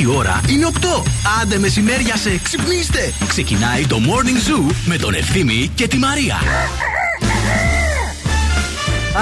Η 0.00 0.06
ώρα 0.06 0.40
είναι 0.48 0.66
8. 0.72 1.02
Άντε 1.42 1.58
μεσημέρια 1.58 2.16
σε 2.16 2.38
ξυπνήστε. 2.42 3.12
Ξεκινάει 3.28 3.86
το 3.86 3.96
Morning 4.00 4.68
Zoo 4.70 4.74
με 4.84 4.96
τον 4.96 5.14
Ευθύμη 5.14 5.70
και 5.74 5.88
τη 5.88 5.96
Μαρία. 5.96 6.36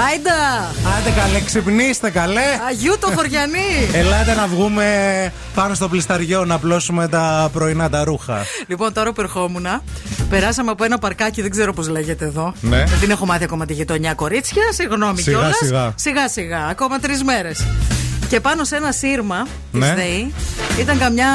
Άιντα! 0.09 0.71
Άντε 0.97 1.09
καλέ, 1.19 1.39
ξυπνήστε 1.39 2.09
καλέ. 2.09 2.41
Αγίου 2.69 2.97
το 2.99 3.11
χωριανή! 3.15 3.89
Ελάτε 4.01 4.33
να 4.33 4.47
βγούμε 4.47 4.85
πάνω 5.55 5.73
στο 5.73 5.87
πλισταριό 5.89 6.45
να 6.45 6.55
απλώσουμε 6.55 7.07
τα 7.07 7.49
πρωινά 7.53 7.89
τα 7.89 8.03
ρούχα. 8.03 8.45
Λοιπόν, 8.67 8.93
τώρα 8.93 9.11
που 9.13 9.21
ερχόμουν, 9.21 9.65
περάσαμε 10.29 10.71
από 10.71 10.83
ένα 10.83 10.97
παρκάκι, 10.97 11.41
δεν 11.41 11.51
ξέρω 11.51 11.73
πώς 11.73 11.87
λέγεται 11.89 12.25
εδώ. 12.25 12.53
Ναι. 12.61 12.83
Δεν 12.99 13.09
έχω 13.09 13.25
μάθει 13.25 13.43
ακόμα 13.43 13.65
τη 13.65 13.73
γειτονιά 13.73 14.13
κορίτσια. 14.13 14.63
Συγγνώμη 14.73 15.21
Σιγά, 15.21 15.37
κιόλας. 15.37 15.57
σιγά. 15.57 15.93
σιγά 15.95 16.29
σιγά. 16.29 16.65
Ακόμα 16.65 16.99
τρεις 16.99 17.23
μέρες. 17.23 17.65
Και 18.31 18.39
πάνω 18.39 18.63
σε 18.63 18.75
ένα 18.75 18.91
σύρμα 18.91 19.47
της 19.71 19.79
Ναι. 19.79 19.93
ΔΕΗ 19.95 20.33
ήταν 20.79 20.97
καμιά 20.97 21.27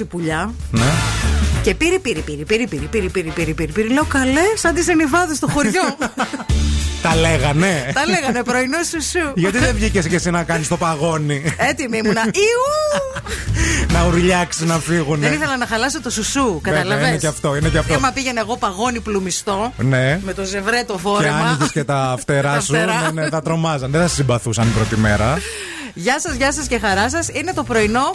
20 0.00 0.04
πουλιά. 0.08 0.52
Ναι. 0.70 0.84
Και 1.62 1.74
πήρε, 1.74 1.98
πήρε, 1.98 2.20
πήρε, 2.20 2.42
πήρε, 2.44 2.66
πήρε, 2.66 2.86
πήρε, 2.86 3.08
πήρε, 3.08 3.30
πήρε, 3.30 3.52
πήρε, 3.52 3.72
πήρε. 3.72 3.88
Λέω 3.88 4.04
καλέ, 4.04 4.40
σαν 4.56 4.74
τις 4.74 4.88
ενυφάδε 4.88 5.34
στο 5.34 5.48
χωριό. 5.48 5.82
Τα 7.02 7.16
λέγανε. 7.16 7.90
Τα 7.94 8.06
λέγανε 8.06 8.42
πρωινό 8.42 8.78
σουσού. 8.90 9.32
Γιατί 9.34 9.58
δεν 9.58 9.74
βγήκες 9.74 10.06
και 10.06 10.14
εσύ 10.14 10.30
να 10.30 10.42
κάνεις 10.42 10.68
το 10.68 10.76
παγόνι; 10.76 11.54
Έτοιμη 11.56 11.98
ήμουνα. 11.98 12.22
Ιού! 12.24 12.64
να 13.92 14.04
ουρλιάξει 14.06 14.64
να 14.64 14.78
φύγουν. 14.78 15.20
Δεν 15.20 15.32
ήθελα 15.32 15.56
να 15.56 15.66
χαλάσω 15.66 16.00
το 16.00 16.10
σουσού, 16.10 16.60
Βέβαια, 16.64 16.82
καταλαβες. 16.82 17.08
είναι 17.08 17.16
και 17.18 17.26
αυτό, 17.26 17.56
είναι 17.56 17.68
και 17.68 17.78
αυτό. 17.78 17.94
Έμα 17.94 18.10
πήγαινε 18.10 18.40
εγώ 18.40 18.56
παγόνι 18.56 19.00
πλουμιστό. 19.00 19.72
Ναι. 19.76 20.20
Με 20.24 20.32
το 20.32 20.44
ζευρέ 20.44 20.82
το 20.86 20.92
Και 20.92 20.98
φόρεμα. 21.02 21.36
άνοιγες 21.36 21.70
και 21.70 21.84
τα 21.84 22.16
φτερά 22.20 22.54
Τα 22.54 22.60
σου. 22.60 22.72
φτερά. 22.74 23.10
Ναι, 23.12 23.20
ναι, 23.22 23.28
θα 23.28 23.42
τρομάζαν. 23.42 23.90
Δεν 23.90 24.00
θα 24.00 24.08
σε 24.08 24.14
συμπαθούσαν 24.14 24.66
η 24.66 24.70
πρώτη 24.70 24.96
μέρα. 24.96 25.38
Γεια 25.98 26.20
σας, 26.20 26.34
γεια 26.34 26.52
σας 26.52 26.66
και 26.66 26.78
χαρά 26.78 27.10
σας. 27.10 27.28
Είναι 27.28 27.52
το 27.52 27.62
πρωινό 27.62 28.10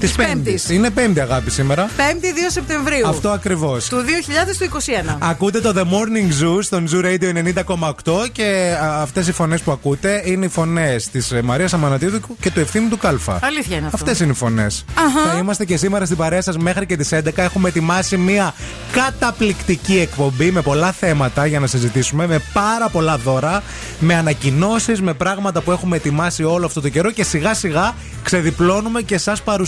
Της 0.00 0.08
της 0.08 0.26
Πέμπτης. 0.26 0.42
Πέμπτης. 0.44 0.70
Είναι 0.70 0.90
Πέμπτη, 0.90 1.20
αγάπη 1.20 1.50
σήμερα. 1.50 1.88
5η 1.96 2.32
2 2.34 2.50
Σεπτεμβρίου. 2.50 3.08
Αυτό 3.08 3.28
ακριβώς. 3.28 3.88
Του 3.88 3.96
2021. 3.96 5.16
Ακούτε 5.18 5.60
το 5.60 5.72
The 5.76 5.82
Morning 5.82 6.42
Zoo 6.42 6.58
στον 6.62 6.88
Zoo 6.92 7.04
Radio 7.04 7.32
90,8 7.32 8.28
και 8.32 8.76
αυτές 8.80 9.28
οι 9.28 9.32
φωνές 9.32 9.60
που 9.60 9.72
ακούτε 9.72 10.22
είναι 10.24 10.44
οι 10.44 10.48
φωνές 10.48 11.08
της 11.08 11.32
Μαρίας 11.42 11.74
Αμανατίδου 11.74 12.20
και 12.40 12.50
του 12.50 12.60
Ευθύμου 12.60 12.88
του 12.88 12.98
Κάλφα. 12.98 13.38
Αλήθεια 13.42 13.76
είναι 13.76 13.86
αυτό. 13.86 13.96
Αυτές 13.96 14.20
είναι 14.20 14.30
οι 14.30 14.34
φωνές. 14.34 14.84
Αχα. 14.94 15.30
Θα 15.30 15.38
είμαστε 15.38 15.64
και 15.64 15.76
σήμερα 15.76 16.04
στην 16.04 16.16
παρέα 16.16 16.42
σας 16.42 16.56
μέχρι 16.56 16.86
και 16.86 16.96
τις 16.96 17.12
11. 17.12 17.42
Έχουμε 17.42 17.68
ετοιμάσει 17.68 18.16
μια 18.16 18.54
καταπληκτική 18.92 19.98
εκπομπή 19.98 20.50
με 20.50 20.60
πολλά 20.60 20.92
θέματα 20.92 21.46
για 21.46 21.60
να 21.60 21.66
συζητήσουμε, 21.66 22.26
με 22.26 22.38
πάρα 22.52 22.88
πολλά 22.88 23.16
δώρα, 23.16 23.62
με 23.98 24.14
ανακοινώσεις, 24.14 25.00
με 25.00 25.14
πράγματα 25.14 25.60
που 25.60 25.70
έχουμε 25.72 25.96
ετοιμάσει 25.96 26.44
όλο 26.44 26.66
αυτό 26.66 26.80
το 26.80 26.88
καιρό 26.88 27.10
και 27.10 27.24
σιγά 27.24 27.54
σιγά 27.54 27.94
ξεδιπλώνουμε 28.22 29.02
και 29.02 29.18
σας 29.18 29.42
παρουσιάζουμε. 29.42 29.63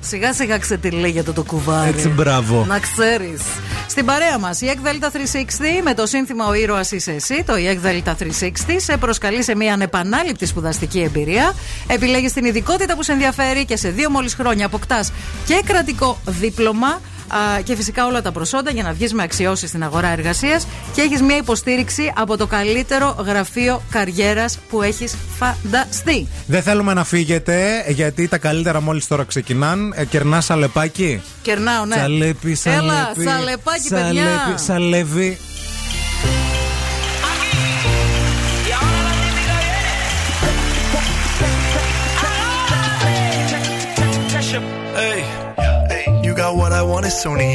Σιγά 0.00 0.32
σιγά 0.32 0.58
ξετυλίγεται 0.58 1.32
το 1.32 1.42
κουβάρι. 1.42 1.88
Έτσι, 1.88 2.08
μπράβο. 2.08 2.64
Να 2.68 2.78
ξέρεις. 2.78 3.40
Στην 3.88 4.04
παρέα 4.04 4.38
μας, 4.38 4.60
η 4.60 4.66
EEC 4.74 4.86
Delta 4.86 5.10
360 5.10 5.82
με 5.84 5.94
το 5.94 6.06
σύνθημα 6.06 6.46
Ο 6.46 6.54
ήρωας 6.54 6.90
είσαι 6.92 7.12
εσύ, 7.12 7.44
το 7.46 7.52
EEC 7.56 7.86
Delta 7.86 8.14
360, 8.14 8.76
σε 8.76 8.96
προσκαλεί 8.96 9.42
σε 9.42 9.56
μια 9.56 9.72
ανεπανάληπτη 9.72 10.46
σπουδαστική 10.46 11.00
εμπειρία. 11.00 11.54
Επιλέγεις 11.86 12.32
την 12.32 12.44
ειδικότητα 12.44 12.96
που 12.96 13.02
σε 13.02 13.12
ενδιαφέρει 13.12 13.64
και 13.64 13.76
σε 13.76 13.88
δύο 13.88 14.10
μόλις 14.10 14.34
χρόνια 14.34 14.66
αποκτάς 14.66 15.12
και 15.46 15.62
κρατικό 15.66 16.18
δίπλωμα. 16.26 17.00
Α, 17.30 17.60
Και 17.60 17.76
φυσικά 17.76 18.06
όλα 18.06 18.22
τα 18.22 18.32
προσόντα 18.32 18.70
για 18.70 18.82
να 18.82 18.92
βγεις 18.92 19.12
με 19.12 19.22
αξιώσεις 19.22 19.68
στην 19.68 19.82
αγορά 19.82 20.08
εργασίας 20.08 20.66
και 20.94 21.00
έχεις 21.00 21.22
μια 21.22 21.36
υποστήριξη 21.36 22.12
από 22.16 22.36
το 22.36 22.46
καλύτερο 22.46 23.16
γραφείο 23.26 23.82
καριέρας 23.90 24.58
που 24.68 24.82
έχεις 24.82 25.14
φανταστεί. 25.38 26.28
Δεν 26.46 26.62
θέλουμε 26.62 26.94
να 26.94 27.04
φύγετε 27.04 27.84
γιατί 27.88 28.28
τα 28.28 28.38
καλύτερα 28.38 28.80
μόλις 28.80 29.06
τώρα 29.06 29.24
ξεκινάν. 29.24 29.92
Ε, 29.96 30.04
κερνά 30.04 30.40
σαλεπάκι. 30.40 31.22
Κερνάω, 31.42 31.84
ναι. 31.84 31.96
Σαλέπι, 31.96 32.54
σαλέπι. 32.54 32.84
Έλα, 32.84 33.12
σαλεπάκι, 33.30 33.88
παιδιά. 33.88 34.04
Σαλέπι, 34.04 34.62
σαλεύει. 34.62 35.38
what 46.54 46.72
I 46.72 46.82
want 46.82 47.06
is 47.06 47.14
Sony. 47.14 47.48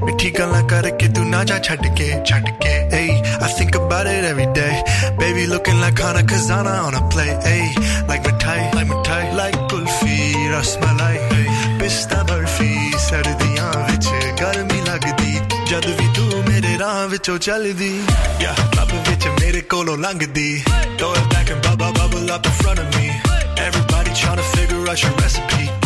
Mithi 0.00 0.34
gala 0.34 0.62
karke 0.70 1.12
tu 1.14 1.24
na 1.24 1.40
ja 1.42 1.58
chhatke, 1.58 2.24
chhatke. 2.24 2.90
Hey, 2.90 3.20
I 3.40 3.48
think 3.56 3.74
about 3.74 4.06
it 4.06 4.24
every 4.24 4.46
day. 4.52 4.82
Baby 5.18 5.46
looking 5.46 5.80
like 5.80 5.98
Hana 5.98 6.22
Kazana 6.22 6.84
on 6.86 6.94
a 6.94 7.08
play. 7.08 7.32
Hey, 7.42 7.64
like 8.08 8.22
Mithai, 8.22 8.74
like 8.74 8.86
Mithai, 8.86 9.34
like 9.36 9.54
Kulfi, 9.70 10.34
Rasmalai. 10.54 11.16
Hey, 11.30 11.78
Pista 11.78 12.16
Barfi, 12.28 12.72
Sardiyan 13.06 13.76
vich, 13.88 14.08
Garmi 14.40 14.78
lagdi. 14.88 15.32
Jad 15.68 15.84
vi 15.84 16.06
tu 16.14 16.24
mere 16.48 16.78
raah 16.78 17.08
vicho 17.08 17.38
chaldi. 17.38 17.92
Yeah, 18.40 18.54
Club 18.72 18.90
vich 19.06 19.26
mere 19.40 19.62
kolo 19.62 19.96
langdi. 19.96 20.62
Throw 20.98 21.12
it 21.12 21.30
back 21.30 21.50
and 21.50 21.62
bubble 21.62 21.92
bubble 21.92 22.30
up 22.30 22.46
in 22.46 22.52
front 22.52 22.78
of 22.78 22.88
me. 22.96 23.10
Everybody 23.56 24.10
trying 24.14 24.36
to 24.36 24.46
figure 24.56 24.88
out 24.88 25.02
your 25.02 25.12
recipe 25.12 25.85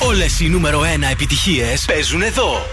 Όλε 0.00 0.24
οι 0.40 0.48
νούμερο 0.48 0.80
1 0.80 0.84
επιτυχίε 1.10 1.74
παίζουν 1.86 2.22
εδώ. 2.22 2.66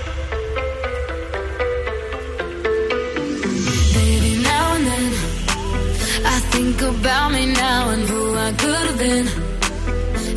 think 6.53 6.81
about 6.81 7.31
me 7.31 7.45
now 7.65 7.89
and 7.94 8.03
who 8.12 8.21
I 8.47 8.51
could 8.62 8.85
have 8.89 9.00
been. 9.06 9.27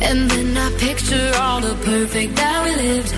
And 0.07 0.19
then 0.31 0.49
I 0.65 0.67
picture 0.85 1.31
all 1.41 1.59
the 1.67 1.75
perfect 1.91 2.31
that 2.39 2.59
we 2.65 2.71
lived. 2.85 3.11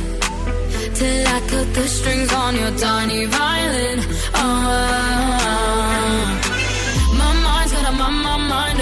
Till 0.98 1.28
I 1.36 1.40
cut 1.52 1.68
the 1.78 1.88
strings 1.98 2.32
on 2.44 2.52
your 2.62 2.74
tiny 2.78 3.26
violin. 3.26 4.00
Oh, 4.42 5.89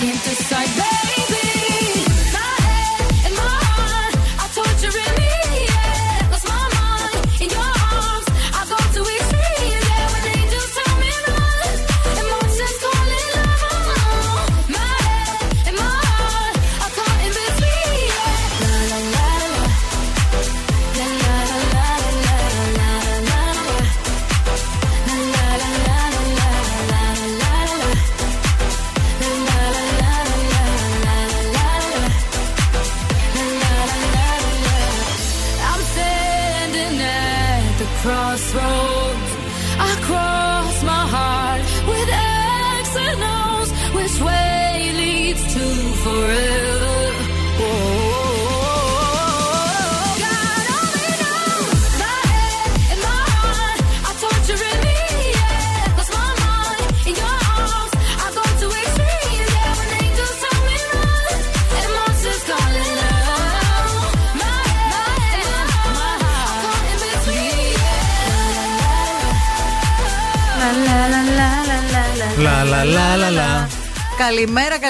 sientes 0.00 0.49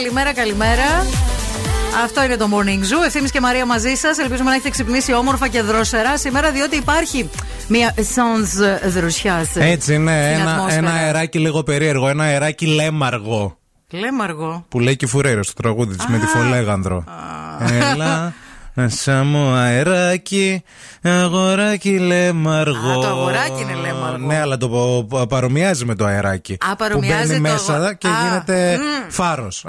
Καλημέρα, 0.01 0.33
καλημέρα, 0.33 0.75
καλημέρα. 0.75 1.07
Αυτό 2.05 2.25
είναι 2.25 2.37
το 2.37 2.49
Morning 2.53 2.81
Zoo. 2.81 3.07
Ευθύνη 3.07 3.29
και 3.29 3.41
Μαρία 3.41 3.67
μαζί 3.67 3.95
σας. 3.95 4.19
Ελπίζουμε 4.19 4.49
να 4.49 4.55
έχετε 4.55 4.71
ξυπνήσει 4.71 5.15
όμορφα 5.15 5.49
και 5.49 5.63
δροσερά 5.63 6.19
σήμερα, 6.19 6.51
διότι 6.51 6.77
υπάρχει 6.77 7.31
μια 7.69 7.95
essence 7.97 8.89
δροσιάς. 8.89 9.57
Έτσι 9.57 9.95
είναι 9.95 10.33
ένα, 10.33 10.67
ένα 10.71 10.93
αεράκι 10.93 11.39
λίγο 11.39 11.63
περίεργο. 11.63 12.09
Ένα 12.09 12.25
αεράκι 12.25 12.67
λέμαργο. 12.67 13.59
Λέμαργο. 13.91 14.65
Που 14.69 14.81
λέει 14.81 14.97
και 14.97 15.05
η 15.05 15.09
Φουρέιρο 15.09 15.43
στο 15.43 15.53
τραγούδι 15.53 15.97
της 15.97 16.07
με 16.07 16.19
τη 16.19 16.27
Φολέγανδρο. 16.27 17.05
Έλα. 17.93 18.33
Σαν 18.87 19.27
μου 19.27 19.53
αεράκι, 19.53 20.63
αγοράκι 21.03 21.99
λέμαργο. 21.99 22.91
Α, 22.91 22.95
το 22.95 23.07
αγοράκι 23.07 23.61
είναι 23.61 23.75
λέμαργο. 23.75 24.27
Ναι, 24.27 24.41
αλλά 24.41 24.57
το 24.57 24.69
πο- 24.69 25.07
πο- 25.09 25.27
παρομοιάζει 25.27 25.85
με 25.85 25.95
το 25.95 26.05
αεράκι. 26.05 26.57
Α, 26.71 26.77
παρομοιάζει 26.77 27.23
Που 27.23 27.41
μπαίνει 27.41 27.43
το 27.49 27.51
μέσα 27.53 27.75
αγο- 27.75 27.93
και 27.95 28.09
Α, 28.09 28.11
γίνεται 28.29 28.79
μμ. 28.79 29.11
φάρος. 29.11 29.65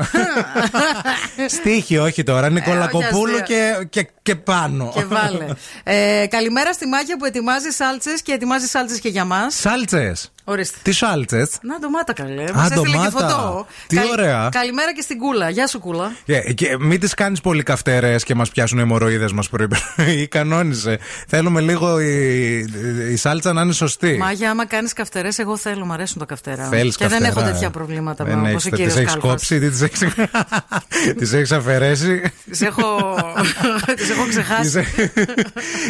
Στίχη, 1.59 1.97
όχι 1.97 2.23
τώρα. 2.23 2.49
Νικολακοπούλου 2.49 3.33
όχι 3.35 3.43
και, 3.43 3.85
και, 3.89 4.09
και 4.21 4.35
πάνω. 4.35 4.91
Και 4.95 5.05
βάλε. 5.05 5.45
Ε, 5.83 6.25
καλημέρα 6.29 6.73
στη 6.73 6.87
Μάκια 6.87 7.17
που 7.17 7.25
ετοιμάζει 7.25 7.69
σάλτσες 7.69 8.21
και 8.21 8.31
ετοιμάζει 8.31 8.65
σάλτσες 8.67 8.99
και 8.99 9.09
για 9.09 9.25
μας. 9.25 9.55
Σάλτσες. 9.55 10.31
Ορίστε. 10.43 10.77
Τι 10.81 10.91
σάλτσες. 10.91 11.49
Να 11.61 11.79
ντομάτα 11.79 12.13
καλέ. 12.13 12.43
Μας 12.53 12.61
Α, 12.63 12.73
έστειλε 12.73 12.85
και 12.85 12.91
ντομάτα. 13.09 13.11
φωτό. 13.11 13.67
Τι 13.87 13.97
ωραία. 14.11 14.49
Καλημέρα 14.51 14.93
και 14.93 15.01
στην 15.01 15.17
Κούλα. 15.17 15.49
Γεια 15.49 15.67
σου, 15.67 15.79
Κούλα. 15.79 16.11
Και, 16.25 16.39
και 16.39 16.77
μην 16.79 16.99
τις 16.99 17.13
κάνεις 17.13 17.41
πολύ 17.41 17.63
καυτερέ 17.63 18.15
και 18.15 18.35
μας 18.35 18.49
πιάσουν 18.49 18.77
οι 18.77 18.81
αιμορροίδε 18.81 19.29
μας 19.33 19.49
πρωί. 19.49 19.67
ή 20.21 20.27
κανόνισε. 20.27 20.99
Θέλουμε 21.27 21.61
λίγο 21.61 21.99
η, 21.99 22.57
η 23.11 23.15
σάλτσα 23.15 23.53
να 23.53 23.61
είναι 23.61 23.73
σωστή. 23.73 24.17
Μάγια, 24.17 24.49
άμα 24.51 24.65
κάνεις 24.65 24.93
καυτερέ, 24.93 25.29
εγώ 25.37 25.57
θέλω, 25.57 25.85
μου 25.85 25.93
αρέσουν 25.93 26.19
τα 26.19 26.25
καυτερά. 26.25 26.63
Θέλεις 26.67 26.95
και 26.95 27.07
δεν 27.07 27.19
καυτερά, 27.19 27.39
έχω 27.39 27.49
ε. 27.49 27.51
τέτοια 27.51 27.69
προβλήματα 27.69 28.23
Δεν 28.23 28.37
με 28.37 28.49
όπως 28.49 28.65
έχεις, 28.65 28.65
ο 28.65 28.69
τις 28.69 28.77
κύριος 28.77 28.95
έχεις 28.95 29.11
Κάλφας. 29.11 29.29
κόψει, 29.31 29.59
τι 29.59 29.69
τις 29.69 29.81
έχεις, 29.81 29.99
τις 31.17 31.33
έχεις 31.33 31.51
αφαιρέσει; 31.51 32.21
Τις 32.49 32.61
έχω, 32.61 33.15
τις 33.97 34.09
έχω 34.09 34.27
ξεχάσει. 34.27 34.85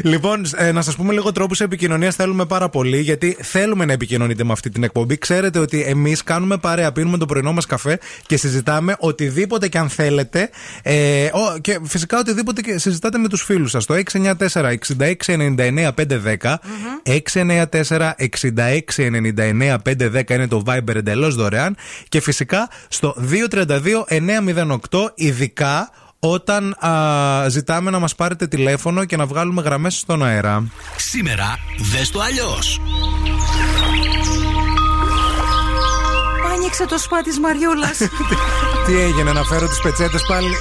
λοιπόν, 0.03 0.45
ε, 0.55 0.71
να 0.71 0.81
σας 0.81 0.95
πούμε 0.95 1.13
λίγο 1.13 1.31
τρόπους 1.31 1.61
επικοινωνίας 1.61 2.15
θέλουμε 2.15 2.45
πάρα 2.45 2.69
πολύ, 2.69 2.99
γιατί 2.99 3.37
θέλουμε 3.41 3.85
να 3.85 3.93
επικοινωνείτε 3.93 4.40
με 4.43 4.51
αυτή 4.51 4.69
την 4.69 4.83
εκπομπή. 4.83 5.17
Ξέρετε 5.17 5.59
ότι 5.59 5.81
εμείς 5.81 6.23
κάνουμε 6.23 6.57
παρέα, 6.57 6.91
πίνουμε 6.91 7.17
το 7.17 7.25
πρωινό 7.25 7.53
μας 7.53 7.65
καφέ 7.65 7.99
και 8.25 8.37
συζητάμε 8.37 8.95
οτιδήποτε 8.99 9.67
και 9.67 9.77
αν 9.77 9.89
θέλετε. 9.89 10.49
Ε, 10.83 11.25
ο, 11.25 11.57
και 11.61 11.79
φυσικά 11.83 12.19
οτιδήποτε 12.19 12.61
και 12.61 12.77
συζητάτε 12.77 13.17
με 13.17 13.27
τους 13.27 13.43
φίλους 13.43 13.71
σας. 13.71 13.85
Το 13.85 13.95
694 14.11 14.75
6699 15.25 15.89
510. 15.95 16.55
694 17.33 18.11
6699 18.95 19.77
510 19.85 20.29
είναι 20.29 20.47
το 20.47 20.63
Viber 20.65 20.95
εντελώς 20.95 21.35
δωρεάν. 21.35 21.75
Και 22.09 22.21
φυσικά 22.21 22.69
στο 22.87 23.15
232 23.49 23.79
908, 24.07 25.11
ειδικά 25.15 25.89
όταν 26.23 26.85
α, 26.85 27.49
ζητάμε 27.49 27.91
να 27.91 27.99
μας 27.99 28.15
πάρετε 28.15 28.47
τηλέφωνο 28.47 29.05
και 29.05 29.17
να 29.17 29.25
βγάλουμε 29.25 29.61
γραμμές 29.61 29.95
στον 29.97 30.23
αέρα. 30.23 30.67
Σήμερα 30.97 31.57
δες 31.91 32.09
το 32.09 32.21
αλλιώς. 32.21 32.79
Άνοιξε 36.61 36.85
το 36.85 36.97
σπά 36.97 37.21
της 37.21 37.39
Μαριούλας. 37.39 37.97
Τι 38.85 38.99
έγινε, 38.99 39.31
να 39.31 39.43
φέρω 39.43 39.67
τις 39.67 39.81
πετσέτες 39.81 40.23
πάλι; 40.27 40.55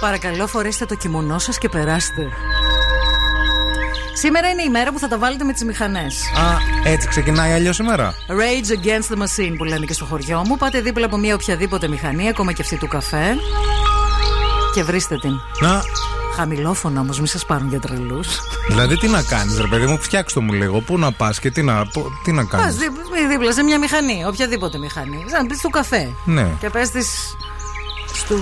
Παρακαλώ, 0.00 0.46
φορέστε 0.46 0.84
το 0.84 0.94
κιμονό 0.94 1.38
σας 1.38 1.58
και 1.58 1.68
περάστε. 1.68 2.28
Σήμερα 4.12 4.48
είναι 4.48 4.62
η 4.62 4.68
μέρα 4.68 4.92
που 4.92 4.98
θα 4.98 5.08
τα 5.08 5.18
βάλετε 5.18 5.44
με 5.44 5.52
τις 5.52 5.64
μηχανές. 5.64 6.22
Α, 6.36 6.56
έτσι 6.90 7.08
ξεκινάει 7.08 7.52
αλλιώς 7.52 7.76
σήμερα. 7.76 8.14
Rage 8.28 8.70
Against 8.70 9.14
the 9.14 9.22
Machine 9.22 9.54
που 9.56 9.64
λένε 9.64 9.84
και 9.86 9.92
στο 9.92 10.04
χωριό 10.04 10.42
μου. 10.46 10.56
Πάτε 10.56 10.80
δίπλα 10.80 11.06
από 11.06 11.16
μια 11.16 11.34
οποιαδήποτε 11.34 11.88
μηχανή, 11.88 12.28
ακόμα 12.28 12.52
και 12.52 12.62
αυτή 12.62 12.76
του 12.76 12.88
καφέ. 12.88 13.36
Και 14.74 14.82
βρίστε 14.82 15.18
την. 15.18 15.32
Να, 15.60 15.82
Χαμηλόφωνα 16.34 17.00
όμως, 17.00 17.18
μην 17.18 17.26
σας 17.26 17.44
πάρουν 17.46 17.68
για 17.68 17.80
τρελούς. 17.80 18.28
δηλαδή 18.68 18.96
τι 18.98 19.08
να 19.08 19.22
κάνεις 19.22 19.58
ρε 19.60 19.66
παιδί 19.66 19.86
μου, 19.86 19.98
φτιάξτε 20.00 20.40
το 20.40 20.46
μου 20.46 20.52
λίγο. 20.52 20.80
Πού 20.80 20.98
να 20.98 21.12
πας 21.12 21.40
και 21.40 21.50
τι 21.50 21.62
να, 21.62 21.86
πού- 21.86 22.10
τι 22.24 22.32
να 22.32 22.46
Πας 22.46 22.60
κάνεις. 22.60 22.76
δίπλα 23.28 23.52
σε 23.52 23.62
μια 23.62 23.78
μηχανή, 23.78 24.24
οποιαδήποτε 24.26 24.78
μηχανή. 24.78 25.24
Σαν 25.30 25.42
να 25.42 25.48
πεις 25.48 25.60
του 25.60 25.70
καφέ. 25.70 26.12
Ναι. 26.24 26.46
Και 26.60 26.70
πες 26.70 26.90
της. 26.90 27.36
Στο. 28.24 28.34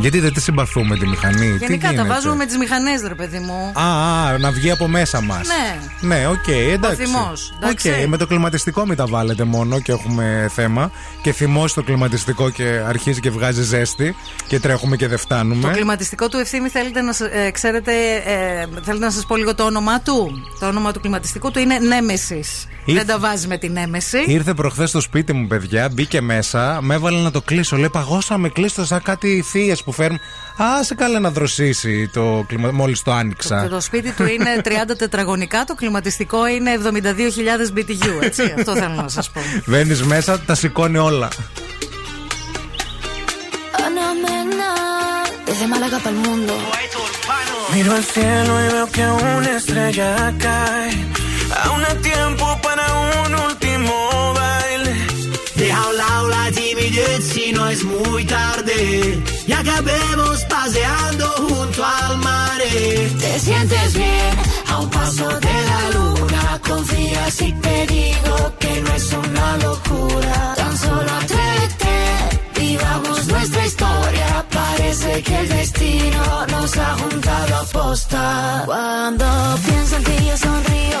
Γιατί 0.00 0.20
δεν 0.20 0.32
τη 0.32 0.40
συμπαθούμε 0.40 0.96
τη 0.96 1.06
μηχανή; 1.06 1.46
Γενικά 1.46 1.66
Τι 1.66 1.78
τα 1.78 1.88
γίνεται; 1.90 2.08
βάζουμε 2.08 2.34
με 2.34 2.46
τις 2.46 2.56
μηχανές, 2.56 3.02
ρε 3.08 3.14
παιδί 3.14 3.38
μου. 3.38 3.72
Α, 3.74 3.82
α, 4.28 4.38
να 4.38 4.50
βγει 4.50 4.70
από 4.70 4.88
μέσα 4.88 5.20
μας. 5.20 5.46
Ναι. 5.46 5.78
Ναι, 6.16 6.26
οκ, 6.28 6.48
εντάξει. 6.48 7.04
θυμός, 7.04 7.52
Οκ, 7.56 7.62
εντάξει. 7.62 8.06
με 8.08 8.16
το 8.16 8.26
κλιματιστικό 8.26 8.86
μην 8.86 8.96
τα 8.96 9.06
βάλετε 9.06 9.44
μόνο 9.44 9.80
και 9.80 9.92
έχουμε 9.92 10.50
θέμα. 10.54 10.90
Και 11.22 11.32
θυμός 11.32 11.72
το 11.74 11.82
κλιματιστικό 11.82 12.50
και 12.50 12.64
αρχίζει 12.86 13.20
και 13.20 13.30
βγάζει 13.30 13.62
ζέστη 13.62 14.14
και 14.46 14.60
τρέχουμε 14.60 14.96
και 14.96 15.06
δεν 15.08 15.16
Το 15.16 15.22
φτάνουμε. 15.22 15.70
κλιματιστικό 15.72 16.28
του 16.28 16.36
ευθύνη 16.36 16.68
θέλετε 16.68 17.00
να 17.00 17.12
σα- 17.12 17.24
ε, 17.38 17.50
ξέρετε, 17.50 17.92
ε, 18.24 18.66
θέλετε 18.82 19.04
να 19.04 19.10
σας 19.10 19.26
πω 19.26 19.36
λίγο 19.36 19.54
το 19.54 19.64
όνομά 19.64 20.00
του; 20.00 20.30
Το 20.60 20.66
όνομα 20.66 20.92
του 20.92 21.00
κλιματιστικού 21.00 21.50
του 21.50 21.58
είναι 21.58 21.76
Nemesis. 21.80 22.68
Ήρθε- 22.86 23.04
Δεν 23.04 23.14
τα 23.14 23.28
βάζει 23.28 23.46
με 23.46 23.56
τη 23.58 23.76
Νέμεση. 23.76 24.18
Ήρθε 24.26 24.54
προχθές 24.54 24.88
στο 24.88 25.00
σπίτι 25.00 25.32
μου, 25.32 25.46
παιδιά, 25.46 25.88
μπήκε 25.92 26.20
μέσα, 26.20 26.78
με 26.82 26.94
έβαλε 26.94 27.18
να 27.20 27.30
το 27.30 27.40
κλείσω. 27.40 27.76
Λέει, 27.76 27.88
παγώσαμε, 27.88 28.48
κλείστο 28.54 28.84
σαν 28.84 29.02
κάτι 29.02 29.44
θείες 29.50 29.82
που 29.82 29.92
φέρνουν. 29.92 30.20
Α, 30.62 30.82
σε 30.84 30.94
καλά 30.94 31.18
να 31.20 31.30
δροσίσει 31.30 32.08
το 32.12 32.44
κλιμα... 32.48 32.70
μόλις 32.72 33.02
το 33.02 33.12
άνοιξα. 33.12 33.62
Και 33.62 33.68
το 33.68 33.80
σπίτι 33.80 34.10
του 34.10 34.26
είναι 34.26 34.60
30 34.90 34.96
τετραγωνικά, 34.98 35.64
το 35.64 35.74
κλιματιστικό 35.74 36.46
είναι 36.46 36.70
72.000 36.84 37.78
BTU. 37.78 38.22
Έτσι, 38.22 38.42
αυτό 38.58 38.74
θέλω 38.74 38.94
να 38.94 39.08
σας 39.08 39.30
πω. 39.30 39.40
Βαίνεις 39.64 40.02
μέσα, 40.02 40.40
τα 40.40 40.54
σηκώνει 40.54 40.98
όλα. 40.98 41.28
Ana 43.84 44.08
Mena, 44.24 44.72
desde 45.46 45.66
Málaga 45.72 45.98
para 46.04 46.14
el 46.16 46.20
mundo. 46.26 46.54
Miro 47.72 47.92
al 47.98 48.04
cielo 48.14 48.52
y 48.64 48.66
veo 48.74 48.86
que 48.96 49.04
una 49.36 49.52
estrella 49.60 50.10
cae. 50.46 50.92
Aún 51.64 51.80
hay 51.88 51.96
tiempo 52.12 52.46
para 52.66 52.84
un 53.04 53.30
último 53.48 53.93
si 57.22 57.52
no 57.52 57.68
es 57.68 57.84
muy 57.84 58.24
tarde. 58.24 59.22
Y 59.46 59.52
acabemos 59.52 60.44
paseando 60.44 61.26
junto 61.48 61.84
al 61.84 62.18
mar. 62.18 62.60
Te 63.20 63.40
sientes 63.40 63.94
bien 63.94 64.36
a 64.68 64.78
un 64.80 64.90
paso 64.90 65.26
de 65.40 65.56
la 65.70 65.90
luna. 65.94 66.60
Confía 66.66 67.30
si 67.30 67.52
te 67.52 67.86
digo 67.86 68.52
que 68.58 68.80
no 68.82 68.94
es 68.94 69.12
una 69.12 69.56
locura. 69.58 70.54
Tan 70.56 70.78
solo 70.78 71.10
atrévete, 71.22 72.60
vivamos 72.60 73.26
nuestra 73.26 73.66
historia. 73.66 74.46
Parece 74.50 75.22
que 75.22 75.38
el 75.40 75.48
destino 75.48 76.46
nos 76.48 76.76
ha 76.76 76.96
juntado 76.98 77.56
a 77.56 77.64
posta. 77.64 78.62
Cuando 78.66 79.26
pienso 79.66 79.96
en 79.96 80.04
ti 80.04 80.26
yo 80.26 80.36
sonrío, 80.36 81.00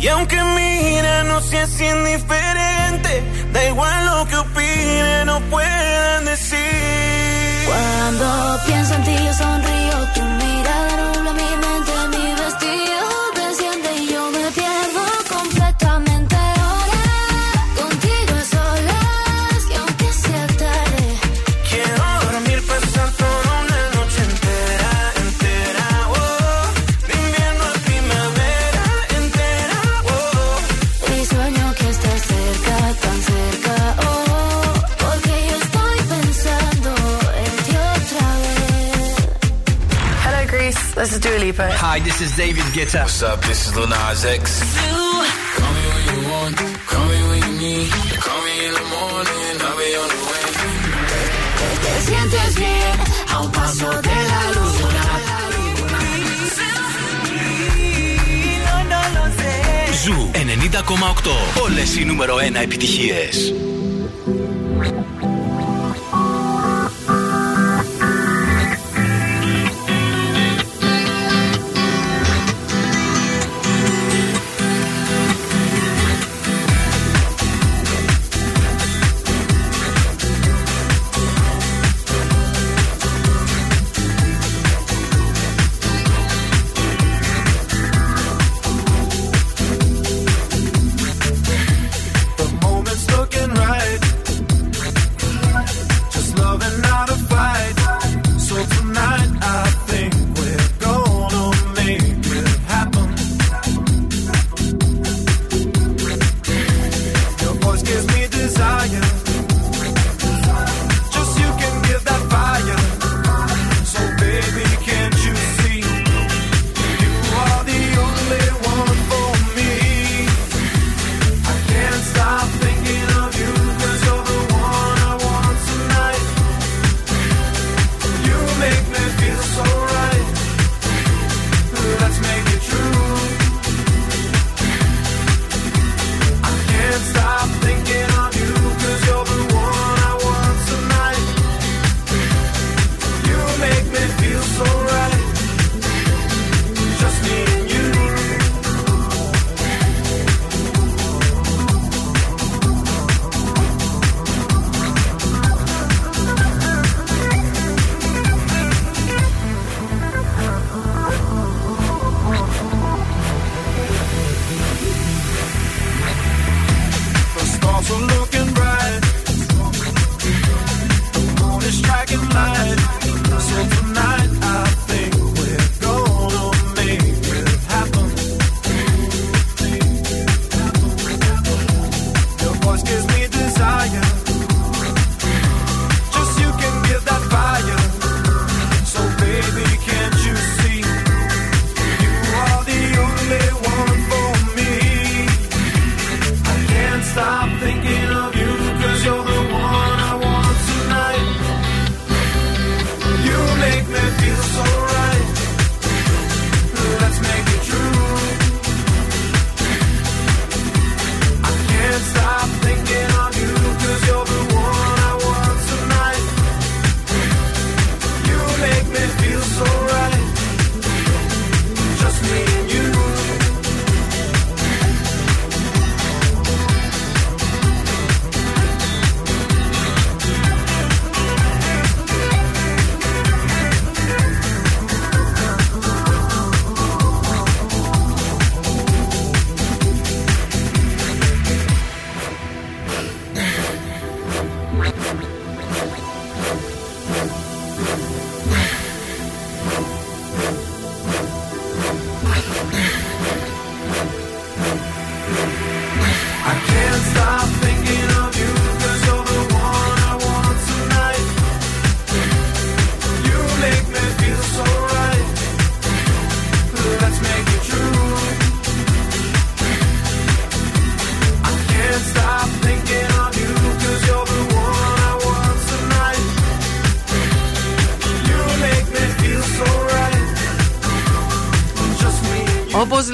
Y 0.00 0.08
aunque 0.08 0.36
mira, 0.56 1.24
no 1.24 1.40
seas 1.42 1.78
indiferente. 1.78 3.22
Da 3.52 3.64
igual 3.66 4.06
lo 4.06 4.26
que 4.28 4.36
opinen 4.36 5.28
o 5.28 5.40
puedan 5.50 6.24
decir. 6.24 6.58
Cuando 7.66 8.60
pienso 8.66 8.94
en 8.94 9.02
ti 9.04 9.14
yo 9.26 9.34
sonrío, 9.34 9.96
tu 10.14 10.22
mirada 10.22 10.69
This 41.00 41.14
is 41.14 41.20
Dua 41.20 41.38
Lipa. 41.38 41.66
Hi, 41.72 41.98
this 42.00 42.20
is 42.20 42.36
David 42.36 42.68
Guetta. 42.76 43.00
What's 43.04 43.22
up? 43.22 43.40
This 43.48 43.66
is 43.66 43.74
Lil 43.74 43.88
Nas 43.88 44.22
X. 44.22 44.44
Call 45.56 45.72
me 45.76 45.84
when 45.92 46.04
you 46.12 46.20
want, 46.28 46.56
call 46.92 47.06
me 47.10 47.18
when 47.30 47.40
you 47.46 47.54
need. 47.64 47.90
Call 48.26 48.40
me 48.44 48.54
in 48.66 48.72
the 48.78 48.86
morning, 48.94 49.52
I'll 49.64 49.80
be 49.80 49.90
on 50.02 50.08
the 50.12 50.20
way. 50.28 50.44
Te 51.84 51.92
sientes 52.06 52.52
bien 52.62 52.96
a 53.32 53.40
un 53.40 53.50
paso 53.50 53.88
de 54.08 54.18
la 54.32 54.42
luna. 54.56 55.04
Ζου 60.04 60.30
90,8. 60.34 61.62
Όλες 61.62 61.96
οι 61.96 62.04
νούμερο 62.04 62.36
1 62.36 62.60
επιτυχίες. 62.62 63.52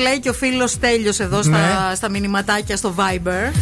Λέει 0.09 0.21
και 0.21 0.29
ο 0.29 0.33
φίλος 0.33 0.79
Τέλειο 0.79 1.13
εδώ 1.19 1.43
στα, 1.43 1.51
Ναι. 1.89 1.95
στα 1.95 2.09
μηνυματάκια 2.11 2.77
στο 2.77 2.95
Viber. 2.99 3.53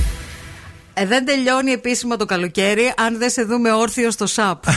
Ε, 0.96 1.06
δεν 1.06 1.24
τελειώνει 1.24 1.70
επίσημα 1.70 2.16
το 2.16 2.24
καλοκαίρι 2.24 2.92
αν 2.96 3.18
δεν 3.18 3.30
σε 3.30 3.42
δούμε 3.42 3.72
όρθιο 3.72 4.10
στο 4.10 4.26
ΣΑΠ. 4.26 4.62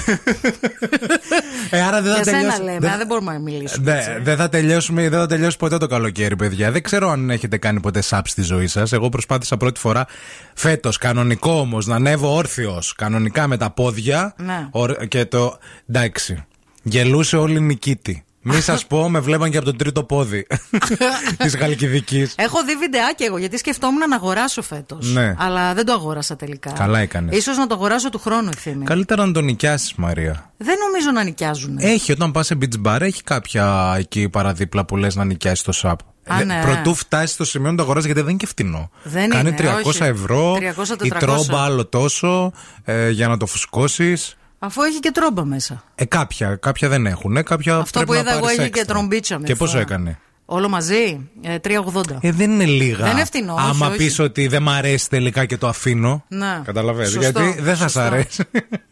Ε, 1.69 1.81
άρα 1.81 2.01
δεν 2.01 2.11
θα 2.13 2.21
Για 2.21 2.23
σένα 2.23 2.37
τελειώσει. 2.39 2.61
λέμε, 2.61 2.79
δεν- 2.79 2.89
α, 2.91 2.97
δεν 2.97 3.07
μπορούμε 3.07 3.33
να 3.33 3.39
μιλήσουμε. 3.39 3.91
Ναι, 3.91 3.97
έτσι. 3.97 4.11
δεν 4.21 4.37
θα, 4.37 4.49
τελειώσουμε, 4.49 5.09
δεν 5.09 5.19
θα 5.19 5.25
τελειώσει 5.25 5.57
ποτέ 5.57 5.77
το 5.77 5.87
καλοκαίρι, 5.87 6.35
παιδιά. 6.35 6.71
Δεν 6.71 6.83
ξέρω 6.83 7.09
αν 7.09 7.29
έχετε 7.29 7.57
κάνει 7.57 7.79
ποτέ 7.79 8.01
σαπ 8.01 8.27
στη 8.27 8.41
ζωή 8.41 8.67
σας. 8.67 8.91
Εγώ 8.91 9.09
προσπάθησα 9.09 9.57
πρώτη 9.57 9.79
φορά 9.79 10.05
φέτος, 10.53 10.97
κανονικό 10.97 11.51
όμως, 11.51 11.85
να 11.85 11.95
ανέβω 11.95 12.33
όρθιος. 12.35 12.93
Κανονικά 12.97 13.47
με 13.47 13.57
τα 13.57 13.69
πόδια. 13.69 14.33
Ναι. 14.37 14.67
Ορ- 14.71 15.05
Και 15.05 15.25
το. 15.25 15.57
Εντάξει. 15.89 16.45
Γελούσε 16.83 17.37
όλη 17.37 17.57
η 17.57 17.61
νικήτη. 17.61 18.23
Μη 18.49 18.61
σας 18.61 18.85
πω, 18.85 19.09
με 19.09 19.19
βλέπαν 19.19 19.51
και 19.51 19.57
από 19.57 19.65
το 19.65 19.75
τρίτο 19.75 20.03
πόδι 20.03 20.47
της 21.37 21.55
Γαλκιδική. 21.55 22.27
Έχω 22.35 22.63
δει 22.65 22.75
βιντεάκι 22.75 23.23
εγώ 23.23 23.37
γιατί 23.37 23.57
σκεφτόμουν 23.57 24.09
να 24.09 24.15
αγοράσω 24.15 24.61
φέτος. 24.61 25.11
Ναι. 25.13 25.33
Αλλά 25.37 25.73
δεν 25.73 25.85
το 25.85 25.93
αγόρασα 25.93 26.35
τελικά. 26.35 26.71
Καλά 26.71 26.99
έκανες. 26.99 27.43
σω 27.43 27.53
να 27.53 27.67
το 27.67 27.73
αγοράσω 27.75 28.09
του 28.09 28.19
χρόνου 28.19 28.49
ευθύνη. 28.53 28.85
Καλύτερα 28.85 29.25
να 29.25 29.31
τον 29.31 29.45
νοικιάσεις, 29.45 29.93
Μαρία. 29.95 30.51
Δεν 30.57 30.75
νομίζω 30.87 31.11
να 31.11 31.23
νοικιάζουν. 31.23 31.77
Έχει, 31.79 32.11
όταν 32.11 32.31
πας 32.31 32.45
σε 32.45 32.57
beach 32.61 32.85
bar, 32.87 33.01
έχει 33.01 33.23
κάποια 33.23 33.95
εκεί 33.97 34.29
παραδίπλα 34.29 34.85
που 34.85 34.97
λες 34.97 35.15
να 35.15 35.25
νοικιάσεις 35.25 35.61
το 35.63 35.71
σαπ. 35.71 35.99
Α, 36.27 36.39
Ε, 36.39 36.43
ναι. 36.43 36.61
Προτού 36.63 36.95
φτάσεις 36.95 37.31
στο 37.31 37.45
σημείο 37.45 37.71
να 37.71 37.77
το 37.77 37.83
αγοράσει, 37.83 38.05
γιατί 38.05 38.21
δεν 38.21 38.29
είναι 38.29 38.39
και 38.39 38.47
φτηνό. 38.47 38.89
Δεν 39.03 39.29
Κάνει 39.29 39.49
είναι, 39.49 39.57
300 39.57 39.83
όχι. 39.83 40.03
ευρώ, 40.03 40.53
300-400. 40.55 41.05
η 41.05 41.09
τρόμπα 41.09 41.63
άλλο 41.63 41.85
τόσο 41.85 42.51
ε, 42.83 43.09
για 43.09 43.27
να 43.27 43.37
το 43.37 43.45
φουσκώσεις. 43.45 44.37
Αφού 44.67 44.81
έχει 44.81 44.99
και 44.99 45.11
τρόμπα 45.11 45.45
μέσα. 45.45 45.83
Ε, 45.95 46.05
κάποια, 46.05 46.55
κάποια 46.55 46.89
δεν 46.89 47.05
έχουν. 47.05 47.43
Κάποια 47.43 47.75
Αυτό 47.75 47.99
πρέπει 47.99 48.05
που 48.07 48.13
να 48.13 48.19
είδα 48.19 48.31
εγώ 48.31 48.39
πάρεις 48.41 48.57
έχει 48.59 48.69
και 48.69 48.79
έξτρα. 48.79 48.95
τρομπίτσα 48.95 49.39
μέσα. 49.39 49.53
Και 49.53 49.57
πόσο 49.59 49.79
έκανε; 49.79 50.19
Όλο 50.45 50.69
μαζί, 50.69 51.29
ε, 51.41 51.57
3,80. 51.59 52.17
Ε, 52.21 52.31
δεν 52.31 52.51
είναι 52.51 52.65
λίγα. 52.65 53.03
Δεν 53.03 53.11
είναι 53.11 53.25
φτηνό, 53.25 53.53
όχι, 53.53 53.65
Άμα 53.69 53.87
όχι. 53.87 53.97
πεις 53.97 54.19
ότι 54.19 54.47
δεν 54.47 54.61
μ' 54.63 54.69
αρέσει 54.69 55.09
τελικά 55.09 55.45
και 55.45 55.57
το 55.57 55.67
αφήνω. 55.67 56.23
Ναι. 56.27 56.61
Καταλαβαίνετε. 56.65 57.11
Σωστό, 57.11 57.39
Γιατί 57.41 57.61
δεν 57.61 57.75
θα 57.75 57.87
σ' 57.87 57.91
σωστό. 57.91 57.99
αρέσει. 57.99 58.43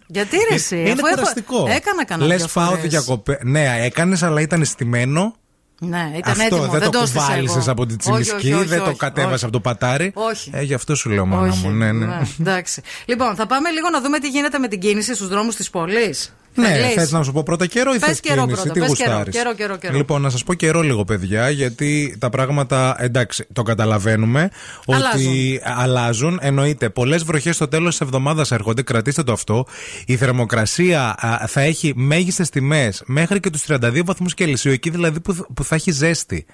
Γιατί 0.07 0.37
ρε 0.49 0.55
εσύ, 0.55 0.75
είναι 0.79 0.91
αφού 0.91 1.05
έχω- 1.05 1.15
κουραστικό. 1.15 1.65
Έκανα 1.69 2.05
κανένα 2.05 2.27
Λες 2.27 2.37
δυο 2.37 2.47
πάω 2.53 2.69
φορές. 2.69 2.89
διακοπέ. 2.89 3.39
Ναι, 3.43 3.75
έκανες, 3.81 4.23
αλλά 4.23 4.41
ήταν 4.41 4.65
στημένο. 4.65 5.35
Ναι, 5.79 6.11
ήταν 6.17 6.31
αυτό 6.31 6.43
έτοιμο. 6.43 6.67
δεν, 6.67 6.91
το 6.91 6.99
έστησα 6.99 7.25
κουβάλισες 7.25 7.55
εγώ. 7.63 7.71
από 7.71 7.85
την 7.85 7.97
Όχι, 7.99 8.11
όχι, 8.11 8.23
τσιμισκή, 8.23 8.53
όχι, 8.53 8.65
δεν 8.65 8.79
το 8.79 8.89
όχι, 8.89 8.97
κατέβασε 8.97 9.33
όχι. 9.33 9.43
από 9.43 9.53
το 9.53 9.59
πατάρι. 9.59 10.11
Όχι. 10.15 10.51
Ε, 10.53 10.61
γι' 10.61 10.73
αυτό 10.73 10.95
σου 10.95 11.09
λέω, 11.09 11.25
μάνα 11.25 11.47
Όχι, 11.51 11.67
μου. 11.67 11.73
Ναι, 11.73 11.91
ναι. 11.91 12.21
εντάξει. 12.39 12.81
Λοιπόν, 13.05 13.35
θα 13.35 13.45
πάμε 13.45 13.69
λίγο 13.69 13.89
να 13.89 14.01
δούμε 14.01 14.19
τι 14.19 14.27
γίνεται 14.27 14.59
με 14.59 14.67
την 14.67 14.79
κίνηση 14.79 15.15
στους 15.15 15.27
δρόμους 15.27 15.55
της 15.55 15.69
πόλης. 15.69 16.33
Ναι, 16.55 16.91
θες 16.95 17.11
να 17.11 17.23
σου 17.23 17.31
πω 17.31 17.43
πρώτα 17.43 17.65
καιρό 17.65 17.93
ή 17.93 17.97
Πες 17.99 18.07
θες 18.09 18.19
καιρό 18.19 18.41
κίνηση, 18.45 18.61
πρώτα, 18.63 18.73
τι 18.73 18.79
πες 18.79 18.97
καιρό, 18.97 19.09
γουστάρεις; 19.11 19.35
καιρό, 19.35 19.53
καιρό, 19.53 19.77
καιρό. 19.77 19.95
Λοιπόν, 19.97 20.21
να 20.21 20.29
σας 20.29 20.43
πω 20.43 20.53
καιρό 20.53 20.81
λίγο, 20.81 21.03
παιδιά, 21.03 21.49
γιατί 21.49 22.15
τα 22.19 22.29
πράγματα 22.29 22.95
εντάξει, 22.99 23.45
το 23.53 23.63
καταλαβαίνουμε 23.63 24.49
ότι 24.85 25.61
αλλάζουν. 25.63 26.37
Εννοείται, 26.41 26.89
πολλές 26.89 27.23
βροχές 27.23 27.55
στο 27.55 27.67
τέλος 27.67 27.89
της 27.89 28.01
εβδομάδας 28.01 28.51
έρχονται, 28.51 28.81
κρατήστε 28.81 29.23
το 29.23 29.31
αυτό. 29.31 29.65
Η 30.05 30.15
θερμοκρασία 30.15 31.15
α, 31.25 31.47
θα 31.47 31.61
έχει 31.61 31.93
μέγιστες 31.95 32.49
τιμές 32.49 33.03
μέχρι 33.05 33.39
και 33.39 33.49
τους 33.49 33.63
32 33.67 34.01
βαθμούς 34.05 34.33
Κελσίου, 34.33 34.71
εκεί 34.71 34.89
δηλαδή 34.89 35.19
που, 35.19 35.45
που 35.53 35.63
θα 35.63 35.75
έχει 35.75 35.91
ζέστη. 35.91 36.45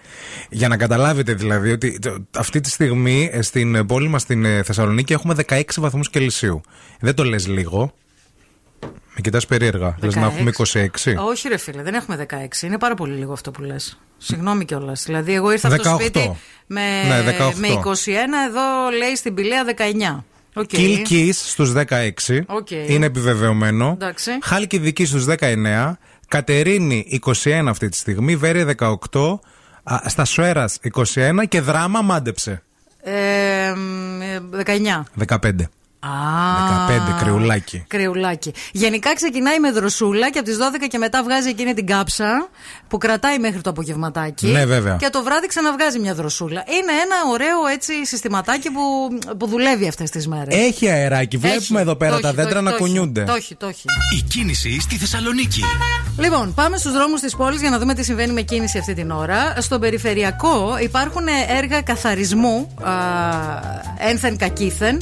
Για 0.50 0.68
να 0.68 0.78
καταλάβετε 0.78 1.34
δηλαδή 1.34 1.72
ότι 1.72 2.00
το- 2.00 2.18
αυτή 2.38 2.60
τη 2.60 2.70
στιγμή 2.70 3.30
ε, 3.32 3.42
στην 3.42 3.86
πόλη 3.86 4.08
μας 4.08 4.22
στην 4.22 4.46
ε, 4.46 4.64
Θεσσαλονίκη 4.64 5.14
έχουμε 5.14 5.36
16 5.48 5.62
βαθμούς 5.78 6.10
Κελσίου. 6.10 6.62
Δεν 7.00 7.16
το 7.16 7.24
λες 7.24 7.48
λίγο. 7.48 7.94
Με 9.24 9.28
κοιτάς 9.30 9.46
περίεργα. 9.46 9.96
Λε 10.02 10.08
να 10.16 10.26
έχουμε 10.26 10.52
26. 10.58 10.88
Όχι, 11.30 11.48
ρε 11.48 11.58
φίλε, 11.58 11.82
δεν 11.84 11.94
έχουμε 11.94 12.28
16. 12.30 12.62
Είναι 12.62 12.78
πάρα 12.78 12.96
πολύ 12.96 13.14
λίγο 13.14 13.34
αυτό 13.34 13.52
που 13.52 13.62
λες. 13.62 14.00
Συγγνώμη 14.18 14.66
κιόλας. 14.66 15.04
Δηλαδή, 15.06 15.34
εγώ 15.34 15.52
ήρθα 15.52 15.68
από 15.68 15.84
το 15.84 15.90
18. 15.90 16.00
σπίτι 16.00 16.36
με, 16.68 16.82
Ναι, 17.08 17.22
18. 17.22 17.54
με 17.56 17.68
21, 17.68 18.48
εδώ 18.48 18.90
λέει 18.98 19.16
στην 19.16 19.34
Πυλαία 19.34 19.64
19. 19.64 20.24
Οκ. 20.54 20.66
Κιλκίς 20.66 21.32
στους 21.34 21.72
16. 21.72 22.44
Οκ. 22.48 22.72
Είναι 22.72 23.06
επιβεβαιωμένο. 23.06 23.92
Εντάξει. 23.94 24.32
Χαλκιδική 24.42 25.06
στους 25.06 25.26
19. 25.26 25.98
Κατερίνη 26.28 27.20
21 27.44 27.64
αυτή 27.68 27.90
τη 27.90 27.98
στιγμή. 27.98 28.36
Βέρεια 28.36 28.66
18. 28.66 29.40
α, 29.84 30.02
Στα 30.06 30.26
Σουέρας 30.26 30.78
21 30.82 31.46
και 31.48 31.62
δράμα 31.62 32.02
μάντεψε. 32.02 32.64
Ε, 33.04 33.74
μ, 33.76 34.22
ε, 34.22 34.40
19. 34.66 35.04
15. 35.28 35.70
Α, 36.04 36.10
15, 36.88 37.24
κρυουλάκι. 37.24 37.84
Κρυουλάκι. 37.88 38.54
Γενικά 38.72 39.16
ξεκινάει 39.16 39.60
με 39.60 39.72
δροσούλα 39.72 40.30
και 40.32 40.40
από 40.40 40.48
τις 40.48 40.58
12 40.58 40.88
και 40.90 40.98
μετά 40.98 41.24
βγάζει 41.24 41.50
εκείνη 41.50 41.74
την 41.74 41.86
κάψα 41.86 42.50
που 42.88 42.98
κρατάει 42.98 43.40
μέχρι 43.40 43.62
το 43.62 43.70
απογευματάκι. 43.70 44.48
Ναι, 44.48 44.66
βέβαια. 44.66 44.96
Και 44.96 45.10
το 45.12 45.24
βράδυ 45.24 45.48
ξαναβγάζει 45.48 46.00
μια 46.00 46.14
δροσούλα. 46.14 46.64
Είναι 46.68 46.92
ένα 46.92 47.16
ωραίο 47.32 47.66
έτσι 47.74 48.06
συστηματάκι 48.06 48.70
που, 48.70 48.82
που 49.38 49.48
δουλεύει 49.48 49.88
αυτές 49.88 50.10
τις 50.10 50.28
μέρες. 50.28 50.56
Έχει 50.56 50.90
αεράκι. 50.90 51.38
Βλέπουμε 51.38 51.82
εδώ 51.82 51.96
πέρα 51.96 52.20
τα 52.20 52.34
δέντρα 52.34 52.62
να 52.62 52.72
κουνιούνται. 52.72 53.24
Το 53.24 53.34
έχει, 53.34 53.56
το 53.56 53.68
έχει. 53.68 53.86
Η 54.18 54.22
κίνηση 54.22 54.80
στη 54.82 54.96
Θεσσαλονίκη. 54.98 55.64
Λοιπόν, 56.18 56.54
πάμε 56.54 56.78
στους 56.78 56.92
δρόμους 56.92 57.20
της 57.22 57.36
πόλης 57.36 57.62
για 57.62 57.70
να 57.70 57.80
δούμε 57.80 57.94
τι 57.94 58.04
συμβαίνει 58.04 58.34
με 58.34 58.42
κίνηση 58.42 58.78
αυτή 58.78 58.94
την 58.94 59.12
ώρα. 59.12 59.54
Στον 59.58 59.80
περιφερειακό 59.80 60.78
υπάρχουν 60.82 61.26
έργα 61.58 61.82
καθαρισμού 61.82 62.76
α, 62.84 62.92
ένθεν 63.98 64.38
κακήθεν. 64.38 64.96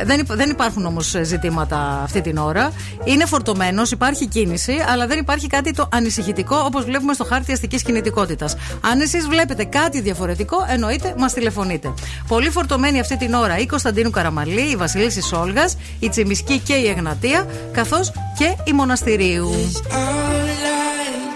Ε, 0.00 0.04
δεν, 0.04 0.18
υπ- 0.20 0.21
δεν 0.28 0.50
υπάρχουν 0.50 0.86
όμως 0.86 1.14
ζητήματα 1.22 2.00
αυτή 2.02 2.20
την 2.20 2.36
ώρα. 2.36 2.72
Είναι 3.04 3.26
φορτωμένος, 3.26 3.90
υπάρχει 3.90 4.26
κίνηση, 4.26 4.76
αλλά 4.88 5.06
δεν 5.06 5.18
υπάρχει 5.18 5.46
κάτι 5.46 5.72
το 5.72 5.88
ανησυχητικό 5.92 6.56
όπως 6.56 6.84
βλέπουμε 6.84 7.12
στο 7.12 7.24
χάρτη 7.24 7.52
αστικής 7.52 7.82
κινητικότητας. 7.82 8.56
Αν 8.80 9.00
εσείς 9.00 9.26
βλέπετε 9.26 9.64
κάτι 9.64 10.00
διαφορετικό, 10.00 10.56
εννοείται 10.68 11.14
μας 11.18 11.32
τηλεφωνείτε. 11.32 11.94
Πολύ 12.28 12.50
φορτωμένη 12.50 13.00
αυτή 13.00 13.16
την 13.16 13.34
ώρα 13.34 13.58
η 13.58 13.66
Κωνσταντίνου 13.66 14.10
Καραμαλή, 14.10 14.70
η 14.70 14.76
Βασιλίση 14.76 15.22
Σόλγας, 15.22 15.76
η 15.98 16.08
Τσιμισκή 16.08 16.58
και 16.58 16.74
η 16.74 16.88
Εγνατία, 16.88 17.46
καθώς 17.72 18.12
και 18.38 18.56
η 18.64 18.72
Μοναστηρίου. 18.72 19.50
All 19.90 20.52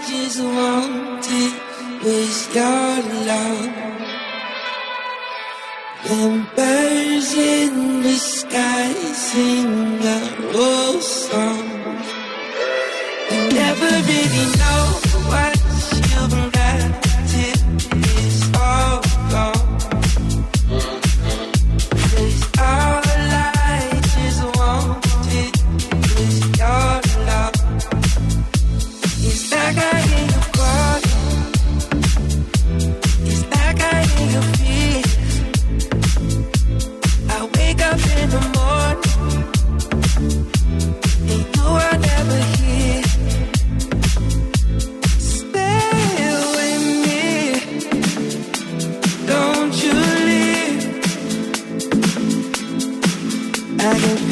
just 0.07 0.39
wanted 0.39 1.51
was 2.03 2.55
your 2.55 3.01
love. 3.27 3.96
And 6.09 6.47
birds 6.55 7.33
in 7.33 8.01
the 8.01 8.15
sky 8.15 8.93
sing 9.13 9.99
a 10.01 10.19
old 10.55 11.03
song. 11.03 11.67
You 13.29 13.41
never 13.51 13.91
really 14.07 14.56
I 53.87 53.97
get 53.99 54.26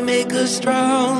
make 0.00 0.32
us 0.32 0.56
stronger. 0.56 1.19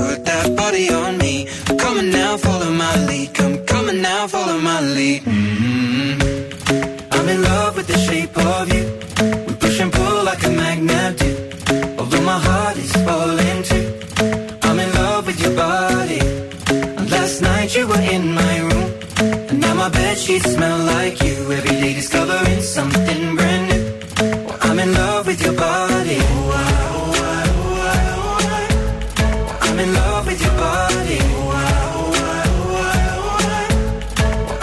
sheets 20.31 20.53
smell 20.53 20.79
like 20.85 21.21
you. 21.23 21.51
Every 21.51 21.75
day 21.81 21.93
discovering 21.93 22.61
something 22.61 23.35
brand 23.35 23.63
new. 23.69 23.83
Well, 24.45 24.57
I'm 24.61 24.79
in 24.79 24.93
love 24.93 25.27
with 25.27 25.41
your 25.45 25.53
body. 25.53 26.17
Oh, 26.19 26.51
I, 26.53 26.71
oh, 26.89 27.23
I, 27.23 27.43
oh, 27.57 27.85
I, 27.91 28.05
oh, 28.13 28.47
I. 28.55 29.67
I'm 29.67 29.79
in 29.79 29.93
love 29.93 30.25
with 30.27 30.41
your 30.45 30.55
body. 30.65 31.19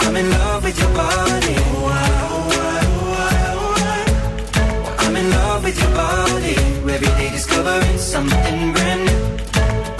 I'm 0.06 0.16
in 0.16 0.30
love 0.30 0.64
with 0.64 0.78
your 0.82 0.92
body. 1.02 1.54
I'm 5.04 5.16
in 5.16 5.30
love 5.30 5.64
with 5.64 5.78
your 5.82 5.92
body. 6.04 6.54
Every 6.94 7.12
day 7.20 7.30
discovering 7.30 7.98
something 7.98 8.72
brand 8.72 9.02
new. 9.08 9.20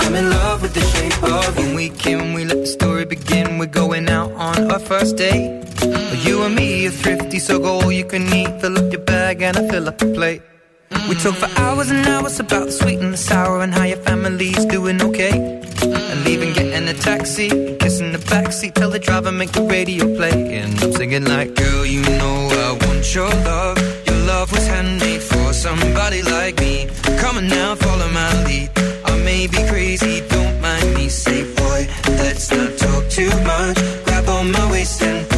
I'm 0.05 0.15
in 0.15 0.31
love 0.31 0.63
with 0.63 0.75
the 0.75 0.85
shape 0.93 1.23
of 1.23 1.59
you. 1.59 1.67
When 1.67 1.75
we 1.77 1.91
came, 1.91 2.33
we 2.33 2.45
let 2.45 2.59
the 2.59 2.67
story 2.67 3.05
begin. 3.05 3.59
We're 3.59 3.67
going 3.67 4.09
out 4.09 4.33
on 4.33 4.71
our 4.71 4.79
first 4.79 5.17
date. 5.17 5.58
You 6.89 6.95
and 6.95 7.05
me 7.05 7.13
are 7.13 7.17
thrifty, 7.19 7.39
so 7.39 7.59
go 7.59 7.81
all 7.81 7.93
you 7.93 8.05
can 8.05 8.23
eat. 8.33 8.61
Fill 8.63 8.79
up 8.79 8.91
your 8.91 9.03
bag 9.03 9.43
and 9.43 9.59
I 9.59 9.69
fill 9.69 9.89
up 9.89 9.99
the 9.99 10.07
plate. 10.07 10.41
We 11.07 11.17
talk 11.17 11.35
for 11.35 11.51
hours 11.61 11.91
and 11.91 12.07
hours 12.07 12.41
about 12.41 12.65
the 12.65 12.73
sweet 12.73 12.99
and 12.99 13.13
the 13.13 13.19
sour 13.19 13.61
and 13.61 13.75
how 13.75 13.85
your 13.85 13.99
family's 13.99 14.65
doing 14.65 15.03
okay. 15.03 15.61
And 15.83 16.27
even 16.27 16.55
getting 16.55 16.89
a 16.89 16.95
taxi, 16.95 17.51
kissing 17.77 18.13
the 18.13 18.19
backseat, 18.19 18.73
tell 18.73 18.89
the 18.89 18.99
driver 18.99 19.31
make 19.31 19.53
the 19.53 19.65
radio 19.65 20.17
play, 20.17 20.57
and 20.61 20.83
I'm 20.83 20.93
singing 20.93 21.25
like, 21.25 21.55
girl, 21.55 21.85
you 21.85 22.01
know 22.01 22.49
I 22.67 22.87
want 22.87 23.15
your 23.15 23.29
love. 23.29 23.77
Your 24.07 24.17
love 24.25 24.51
was 24.51 24.67
handmade 24.67 25.23
for 25.23 25.53
somebody 25.53 26.23
like 26.23 26.59
me. 26.59 26.89
Come 27.19 27.37
on 27.37 27.49
now, 27.49 27.75
follow 27.75 28.09
my 28.13 28.45
lead. 28.45 28.71
I 29.05 29.15
may 29.25 29.47
be 29.47 29.59
crazy, 29.69 30.27
don't 30.29 30.59
mind 30.63 30.95
me. 30.95 31.11
Say, 31.11 31.45
boy, 31.55 31.87
let's 32.23 32.51
not 32.51 32.79
talk 32.79 33.09
too 33.11 33.33
much. 33.45 33.77
Grab 34.05 34.29
on 34.29 34.53
my 34.53 34.71
waist 34.71 35.03
and 35.03 35.38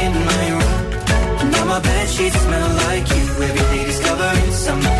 my 1.71 1.79
bed 1.79 2.09
sheets 2.09 2.35
smell 2.35 2.69
like 2.85 3.07
you. 3.15 3.25
Every 3.47 3.65
day 3.71 3.83
discovering 3.85 4.51
something 4.51 4.90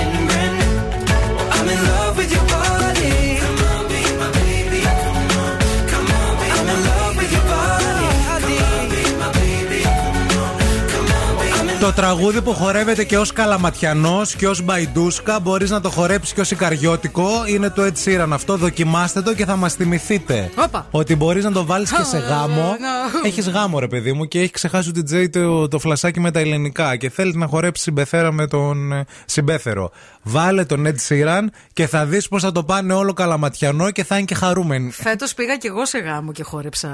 Το 11.81 11.93
τραγούδι 11.93 12.41
που 12.41 12.53
χορεύεται 12.53 13.03
και 13.03 13.17
ως 13.17 13.33
Καλαματιανός 13.33 14.35
και 14.35 14.47
ως 14.47 14.61
Μπαϊντούσκα, 14.61 15.39
μπορείς 15.39 15.69
να 15.69 15.81
το 15.81 15.89
χορέψεις 15.89 16.33
και 16.33 16.41
ως 16.41 16.51
Ικαριώτικο. 16.51 17.29
Είναι 17.45 17.69
το 17.69 17.83
Ed 17.83 17.93
Sheeran 18.05 18.27
αυτό. 18.29 18.57
Δοκιμάστε 18.57 19.21
το 19.21 19.33
και 19.33 19.45
θα 19.45 19.55
μας 19.55 19.73
θυμηθείτε. 19.73 20.49
Όπα. 20.55 20.87
Ότι 20.91 21.15
μπορείς 21.15 21.43
να 21.43 21.51
το 21.51 21.65
βάλεις 21.65 21.91
και 21.91 22.03
σε 22.03 22.17
γάμο. 22.17 22.75
No. 23.23 23.25
Έχεις 23.25 23.49
γάμο, 23.49 23.79
ρε 23.79 23.87
παιδί 23.87 24.13
μου, 24.13 24.27
και 24.27 24.39
έχεις 24.39 24.51
ξεχάσει 24.51 24.89
ο 24.89 24.91
DJ 24.95 25.29
το, 25.31 25.67
το 25.67 25.79
φλασάκι 25.79 26.19
με 26.19 26.31
τα 26.31 26.39
ελληνικά 26.39 26.95
και 26.95 27.09
θέλεις 27.09 27.35
να 27.35 27.47
χορέψεις 27.47 27.85
συμπεθέρα 27.85 28.31
με 28.31 28.47
τον 28.47 28.91
ε, 28.91 29.05
συμπέθερο. 29.25 29.91
Βάλε 30.23 30.65
τον 30.65 30.85
Ed 30.87 30.95
Sheeran 31.09 31.45
και 31.73 31.87
θα 31.87 32.05
δεις 32.05 32.27
πώς 32.27 32.41
θα 32.41 32.51
το 32.51 32.63
πάνε 32.63 32.93
όλο 32.93 33.13
καλαματιανό 33.13 33.91
και 33.91 34.03
θα 34.03 34.15
είναι 34.17 34.25
και 34.25 34.35
χαρούμενοι. 34.35 34.91
Φέτος 34.91 35.33
πήγα 35.33 35.57
κι 35.57 35.67
εγώ 35.67 35.85
σε 35.85 35.97
γάμο 35.97 36.31
και 36.31 36.43
χόρεψα 36.43 36.89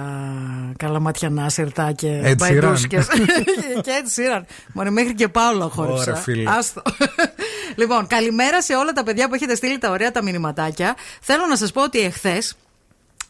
καλαματιανά 0.78 1.50
σιρτά 1.50 1.92
και 2.00 2.22
Ed 2.24 2.28
Sheeran. 2.30 2.36
μπαϊντούσκες. 2.38 3.08
και 3.82 3.92
έτσι 3.92 4.14
σύραν. 4.14 4.46
Μόνο 4.74 4.92
μέχρι 4.92 5.14
και 5.14 5.28
Πάολο 5.28 5.68
χόρεψα. 5.70 6.02
Ωραία, 6.02 6.16
φίλε. 6.16 6.50
Άστο. 6.58 6.82
λοιπόν, 7.76 8.08
καλημέρα 8.08 8.62
σε 8.62 8.76
όλα 8.76 8.92
τα 8.92 9.04
παιδιά 9.04 9.28
που 9.28 9.34
έχετε 9.36 9.56
στείλει 9.56 9.78
τα 9.78 9.90
ωραία 9.90 10.12
τα 10.12 10.24
μηνυματάκια. 10.24 10.96
Θέλω 11.22 11.46
να 11.50 11.56
σας 11.56 11.72
πω 11.72 11.84
ότι 11.84 12.00
εχθές. 12.00 12.56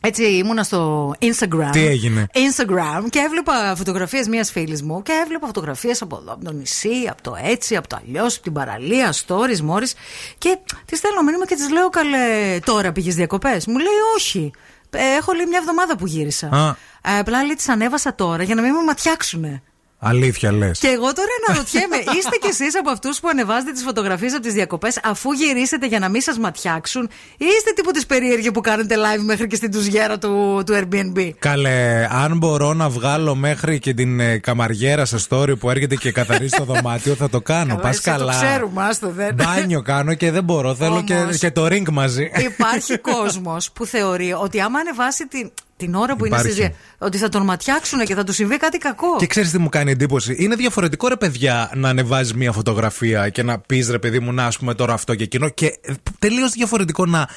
Έτσι 0.01 0.23
ήμουνα 0.23 0.63
στο 0.63 1.13
Instagram. 1.19 1.69
Τι 1.71 1.85
έγινε; 1.85 2.27
Instagram 2.33 3.03
και 3.09 3.19
έβλεπα 3.19 3.75
φωτογραφίες 3.75 4.27
μιας 4.27 4.51
φίλης 4.51 4.83
μου 4.83 5.01
και 5.01 5.11
έβλεπα 5.23 5.45
φωτογραφίες 5.45 6.01
από 6.01 6.17
εδώ, 6.21 6.33
από 6.33 6.45
το 6.45 6.51
νησί, 6.51 7.07
από 7.09 7.21
το 7.21 7.37
έτσι, 7.43 7.75
από 7.75 7.87
το 7.87 7.99
αλλιώς, 8.05 8.33
από 8.33 8.43
την 8.43 8.53
παραλία, 8.53 9.13
stories, 9.13 9.59
μόρις. 9.59 9.93
Και 10.37 10.57
της 10.85 10.97
στέλνω 10.97 11.21
μήνυμα 11.23 11.45
και 11.45 11.55
της 11.55 11.69
λέω, 11.69 11.89
Καλέ, 11.89 12.59
τώρα 12.65 12.91
πήγες 12.91 13.15
διακοπές; 13.15 13.67
Μου 13.67 13.77
λέει, 13.77 13.87
Όχι. 14.15 14.51
Ε, 14.89 15.15
Έχω 15.17 15.33
λέει 15.33 15.45
μια 15.45 15.57
εβδομάδα 15.57 15.97
που 15.97 16.07
γύρισα. 16.07 16.47
Α. 16.47 16.75
Ε, 17.11 17.17
απλά 17.19 17.43
λέει, 17.43 17.55
τις 17.55 17.69
ανέβασα 17.69 18.15
τώρα 18.15 18.43
για 18.43 18.55
να 18.55 18.61
μην 18.61 18.73
με 18.73 18.83
ματιάξουνε. 18.83 19.61
Αλήθεια 19.99 20.51
λες. 20.51 20.79
Και 20.79 20.87
εγώ 20.87 21.13
τώρα 21.13 21.27
αναρωτιέμαι, 21.47 21.95
είστε 22.17 22.37
κι 22.41 22.47
εσείς 22.47 22.75
από 22.75 22.89
αυτούς 22.89 23.19
που 23.19 23.27
ανεβάζετε 23.27 23.71
τις 23.71 23.83
φωτογραφίες 23.83 24.33
από 24.33 24.41
τις 24.41 24.53
διακοπές 24.53 24.99
αφού 25.03 25.31
γυρίσετε 25.31 25.87
για 25.87 25.99
να 25.99 26.09
μην 26.09 26.21
σας 26.21 26.37
ματιάξουν, 26.37 27.09
ή 27.37 27.45
είστε 27.57 27.71
τύπου 27.75 27.91
της 27.91 28.05
περίεργη 28.05 28.51
που 28.51 28.61
κάνετε 28.61 28.95
live 28.95 29.23
μέχρι 29.23 29.47
και 29.47 29.55
στην 29.55 29.71
τουζιέρα 29.71 30.17
του, 30.17 30.61
του 30.65 30.73
Airbnb; 30.73 31.29
Καλέ, 31.39 32.07
αν 32.11 32.37
μπορώ 32.37 32.73
να 32.73 32.89
βγάλω 32.89 33.35
μέχρι 33.35 33.79
και 33.79 33.93
την 33.93 34.19
ε, 34.19 34.37
καμαριέρα 34.37 35.05
σε 35.05 35.17
story 35.29 35.59
που 35.59 35.69
έρχεται 35.69 35.95
και 35.95 36.11
καθαρίζει 36.11 36.55
το 36.57 36.63
δωμάτιο, 36.63 37.15
θα 37.15 37.29
το 37.29 37.41
κάνω. 37.41 37.75
Πας 37.75 37.89
εσύ 37.89 38.01
καλά. 38.01 38.31
Το 38.31 38.45
ξέρουμε, 38.45 38.83
άστο 38.83 39.09
δεν. 39.09 39.33
Μπάνιο 39.33 39.81
κάνω 39.81 40.13
και 40.13 40.31
δεν 40.31 40.43
μπορώ. 40.43 40.75
Θέλω 40.75 41.03
και, 41.03 41.15
Όμως. 41.15 41.37
και 41.37 41.51
το 41.51 41.65
ring 41.65 41.89
μαζί. 41.91 42.31
Υπάρχει 42.37 42.97
κόσμος 42.97 43.71
που 43.71 43.85
θεωρεί 43.85 44.33
ότι 44.33 44.61
άμα 44.61 44.79
ανεβάσει 44.79 45.27
την, 45.27 45.51
την 45.77 45.95
ώρα 45.95 46.15
που 46.15 46.25
Υπάρχει. 46.25 46.45
είναι 46.45 46.53
στη 46.55 46.61
δια- 46.63 46.73
ότι 46.97 47.17
θα 47.17 47.29
τον 47.29 47.43
ματιάξουν 47.43 47.99
και 48.05 48.15
θα 48.15 48.23
του 48.23 48.33
συμβεί 48.33 48.57
κάτι 48.57 48.77
κακό. 48.77 49.15
Και 49.17 49.27
ξέρεις 49.27 49.51
τι 49.51 49.57
μου 49.57 49.69
κάνει 49.69 49.91
εντύπωση; 49.91 50.35
Είναι 50.39 50.55
διαφορετικό 50.55 51.07
ρε 51.07 51.15
παιδιά 51.15 51.71
να 51.75 51.89
ανεβάζεις 51.89 52.33
μια 52.33 52.51
φωτογραφία 52.51 53.29
και 53.29 53.43
να 53.43 53.59
πεις 53.59 53.89
ρε 53.89 53.99
παιδί 53.99 54.19
μου 54.19 54.33
να 54.33 54.45
ας 54.45 54.57
πούμε 54.57 54.73
τώρα 54.73 54.93
αυτό 54.93 55.15
και 55.15 55.23
εκείνο. 55.23 55.49
Και 55.49 55.79
τελείως 56.19 56.51
διαφορετικό 56.51 57.05
να 57.05 57.27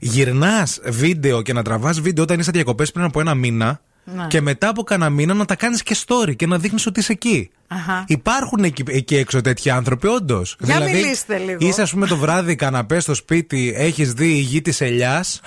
γυρνάς 0.00 0.80
βίντεο 0.84 1.42
και 1.42 1.52
να 1.52 1.62
τραβάς 1.62 2.00
βίντεο 2.00 2.24
όταν 2.24 2.38
είσαι 2.40 2.50
διακοπές 2.50 2.92
πριν 2.92 3.04
από 3.04 3.20
ένα 3.20 3.34
μήνα. 3.34 3.80
Ναι. 4.04 4.26
Και 4.26 4.40
μετά 4.40 4.68
από 4.68 4.82
κανένα 4.82 5.10
μήνα 5.10 5.34
να 5.34 5.44
τα 5.44 5.56
κάνεις 5.56 5.82
και 5.82 5.96
story 6.06 6.36
και 6.36 6.46
να 6.46 6.58
δείχνεις 6.58 6.86
ότι 6.86 7.00
είσαι 7.00 7.12
εκεί. 7.12 7.50
Αχα. 7.72 8.04
Υπάρχουν 8.06 8.64
εκεί, 8.64 8.82
εκεί 8.86 9.16
έξω 9.16 9.40
τέτοιοι 9.40 9.70
άνθρωποι, 9.70 10.06
όντως. 10.06 10.56
Για 10.58 10.80
μιλήστε 10.80 11.38
λίγο. 11.38 11.58
Είσαι, 11.60 11.82
ας 11.82 11.90
πούμε, 11.90 12.06
το 12.06 12.16
βράδυ 12.16 12.54
καναπέ 12.56 13.00
στο 13.00 13.14
σπίτι, 13.14 13.74
έχεις 13.76 14.12
δει 14.12 14.28
η 14.28 14.40
γη 14.40 14.62
της 14.62 14.80
ελιάς. 14.80 15.40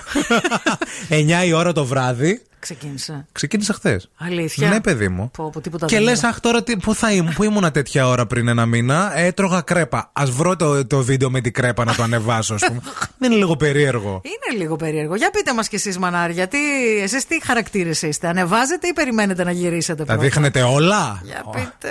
9 1.09 1.45
η 1.45 1.53
ώρα 1.53 1.71
το 1.71 1.85
βράδυ. 1.85 2.41
Ξεκίνησε. 2.65 3.25
Ξεκίνησα 3.31 3.73
χθες. 3.73 4.09
Αλήθεια; 4.17 4.69
Ναι, 4.69 4.81
παιδί 4.81 5.07
μου. 5.07 5.31
Πω, 5.37 5.49
πω, 5.49 5.61
τίποτα 5.61 5.85
Και 5.85 5.95
δεν 5.95 6.03
λες, 6.03 6.17
είδα. 6.17 6.27
αχ, 6.27 6.39
τώρα 6.39 6.63
τι, 6.63 6.77
πού 6.77 6.95
θα 6.95 7.11
ήμουν, 7.11 7.33
πού 7.33 7.43
ήμουνα 7.43 7.71
τέτοια 7.71 8.07
ώρα 8.07 8.25
πριν 8.25 8.47
ένα 8.47 8.65
μήνα. 8.65 9.17
Έτρωγα 9.17 9.61
κρέπα. 9.61 10.09
Α 10.13 10.23
βρω 10.25 10.55
το, 10.55 10.85
το 10.87 11.03
βίντεο 11.03 11.29
με 11.29 11.41
την 11.41 11.53
κρέπα 11.53 11.83
να 11.83 11.95
το 11.95 12.03
ανεβάσω, 12.03 12.53
ας 12.53 12.61
πούμε. 12.67 12.81
Δεν 13.19 13.31
είναι 13.31 13.39
λίγο 13.39 13.55
περίεργο. 13.55 14.21
Είναι 14.23 14.61
λίγο 14.61 14.75
περίεργο. 14.75 15.15
Για 15.15 15.29
πείτε 15.29 15.53
μας 15.53 15.67
κι 15.67 15.75
εσείς, 15.75 15.97
μανάρια, 15.97 16.47
τι, 16.47 16.57
εσείς 17.01 17.25
τι 17.25 17.41
χαρακτήρες 17.43 18.01
είστε. 18.01 18.27
Ανεβάζετε 18.27 18.87
ή 18.87 18.93
περιμένετε 18.93 19.43
να 19.43 19.51
γυρίσετε 19.51 19.95
Τα 19.99 20.05
πρώτα; 20.05 20.21
δείχνετε 20.21 20.61
όλα; 20.61 21.21
Για 21.23 21.43
πείτε. 21.51 21.89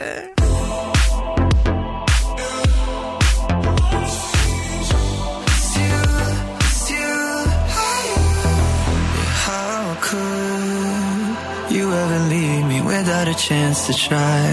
Could 12.14 12.20
you 12.20 12.27
ever 12.27 12.29
leave 12.29 12.66
me 12.66 12.81
without 12.81 13.29
a 13.29 13.35
chance 13.35 13.87
to 13.87 13.92
try? 13.92 14.46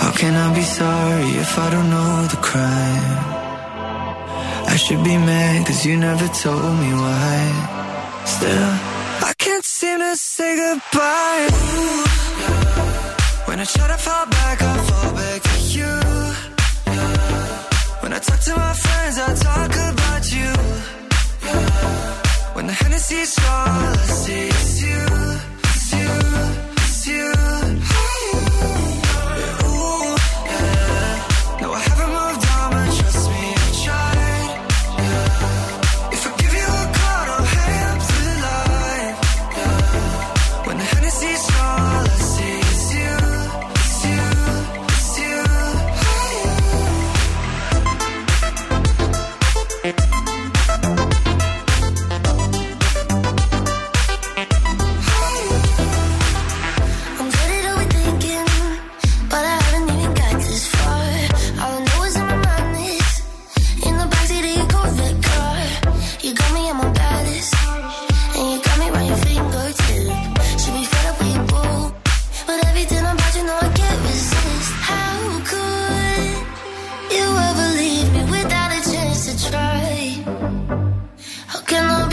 How 0.00 0.12
can 0.12 0.34
I 0.34 0.54
be 0.54 0.62
sorry 0.62 1.30
if 1.44 1.58
I 1.58 1.70
don't 1.70 1.90
know 1.90 2.26
the 2.30 2.36
crime? 2.36 3.18
I 4.72 4.76
should 4.76 5.02
be 5.04 5.16
mad 5.16 5.66
cause 5.66 5.84
you 5.84 5.96
never 5.96 6.28
told 6.28 6.78
me 6.80 6.92
why. 6.92 8.24
Still, 8.24 8.72
I 9.28 9.32
can't 9.38 9.64
seem 9.64 9.98
to 10.00 10.16
say 10.16 10.56
goodbye. 10.56 11.48
Ooh, 11.52 12.04
When 13.48 13.60
I 13.60 13.64
try 13.64 13.88
to 13.88 13.98
fall 13.98 14.26
back, 14.26 14.62
I 14.62 14.76
fall 14.88 15.12
back 15.14 15.42
to 15.42 15.58
you. 15.76 15.92
When 18.02 18.12
I 18.12 18.18
talk 18.18 18.40
to 18.40 18.54
my 18.56 18.74
friends, 18.74 19.18
I 19.18 19.34
talk 19.48 19.72
about 19.92 20.24
you. 20.36 20.50
When 22.54 22.66
the 22.66 22.72
Hennessy's 22.72 23.38
all 23.38 23.68
I 23.78 24.06
see 24.22 24.50
you, 24.86 25.47
you. 26.08 26.67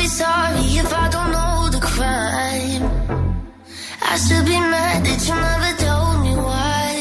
sorry 0.07 0.65
if 0.81 0.93
I 0.93 1.09
don't 1.09 1.31
know 1.31 1.69
the 1.75 1.79
crime. 1.79 2.83
I 4.01 4.17
should 4.17 4.45
be 4.45 4.59
mad 4.59 5.05
that 5.05 5.21
you 5.27 5.35
never 5.47 5.71
told 5.83 6.17
me 6.25 6.33
why. 6.47 6.91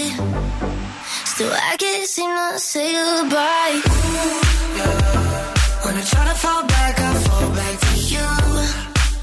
Still, 1.33 1.53
I 1.53 1.77
can't 1.77 2.07
seem 2.09 2.31
to 2.31 2.59
say 2.59 2.93
goodbye. 2.93 3.77
Ooh, 3.77 4.41
yeah. 4.79 5.85
When 5.85 5.95
I 6.01 6.05
try 6.13 6.25
to 6.31 6.37
fall 6.45 6.63
back, 6.67 6.95
I 6.99 7.15
fall 7.25 7.49
back 7.59 7.75
to 7.85 7.93
you. 8.13 8.29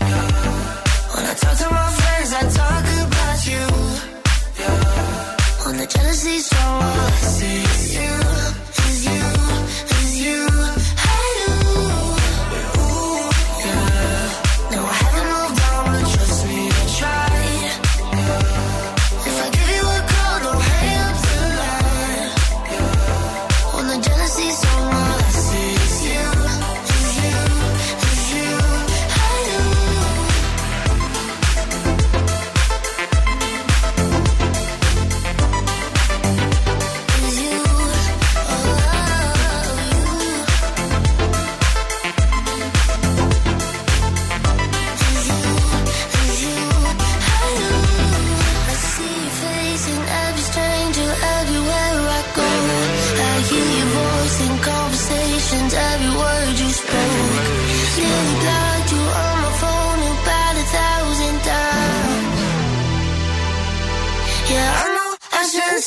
Yeah. 0.10 0.32
When 1.14 1.26
I 1.26 1.34
talk 1.42 1.56
to 1.62 1.68
my 1.80 1.90
friends, 2.00 2.30
I 2.40 2.44
talk 2.60 2.86
about 3.06 3.40
you. 3.52 3.66
Yeah. 4.62 5.66
When 5.66 5.78
the 5.78 5.88
jealousy's 5.88 6.46
strong, 6.46 6.84
I 6.84 7.12
see 7.36 7.98
you. 7.98 8.31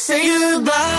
say 0.05 0.29
goodbye. 0.29 0.94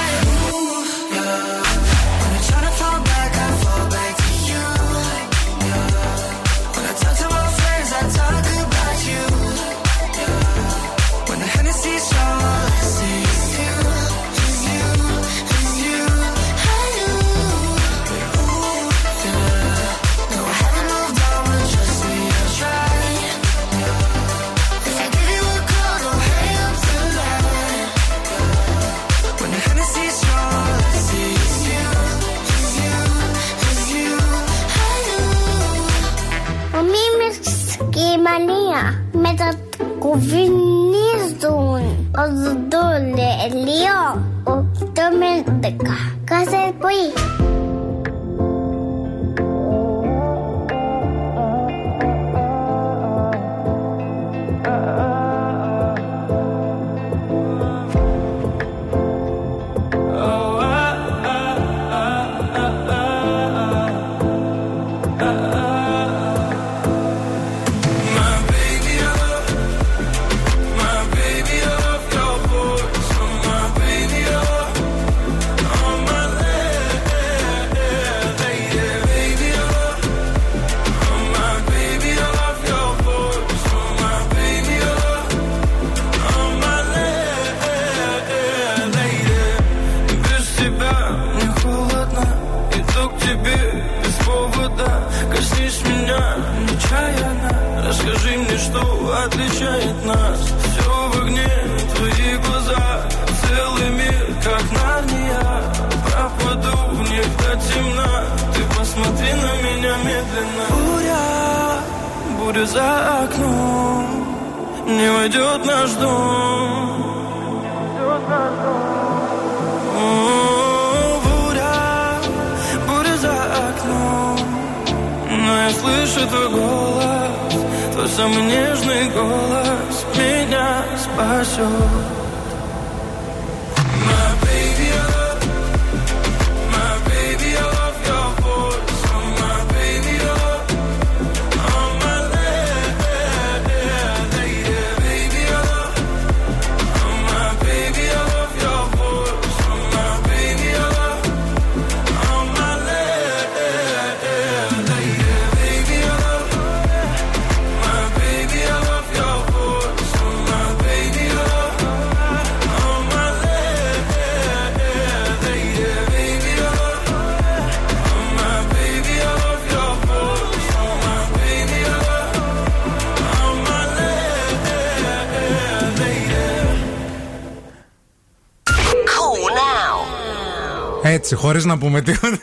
Έτσι, 181.25 181.35
χωρίς 181.37 181.65
να 181.65 181.77
πούμε 181.77 182.01
τίποτα. 182.01 182.37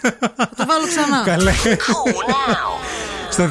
Το 0.57 0.65
βάλω 0.67 0.87
ξανά. 0.89 1.23
Καλέ. 1.25 1.53
Στο 3.31 3.49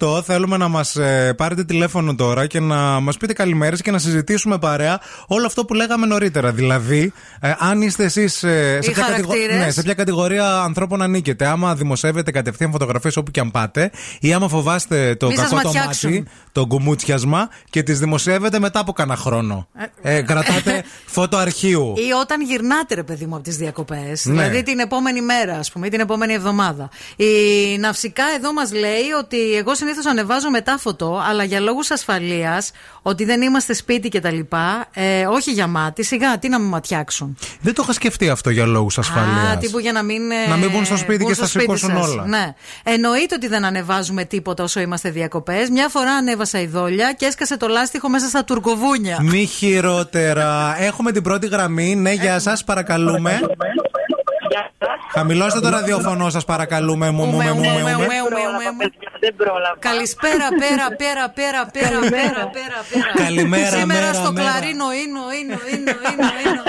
232-908 0.00 0.22
θέλουμε 0.24 0.56
να 0.56 0.68
μας 0.68 0.96
πάρετε 1.36 1.64
τηλέφωνο 1.64 2.14
τώρα 2.14 2.46
και 2.46 2.60
να 2.60 3.00
μας 3.00 3.16
πείτε 3.16 3.32
καλημέρες 3.32 3.80
και 3.82 3.90
να 3.90 3.98
συζητήσουμε 3.98 4.58
παρέα 4.58 5.00
όλο 5.26 5.46
αυτό 5.46 5.64
που 5.64 5.74
λέγαμε 5.74 6.06
νωρίτερα. 6.06 6.52
Δηλαδή, 6.52 7.12
ε, 7.40 7.52
αν 7.58 7.82
είστε 7.82 8.04
εσείς 8.04 8.34
σε, 8.34 8.48
Οι 8.48 8.78
ποια 8.78 8.92
κατηγο- 8.92 9.28
χαρακτήρες. 9.28 9.58
ναι, 9.64 9.70
σε 9.70 9.82
ποια 9.82 9.94
κατηγορία 9.94 10.60
ανθρώπων 10.60 11.02
ανήκετε. 11.02 11.46
Άμα 11.46 11.74
δημοσιεύετε 11.74 12.30
κατευθείαν 12.30 12.70
φωτογραφίες 12.70 13.16
όπου 13.16 13.30
και 13.30 13.40
αν 13.40 13.50
πάτε, 13.50 13.90
ή 14.20 14.32
άμα 14.32 14.48
φοβάστε 14.48 15.14
το 15.14 15.26
Μη 15.26 15.36
σας 15.36 15.48
κακό 15.48 15.62
το 15.62 15.68
ματιάξουν. 15.68 16.10
μάτι, 16.12 16.24
το 16.52 16.66
γκουμούτσιασμα 16.66 17.48
και 17.70 17.82
τις 17.82 17.98
δημοσιεύετε 17.98 18.58
μετά 18.58 18.80
από 18.80 18.92
κανένα 18.92 19.16
χρόνο. 19.18 19.68
Ε, 20.06 20.22
κρατάτε 20.22 20.84
φώτο 21.14 21.36
αρχείου. 21.36 21.94
Ή 21.96 22.12
όταν 22.20 22.40
γυρνάτε, 22.42 22.94
ρε 22.94 23.02
παιδί 23.02 23.26
μου, 23.26 23.34
από 23.34 23.44
τις 23.44 23.56
διακοπές. 23.56 24.24
Ναι. 24.24 24.32
Δηλαδή 24.32 24.62
την 24.62 24.78
επόμενη 24.78 25.20
μέρα, 25.22 25.54
ας 25.58 25.70
πούμε, 25.72 25.86
ή 25.86 25.90
την 25.90 26.00
επόμενη 26.00 26.32
εβδομάδα. 26.32 26.88
Η 27.16 27.78
Ναυσικά 27.78 28.24
εδώ 28.36 28.52
μας 28.52 28.72
λέει 28.72 29.10
ότι 29.18 29.54
εγώ 29.54 29.74
συνήθως 29.74 30.06
ανεβάζω 30.06 30.50
μετά 30.50 30.78
φωτό, 30.78 31.22
αλλά 31.28 31.44
για 31.44 31.60
λόγους 31.60 31.90
ασφαλείας, 31.90 32.70
ότι 33.02 33.24
δεν 33.24 33.42
είμαστε 33.42 33.72
σπίτι 33.74 34.08
κτλ. 34.08 34.38
Ε, 34.92 35.26
όχι 35.26 35.50
για 35.52 35.66
μάτι, 35.66 36.04
σιγά, 36.04 36.38
τι 36.38 36.48
να 36.48 36.58
με 36.58 36.66
ματιάξουν. 36.66 37.36
Δεν 37.60 37.74
το 37.74 37.80
είχα 37.84 37.92
σκεφτεί 37.92 38.28
αυτό 38.28 38.50
για 38.50 38.66
λόγους 38.66 38.98
ασφαλείας. 38.98 39.52
Α, 39.54 39.58
τύπου 39.58 39.78
για 39.78 39.92
να 39.92 40.02
μην. 40.02 40.30
ε, 40.30 40.46
Να 40.48 40.56
μην 40.56 40.70
μπουν 40.70 40.84
στο 40.84 40.96
σπίτι 40.96 41.18
μπουν 41.18 41.26
και 41.28 41.34
στο 41.34 41.46
στα 41.46 41.60
σηκώσουν 41.60 41.90
σας. 41.90 42.08
όλα. 42.08 42.26
Ναι. 42.26 42.54
Εννοείται 42.82 43.34
ότι 43.34 43.48
δεν 43.48 43.64
ανεβάζουμε 43.64 44.24
τίποτα 44.24 44.62
όσο 44.62 44.80
είμαστε 44.80 45.10
διακοπές. 45.10 45.68
Μια 45.68 45.88
φορά 45.88 46.12
ανέβασα 46.12 46.60
η 46.60 46.66
δόλια 46.66 47.12
και 47.12 47.26
έσκασε 47.26 47.56
το 47.56 47.66
λάστιχο 47.68 48.08
μέσα 48.08 48.28
στα 48.28 48.44
τουρκοβούνια. 48.44 49.18
Μη 49.22 49.46
χειρότερα. 49.94 50.76
Έχουμε 50.78 51.12
την 51.12 51.22
πρώτη 51.22 51.46
γραμμή. 51.46 51.94
Ναι, 51.94 52.12
γεια 52.12 52.38
σας, 52.38 52.64
παρακαλούμε. 52.64 53.40
Χαμηλώστε 55.12 55.60
το 55.60 55.68
ραδιοφωνό 55.68 56.30
σας, 56.30 56.44
παρακαλούμε. 56.44 57.10
Μου, 57.10 57.24
μου, 57.24 57.36
με, 57.36 57.52
μου, 57.52 57.60
με, 57.60 57.70
μου, 57.70 57.82
με. 58.78 58.90
Δεν 59.20 59.34
πρόλαβα. 59.36 59.76
Καλησπέρα, 59.78 60.48
πέρα, 60.62 60.86
πέρα, 61.02 61.24
πέρα, 61.38 61.62
πέρα, 61.72 62.00
πέρα, 62.00 62.42
πέρα, 62.50 62.80
πέρα. 62.92 63.24
Καλημέρα, 63.24 63.66
Σήμερα 63.66 63.86
μέρα, 63.86 64.12
στο 64.12 64.32
μέρα. 64.32 64.50
κλαρίνο 64.50 64.84
είναι, 65.02 65.20
είναι, 65.40 65.58
είναι, 65.72 65.96
είναι, 66.10 66.30
είναι. 66.44 66.62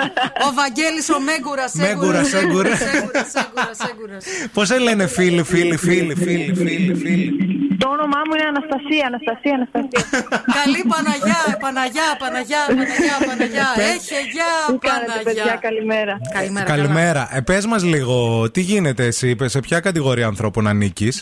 Ο 0.47 0.53
Βαγγέλης 0.59 1.09
ο 1.09 1.19
Μέγκουρας, 1.19 1.73
Μέγκουρας, 1.73 2.27
σέγκουρα. 2.27 2.75
Σέγκουρα, 2.75 3.23
σέγκουρα, 3.33 3.71
σέγκουρα. 3.81 4.17
Πώς 4.53 4.67
σε 4.67 4.77
λένε 4.79 5.07
φίλοι, 5.07 5.43
φίλοι, 5.43 5.77
φίλοι, 5.77 6.15
φίλοι, 6.15 6.53
φίλοι, 6.55 6.95
φίλοι. 6.95 7.54
Το 7.81 7.87
όνομά 7.95 8.19
μου 8.27 8.33
είναι 8.37 8.47
Αναστασία, 8.53 9.03
Αναστασία, 9.11 9.53
Αναστασία. 9.59 10.01
Καλή 10.59 10.81
Παναγιά, 10.93 11.41
Παναγιά, 11.63 12.07
Παναγιά, 12.23 12.61
Παναγιά, 12.67 13.15
Παναγιά. 13.27 13.67
Έχε 13.93 14.19
γεια, 14.35 14.51
Τι 14.67 14.77
κάνετε, 14.87 15.19
παιδιά, 15.23 15.43
Παναγιά. 15.43 15.55
καλημέρα. 15.67 16.13
Καλημέρα. 16.37 16.65
Καλημέρα. 16.73 17.21
Ε, 17.37 17.41
πες 17.41 17.65
μας 17.65 17.83
λίγο, 17.83 18.15
τι 18.53 18.61
γίνεται 18.61 19.03
εσύ, 19.05 19.35
σε 19.43 19.59
ποια 19.59 19.79
κατηγορία 19.79 20.27
ανθρώπων 20.27 20.67
ανήκεις; 20.67 21.15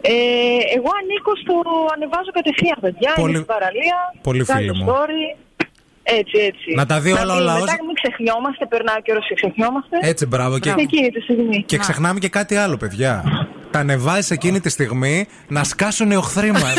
Ε, 0.00 0.12
εγώ 0.76 0.90
ανήκω 1.00 1.32
στο 1.42 1.54
ανεβάζω 1.94 2.30
κατευθείαν, 2.38 2.78
παιδιά. 2.80 3.12
Πολύ- 3.14 3.28
Είναι 3.34 3.42
στην 3.42 3.54
παραλία. 3.54 3.96
πολύ 4.22 4.44
κάνω 4.44 4.60
φίλη 4.60 4.72
μου. 4.78 4.86
story. 4.90 5.24
Έτσι, 6.02 6.36
έτσι. 6.38 6.68
Να 6.74 6.86
τα 6.86 7.00
δει 7.00 7.12
όλα 7.12 7.32
ο 7.32 7.36
μην- 7.36 7.44
λαός. 7.44 7.60
Μετά 7.60 7.76
μην 7.86 7.94
ξεχνιόμαστε, 8.02 8.66
περνάει 8.66 8.96
ο 8.96 9.00
καιρός 9.00 9.26
και 9.28 9.34
ξεχνιόμαστε. 9.34 9.96
Έτσι, 10.00 10.26
μπράβο. 10.26 10.58
Και, 10.58 10.68
Σε 10.68 10.74
εκείνη 10.78 11.08
τη 11.10 11.20
στιγμή. 11.20 11.62
και 11.62 11.78
ξεχνάμε 11.78 12.18
και 12.18 12.28
κάτι 12.28 12.56
άλλο, 12.56 12.76
παιδιά. 12.76 13.22
Τα 13.70 13.78
ανεβάζεις 13.78 14.30
εκείνη 14.30 14.60
τη 14.60 14.68
στιγμή 14.68 15.26
να 15.48 15.64
σκάσουν 15.64 16.10
οι 16.10 16.16
οχθροί 16.16 16.52
μας. 16.52 16.74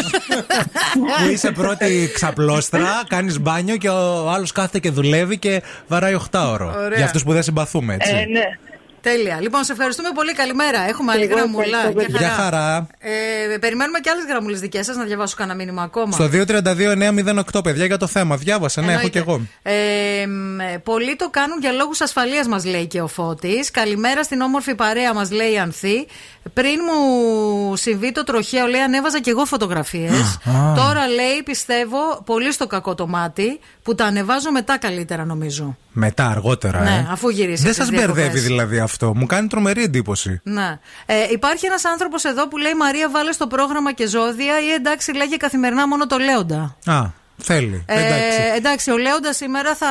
που 0.94 1.30
είσαι 1.32 1.52
πρώτη 1.52 2.10
ξαπλώστρα, 2.14 3.04
κάνεις 3.08 3.40
μπάνιο 3.40 3.78
και 3.78 3.90
ο 3.90 4.30
άλλος 4.30 4.52
κάθεται 4.52 4.80
και 4.80 4.92
δουλεύει 4.92 5.38
και 5.38 5.64
βαράει 5.88 6.14
8 6.32 6.40
ώρο. 6.52 6.74
Ωραία. 6.78 6.98
Για 6.98 7.06
αυτούς 7.06 7.24
που 7.24 7.34
δεν 7.34 7.44
συμπαθούμε, 7.44 7.94
έτσι. 7.94 8.12
Ε, 8.12 8.26
ναι. 8.26 8.58
Τέλεια. 9.02 9.42
Λοιπόν, 9.42 9.64
σε 9.64 9.72
ευχαριστούμε 9.72 10.10
πολύ. 10.14 10.34
Καλημέρα. 10.34 10.80
Έχουμε 10.88 11.12
άλλη 11.12 11.24
Εγώ 11.24 11.36
γραμμούλα. 11.36 11.78
ευχαριστώ, 11.78 12.02
Γεια 12.10 12.20
Γεια 12.20 12.30
χαρά. 12.30 12.88
Ε, 13.00 13.58
περιμένουμε 13.58 14.00
και 14.00 14.10
άλλες 14.10 14.26
γραμμούλες 14.26 14.60
δικές 14.60 14.86
σας 14.86 14.96
να 14.96 15.04
διαβάσω 15.04 15.36
κανένα 15.38 15.58
μήνυμα 15.58 15.84
ακόμα. 15.84 16.12
Στο 16.12 16.28
232-908, 16.28 17.64
παιδιά, 17.64 17.86
για 17.86 17.98
το 17.98 18.08
θέμα. 18.08 18.38
Διάβασα, 18.38 18.82
ναι, 18.82 18.88
έχω 18.94 18.96
Εννοείται. 18.96 19.20
κι 19.20 19.28
εγώ. 19.30 19.42
Ε, 19.64 20.26
μ, 20.28 20.60
ε, 20.60 20.78
πολλοί 20.84 21.16
το 21.16 21.30
κάνουν 21.30 21.60
για 21.60 21.72
λόγους 21.72 22.02
ασφαλείας, 22.02 22.48
μας 22.48 22.66
λέει 22.66 22.88
και 22.88 23.02
ο 23.02 23.08
Φώτης. 23.08 23.72
Καλημέρα 23.72 24.24
στην 24.24 24.42
όμορφη 24.42 24.76
παρέα, 24.76 25.14
μας 25.14 25.32
λέει 25.32 25.52
η 25.52 25.58
Ανθή. 25.58 26.08
Πριν 26.54 26.80
μου 26.88 27.76
συμβεί 27.76 28.12
το 28.12 28.24
τροχαίο, 28.24 28.66
λέει, 28.66 28.82
ανέβαζα 28.82 29.20
κι 29.22 29.30
εγώ 29.30 29.46
φωτογραφίες. 29.46 30.12
Α. 30.46 30.74
Τώρα 30.76 31.08
λέει, 31.08 31.44
πιστεύω, 31.46 32.22
πολύ 32.26 32.52
στο 32.52 32.68
κακό 32.68 32.96
το 32.96 33.08
μάτι, 33.08 33.60
που 33.84 33.96
τα 33.96 34.06
ανεβάζω 34.06 34.52
μετά 34.52 34.78
καλύτερα, 34.78 35.26
νομίζω. 35.26 35.78
Μετά, 35.94 36.28
αργότερα. 36.30 36.82
Ναι, 36.82 36.90
ε. 36.90 37.08
αφού 37.12 37.30
γυρίσει 37.30 37.64
Δεν 37.64 37.74
στις 37.74 37.86
σας 37.86 37.96
μπερδεύει 37.96 38.20
διακοπές. 38.22 38.44
δηλαδή 38.44 38.80
αυτό. 38.80 39.16
Μου 39.16 39.26
κάνει 39.26 39.48
τρομερή 39.48 39.84
εντύπωση. 39.84 40.40
Ναι. 40.44 40.80
Ε, 41.06 41.14
υπάρχει 41.32 41.66
ένας 41.66 41.86
άνθρωπος 41.86 42.24
εδώ 42.24 42.48
που 42.48 42.58
λέει 42.58 42.74
Μαρία, 42.74 43.10
βάλε 43.10 43.32
στο 43.32 43.48
πρόγραμμα 43.48 43.94
και 43.94 44.08
ζώδια 44.08 44.60
ή 44.62 44.72
εντάξει, 44.74 45.14
λέγε 45.16 45.36
καθημερινά 45.38 45.88
μόνο 45.88 46.08
το 46.08 46.18
Λέοντα. 46.18 46.76
Α, 46.86 47.02
θέλει. 47.38 47.84
Εντάξει. 47.86 48.42
Ε, 48.54 48.58
εντάξει, 48.58 48.92
ο 48.92 48.98
Λέοντας 48.98 49.36
σήμερα 49.36 49.76
θα 49.76 49.88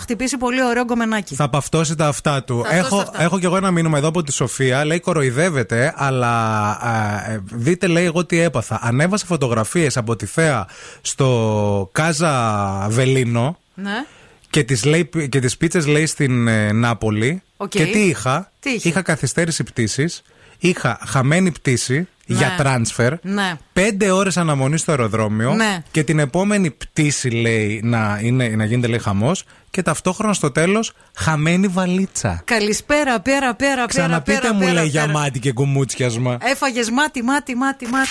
χτυπήσει 0.00 0.36
πολύ 0.36 0.64
ωραίο 0.64 0.84
γκομενάκι. 0.84 1.34
Θα 1.34 1.48
παυτώσει 1.48 1.94
τα 1.94 2.06
αυτά 2.06 2.44
του. 2.44 2.62
Θα 2.68 2.74
Έχω, 2.76 2.96
αυτά. 2.98 3.22
έχω 3.22 3.38
κι 3.38 3.44
εγώ 3.44 3.56
ένα 3.56 3.70
μήνυμα 3.70 3.98
εδώ 3.98 4.08
από 4.08 4.22
τη 4.22 4.32
Σοφία. 4.32 4.84
Λέει 4.84 5.00
κοροϊδεύετε, 5.00 5.94
αλλά 5.96 6.30
α, 6.70 7.30
ε, 7.30 7.42
δείτε, 7.52 7.86
λέει 7.86 8.04
εγώ 8.04 8.24
τι 8.26 8.40
έπαθα. 8.40 8.78
Ανέβασα 8.82 9.26
φωτογραφίες 9.26 9.96
από 9.96 10.16
τη 10.16 10.26
θέα 10.26 10.66
στο 11.00 11.88
Casal 11.92 12.86
Velino 12.88 13.58
Ναι. 13.74 14.04
Και 14.50 14.64
τις, 14.64 14.84
λέει, 14.84 15.08
και 15.28 15.40
τις 15.40 15.56
πίτσες 15.56 15.86
λέει 15.86 16.06
στην 16.06 16.48
ε, 16.48 16.72
Νάπολη. 16.72 17.42
Οκ. 17.56 17.68
Και 17.68 17.86
τι 17.86 17.98
είχα; 17.98 18.50
Τι 18.60 18.70
είχε; 18.70 18.88
Είχα 18.88 19.02
καθυστέρηση 19.02 19.62
πτήσης 19.62 20.22
Είχα 20.60 20.98
χαμένη 21.06 21.50
πτήση 21.50 22.08
για 22.26 22.54
transfer. 22.56 23.12
Ναι. 23.22 23.54
Πέντε 23.72 24.10
ώρες 24.10 24.36
αναμονή 24.36 24.78
στο 24.78 24.90
αεροδρόμιο. 24.90 25.54
Ναι. 25.54 25.82
Και 25.90 26.04
την 26.04 26.18
επόμενη 26.18 26.70
πτήση 26.70 27.28
λέει 27.28 27.80
να, 27.84 28.18
είναι, 28.22 28.48
να 28.48 28.64
γίνεται 28.64 28.86
λέει 28.86 28.98
χαμός. 28.98 29.44
Και 29.70 29.82
ταυτόχρονα 29.82 30.32
στο 30.32 30.50
τέλος 30.50 30.92
χαμένη 31.16 31.66
βαλίτσα. 31.66 32.42
Καλησπέρα, 32.44 33.20
πέρα, 33.20 33.38
πέρα, 33.38 33.54
πέρα. 33.54 33.86
Ξαναπείτε 33.86 34.38
πέρα, 34.40 34.52
μου 34.52 34.60
πέρα, 34.60 34.72
λέει 34.72 34.86
για 34.86 35.06
πέρα. 35.06 35.18
μάτι 35.18 35.38
και 35.38 35.52
κουμούτσιασμα. 35.52 36.38
Έφαγες 36.40 36.90
μάτι, 36.90 37.22
μάτι, 37.22 37.54
μάτι, 37.54 37.86
μάτι. 37.86 38.10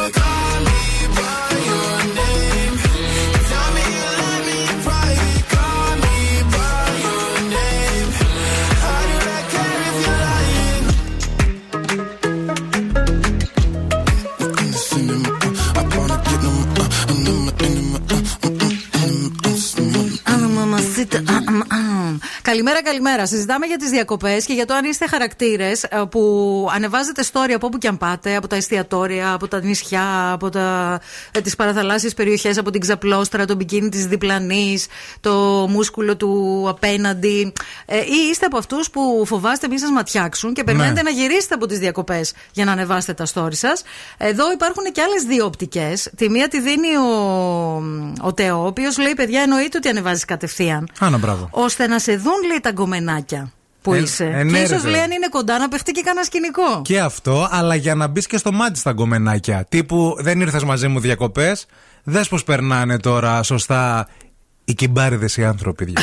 Καλημέρα, 22.41 22.83
καλημέρα. 22.83 23.25
Συζητάμε 23.25 23.65
για 23.65 23.77
τις 23.77 23.89
διακοπές 23.89 24.45
και 24.45 24.53
για 24.53 24.65
το 24.65 24.73
αν 24.73 24.85
είστε 24.85 25.07
χαρακτήρες 25.07 25.85
που 26.11 26.21
ανεβάζετε 26.75 27.23
story 27.31 27.51
από 27.55 27.67
όπου 27.67 27.77
και 27.77 27.87
αν 27.87 27.97
πάτε, 27.97 28.35
από 28.35 28.47
τα 28.47 28.55
εστιατόρια, 28.55 29.33
από 29.33 29.47
τα 29.47 29.61
νησιά, 29.61 30.31
από 30.31 30.49
ε, 31.31 31.41
τις 31.41 31.55
παραθαλάσσιες 31.55 32.13
περιοχές, 32.13 32.57
από 32.57 32.71
την 32.71 32.81
ξαπλώστρα, 32.81 33.45
το 33.45 33.55
μπικίνι 33.55 33.89
της 33.89 34.05
διπλανής, 34.05 34.85
το 35.19 35.31
μούσκουλο 35.69 36.15
του 36.17 36.65
απέναντι. 36.69 37.53
Ε, 37.85 37.97
ή 37.97 38.29
είστε 38.31 38.45
από 38.45 38.57
αυτούς 38.57 38.89
που 38.89 39.23
φοβάστε 39.25 39.67
μη 39.67 39.79
σας 39.79 39.89
ματιάξουν 39.89 40.53
και 40.53 40.63
περιμένετε 40.63 41.01
Ναι. 41.01 41.09
να 41.09 41.09
γυρίσετε 41.09 41.53
από 41.53 41.65
τις 41.65 41.79
διακοπές 41.79 42.33
για 42.51 42.65
να 42.65 42.71
ανεβάσετε 42.71 43.13
τα 43.13 43.25
story 43.33 43.53
σας. 43.55 43.81
Εδώ 44.17 44.51
υπάρχουν 44.51 44.83
και 44.91 45.01
άλλες 45.01 45.23
δύο 45.23 45.45
οπτικές. 45.45 46.09
Τη 46.17 46.29
μία 46.29 46.47
τη 46.47 46.61
δίνει 46.61 46.95
ο, 46.95 47.83
ο 48.21 48.33
Τεό, 48.33 48.61
ο 48.63 48.65
οποίος 48.65 48.97
λέει: 48.97 49.13
Παιδιά, 49.15 49.41
εννοείται 49.41 49.77
ότι 49.77 49.87
ανεβάζεις 49.87 50.25
κατευθείαν. 50.25 50.87
Άνα, 50.99 51.17
μπράβο. 51.17 51.47
ώστε 51.51 51.87
να 51.87 51.99
σε 52.01 52.15
δουν, 52.15 52.43
λέει, 52.47 52.59
τα 52.61 52.71
γκομενάκια 52.71 53.51
που 53.81 53.93
Ε, 53.93 53.97
είσαι. 53.99 54.25
ε, 54.25 54.43
ναι, 54.43 54.51
και 54.51 54.57
ρε, 54.57 54.63
ίσως 54.63 54.69
βέβαια. 54.69 54.91
λέει 54.91 55.01
αν 55.01 55.11
είναι 55.11 55.27
κοντά 55.29 55.57
να 55.57 55.67
παιχτεί 55.67 55.91
και 55.91 56.01
κανένα 56.01 56.25
σκηνικό. 56.25 56.81
Και 56.83 56.99
αυτό, 56.99 57.47
αλλά 57.51 57.75
για 57.75 57.95
να 57.95 58.07
μπεις 58.07 58.27
και 58.27 58.37
στο 58.37 58.51
μάτι 58.51 58.79
στα 58.79 58.91
γκομενάκια. 58.91 59.65
Τύπου 59.69 60.15
δεν 60.19 60.41
ήρθες 60.41 60.63
μαζί 60.63 60.87
μου 60.87 60.99
διακοπές. 60.99 61.65
Δες 62.03 62.27
πώς 62.27 62.43
περνάνε 62.43 62.97
τώρα 62.99 63.43
σωστά 63.43 64.07
οι 64.65 64.73
κυμπάριδες 64.73 65.37
οι 65.37 65.43
άνθρωποι. 65.45 65.83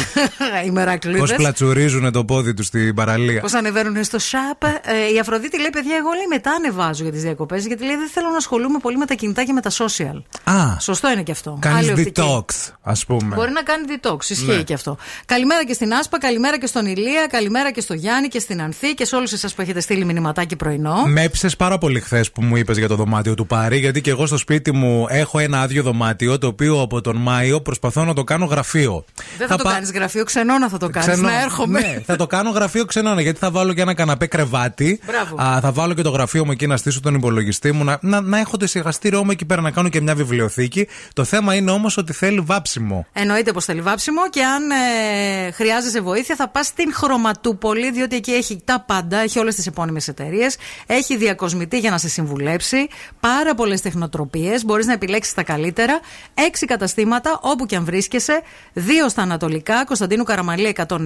Οι 0.65 0.67
Πώς 0.67 0.71
μερακλείδε. 0.73 1.35
πλατσουρίζουν 1.37 2.13
το 2.13 2.25
πόδι 2.25 2.55
τους 2.55 2.67
στην 2.67 2.95
παραλία. 2.95 3.41
Πώς 3.41 3.55
ανεβαίνουν 3.55 4.05
στο 4.05 4.19
σαπ. 4.19 4.63
Ε, 4.65 5.13
η 5.15 5.19
Αφροδίτη 5.19 5.57
λέει: 5.61 5.71
Παιδιά, 5.73 5.97
εγώ 5.97 6.09
λέει 6.13 6.27
μετά 6.29 6.51
ανεβάζω 6.51 7.03
για 7.03 7.13
τις 7.13 7.23
διακοπές. 7.23 7.67
Γιατί 7.67 7.85
λέει: 7.85 7.97
Δεν 7.97 8.09
θέλω 8.09 8.29
να 8.31 8.37
ασχολούμαι 8.37 8.79
πολύ 8.79 8.97
με 8.97 9.07
τα 9.07 9.15
κινητά 9.15 9.45
και 9.45 9.53
με 9.53 9.61
τα 9.61 9.71
social. 9.71 10.23
Α, 10.45 10.81
Σωστό 10.81 11.11
είναι 11.11 11.23
και 11.23 11.33
αυτό. 11.33 11.59
κάνεις 11.61 11.79
Άλλη 11.79 11.91
οπτική. 11.91 12.23
detox, 12.25 12.73
ας 12.83 13.05
πούμε. 13.07 13.35
Μπορεί 13.35 13.51
να 13.51 13.63
κάνει 13.63 13.85
detox, 13.89 14.31
ισχύει 14.31 14.45
Ναι. 14.47 14.63
και 14.63 14.75
αυτό. 14.75 14.97
Καλημέρα 15.27 15.65
και 15.65 15.73
στην 15.73 15.93
Άσπα, 15.93 16.19
καλημέρα 16.19 16.59
και 16.59 16.67
στον 16.67 16.87
Ηλία, 16.87 17.27
καλημέρα 17.31 17.71
και 17.73 17.81
στο 17.81 17.95
Γιάννη 17.95 18.29
και 18.29 18.39
στην 18.39 18.63
Ανθή 18.63 18.95
και 18.95 19.05
σε 19.05 19.17
όλους 19.17 19.33
εσάς 19.33 19.55
που 19.55 19.61
έχετε 19.63 19.81
στείλει 19.81 20.05
μηνυματάκι 20.05 20.57
πρωινό. 20.57 21.03
Με 21.07 21.23
έψησε 21.23 21.57
πάρα 21.59 21.79
πολύ 21.79 22.01
χθες 22.01 22.31
που 22.31 22.43
μου 22.43 22.57
είπες 22.57 22.79
για 22.79 22.89
το 22.89 22.95
δωμάτιο 22.97 23.35
του 23.35 23.47
Πάρη, 23.47 23.79
γιατί 23.79 24.01
και 24.01 24.11
εγώ 24.11 24.27
στο 24.27 24.37
σπίτι 24.37 24.73
μου 24.73 25.07
έχω 25.09 25.39
ένα 25.39 25.61
άδειο 25.61 25.83
δωμάτιο, 25.83 26.39
το 26.39 26.47
οποίο 26.47 26.81
από 26.81 27.01
τον 27.01 27.17
Μάιο 27.17 27.61
προσπαθώ 27.61 28.05
να 28.05 28.15
το 28.15 28.25
κάνω 28.25 28.47
γραφείο. 28.51 29.05
Δεν 29.39 29.49
θα, 29.49 29.57
το 29.57 29.63
πα- 29.65 29.73
κάνεις 29.73 29.91
γραφείο, 29.91 30.25
ξενώνα 30.25 30.69
θα 30.69 30.79
το 30.79 30.89
κάνεις. 30.89 31.09
Ξενό- 31.09 31.29
Να 31.29 31.41
έρχομαι. 31.43 31.81
Ναι, 31.81 32.01
θα 32.07 32.17
το 32.17 32.27
κάνω 32.27 32.51
γραφείο 32.51 32.85
ξενώνα 32.85 33.21
γιατί 33.21 33.39
θα 33.39 33.51
βάλω 33.51 33.73
και 33.73 33.81
ένα 33.81 33.95
καναπέ 33.95 34.27
κρεβάτι. 34.27 35.01
Μπράβο. 35.07 35.37
Α, 35.43 35.61
θα 35.61 35.73
βάλω 35.73 35.95
και 35.95 36.03
το 36.03 36.11
γραφείο 36.11 36.45
μου 36.45 36.51
εκεί 36.53 36.67
να 36.67 36.77
στήσω 36.77 37.01
τον 37.01 37.15
υπολογιστή 37.15 37.73
μου. 37.73 37.85
Να, 37.85 37.99
να, 38.01 38.21
να 38.21 38.39
έχω 38.39 38.57
το 38.57 38.65
εισηγαστήριό 38.65 39.25
μου 39.25 39.31
εκεί 39.31 39.45
πέρα 39.45 39.61
να 39.61 39.71
κάνω 39.71 39.89
και 39.89 40.01
μια 40.01 40.15
βιβλιοθήκη. 40.15 40.89
Το 41.13 41.25
θέμα 41.25 41.55
είναι 41.55 41.71
όμως 41.71 41.97
ότι 41.97 42.13
θέλει 42.13 42.41
βάψιμο. 42.41 43.07
Εννοείται 43.13 43.53
πως 43.53 43.65
θέλει 43.65 43.81
βάψιμο 43.81 44.29
και 44.31 44.43
αν 44.45 44.71
ε, 44.71 45.51
χρειάζεσαι 45.51 46.01
βοήθεια 46.01 46.35
θα 46.37 46.49
πας 46.49 46.67
στην 46.67 46.93
Χρωματούπολη, 46.95 47.91
διότι 47.91 48.17
εκεί 48.17 48.31
έχει 48.31 48.61
τα 48.65 48.85
πάντα, 48.87 49.19
έχει 49.19 49.39
όλες 49.39 49.55
τις 49.55 49.67
επώνυμες 49.67 50.09
εταιρείες, 50.09 50.57
έχει 50.87 51.17
διακοσμητή 51.17 51.79
για 51.79 51.91
να 51.91 51.99
σε 51.99 52.09
συμβουλέψει, 52.09 52.89
πάρα 53.21 53.55
πολλές 53.55 53.81
τεχνοτροπίες, 53.81 54.65
μπορείς 54.65 54.87
να 54.87 54.93
επιλέξεις 54.93 55.35
τα 55.35 55.43
καλύτερα. 55.43 56.01
Έξι 56.47 56.67
καταστήματα 56.67 57.39
όπου 57.43 57.67
και 57.67 57.77
αν 57.77 57.85
βρίσκεσαι, 57.85 58.38
δύο 58.73 59.09
στα 59.09 59.23
Ανατολικά, 59.23 59.85
Κωνσταντίνου 59.85 60.25
Καραμαλή 60.25 60.75
106 60.89 60.97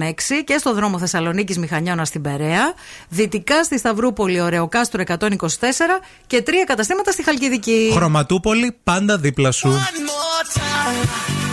και 0.45 0.57
στο 0.57 0.73
δρόμο 0.73 0.99
Θεσσαλονίκης 0.99 1.57
Μηχανιώνα 1.57 2.05
στην 2.05 2.21
Περαία, 2.21 2.73
δυτικά 3.09 3.63
στη 3.63 3.77
Σταυρούπολη 3.77 4.41
Ωρεοκάστρο 4.41 5.03
124 5.07 5.17
και 6.27 6.41
τρία 6.41 6.63
καταστήματα 6.63 7.11
στη 7.11 7.23
Χαλκιδική. 7.23 7.91
Χρωματούπολη 7.93 8.77
πάντα 8.83 9.17
δίπλα 9.17 9.51
σου. 9.51 9.69
One 9.69 11.52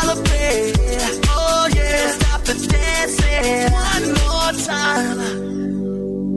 celebrate. 0.00 0.72
Oh 1.28 1.68
yeah, 1.74 2.10
stop 2.18 2.40
the 2.42 2.54
dancing. 2.72 3.72
One 3.72 4.06
more 4.20 4.52
time. 4.72 5.18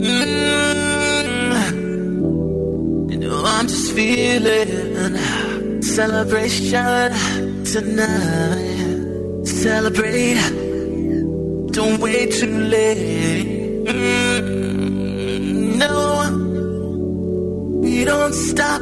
Mm. 0.01 0.31
You 3.11 3.17
know 3.17 3.39
I'm 3.45 3.67
just 3.67 3.91
feeling 3.93 5.81
celebration 5.81 7.09
tonight. 7.73 9.45
Celebrate. 9.45 10.41
Don't 11.77 11.99
wait 12.01 12.31
too 12.33 12.57
late. 12.75 13.85
Mm, 13.85 14.51
no, 15.83 15.95
we 17.81 18.05
don't 18.05 18.33
stop. 18.33 18.81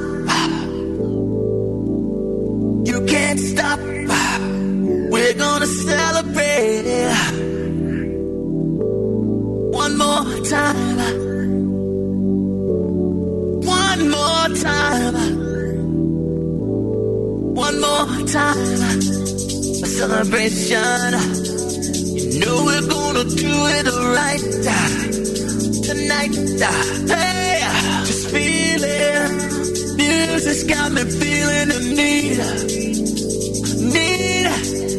You 2.89 2.97
can't 3.05 3.39
stop. 3.39 3.79
We're 5.11 5.33
gonna 5.33 5.67
celebrate. 5.67 6.85
It 6.85 7.39
one 9.73 9.97
more 9.97 10.45
time. 10.45 10.97
One 13.65 14.09
more 14.09 14.47
time. 14.69 15.15
One 17.55 17.81
more 17.81 18.27
time. 18.27 18.81
A 19.83 19.87
celebration. 19.99 21.11
You 22.33 22.39
know 22.39 22.63
we're 22.65 22.87
gonna 22.87 23.23
do 23.23 23.53
it 23.77 23.87
right 24.17 24.43
tonight. 25.87 26.35
Hey, 27.09 27.59
just 28.05 28.29
feel 28.29 28.83
it. 28.83 29.97
Music's 29.97 30.63
got 30.63 30.91
me 30.91 31.03
feeling 31.03 31.69
the 31.73 31.79
need, 31.99 32.37
need. 33.93 34.98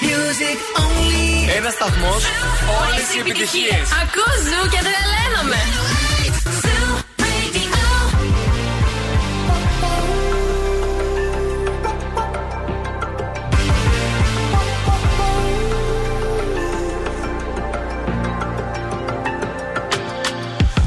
Music 0.10 0.58
only. 0.82 1.56
Ένα 1.56 1.70
σταθμό, 1.70 2.12
όλε 2.80 3.02
οι 3.14 3.18
επιτυχίε. 3.20 3.76
Ακούς 4.02 4.38
ζου 4.48 4.68
και 4.72 4.80
τρελαίνομαι. 4.86 5.60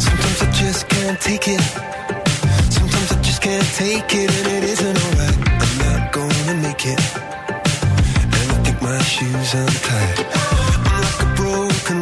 Sometimes 0.06 0.40
I 0.46 0.50
just 0.62 0.82
can't 0.94 1.20
take 1.28 1.48
it. 1.56 1.64
Sometimes 2.76 3.10
I 3.16 3.18
just 3.28 3.42
can't 3.46 3.70
take 3.84 4.12
it, 4.22 4.30
and 4.38 4.48
it 4.58 4.64
isn't 4.74 4.98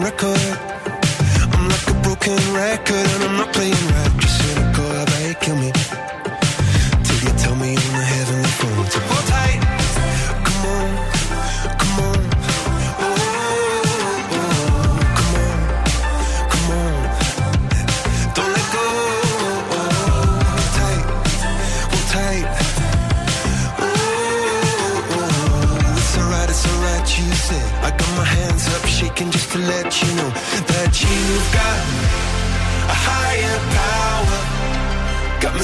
Record. 0.02 0.40
I'm 1.52 1.68
like 1.68 1.88
a 1.88 1.94
broken 2.02 2.38
record, 2.54 3.06
and 3.14 3.24
I'm 3.24 3.36
not 3.36 3.52
playing 3.52 3.72
right. 3.72 4.12
Just 4.20 4.38
cynical, 4.42 4.90
about 4.90 5.28
you 5.28 5.34
kill 5.34 5.56
me? 5.56 5.81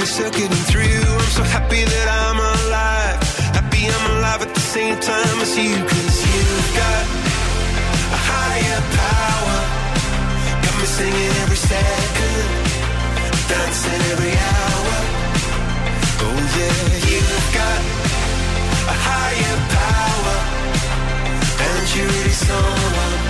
you're 0.00 0.06
circuiting 0.06 0.64
through. 0.72 1.04
I'm 1.20 1.30
so 1.36 1.42
happy 1.44 1.84
that 1.84 2.08
I'm 2.08 2.38
alive. 2.40 3.20
Happy 3.52 3.84
I'm 3.84 4.04
alive 4.16 4.40
at 4.40 4.52
the 4.54 4.66
same 4.74 4.96
time 4.96 5.36
as 5.44 5.52
you, 5.60 5.76
cause 5.76 6.18
you've 6.24 6.70
got 6.72 7.04
a 8.16 8.20
higher 8.32 8.80
power. 8.96 9.58
Got 10.64 10.74
me 10.80 10.86
singing 10.96 11.32
every 11.44 11.60
second, 11.72 12.48
dancing 13.52 14.02
every 14.12 14.34
hour. 14.52 14.96
Oh 16.24 16.40
yeah, 16.56 16.80
you've 17.08 17.48
got 17.60 17.80
a 18.94 18.96
higher 19.04 19.58
power, 19.80 20.36
and 21.60 21.84
you 21.92 22.02
really 22.08 22.36
someone 22.48 23.29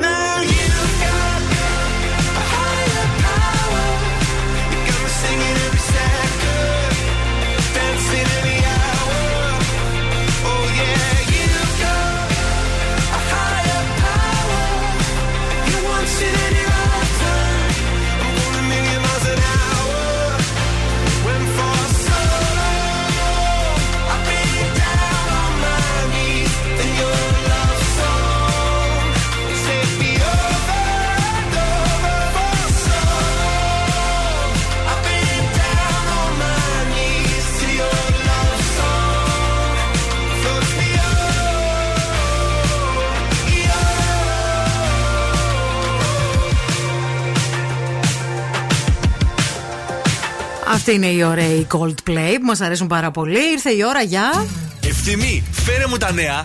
Αυτή 50.81 50.93
είναι 50.93 51.07
η 51.07 51.23
ωραία 51.23 51.67
Coldplay 51.67 52.35
που 52.39 52.45
μας 52.45 52.61
αρέσουν 52.61 52.87
πάρα 52.87 53.11
πολύ. 53.11 53.51
Ήρθε 53.51 53.71
η 53.71 53.83
ώρα 53.87 54.01
για. 54.01 54.45
Ευθυμή, 54.87 55.43
φέρε 55.51 55.87
μου 55.87 55.97
τα 55.97 56.11
νέα. 56.11 56.43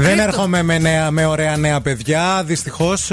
Δεν 0.00 0.18
έρχομαι 0.18 0.62
με, 0.62 0.78
νέα, 0.78 1.10
με 1.10 1.26
ωραία 1.26 1.56
νέα 1.56 1.80
παιδιά. 1.80 2.42
Δυστυχώς 2.44 3.10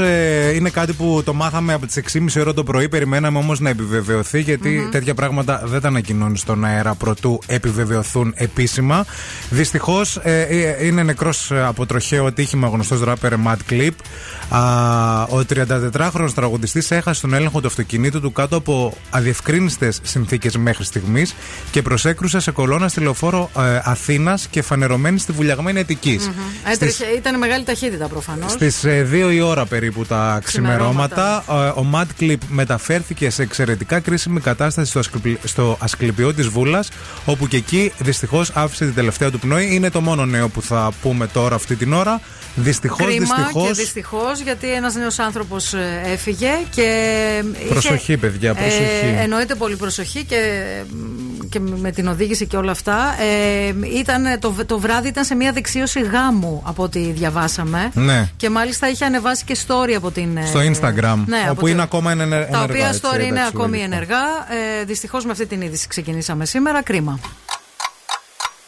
είναι 0.56 0.70
κάτι 0.70 0.94
που 0.94 1.22
το 1.26 1.34
μάθαμε 1.34 1.74
από 1.74 1.86
τις 1.86 2.00
6.30 2.14 2.42
ώρα 2.42 2.54
το 2.54 2.64
πρωί. 2.64 2.90
Περιμέναμε 2.90 3.38
όμως 3.38 3.60
να 3.60 3.70
επιβεβαιωθεί 3.70 4.42
γιατί 4.42 4.88
τέτοια 4.92 5.14
πράγματα 5.14 5.62
δεν 5.66 5.82
τα 5.82 5.88
ανακοινώνεις 5.88 6.40
στον 6.40 6.66
αέρα 6.66 6.96
προτού 6.96 7.40
επιβεβαιωθούν 7.48 8.34
επίσημα. 8.36 9.06
Δυστυχώς 9.50 10.20
είναι 10.82 11.04
νεκρός 11.04 11.52
από 11.52 11.86
τροχαίο 11.86 12.26
ατύχημα 12.26 12.68
γνωστός 12.68 13.04
ράπερ 13.04 13.34
Matt 13.48 13.72
Clip. 13.72 13.92
Α, 14.50 15.24
ο 15.24 15.44
34χρονο 15.50 16.30
τραγουδιστής 16.36 16.92
έχασε 16.92 17.22
τον 17.22 17.34
έλεγχο 17.34 17.62
του 17.62 17.68
αυτοκινήτου 17.68 18.22
του 18.22 18.32
κάτω 18.32 18.56
από 18.56 18.98
αδιευκρίνηστε 19.10 19.94
συνθήκες 20.02 20.58
μέχρι 20.58 20.84
στιγμής 20.84 21.36
και 21.72 21.82
προσέκρουσε 21.82 22.40
σε 22.40 22.52
κολόνα 22.52 22.88
στη 22.88 23.02
λεωφόρο 23.02 23.50
ε, 23.58 23.80
Αθήνας 23.84 24.48
και 24.48 24.62
φανερωμένη 24.62 25.20
στη 25.20 25.32
βουλιαγμένη 25.32 25.80
Αττικής. 25.80 26.30
Έτρεχε, 26.82 27.06
ήταν 27.06 27.38
μεγάλη 27.38 27.64
ταχύτητα 27.64 28.08
προφανώς. 28.08 28.52
Στις 28.52 28.84
2 29.12 29.32
η 29.34 29.42
ώρα 29.42 29.66
περίπου 29.66 30.06
τα 30.06 30.42
ξημερώματα, 30.44 31.44
ε, 31.50 31.54
ο 31.54 31.86
Matt 31.94 32.22
Clip 32.24 32.36
μεταφέρθηκε 32.48 33.30
σε 33.30 33.42
εξαιρετικά 33.42 34.00
κρίσιμη 34.00 34.40
κατάσταση 34.40 34.90
στο, 34.90 35.00
ασκληπι- 35.00 35.48
στο 35.48 35.78
Ασκληπιό 35.80 36.34
της 36.34 36.48
Βούλας, 36.48 36.90
όπου 37.26 37.48
και 37.48 37.58
εκεί 37.58 37.92
δυστυχώς 37.98 38.52
άφησε 38.54 38.86
την 38.86 38.94
τελευταία 38.94 39.32
του 39.32 39.40
πνοή. 39.40 39.68
Είναι 39.72 39.90
το 39.90 40.02
μόνο 40.02 40.26
νέο 40.26 40.48
που 40.50 40.62
θα 40.62 40.92
πούμε 41.02 41.28
τώρα 41.28 41.56
αυτή 41.56 41.76
την 41.76 41.94
ώρα. 41.94 42.22
Δυστυχώς, 42.56 42.98
Κρίμα 43.06 43.36
δυστυχώ. 43.36 43.66
και 43.68 43.72
δυστυχώς 43.74 44.40
γιατί 44.40 44.72
ένας 44.74 44.96
νέος 44.96 45.20
άνθρωπος 45.20 45.74
έφυγε 46.06 46.50
και. 46.76 46.82
είχε- 47.60 47.68
Προσοχή, 47.70 48.18
παιδιά, 48.18 48.54
προσοχή. 48.54 48.84
Ε, 49.18 49.22
εννοείται 49.22 49.56
πολύ 49.56 49.76
προσοχή 49.76 50.24
και, 50.24 50.62
και 51.50 51.60
με 51.60 51.92
την 51.92 52.08
οδήγηση 52.08 52.46
και 52.46 52.58
όλα 52.58 52.72
αυτά. 52.72 53.16
Ε, 53.22 53.74
ήταν, 53.98 54.40
το, 54.40 54.56
το 54.66 54.80
βράδυ 54.80 55.08
ήταν 55.08 55.24
σε 55.26 55.36
μια 55.36 55.52
δεξίωση 55.52 56.02
γάμου 56.02 56.62
από 56.66 56.84
ό,τι 56.84 57.00
διαβάσαμε. 57.00 57.92
Ναι. 57.94 58.30
Και 58.38 58.50
μάλιστα 58.50 58.90
είχε 58.90 59.06
ανεβάσει 59.06 59.44
και 59.46 59.58
story 59.68 59.92
από 59.96 60.12
την. 60.12 60.38
Στο 60.46 60.60
ε, 60.60 60.72
Instagram, 60.74 61.18
ναι, 61.26 61.38
από 61.42 61.52
όπου 61.52 61.62
το- 61.62 61.68
είναι 61.68 61.82
ακόμα 61.82 62.12
ενε- 62.12 62.26
ενεργά. 62.26 62.48
Τα 62.52 62.62
οποία 62.64 62.88
έτσι, 62.88 63.00
story 63.04 63.16
είναι 63.16 63.24
εντάξει, 63.28 63.52
ακόμη 63.54 63.78
λογικό. 63.78 63.94
ενεργά. 63.94 64.18
Ε, 64.82 64.84
Δυστυχώς 64.84 65.26
με 65.26 65.32
αυτή 65.32 65.46
την 65.46 65.62
είδηση 65.62 65.88
ξεκινήσαμε 65.88 66.46
σήμερα. 66.46 66.84
Κρίμα. 66.84 67.20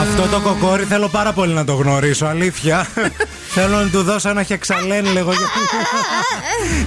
Αυτό 0.00 0.28
το 0.28 0.40
κοκόρι 0.40 0.84
θέλω 0.84 1.08
πάρα 1.08 1.32
πολύ 1.32 1.52
να 1.52 1.64
το 1.64 1.72
γνωρίσω, 1.74 2.26
αλήθεια. 2.26 2.86
θέλω 3.54 3.76
να 3.76 3.88
του 3.90 4.02
δώσω 4.02 4.28
ένα 4.28 4.42
χεξαλέν 4.42 5.04
λίγο 5.12 5.32
για, 5.32 5.48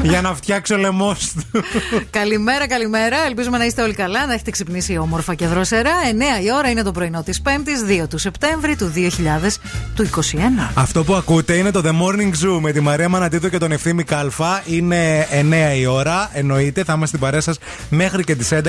για 0.11 0.21
να 0.21 0.35
φτιάξει 0.35 0.73
ο 0.73 0.77
λαιμό 0.77 1.15
του. 1.51 1.63
Καλημέρα, 2.09 2.67
καλημέρα. 2.67 3.17
Ελπίζουμε 3.25 3.57
να 3.57 3.65
είστε 3.65 3.81
όλοι 3.81 3.93
καλά, 3.93 4.25
να 4.25 4.33
έχετε 4.33 4.51
ξυπνήσει 4.51 4.97
όμορφα 4.97 5.33
και 5.33 5.47
δροσερά. 5.47 5.91
9 6.39 6.43
η 6.43 6.51
ώρα 6.57 6.69
είναι 6.69 6.83
το 6.83 6.91
πρωινό 6.91 7.23
της 7.23 7.41
5η, 7.45 8.01
2 8.03 8.07
του 8.09 8.17
Σεπτέμβρη 8.17 8.75
του 8.75 8.93
2021. 9.97 10.01
Αυτό 10.73 11.03
που 11.03 11.15
ακούτε 11.15 11.53
είναι 11.53 11.71
το 11.71 11.81
The 11.85 11.91
Morning 11.91 12.31
Zoo 12.45 12.59
με 12.61 12.71
τη 12.71 12.79
Μαρία 12.79 13.09
Μανατίδου 13.09 13.49
και 13.49 13.57
τον 13.57 13.71
Ευθύμη 13.71 14.03
Κάλφα. 14.03 14.61
Είναι 14.65 15.27
9 15.73 15.77
η 15.77 15.85
ώρα, 15.85 16.29
εννοείται. 16.33 16.83
Θα 16.83 16.93
είμαστε 16.93 17.17
στην 17.17 17.19
παρέα 17.19 17.41
σας 17.41 17.59
μέχρι 17.89 18.23
και 18.23 18.35
τις 18.35 18.49
11. 18.51 18.59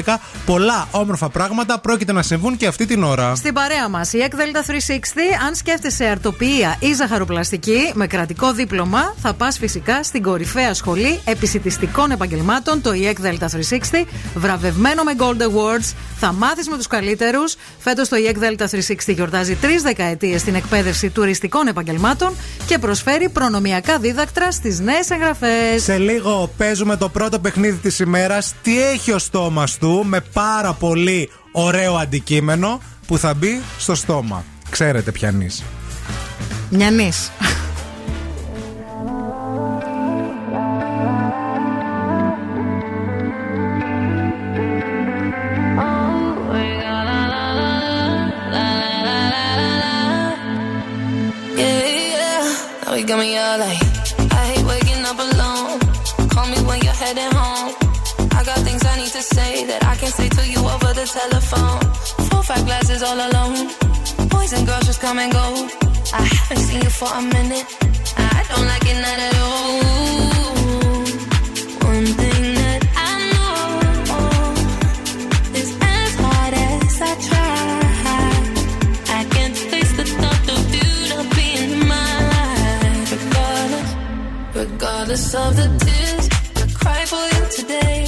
Πολλά 0.47 0.89
όμορφα 0.91 1.29
πράγματα 1.29 1.79
πρόκειται 1.79 2.13
να 2.13 2.23
συμβούν 2.23 2.57
και 2.57 2.67
αυτή 2.67 2.87
την 2.87 3.03
ώρα. 3.03 3.35
Στην 3.35 3.53
παρέα 3.53 3.68
μας, 3.91 4.13
η 4.13 4.23
ΕΚΔΕΛΤΑ 4.23 4.63
360, 4.63 4.71
αν 5.47 5.55
σκέφτεσαι 5.55 6.05
αρτοποιία 6.05 6.77
ή 6.81 6.93
ζαχαροπλαστική 6.93 7.91
με 7.95 8.07
κρατικό 8.07 8.53
δίπλωμα, 8.53 9.15
θα 9.23 9.35
πας 9.35 9.59
φυσικά 9.59 10.03
στην 10.03 10.23
κορυφαία 10.23 10.75
σχολή 10.75 11.21
επισητιστικών 11.25 12.11
επαγγελμάτων, 12.11 12.83
το 12.83 12.91
EEC 12.95 13.27
Delta 13.27 13.47
360, 13.47 14.07
βραβευμένο 14.35 15.03
με 15.03 15.13
Gold 15.19 15.43
Awards. 15.43 15.95
Θα 16.19 16.33
μάθεις 16.33 16.69
με 16.69 16.77
τους 16.77 16.87
καλύτερους. 16.87 17.57
Φέτος 17.79 18.09
το 18.09 18.17
EEC 18.17 18.37
Delta 18.37 18.67
360 18.67 19.13
γιορτάζει 19.15 19.55
τρεις 19.55 19.83
δεκαετίες 19.83 20.41
στην 20.41 20.55
εκπαίδευση 20.55 21.11
τουριστικών 21.11 21.67
επαγγελμάτων 21.67 22.37
και 22.67 22.79
προσφέρει 22.79 23.29
προνομιακά 23.29 23.99
δίδακτρα 23.99 24.53
στις 24.53 24.81
νέες 24.81 25.11
εγγραφές. 25.11 25.83
Σε 25.83 25.99
λίγο 25.99 26.51
παίζουμε 26.57 26.97
το 26.97 27.09
πρώτο 27.09 27.39
παιχνίδι 27.39 27.77
της 27.77 27.99
ημέρας 27.99 28.55
Τι 28.63 28.83
έχει 28.83 29.13
ο 29.13 29.19
στόμας 29.19 29.79
του 29.79 30.05
με 30.07 30.21
πάρα 30.33 30.73
πολύ 30.73 31.31
ωραίο 31.53 31.95
αντικείμενο 31.95 32.81
που 33.09 33.19
θα 33.19 33.35
μπει 33.35 33.63
στο 33.79 33.95
στόμα. 33.95 34.45
Ξέρετε 34.71 35.13
πιανείς. 35.13 35.63
Νιανή. 36.71 37.13
Yeah, 51.57 51.83
yeah. 52.13 52.85
Now 52.85 52.95
you 52.99 53.07
got 53.11 53.19
me 53.25 53.31
all 53.45 53.59
like, 53.65 53.83
I 54.41 54.43
hate 54.51 54.67
waking 54.73 55.03
up 55.11 55.19
alone. 55.29 55.79
Call 56.33 56.47
me 56.53 56.59
when 56.69 56.79
you're 56.85 57.01
heading 57.03 57.33
home. 57.41 57.71
I 58.39 58.41
got 58.49 58.59
things 58.67 58.83
I 58.93 58.95
need 59.01 59.13
to 59.19 59.25
say 59.35 59.53
that 59.71 59.81
I 59.93 59.95
can't 60.01 60.15
say 60.19 60.29
to 60.39 60.43
you 60.53 60.61
over 60.75 60.91
the 61.01 61.07
telephone. 61.19 61.81
Five 62.49 62.65
glasses 62.65 63.03
all 63.03 63.21
alone. 63.29 63.69
Boys 64.31 64.53
and 64.55 64.67
girls 64.67 64.87
just 64.87 65.03
come 65.03 65.19
and 65.19 65.31
go. 65.31 65.69
I 66.15 66.23
haven't 66.23 66.63
seen 66.69 66.81
you 66.81 66.89
for 66.89 67.11
a 67.13 67.21
minute. 67.21 67.67
I 68.17 68.43
don't 68.49 68.67
like 68.73 68.87
it 68.87 68.99
not 69.05 69.19
at 69.27 69.35
all. 69.45 69.83
One 71.93 72.07
thing 72.21 72.55
that 72.61 72.83
I 72.97 73.13
know 73.33 73.61
is 75.61 75.71
as 75.79 76.15
hard 76.25 76.55
as 76.55 77.03
I 77.11 77.15
try. 77.29 77.83
I 79.19 79.25
can't 79.35 79.57
face 79.71 79.93
the 79.99 80.05
thought 80.05 80.49
of 80.57 80.75
you 80.75 80.91
not 81.13 81.27
being 81.37 81.71
in 81.71 81.87
my 81.87 82.13
life. 82.33 83.13
Regardless, 83.13 83.91
regardless 84.55 85.35
of 85.35 85.55
the 85.55 85.69
tears 85.85 86.27
I 86.57 86.67
cry 86.81 87.05
for 87.05 87.25
you 87.37 87.45
today. 87.59 88.08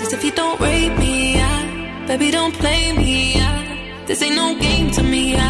as 0.00 0.12
if 0.12 0.24
you 0.24 0.32
don't 0.32 0.60
rape 0.60 0.98
me. 0.98 1.40
I, 1.40 2.06
baby, 2.06 2.30
don't 2.30 2.54
play 2.54 2.92
me. 2.92 3.40
I 3.40 4.04
This 4.06 4.22
ain't 4.22 4.36
no 4.36 4.58
game 4.58 4.90
to 4.92 5.02
me. 5.02 5.34
I, 5.36 5.42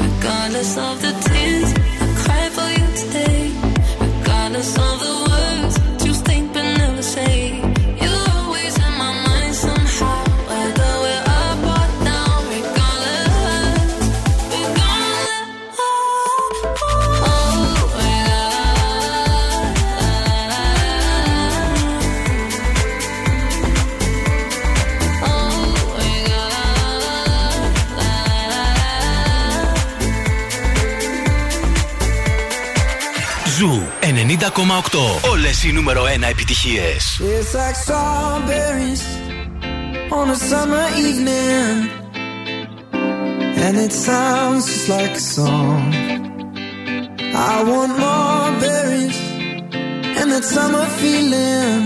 regardless 0.00 0.76
of 0.76 0.94
the 1.02 1.12
tears, 1.26 1.70
I 2.04 2.06
cry 2.22 2.44
for 2.56 2.68
you 2.78 2.86
today. 3.02 3.42
Regardless 4.00 4.78
of 4.78 5.00
the 5.00 5.21
Όλες 35.30 35.64
οι 35.64 35.72
νούμερο 35.72 36.02
1 36.04 36.22
επιτυχίες. 36.30 37.20
It's 37.20 37.54
like 37.54 37.76
strawberries 37.84 39.02
on 40.18 40.26
a 40.36 40.38
summer 40.50 40.86
evening, 41.06 41.76
and 43.64 43.74
it 43.86 43.92
sounds 44.08 44.64
just 44.70 44.88
like 44.94 45.14
a 45.22 45.24
song. 45.36 45.84
I 47.52 47.54
want 47.70 47.92
more 48.04 48.48
berries 48.62 49.20
and 50.18 50.28
that 50.32 50.44
summer 50.56 50.86
feeling. 51.00 51.82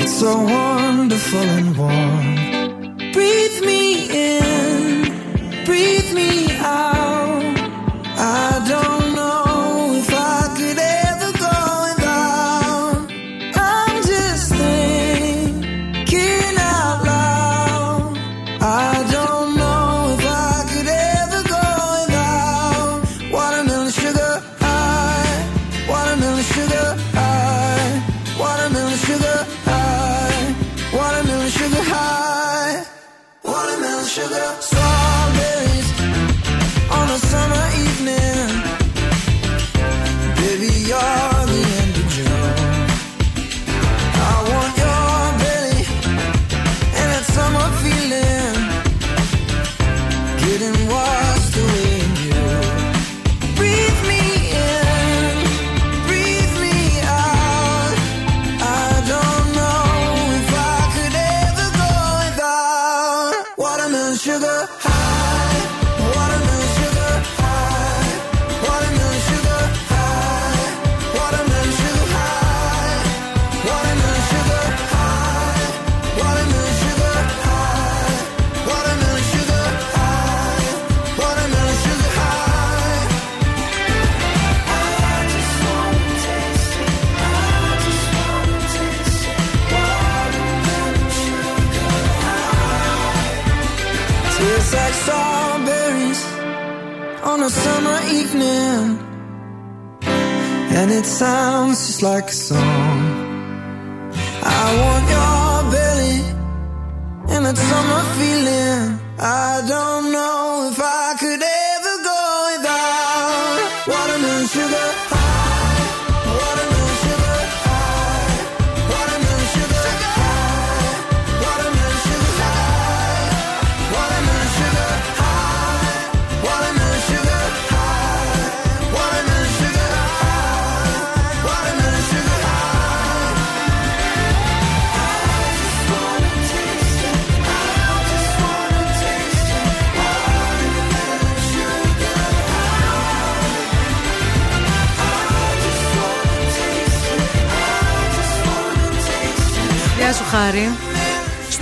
It's 0.00 0.16
so 0.22 0.32
wonderful 0.56 1.46
and 1.58 1.70
warm. 1.80 2.26
Breathe 3.16 3.58
me 3.70 3.82
in, 4.30 4.78
breathe 5.68 6.10
me 6.20 6.30
out. 6.76 6.93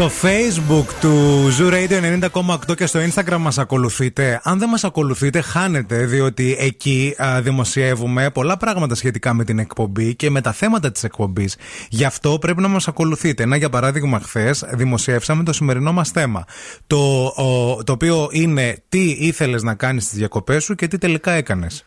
Στο 0.02 0.10
facebook 0.28 0.84
του 1.00 1.48
Zoo 1.58 1.72
Radio 1.72 2.28
90,8 2.68 2.76
και 2.76 2.86
στο 2.86 3.00
instagram 3.00 3.36
μας 3.38 3.58
ακολουθείτε. 3.58 4.40
Αν 4.44 4.58
δεν 4.58 4.68
μας 4.68 4.84
ακολουθείτε 4.84 5.40
χάνετε 5.40 6.04
διότι 6.06 6.56
εκεί 6.58 7.14
α, 7.22 7.40
δημοσιεύουμε 7.42 8.30
πολλά 8.30 8.56
πράγματα 8.56 8.94
σχετικά 8.94 9.34
με 9.34 9.44
την 9.44 9.58
εκπομπή 9.58 10.14
και 10.14 10.30
με 10.30 10.40
τα 10.40 10.52
θέματα 10.52 10.92
της 10.92 11.04
εκπομπής. 11.04 11.56
Γι' 11.88 12.04
αυτό 12.04 12.38
πρέπει 12.40 12.60
να 12.60 12.68
μας 12.68 12.88
ακολουθείτε. 12.88 13.42
Ένα 13.42 13.56
για 13.56 13.70
παράδειγμα 13.70 14.20
χθες 14.20 14.64
δημοσιεύσαμε 14.72 15.42
το 15.42 15.52
σημερινό 15.52 15.92
μας 15.92 16.10
θέμα. 16.10 16.44
Το, 16.86 17.24
ο- 17.24 17.84
το 17.84 17.92
οποίο 17.92 18.28
είναι 18.32 18.82
τι 18.88 19.10
ήθελες 19.10 19.62
να 19.62 19.74
κάνεις 19.74 20.04
στις 20.04 20.18
διακοπές 20.18 20.64
σου 20.64 20.74
και 20.74 20.88
τι 20.88 20.98
τελικά 20.98 21.30
έκανες. 21.32 21.84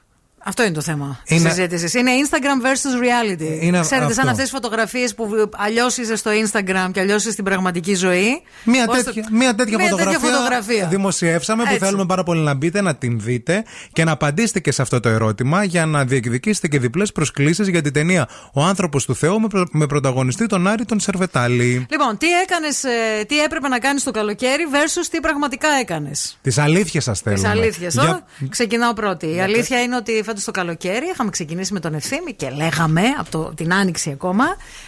Αυτό 0.48 0.64
είναι 0.64 0.72
το 0.74 0.82
θέμα 0.82 1.20
της 1.26 1.38
Είναι- 1.40 1.50
συζήτησης. 1.50 1.94
Είναι 1.94 2.12
Instagram 2.24 2.66
versus 2.66 3.02
reality. 3.04 3.62
Είναι 3.64 3.80
Ξέρετε, 3.80 4.14
σαν 4.14 4.18
αυτό. 4.18 4.22
αυτές 4.22 4.36
τις 4.44 4.50
φωτογραφίες 4.50 5.16
που 5.16 5.50
αλλιώς 5.58 5.98
είσαι 5.98 6.16
στο 6.16 6.32
Instagram 6.32 6.90
και 6.92 7.00
αλλιώς 7.00 7.22
είσαι 7.22 7.32
στην 7.32 7.44
πραγματική 7.44 7.96
ζωή. 7.96 8.42
Μια 8.64 8.86
Πώς 8.86 9.04
τέτοια, 9.04 9.24
το- 9.24 9.30
μια 9.32 9.56
τέτοια 9.56 9.78
Μια 9.78 9.90
φωτογραφία, 9.90 10.20
φωτογραφία. 10.30 10.88
δημοσιεύσαμε 10.88 11.64
που 11.64 11.70
Έτσι. 11.74 11.86
θέλουμε 11.86 12.06
πάρα 12.06 12.24
πολύ 12.24 12.42
να 12.42 12.54
μπείτε, 12.54 12.82
να 12.82 12.96
την 12.96 13.20
δείτε 13.20 13.64
και 13.94 14.04
να 14.04 14.12
απαντήσετε 14.12 14.60
και 14.60 14.72
σε 14.72 14.82
αυτό 14.82 15.00
το 15.00 15.10
ερώτημα 15.10 15.64
για 15.64 15.86
να 15.86 16.06
διεκδικήσετε 16.06 16.68
και 16.68 16.80
διπλές 16.80 17.12
προσκλήσεις 17.12 17.68
για 17.68 17.82
την 17.82 17.94
ταινία 17.94 18.28
Ο 18.54 18.64
άνθρωπος 18.64 19.06
του 19.06 19.16
Θεού 19.16 19.40
με, 19.40 19.48
προ- 19.48 19.70
με 19.72 19.86
πρωταγωνιστή 19.88 20.46
τον 20.46 20.68
Άρη 20.68 20.86
τον 20.86 21.00
Σερβετάλη. 21.00 21.86
Λοιπόν, 21.90 22.18
τι 22.18 22.28
έκανες, 22.44 22.84
τι 23.28 23.40
έπρεπε 23.42 23.68
να 23.68 23.80
κάνεις 23.80 24.04
το 24.04 24.12
καλοκαίρι 24.12 24.64
versus 24.72 25.06
τι 25.12 25.20
πραγματικά 25.20 25.68
έκανες; 25.82 26.38
Τις 26.42 26.58
αλήθειες 26.58 27.04
σας 27.04 27.20
θέλουμε. 27.20 27.42
Τι 27.42 27.48
αλήθειες. 27.60 27.94
Για- 27.94 28.26
Ξεκινάω 28.50 28.94
πρώτη. 28.94 29.34
Η 29.36 29.42
αλήθεια 29.42 29.82
είναι 29.82 29.96
ότι 29.96 30.12
φέτο 30.36 30.52
το 30.52 30.52
καλοκαίρι 30.60 31.06
είχαμε 31.14 31.30
ξεκινήσει 31.30 31.74
με 31.74 31.80
τον 31.80 31.94
Ευθύμη 31.94 32.34
και 32.34 32.50
λέγαμε 32.50 33.02
από 33.20 33.32
το, 33.32 33.54
την 33.56 33.74
άνοιξη 33.74 34.12
ακόμα 34.12 34.46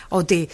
ότι. 0.07 0.47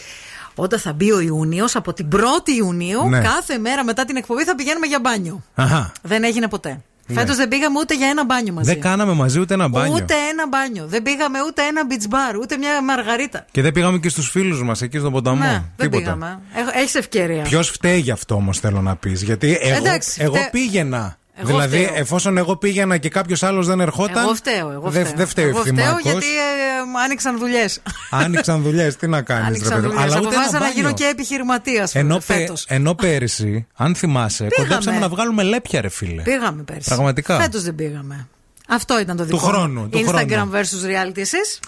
Όταν 0.55 0.79
θα 0.79 0.93
μπει 0.93 1.11
ο 1.11 1.19
Ιούνιος, 1.19 1.75
από 1.75 1.93
την 1.93 2.07
1η 2.13 2.49
Ιουνίου, 2.57 3.09
Ναι. 3.09 3.19
κάθε 3.21 3.57
μέρα 3.57 3.83
μετά 3.83 4.05
την 4.05 4.15
εκπομπή 4.15 4.43
θα 4.43 4.55
πηγαίνουμε 4.55 4.85
για 4.85 4.99
μπάνιο. 4.99 5.43
Αχα. 5.55 5.91
Δεν 6.01 6.23
έγινε 6.23 6.47
ποτέ. 6.47 6.81
Ναι. 7.07 7.19
Φέτος 7.19 7.35
δεν 7.35 7.47
πήγαμε 7.47 7.79
ούτε 7.79 7.95
για 7.95 8.07
ένα 8.07 8.25
μπάνιο 8.25 8.53
μαζί. 8.53 8.69
Δεν 8.71 8.81
κάναμε 8.81 9.13
μαζί 9.13 9.39
ούτε 9.39 9.53
ένα 9.53 9.67
μπάνιο. 9.67 9.93
Ούτε 9.93 10.13
ένα 10.31 10.47
μπάνιο. 10.47 10.85
Δεν 10.87 11.03
πήγαμε 11.03 11.39
ούτε 11.47 11.61
ένα 11.61 11.81
beach 11.89 12.13
bar, 12.13 12.39
ούτε 12.41 12.57
μια 12.57 12.83
μαργαρίτα. 12.83 13.45
Και 13.51 13.61
δεν 13.61 13.71
πήγαμε 13.71 13.97
και 13.97 14.09
στους 14.09 14.29
φίλους 14.29 14.63
μας 14.63 14.81
εκεί 14.81 14.97
στον 14.97 15.11
ποταμό. 15.11 15.43
Ναι, 15.43 15.51
δεν 15.51 15.63
Τίποτα. 15.89 15.97
πήγαμε. 15.97 16.39
Έχεις 16.73 16.95
ευκαιρία. 16.95 17.41
Ποιος 17.43 17.69
φταίει 17.69 17.99
γι' 17.99 18.11
αυτό 18.11 18.35
όμως 18.35 18.59
θέλω 18.59 18.81
να 18.81 18.95
πεις. 18.95 19.21
Γιατί 19.21 19.57
εγώ, 19.61 19.75
Εντάξει, 19.75 20.21
εγώ 20.21 20.33
φταί- 20.35 20.51
πήγαινα. 20.51 21.17
Εγώ 21.36 21.47
δηλαδή, 21.47 21.84
φταίω. 21.84 21.95
εφόσον 21.95 22.38
εγώ 22.38 22.55
πήγαινα 22.55 22.97
και 22.97 23.09
κάποιος 23.09 23.43
άλλος 23.43 23.67
δεν 23.67 23.79
ερχόταν. 23.79 24.23
Εγώ 24.23 24.34
φταίω. 24.36 24.71
Εγώ 24.71 24.89
δεν 24.89 25.05
φταίω, 25.05 25.17
δεν 25.17 25.27
φταίει 25.27 25.45
ο 25.45 25.47
εγώ 25.47 25.57
φταίω 25.59 25.73
ευθυμάκος. 25.73 26.01
γιατί 26.03 26.25
ε, 26.25 27.01
άνοιξαν 27.03 27.38
δουλειές. 27.38 27.81
Άνοιξαν 28.09 28.61
δουλειές, 28.61 28.95
τι 28.95 29.07
να 29.07 29.21
κάνεις. 29.21 29.45
Άνοιξαν 29.47 29.81
δουλειές. 29.81 30.13
Αποφάσισα 30.15 30.59
να 30.59 30.67
γίνω 30.69 30.93
και 30.93 31.05
επιχειρηματίας 31.05 31.95
Ενώ, 31.95 32.15
πε, 32.15 32.21
φέτος. 32.21 32.65
ενώ 32.67 32.95
πέρυσι, 32.95 33.67
αν 33.75 33.95
θυμάσαι, 33.95 34.43
Πήγαμε. 34.45 34.67
κοντέψαμε 34.67 34.99
να 34.99 35.09
βγάλουμε 35.09 35.43
λέπια, 35.43 35.81
ρε 35.81 35.89
φίλε. 35.89 36.21
Πήγαμε 36.21 36.63
πέρσι. 36.63 36.89
Πραγματικά. 36.89 37.39
Φέτος 37.39 37.63
δεν 37.63 37.75
πήγαμε. 37.75 38.27
Αυτό 38.68 38.99
ήταν 38.99 39.18
το 39.18 39.24
δικό 39.26 39.38
μου. 39.38 39.43
χρόνου, 39.45 39.89
του 39.89 39.97
Instagram 39.97 40.30
χρόνου. 40.30 40.51
versus 40.51 41.11
reality 41.11 41.18
εσείς; 41.18 41.59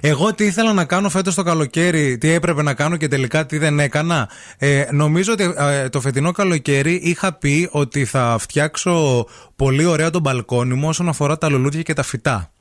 Εγώ 0.00 0.34
τι 0.34 0.44
ήθελα 0.44 0.72
να 0.72 0.84
κάνω 0.84 1.08
φέτος 1.08 1.34
το 1.34 1.42
καλοκαίρι, 1.42 2.18
τι 2.18 2.30
έπρεπε 2.30 2.62
να 2.62 2.74
κάνω 2.74 2.96
και 2.96 3.08
τελικά 3.08 3.46
τι 3.46 3.58
δεν 3.58 3.80
έκανα. 3.80 4.28
Ε, 4.58 4.84
νομίζω 4.90 5.32
ότι 5.32 5.54
ε, 5.56 5.88
το 5.88 6.00
φετινό 6.00 6.32
καλοκαίρι 6.32 7.00
είχα 7.02 7.32
πει 7.32 7.68
ότι 7.70 8.04
θα 8.04 8.36
φτιάξω 8.40 9.26
πολύ 9.56 9.84
ωραία 9.84 10.10
τον 10.10 10.20
μπαλκόνι 10.20 10.74
μου 10.74 10.88
όσον 10.88 11.08
αφορά 11.08 11.38
τα 11.38 11.48
λουλούδια 11.48 11.82
και 11.82 11.92
τα 11.92 12.02
φυτά. 12.02 12.53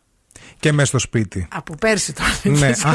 Και 0.60 0.72
μέσα 0.72 0.88
στο 0.88 1.00
σπίτι. 1.00 1.48
Από 1.54 1.76
πέρσι 1.76 2.14
το 2.14 2.22
ναι, 2.44 2.68
α, 2.84 2.92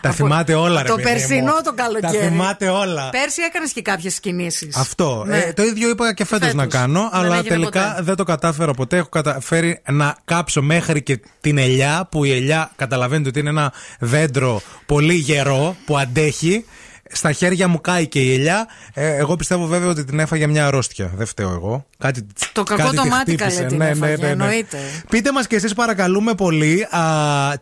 τα 0.00 0.10
θυμάται 0.10 0.54
όλα, 0.54 0.82
ρε 0.82 0.88
Το 0.88 0.94
παιδί 0.94 1.08
μου. 1.08 1.14
περσινό 1.16 1.52
το 1.64 1.72
καλοκαίρι. 1.74 2.18
Τα 2.18 2.28
θυμάται 2.28 2.68
όλα. 2.68 3.10
Πέρσι 3.10 3.42
έκανες 3.42 3.72
και 3.72 3.82
κάποιες 3.82 4.20
κινήσεις. 4.20 4.76
Αυτό. 4.76 5.24
Ναι. 5.26 5.38
Ε, 5.38 5.52
το 5.52 5.62
ίδιο 5.62 5.88
είπα 5.88 6.14
και 6.14 6.24
φέτος 6.24 6.48
Φέτος. 6.48 6.62
να 6.64 6.66
κάνω, 6.78 7.00
Δεν 7.12 7.20
αλλά 7.20 7.36
έγινε 7.36 7.48
τελικά 7.54 7.88
ποτέ. 7.90 8.02
δεν 8.02 8.16
το 8.16 8.24
κατάφερα 8.24 8.72
ποτέ. 8.72 8.96
Έχω 8.96 9.08
καταφέρει 9.08 9.80
να 9.90 10.16
κάψω 10.24 10.62
μέχρι 10.62 11.02
και 11.02 11.20
την 11.40 11.58
ελιά, 11.58 12.08
που 12.10 12.24
η 12.24 12.32
ελιά 12.32 12.70
καταλαβαίνετε 12.76 13.28
ότι 13.28 13.38
είναι 13.38 13.48
ένα 13.50 13.72
δέντρο 13.98 14.62
πολύ 14.86 15.14
γερό 15.14 15.76
που 15.84 15.98
αντέχει. 15.98 16.64
Στα 17.12 17.32
χέρια 17.32 17.68
μου 17.68 17.80
κάει 17.80 18.06
και 18.06 18.20
η 18.20 18.34
ελιά. 18.34 18.66
Ε, 18.94 19.16
εγώ 19.16 19.36
πιστεύω 19.36 19.66
βέβαια 19.66 19.88
ότι 19.88 20.04
την 20.04 20.18
έφαγε 20.18 20.46
μια 20.46 20.66
αρρώστια. 20.66 21.10
Δεν 21.16 21.26
φταίω 21.26 21.50
εγώ. 21.52 21.86
Κάτι, 21.98 22.26
Το 22.52 22.62
κακό 22.62 22.82
κάτι 22.82 22.96
το 22.96 23.02
τη 23.02 23.08
μάτι 23.08 23.32
χτύπησε. 23.32 23.56
καλέ 23.56 23.68
την 23.68 23.76
Ναι, 23.78 23.84
ναι, 23.84 23.90
έφαγε, 23.90 24.16
ναι, 24.16 24.22
ναι. 24.22 24.28
εννοείται. 24.28 24.78
Πείτε 25.10 25.32
μας 25.32 25.46
και 25.46 25.56
εσείς 25.56 25.74
παρακαλούμε 25.74 26.34
πολύ 26.34 26.86
α, 26.90 27.00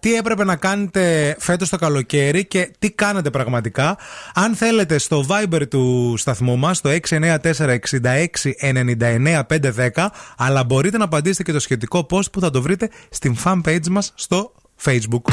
τι 0.01 0.15
έπρεπε 0.15 0.45
να 0.45 0.57
κάνετε 0.57 1.37
φέτος 1.39 1.69
το 1.69 1.77
καλοκαίρι 1.77 2.47
και 2.47 2.71
τι 2.79 2.91
κάνετε 2.91 3.31
πραγματικά. 3.31 3.99
Αν 4.35 4.55
θέλετε 4.55 4.99
στο 4.99 5.25
Viber 5.29 5.69
του 5.69 6.15
σταθμού 6.17 6.57
μας, 6.57 6.77
στο 6.77 6.91
694-6699-510, 7.09 10.07
αλλά 10.37 10.65
μπορείτε 10.65 10.99
να 10.99 11.05
απαντήσετε 11.05 11.43
και 11.43 11.53
το 11.53 11.61
σχετικό 11.61 12.07
post 12.11 12.31
που 12.33 12.41
θα 12.41 12.51
το 12.51 12.63
βρείτε 12.63 12.91
στην 13.11 13.37
fanpage 13.45 13.87
μας 13.91 14.13
στο 14.15 14.53
Facebook. 14.85 15.33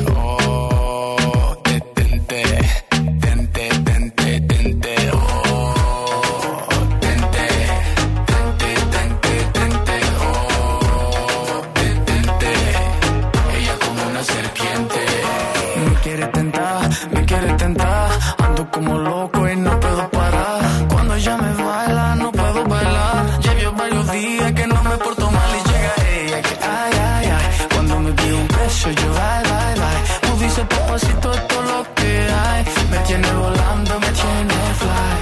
Como 18.83 18.97
loco 18.97 19.47
y 19.47 19.55
no 19.57 19.79
puedo 19.79 20.09
parar. 20.09 20.87
Cuando 20.91 21.15
ella 21.15 21.37
me 21.37 21.63
baila, 21.63 22.15
no 22.15 22.31
puedo 22.31 22.63
bailar. 22.65 23.39
Llevo 23.41 23.71
varios 23.73 24.11
días 24.11 24.51
que 24.53 24.67
no 24.67 24.83
me 24.83 24.97
porto 24.97 25.31
mal 25.31 25.51
y 25.59 25.69
llega 25.69 25.93
ella 26.15 26.41
que 26.41 26.55
ay, 26.63 26.93
ay, 27.13 27.25
ay. 27.37 27.67
Cuando 27.73 27.99
me 27.99 28.11
pide 28.13 28.33
un 28.33 28.47
beso, 28.47 28.89
yo 28.91 29.09
ay, 29.29 29.43
ay, 29.61 29.75
ay. 29.89 29.97
Tú 30.21 30.43
dices 30.43 30.65
papacito 30.65 31.31
es 31.33 31.41
lo 31.71 31.93
que 31.95 32.11
hay. 32.43 32.65
Me 32.91 32.97
tiene 33.07 33.31
volando, 33.33 33.99
me 33.99 34.11
tiene 34.21 34.57
fly. 34.81 35.19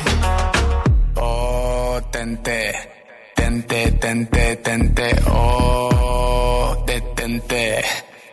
Oh, 1.15 2.01
tente, 2.11 2.75
tente, 3.35 3.91
tente, 3.91 4.55
tente. 4.57 5.15
Oh, 5.31 6.83
te 6.85 7.01
tente, 7.01 7.83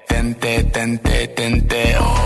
tente, 0.07 0.65
tente, 0.65 1.29
tente. 1.29 1.97
Oh, 1.99 2.26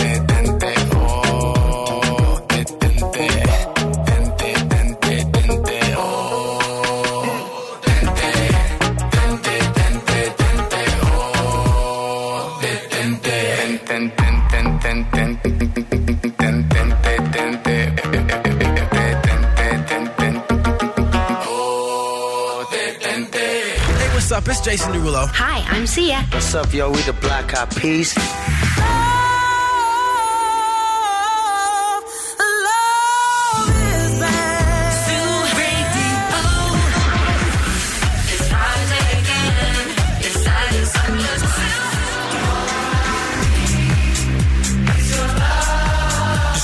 up? 24.41 24.49
It's 24.49 24.61
Jason 24.61 24.93
Derulo. 24.93 25.27
Hi, 25.27 25.59
I'm 25.75 25.87
Sia. 25.87 26.25
What's 26.31 26.53
up, 26.55 26.73
yo? 26.73 26.89
We 26.91 27.01
the 27.01 27.13
Black 27.13 27.53
Eyed 27.53 27.69
Peas. 27.75 28.15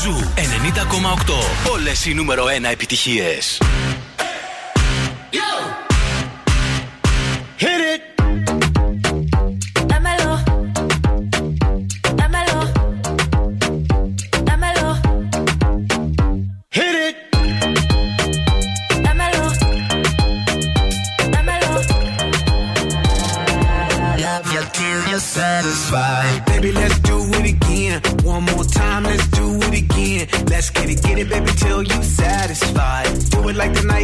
Ζου 0.04 0.34
90,8. 0.36 1.72
Όλε 1.72 1.92
οι 2.06 2.14
νούμερο 2.14 2.46
1 2.46 2.64
επιτυχίε. 2.72 3.38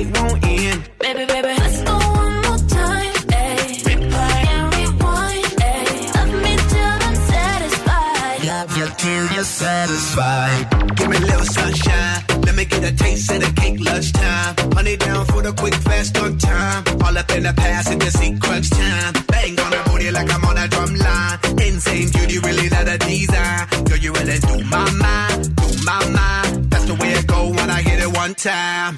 Night 0.04 0.22
won't 0.22 0.46
end. 0.46 0.90
Baby, 1.00 1.26
baby, 1.26 1.48
let's 1.48 1.82
go 1.82 1.98
one 1.98 2.36
more 2.42 2.58
time. 2.68 3.14
Ay. 3.30 3.80
Replay 3.88 4.48
and 4.56 4.76
rewind. 4.76 5.56
Ay. 5.62 6.12
Love 6.16 6.34
me 6.44 6.56
till 6.72 6.98
I'm 7.08 7.16
satisfied. 7.16 8.46
Love 8.46 8.78
you 8.78 8.88
till 8.98 9.26
you're 9.34 9.44
satisfied. 9.44 10.96
Give 10.96 11.10
me 11.10 11.18
a 11.18 11.20
little 11.20 11.46
sunshine. 11.46 12.24
Let 12.46 12.56
me 12.56 12.66
get 12.66 12.84
a 12.84 12.96
taste 12.96 13.32
of 13.32 13.42
the 13.42 13.62
cake 13.62 13.80
lunchtime. 13.80 14.56
Honey 14.74 14.98
down 14.98 15.26
for 15.26 15.42
the 15.42 15.54
quick, 15.54 15.76
fast 15.76 16.18
on 16.18 16.38
time. 16.38 16.84
All 17.04 17.18
up 17.18 17.30
in 17.32 17.44
the 17.44 17.54
past 17.54 17.92
and 17.92 18.02
the 18.02 18.40
crunch 18.42 18.70
time. 18.70 19.14
Bang 19.28 19.60
on 19.60 19.72
the 19.72 19.82
booty 19.90 20.12
like 20.12 20.32
I'm 20.34 20.46
on 20.46 20.58
a 20.58 20.68
drum 20.68 20.96
line. 20.96 21.40
Insane 21.68 22.10
beauty, 22.12 22.40
really 22.40 22.70
not 22.70 22.88
a 22.88 22.98
design. 22.98 23.68
Girl, 23.86 23.98
you 23.98 24.12
really 24.14 24.40
do 24.40 24.64
my 24.66 24.90
mind, 24.92 25.56
do 25.56 25.68
my 25.86 26.00
mind. 26.10 26.70
That's 26.72 26.86
the 26.86 26.96
way 26.96 27.12
it 27.14 27.28
go 27.28 27.50
when 27.50 27.70
I 27.70 27.82
hit 27.82 28.00
it 28.02 28.12
one 28.16 28.36
time. 28.36 28.98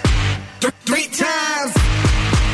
three 0.69 1.07
times, 1.07 1.73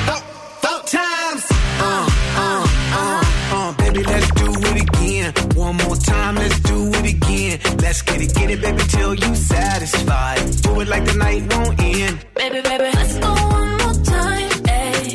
four, 0.08 0.22
four 0.64 0.80
times. 0.88 1.46
Uh, 1.80 2.10
uh, 2.38 2.68
uh, 2.94 3.24
uh, 3.52 3.74
baby, 3.74 4.04
let's 4.04 4.32
do 4.32 4.48
it 4.50 4.82
again. 4.82 5.34
One 5.56 5.76
more 5.78 5.96
time, 5.96 6.36
let's 6.36 6.60
do 6.62 6.90
it 6.90 7.14
again. 7.16 7.60
Let's 7.80 8.02
get 8.04 8.22
it, 8.22 8.34
get 8.34 8.50
it, 8.50 8.62
baby, 8.62 8.84
till 8.88 9.14
you 9.14 9.36
satisfied. 9.36 10.40
Do 10.62 10.80
it 10.82 10.88
like 10.88 11.06
the 11.06 11.16
night 11.16 11.54
won't 11.54 11.80
end. 11.82 12.26
Baby, 12.36 12.62
baby, 12.62 12.90
let's 12.94 13.18
go 13.20 13.34
one 13.34 13.72
more 13.78 13.94
time. 14.06 14.50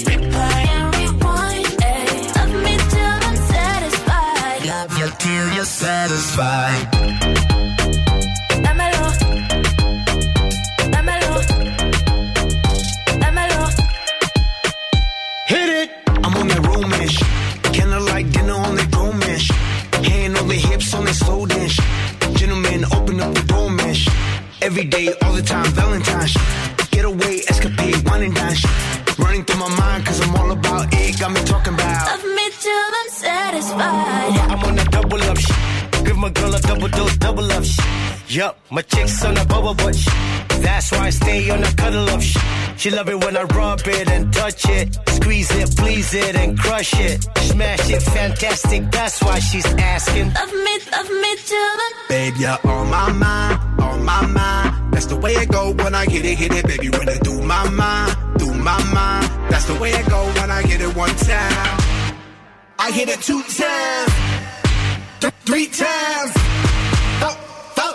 Replay 0.09 0.67
and 0.77 0.95
rewind. 0.97 1.67
Ayy. 1.67 2.37
Love 2.37 2.55
me 2.65 2.77
till 2.93 3.19
I'm 3.29 3.37
satisfied. 3.37 4.67
Love 4.67 4.99
you 4.99 5.09
till 5.19 5.55
you're 5.55 5.65
satisfied. 5.65 6.92
Every 24.63 24.85
day, 24.85 25.13
all 25.23 25.33
the 25.33 25.43
time, 25.43 25.67
Valentine's. 25.73 26.37
Get 26.93 27.05
away, 27.05 27.43
escapade, 27.49 27.99
wine 28.07 28.23
and 28.23 28.33
dine. 28.35 28.55
Running 29.19 29.45
through 29.45 29.59
my 29.59 29.69
mind, 29.77 30.07
cause 30.07 30.21
I'm 30.21 30.37
all 30.37 30.53
about 30.53 30.87
it. 30.95 31.19
Got 31.19 31.33
me 31.33 31.41
talking 31.43 31.75
about. 31.75 32.07
Love 32.07 32.25
me 32.37 32.49
till 32.61 32.91
I'm 33.01 33.11
satisfied. 33.11 34.35
Yeah, 34.37 34.53
I'm 34.53 34.63
on 34.63 34.77
that 34.77 34.89
double 34.93 35.21
up 35.25 35.37
shit. 35.37 36.05
Give 36.05 36.17
my 36.17 36.31
girl 36.31 36.55
a 36.55 36.61
double 36.61 36.87
dose, 36.87 37.17
double 37.17 37.51
up 37.51 37.65
shit. 37.65 38.02
Yup, 38.35 38.59
my 38.71 38.81
chick's 38.81 39.23
on 39.27 39.37
a 39.37 39.45
bubble 39.45 39.75
butt 39.75 39.95
shit. 39.95 40.15
That's 40.63 40.91
why 40.91 41.09
I 41.09 41.11
stay 41.11 41.51
on 41.51 41.63
a 41.63 41.71
cuddle 41.75 42.09
up 42.09 42.23
shit. 42.23 42.43
She 42.79 42.89
love 42.89 43.11
it 43.11 43.23
when 43.23 43.37
I 43.37 43.43
rub 43.43 43.81
it 43.85 44.09
and 44.09 44.33
touch 44.33 44.67
it. 44.71 44.97
Squeeze 45.11 45.51
it, 45.55 45.77
please 45.77 46.15
it, 46.15 46.35
and 46.35 46.59
crush 46.59 46.99
it. 46.99 47.23
Smash 47.41 47.91
it, 47.91 48.01
fantastic. 48.01 48.91
That's 48.91 49.23
why 49.23 49.39
she's 49.39 49.67
asking. 49.67 50.33
Love 50.33 50.51
me, 50.51 50.79
love 50.93 51.11
me 51.11 51.37
till 51.45 51.59
I'm 51.59 51.93
Babe, 52.09 52.35
you're 52.39 52.59
on 52.73 52.89
my 52.89 53.13
mind, 53.13 53.81
on 53.83 54.03
my 54.03 54.25
mind. 54.25 54.95
That's 54.95 55.07
the 55.07 55.17
way 55.17 55.33
it 55.33 55.51
go 55.51 55.73
when 55.73 55.95
I 55.95 56.07
hit 56.07 56.25
it, 56.25 56.39
hit 56.39 56.53
it, 56.53 56.67
baby. 56.67 56.89
When 56.89 57.09
it 57.11 57.23
through 57.23 57.43
my 57.43 57.69
mind, 57.69 58.17
through 58.39 58.55
my 58.55 58.83
mind. 58.95 59.29
That's 59.51 59.67
the 59.67 59.75
way 59.75 59.91
it 59.91 60.09
go 60.09 60.25
when 60.41 60.51
I 60.51 60.63
hit 60.63 60.81
it 60.81 60.97
one 60.97 61.15
time. 61.17 61.81
I 62.79 62.91
hit 62.93 63.11
it 63.11 63.21
two 63.21 63.43
times, 63.43 64.13
th- 65.21 65.35
three 65.45 65.67
times, 65.67 66.33
four, 66.33 66.41
four 66.41 66.52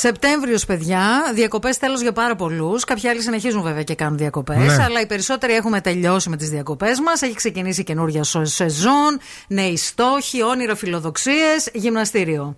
Σεπτέμβριος, 0.00 0.64
παιδιά. 0.66 1.32
Διακοπές 1.34 1.78
τέλο 1.78 1.94
για 2.00 2.12
πάρα 2.12 2.36
πολλούς. 2.36 2.84
Κάποιοι 2.84 3.08
άλλοι 3.08 3.20
συνεχίζουν 3.22 3.62
βέβαια 3.62 3.82
και 3.82 3.94
κάνουν 3.94 4.16
διακοπές. 4.18 4.76
Ναι. 4.76 4.82
Αλλά 4.84 5.00
οι 5.00 5.06
περισσότεροι 5.06 5.52
έχουμε 5.54 5.80
τελειώσει 5.80 6.28
με 6.28 6.36
τις 6.36 6.48
διακοπές 6.50 7.00
μας. 7.00 7.22
Έχει 7.22 7.34
ξεκινήσει 7.34 7.84
καινούργια 7.84 8.22
σο- 8.24 8.44
σεζόν. 8.44 9.18
Νέοι 9.48 9.76
στόχοι, 9.76 10.42
όνειρα, 10.42 10.74
φιλοδοξίες. 10.76 11.68
Γυμναστήριο. 11.72 12.56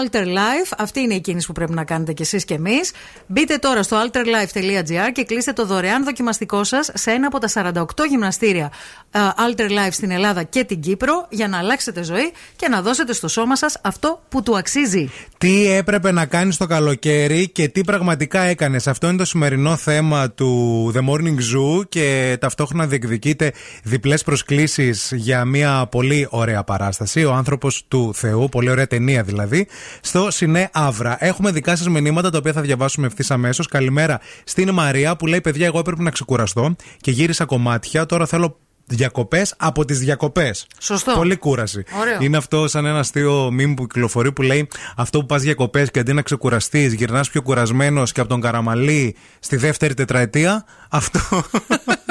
Alter 0.00 0.24
Life, 0.24 0.72
αυτή 0.78 1.00
είναι 1.00 1.14
η 1.14 1.20
κίνηση 1.20 1.46
που 1.46 1.52
πρέπει 1.52 1.72
να 1.72 1.84
κάνετε 1.84 2.12
κι 2.12 2.22
εσείς 2.22 2.44
κι 2.44 2.52
εμείς. 2.52 2.92
Μπείτε 3.26 3.56
τώρα 3.56 3.82
στο 3.82 3.96
alterlife.gr 4.04 5.12
και 5.12 5.24
κλείστε 5.24 5.52
το 5.52 5.66
δωρεάν 5.66 6.04
δοκιμαστικό 6.04 6.64
σας 6.64 6.90
σε 6.94 7.10
ένα 7.10 7.26
από 7.26 7.38
τα 7.38 7.74
48 7.74 7.84
γυμναστήρια 8.08 8.72
ε, 9.10 9.18
Alter 9.18 9.70
Life 9.70 9.90
στην 9.90 10.10
Ελλάδα 10.10 10.42
και 10.42 10.64
την 10.64 10.80
Κύπρο 10.80 11.26
για 11.30 11.48
να 11.48 11.58
αλλάξετε 11.58 12.02
ζωή 12.02 12.32
και 12.56 12.68
να 12.68 12.82
δώσετε 12.82 13.12
στο 13.12 13.28
σώμα 13.28 13.56
σας 13.56 13.78
αυτό 13.82 14.22
που 14.28 14.42
του 14.42 14.56
αξίζει. 14.56 15.10
Τι 15.38 15.70
έπρεπε 15.70 16.12
να 16.12 16.26
κάνεις 16.26 16.56
το 16.56 16.66
καλοκαίρι 16.66 17.48
και 17.48 17.68
τι 17.68 17.80
πραγματικά 17.80 18.40
έκανες; 18.40 18.86
Αυτό 18.86 19.08
είναι 19.08 19.16
το 19.16 19.24
σημερινό 19.24 19.76
θέμα 19.76 20.30
του 20.30 20.92
The 20.96 21.00
Morning 21.00 21.36
Zoo 21.36 21.88
και 21.88 22.36
ταυτόχρονα 22.40 22.86
διεκδικείται 22.86 23.52
διπλές 23.82 24.22
προσκλήσεις 24.22 25.12
για 25.14 25.44
μια 25.44 25.86
πολύ 25.90 26.26
ωραία 26.30 26.64
παράσταση. 26.64 27.24
Ο 27.24 27.32
άνθρωπος 27.32 27.84
του 27.88 28.14
Θεού, 28.14 28.48
πολύ 28.48 28.70
ωραία 28.70 28.86
ταινία 28.86 29.22
δηλαδή, 29.22 29.66
στο 30.00 30.30
Σινέ 30.30 30.70
Αύρα. 30.72 31.16
Έχουμε 31.20 31.50
δικά 31.50 31.76
σας 31.76 31.88
μηνύματα 31.88 32.30
τα 32.30 32.38
οποία 32.38 32.52
θα 32.52 32.60
διαβάσουμε 32.60 33.06
ευθύς 33.06 33.30
αμέσως. 33.30 33.66
Καλημέρα 33.68 34.20
στην 34.44 34.70
Μαρία 34.70 35.16
που 35.16 35.26
λέει: 35.26 35.40
Παιδιά, 35.40 35.66
εγώ 35.66 35.78
έπρεπε 35.78 36.02
να 36.02 36.10
ξεκουραστώ 36.10 36.76
και 37.00 37.10
γύρισα 37.10 37.44
κομμάτια. 37.44 38.06
Τώρα 38.06 38.26
θέλω 38.26 38.56
διακοπές 38.86 39.54
από 39.58 39.84
τις 39.84 39.98
διακοπές. 39.98 40.66
Σωστό. 40.80 41.12
Πολύ 41.12 41.36
κούραση. 41.36 41.84
Ωραίο. 42.00 42.18
Είναι 42.20 42.36
αυτό 42.36 42.68
σαν 42.68 42.86
ένα 42.86 42.98
αστείο 42.98 43.50
μήνυμα 43.52 43.74
που 43.74 43.86
κυκλοφορεί 43.86 44.32
που 44.32 44.42
λέει 44.42 44.68
αυτό 44.96 45.18
που 45.20 45.26
πας 45.26 45.42
διακοπές 45.42 45.90
και 45.90 45.98
αντί 45.98 46.12
να 46.12 46.22
ξεκουραστείς, 46.22 46.92
γυρνάς 46.92 47.30
πιο 47.30 47.42
κουρασμένος 47.42 48.12
και 48.12 48.20
από 48.20 48.28
τον 48.28 48.40
Καραμαλή 48.40 49.16
στη 49.40 49.56
δεύτερη 49.56 49.94
τετραετία. 49.94 50.64
Αυτό. 50.90 51.20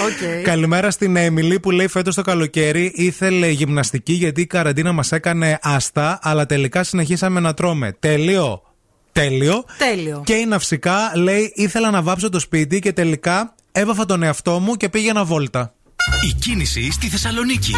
Okay. 0.00 0.42
Καλημέρα 0.42 0.90
στην 0.90 1.16
Έμιλη 1.16 1.60
που 1.60 1.70
λέει 1.70 1.88
φέτος 1.88 2.14
το 2.14 2.22
καλοκαίρι 2.22 2.92
ήθελε 2.94 3.48
γυμναστική 3.48 4.12
γιατί 4.12 4.40
η 4.40 4.46
καραντίνα 4.46 4.92
μας 4.92 5.12
έκανε 5.12 5.58
άστα, 5.62 6.18
αλλά 6.22 6.46
τελικά 6.46 6.84
συνεχίσαμε 6.84 7.40
να 7.40 7.54
τρώμε. 7.54 7.96
Τέλειο. 7.98 8.62
Τέλειο. 9.12 9.64
Τέλειο. 9.78 10.22
Και 10.24 10.34
η 10.34 10.44
ναυσικά 10.46 11.12
λέει 11.14 11.52
ήθελα 11.54 11.90
να 11.90 12.02
βάψω 12.02 12.28
το 12.28 12.38
σπίτι 12.38 12.78
και 12.78 12.92
τελικά 12.92 13.54
έβαφα 13.72 14.04
τον 14.04 14.22
εαυτό 14.22 14.60
μου 14.60 14.74
και 14.74 14.88
πήγαινα 14.88 15.24
βόλτα. 15.24 15.74
Η 16.30 16.34
κίνηση 16.40 16.92
στη 16.92 17.08
Θεσσαλονίκη. 17.08 17.72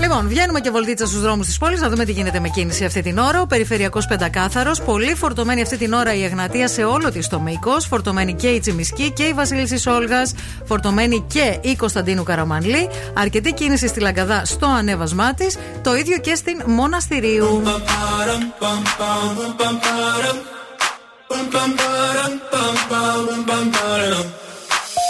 Λοιπόν, 0.00 0.28
βγαίνουμε 0.28 0.60
και 0.60 0.70
βολτίτσα 0.70 1.06
στους 1.06 1.20
δρόμους 1.20 1.46
της 1.46 1.58
πόλης 1.58 1.80
να 1.80 1.88
δούμε 1.88 2.04
τι 2.04 2.12
γίνεται 2.12 2.40
με 2.40 2.48
κίνηση 2.48 2.84
αυτή 2.84 3.02
την 3.02 3.18
ώρα. 3.18 3.40
Ο 3.40 3.46
περιφερειακός 3.46 4.06
πεντακάθαρος, 4.06 4.82
πολύ 4.82 5.14
φορτωμένη 5.14 5.62
αυτή 5.62 5.76
την 5.76 5.92
ώρα 5.92 6.14
η 6.14 6.24
Εγνατία 6.24 6.68
σε 6.68 6.84
όλο 6.84 7.10
της 7.10 7.28
το 7.28 7.40
μήκος. 7.40 7.86
Φορτωμένη 7.86 8.34
και 8.34 8.48
η 8.48 8.60
Τσιμισκή 8.60 9.12
και 9.12 9.22
η 9.22 9.32
Βασίλισση 9.32 9.88
Όλγα. 9.88 10.22
Φορτωμένη 10.64 11.24
και 11.26 11.58
η 11.60 11.76
Κωνσταντίνου 11.76 12.22
Καραμανλή. 12.22 12.88
Αρκετή 13.14 13.52
κίνηση 13.52 13.86
στη 13.88 14.00
Λαγκαδά 14.00 14.44
στο 14.44 14.66
ανέβασμά 14.66 15.34
της. 15.34 15.58
Το 15.82 15.94
ίδιο 15.94 16.18
και 16.18 16.34
στην 16.34 16.62
Μοναστηρίου. 16.66 17.62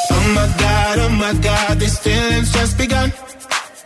Oh 0.08 0.38
my 0.38 0.48
god, 0.62 0.96
oh 1.04 1.10
my 1.22 1.32
god, 1.46 1.74
these 1.82 1.98
feelings 2.04 2.48
just 2.56 2.74
begun. 2.82 3.08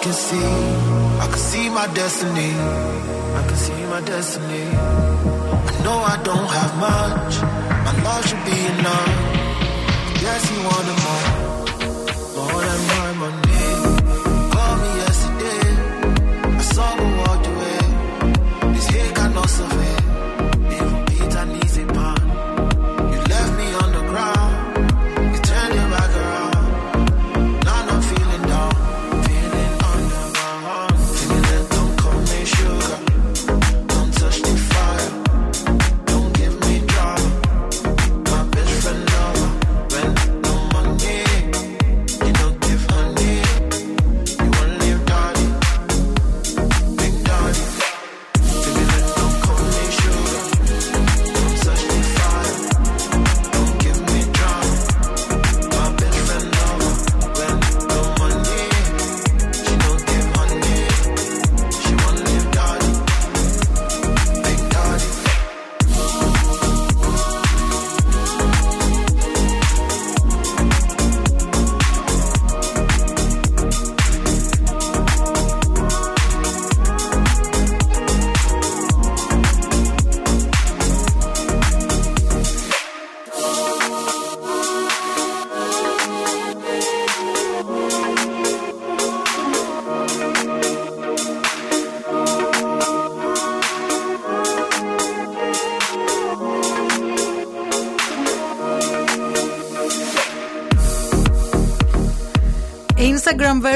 I 0.00 0.02
can 0.02 0.12
see, 0.14 0.38
I 0.38 1.26
can 1.26 1.38
see 1.38 1.68
my 1.68 1.86
destiny. 1.92 2.52
I 3.38 3.44
can 3.46 3.54
see 3.54 3.84
my 3.84 4.00
destiny. 4.00 4.49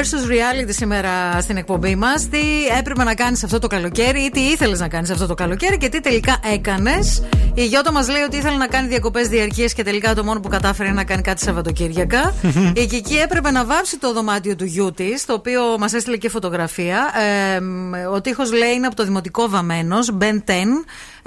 Versus 0.05 0.29
reality 0.29 0.69
σήμερα 0.69 1.41
στην 1.41 1.57
εκπομπή 1.57 1.95
μας. 1.95 2.29
Τι 2.29 2.67
έπρεπε 2.79 3.03
να 3.03 3.13
κάνεις 3.13 3.43
αυτό 3.43 3.59
το 3.59 3.67
καλοκαίρι 3.67 4.19
ή 4.21 4.29
τι 4.29 4.39
ήθελες 4.39 4.79
να 4.79 4.87
κάνεις 4.87 5.09
αυτό 5.09 5.27
το 5.27 5.33
καλοκαίρι 5.33 5.77
και 5.77 5.89
τι 5.89 5.99
τελικά 6.01 6.37
έκανες. 6.53 7.23
Η 7.53 7.65
Γιώτα 7.65 7.91
μας 7.91 8.09
λέει 8.09 8.21
ότι 8.21 8.37
ήθελε 8.37 8.57
να 8.57 8.67
κάνει 8.67 8.87
διακοπές 8.87 9.27
διαρκείας 9.27 9.73
και 9.73 9.83
τελικά 9.83 10.15
το 10.15 10.23
μόνο 10.23 10.39
που 10.39 10.47
κατάφερε 10.47 10.87
είναι 10.87 10.97
να 10.97 11.03
κάνει 11.03 11.21
κάτι 11.21 11.41
Σαββατοκύριακα. 11.41 12.33
η 12.83 12.85
Κική 12.85 13.15
έπρεπε 13.15 13.51
να 13.51 13.65
βάψει 13.65 13.99
το 13.99 14.13
δωμάτιο 14.13 14.55
του 14.55 14.65
γιού 14.65 14.91
της, 14.91 15.25
το 15.25 15.33
οποίο 15.33 15.61
μας 15.79 15.93
έστειλε 15.93 16.17
και 16.17 16.29
φωτογραφία. 16.29 17.11
Ε, 17.55 18.05
ο 18.05 18.21
τείχος 18.21 18.51
λέει 18.51 18.73
είναι 18.73 18.87
από 18.87 18.95
το 18.95 19.03
δημοτικό 19.03 19.49
βαμμένος, 19.49 20.17
Ben 20.19 20.23
10. 20.23 20.53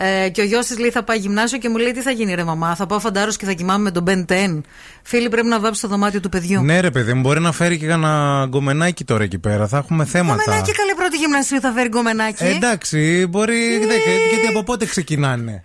Ε, 0.00 0.28
και 0.28 0.40
ο 0.40 0.44
γιος 0.44 0.66
της 0.66 0.78
λέει 0.78 0.90
θα 0.90 1.02
πάει 1.02 1.18
γυμνάσιο 1.18 1.58
και 1.58 1.68
μου 1.68 1.76
λέει 1.76 1.92
τι 1.92 2.00
θα 2.00 2.10
γίνει 2.10 2.34
ρε 2.34 2.44
μαμά. 2.44 2.74
Θα 2.74 2.86
πάω 2.86 3.00
φαντάρος 3.00 3.36
και 3.36 3.44
θα 3.44 3.52
κοιμάμαι 3.52 3.82
με 3.82 3.90
τον 3.90 4.04
Ben 4.08 4.32
10. 4.32 4.60
Φίλοι, 5.02 5.28
πρέπει 5.28 5.46
να 5.46 5.60
βάψει 5.60 5.80
το 5.80 5.88
δωμάτιο 5.88 6.20
του 6.20 6.28
παιδιού. 6.28 6.62
Ναι, 6.62 6.80
ρε 6.80 6.90
παιδί 6.90 7.12
μου, 7.14 7.20
μπορεί 7.20 7.40
να 7.40 7.52
φέρει 7.52 7.78
και 7.78 7.86
ένα 7.86 8.44
γκομενάκι 8.48 9.04
τώρα 9.04 9.24
εκεί 9.24 9.38
πέρα. 9.38 9.66
Θα 9.68 9.78
έχουμε 9.78 10.04
θέματα. 10.04 10.42
Γκομενάκι, 10.44 10.72
καλή 10.72 10.94
πρώτη 10.94 11.16
γυμνασίου 11.16 11.60
θα 11.60 11.72
φέρει 11.72 11.88
γκομενάκι. 11.88 12.44
Ε, 12.44 12.48
εντάξει, 12.54 13.26
μπορεί. 13.30 13.78
δε- 13.78 14.30
γιατί 14.30 14.46
από 14.48 14.62
πότε 14.62 14.86
ξεκινάνε; 14.86 15.62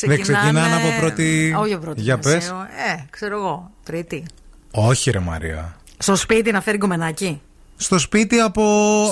Δεν 0.00 0.20
ξεκινάνε 0.20 0.74
από 0.76 1.00
πρώτη. 1.00 1.54
Όχι 1.58 1.72
από 1.72 1.84
πρώτη. 1.84 2.00
Για 2.00 2.18
πες. 2.18 2.32
γυμνασίου. 2.44 2.56
Ε, 2.96 3.04
ξέρω 3.10 3.36
εγώ. 3.36 3.70
Τρίτη. 3.84 4.24
Όχι, 4.70 5.10
ρε 5.10 5.18
Μαρία. 5.18 5.76
Στο 5.98 6.16
σπίτι 6.16 6.52
να 6.52 6.60
φέρει 6.60 6.76
γκομενάκι. 6.76 7.40
Στο 7.82 7.98
σπίτι 7.98 8.38
από, 8.40 8.62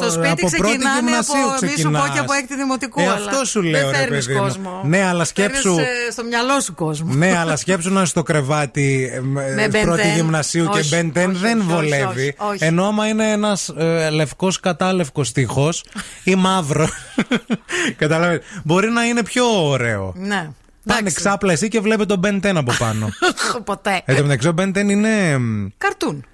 Στο 0.00 0.10
σπίτι 0.10 0.28
από 0.28 0.48
πρώτη 0.48 0.62
ξεκινάνε 0.62 1.00
γυμνασίου 1.00 1.42
από, 1.42 1.50
μη 1.50 1.56
σου 1.56 1.66
πω 1.66 1.66
ξεκινάς. 1.74 2.10
και 2.10 2.18
από 2.18 2.32
έκτη 2.32 2.56
δημοτικού. 2.56 3.00
Ε, 3.00 3.04
αλλά 3.08 3.14
αυτό 3.14 3.44
σου 3.44 3.62
λέω, 3.62 3.80
δεν 3.80 3.90
ρε 3.90 3.96
φέρνεις 3.96 4.26
παιδί 4.26 4.38
μου. 4.38 4.44
κόσμο. 4.44 4.80
Ναι, 4.84 5.02
αλλά 5.04 5.24
σκέψου- 5.24 5.62
Φέρνεις, 5.74 6.06
ε, 6.08 6.10
στο 6.10 6.24
μυαλό 6.24 6.60
σου 6.60 6.74
κόσμο. 6.74 7.14
ναι, 7.14 7.38
αλλά 7.38 7.56
σκέψου 7.56 7.92
να 7.92 8.00
είσαι 8.00 8.10
στο 8.10 8.22
κρεβάτι 8.22 9.10
ε, 9.14 9.20
με- 9.20 9.54
Με 9.54 9.66
Ben 9.66 9.82
πρώτη 9.82 10.02
10. 10.02 10.14
γυμνασίου 10.14 10.66
Όχι, 10.70 10.80
και 10.88 10.96
μπεντέν 10.96 11.30
όχι, 11.30 11.38
δεν 11.38 11.58
όχι, 11.60 11.66
όχι, 11.66 11.74
βολεύει. 11.74 12.04
όχι, 12.38 12.50
όχι. 12.52 12.64
Ενώ 12.64 12.86
άμα 12.86 13.06
είναι 13.06 13.30
ένας 13.30 13.68
ε, 13.76 14.10
λευκός 14.10 14.60
κατάλευκος 14.60 15.32
τείχος 15.32 15.84
ή 16.24 16.34
μαύρο. 16.34 16.88
Καταλαβαίνετε. 17.96 18.44
Μπορεί 18.64 18.88
να 18.90 19.04
είναι 19.04 19.22
πιο 19.22 19.68
ωραίο. 19.68 20.12
Ναι. 20.16 20.48
Πάνε 20.86 21.10
ξάπλα 21.10 21.52
εσύ 21.52 21.68
και 21.68 21.80
βλέπετε 21.80 22.16
τον 22.16 22.40
Ben 22.42 22.46
10 22.46 22.52
από 22.56 22.72
πάνω. 22.78 23.08
Ποτέ. 23.64 24.02
Εν 24.04 24.16
τω 24.16 24.22
μεταξύ, 24.22 24.48
ο 24.48 24.54
Ben 24.58 24.68
10 24.68 24.76
είναι. 24.90 25.38
μ, 25.38 25.66
Καρτούν. 25.78 26.24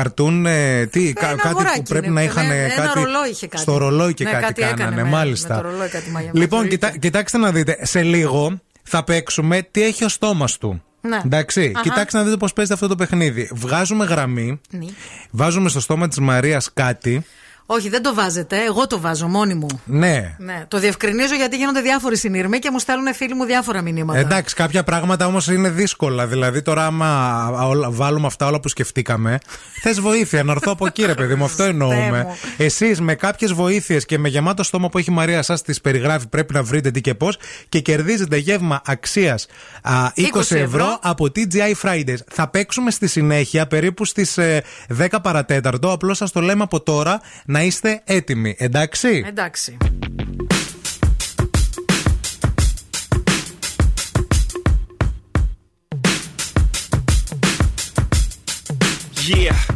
Καρτούν, 0.00 0.46
ε, 0.46 0.86
τι, 0.86 1.12
κα- 1.12 1.26
Ένα 1.26 1.36
κάτι 1.36 1.48
αγοράκι 1.48 1.76
που 1.76 1.88
πρέπει 1.88 2.06
είναι. 2.06 2.14
να 2.14 2.22
είχαν 2.22 2.46
Ναι, 2.46 2.54
ένα 2.64 2.74
κάτι. 2.74 2.98
ρολόι 3.00 3.28
είχε 3.30 3.46
κάτι. 3.46 3.62
Στο 3.62 3.76
ρολόι 3.76 4.14
και 4.14 4.24
Ναι, 4.24 4.30
κάτι, 4.30 4.42
κάτι 4.44 4.62
έκανε 4.62 4.82
κάνανε, 4.82 5.02
με- 5.02 5.08
μάλιστα. 5.08 5.54
με 5.56 5.62
το 5.62 5.68
ρολόι 5.68 5.88
κάτι 5.88 6.10
μαγιά- 6.10 6.30
λοιπόν, 6.34 6.58
μαγειρίτσα. 6.58 6.88
κοιτά, 6.88 6.98
κοιτάξτε 7.00 7.38
να 7.38 7.52
δείτε. 7.52 7.78
Σε 7.82 8.02
λίγο 8.02 8.60
θα 8.82 9.04
παίξουμε 9.04 9.68
τι 9.70 9.82
έχει 9.82 10.04
ο 10.04 10.08
στόμας 10.08 10.58
του. 10.58 10.82
Ναι. 11.00 11.20
Εντάξει, 11.24 11.72
Αχα. 11.74 11.82
κοιτάξτε 11.82 12.18
να 12.18 12.24
δείτε 12.24 12.36
πώς 12.36 12.52
παίζεται 12.52 12.74
αυτό 12.74 12.86
το 12.88 12.94
παιχνίδι. 12.94 13.50
Βγάζουμε 13.54 14.04
γραμμή, 14.04 14.60
Ναι. 14.70 14.86
βάζουμε 15.30 15.68
στο 15.68 15.80
στόμα 15.80 16.08
της 16.08 16.18
Μαρίας 16.18 16.70
κάτι. 16.74 17.24
Όχι, 17.66 17.88
δεν 17.88 18.02
το 18.02 18.14
βάζετε. 18.14 18.56
Εγώ 18.64 18.86
το 18.86 19.00
βάζω 19.00 19.26
μόνη 19.28 19.54
μου. 19.54 19.66
Ναι. 19.84 20.34
Ναι, 20.38 20.64
το 20.68 20.78
διευκρινίζω 20.78 21.34
γιατί 21.34 21.56
γίνονται 21.56 21.80
διάφοροι 21.80 22.16
συνειρμοί 22.16 22.58
και 22.58 22.70
μου 22.70 22.78
στέλνουν 22.78 23.14
φίλοι 23.14 23.34
μου 23.34 23.44
διάφορα 23.44 23.82
μηνύματα. 23.82 24.18
Εντάξει, 24.18 24.54
κάποια 24.54 24.84
πράγματα 24.84 25.26
όμως 25.26 25.46
είναι 25.48 25.68
δύσκολα. 25.70 26.26
Δηλαδή, 26.26 26.62
τώρα, 26.62 26.86
άμα 26.86 27.46
όλα- 27.48 27.90
βάλουμε 27.90 28.26
αυτά 28.26 28.46
όλα 28.46 28.60
που 28.60 28.68
σκεφτήκαμε, 28.68 29.38
θες 29.82 30.00
βοήθεια. 30.00 30.42
Να 30.42 30.52
έρθω 30.52 30.70
από 30.72 30.86
εκεί, 30.86 31.04
ρε 31.06 31.14
παιδί 31.14 31.34
μου, 31.34 31.44
αυτό 31.44 31.62
εννοούμε. 31.62 32.22
μου. 32.26 32.36
Εσείς 32.56 33.00
με 33.00 33.14
κάποιες 33.14 33.52
βοήθειες 33.52 34.04
και 34.04 34.18
με 34.18 34.28
γεμάτο 34.28 34.62
στόμα 34.62 34.88
που 34.88 34.98
έχει 34.98 35.10
η 35.10 35.14
Μαρία, 35.14 35.42
σας 35.42 35.62
τις 35.62 35.80
περιγράφει, 35.80 36.28
πρέπει 36.28 36.54
να 36.54 36.62
βρείτε 36.62 36.90
τι 36.90 37.00
και 37.00 37.14
πώς 37.14 37.38
και 37.68 37.80
κερδίζετε 37.80 38.36
γεύμα 38.36 38.80
αξίας 38.86 39.46
20, 39.84 40.08
20 40.14 40.38
ευρώ 40.40 40.56
ευρώ. 40.62 40.98
από 41.02 41.24
TGI 41.36 41.72
Fridays. 41.82 42.16
Θα 42.30 42.48
παίξουμε 42.48 42.90
στη 42.90 43.06
συνέχεια 43.06 43.66
περίπου 43.66 44.04
στις 44.04 44.38
10 44.98 45.06
παρατέταρτο. 45.22 45.90
Απλώς 45.92 46.16
σας 46.16 46.32
το 46.32 46.40
λέμε 46.40 46.62
από 46.62 46.80
τώρα 46.82 47.20
να 47.56 47.62
είστε 47.62 48.02
έτοιμοι. 48.04 48.54
Εντάξει; 48.58 49.24
Εντάξει. 49.26 49.76
Yeah, 59.28 59.75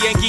Yankee 0.00 0.28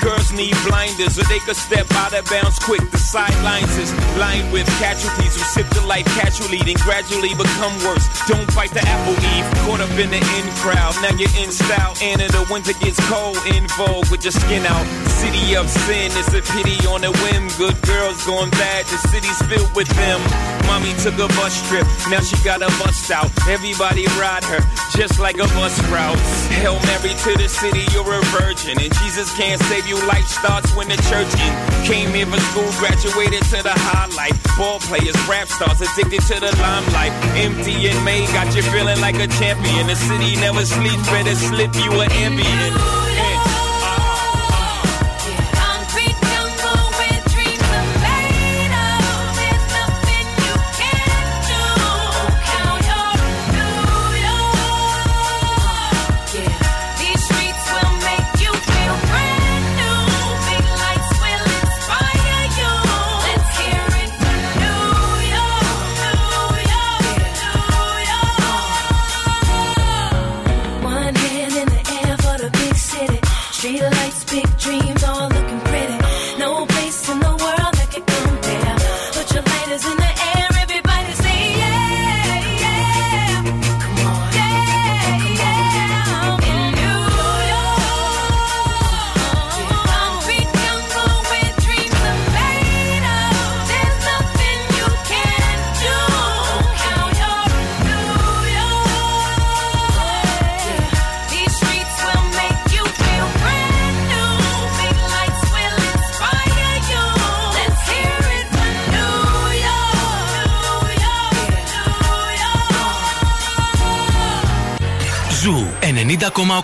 Girls 0.00 0.30
need 0.30 0.54
blinders 0.68 1.16
so 1.16 1.22
they 1.26 1.40
could 1.40 1.56
step 1.56 1.90
out 1.98 2.14
of 2.14 2.24
bounds 2.30 2.58
quick. 2.60 2.82
The 2.90 2.98
sidelines 2.98 3.76
is 3.76 3.90
lined 4.14 4.52
with 4.52 4.66
casualties 4.78 5.34
who 5.34 5.42
sip 5.42 5.66
the 5.70 5.84
life 5.86 6.06
casually, 6.14 6.58
then 6.62 6.76
gradually 6.86 7.34
become 7.34 7.74
worse. 7.82 8.06
Don't 8.28 8.46
fight 8.52 8.70
the 8.70 8.86
apple 8.86 9.18
eve. 9.34 9.46
Caught 9.66 9.80
up 9.80 9.90
in 9.98 10.10
the 10.10 10.22
in 10.22 10.46
crowd. 10.62 10.94
Now 11.02 11.10
you're 11.18 11.34
in 11.42 11.50
style. 11.50 11.94
And 12.02 12.22
in 12.22 12.30
the 12.30 12.46
winter 12.50 12.72
gets 12.78 13.00
cold. 13.10 13.38
In 13.50 13.66
vogue 13.74 14.06
with 14.10 14.22
your 14.22 14.32
skin 14.32 14.62
out. 14.66 14.86
City 15.18 15.56
of 15.56 15.68
sin. 15.68 16.12
It's 16.14 16.30
a 16.34 16.42
pity 16.54 16.78
on 16.86 17.02
a 17.02 17.10
whim. 17.10 17.48
Good 17.58 17.80
girls 17.82 18.24
going 18.26 18.50
bad. 18.50 18.86
The 18.86 18.98
city's 19.10 19.42
filled 19.50 19.74
with 19.74 19.88
them. 19.98 20.57
Mommy 20.68 20.92
took 21.00 21.16
a 21.16 21.28
bus 21.32 21.56
trip. 21.66 21.88
Now 22.12 22.20
she 22.20 22.36
got 22.44 22.60
a 22.60 22.68
bust 22.76 23.10
out. 23.10 23.32
Everybody 23.48 24.04
ride 24.20 24.44
her 24.44 24.60
just 24.92 25.18
like 25.18 25.40
a 25.40 25.48
bus 25.56 25.74
route. 25.88 26.20
Hail 26.60 26.76
Mary 26.84 27.16
to 27.24 27.32
the 27.40 27.48
city. 27.48 27.88
You're 27.90 28.12
a 28.12 28.20
virgin. 28.36 28.76
And 28.76 28.92
Jesus 29.00 29.32
can't 29.34 29.60
save 29.72 29.88
you. 29.88 29.96
Life 30.06 30.28
starts 30.28 30.68
when 30.76 30.88
the 30.88 31.00
church 31.08 31.32
in. 31.40 31.52
Came 31.88 32.12
here 32.12 32.26
for 32.26 32.40
school. 32.52 32.70
Graduated 32.76 33.42
to 33.56 33.62
the 33.64 33.72
highlight. 33.88 34.36
Ball 34.60 34.78
players, 34.84 35.16
rap 35.26 35.48
stars. 35.48 35.80
Addicted 35.80 36.20
to 36.28 36.36
the 36.38 36.52
limelight. 36.60 37.12
Empty 37.32 37.88
and 37.88 38.04
May 38.04 38.26
got 38.36 38.54
you 38.54 38.62
feeling 38.62 39.00
like 39.00 39.16
a 39.16 39.28
champion. 39.40 39.86
The 39.88 39.96
city 39.96 40.36
never 40.36 40.64
sleeps. 40.68 41.08
Better 41.08 41.34
slip 41.34 41.74
you 41.80 41.92
an 42.00 42.12
ambient. 42.12 43.17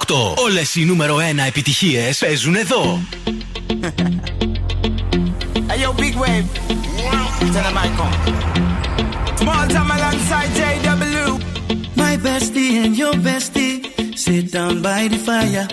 90,8. 0.07 0.35
Όλες 0.37 0.75
οι 0.75 0.85
νούμερο 0.85 1.17
1 1.17 1.21
επιτυχίες 1.47 2.19
παίζουν 2.19 2.55
εδώ. 2.55 3.01
Hey 5.69 5.81
yo, 5.83 5.93
big 6.03 6.15
wave. 6.23 6.47
Tell 7.55 7.65
them 7.67 7.79
I 7.85 7.89
come. 7.99 8.17
Small 9.41 9.67
time 9.75 9.91
alongside 9.97 10.51
JW. 10.61 11.27
My 12.03 12.15
bestie 12.27 12.73
and 12.83 12.95
your 13.03 13.15
bestie 13.27 13.77
sit 14.25 14.45
down 14.57 14.75
by 14.89 15.03
the 15.13 15.19
fire. 15.29 15.67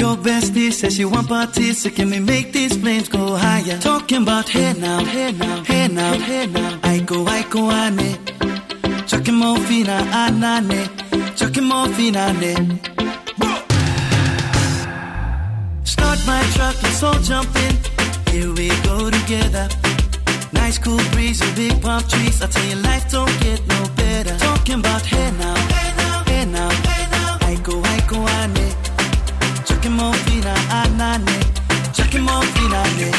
Your 0.00 0.14
bestie 0.26 0.70
says 0.78 0.94
she 0.96 1.04
want 1.12 1.28
parties, 1.28 1.76
so 1.82 1.88
can 1.96 2.08
we 2.12 2.20
make 2.32 2.48
these 2.56 2.74
flames 2.80 3.08
go 3.16 3.22
higher? 3.44 3.78
Talking 3.90 4.22
about 4.26 4.46
hey 4.56 4.72
now, 4.86 5.00
hey 5.14 5.30
now, 5.42 5.56
hey 5.70 5.86
now, 5.98 6.14
hey 6.28 6.44
now. 6.56 6.72
I 6.92 6.94
go, 7.10 7.18
I 7.38 7.40
go, 7.54 7.62
ane. 7.84 8.10
Chucking 9.10 9.38
more 9.42 9.60
fina, 9.66 9.96
anane. 10.22 10.80
Chucking 11.38 11.66
more 11.72 11.88
fina, 11.96 12.22
my 16.38 16.46
truck, 16.54 16.82
let's 16.82 17.02
all 17.02 17.18
jump 17.30 17.50
in. 17.66 17.74
Here 18.32 18.50
we 18.52 18.68
go 18.88 19.10
together. 19.10 19.68
Nice 20.52 20.78
cool 20.78 21.02
breeze 21.12 21.40
and 21.40 21.54
big 21.56 21.80
palm 21.82 22.02
trees. 22.02 22.40
I 22.42 22.46
tell 22.46 22.66
you, 22.70 22.76
life 22.88 23.10
don't 23.10 23.34
get 23.40 23.60
no 23.66 23.80
better. 23.96 24.36
Talking 24.38 24.80
about 24.80 25.04
hey 25.04 25.30
now, 25.42 25.56
hey 25.74 25.90
now, 26.02 26.16
hey 26.30 26.44
now, 26.44 26.70
hey 26.88 27.04
now. 27.16 27.50
I 27.50 27.54
go, 27.68 27.74
I 27.94 27.98
go, 28.10 28.18
ane. 28.38 28.68
Chucking 29.66 29.96
more 30.00 30.14
fina, 30.24 30.54
anane. 30.80 31.38
Chucking 31.96 32.22
more 32.22 32.44
fina, 32.54 32.82
ne. 32.98 33.08
Okay, 33.08 33.17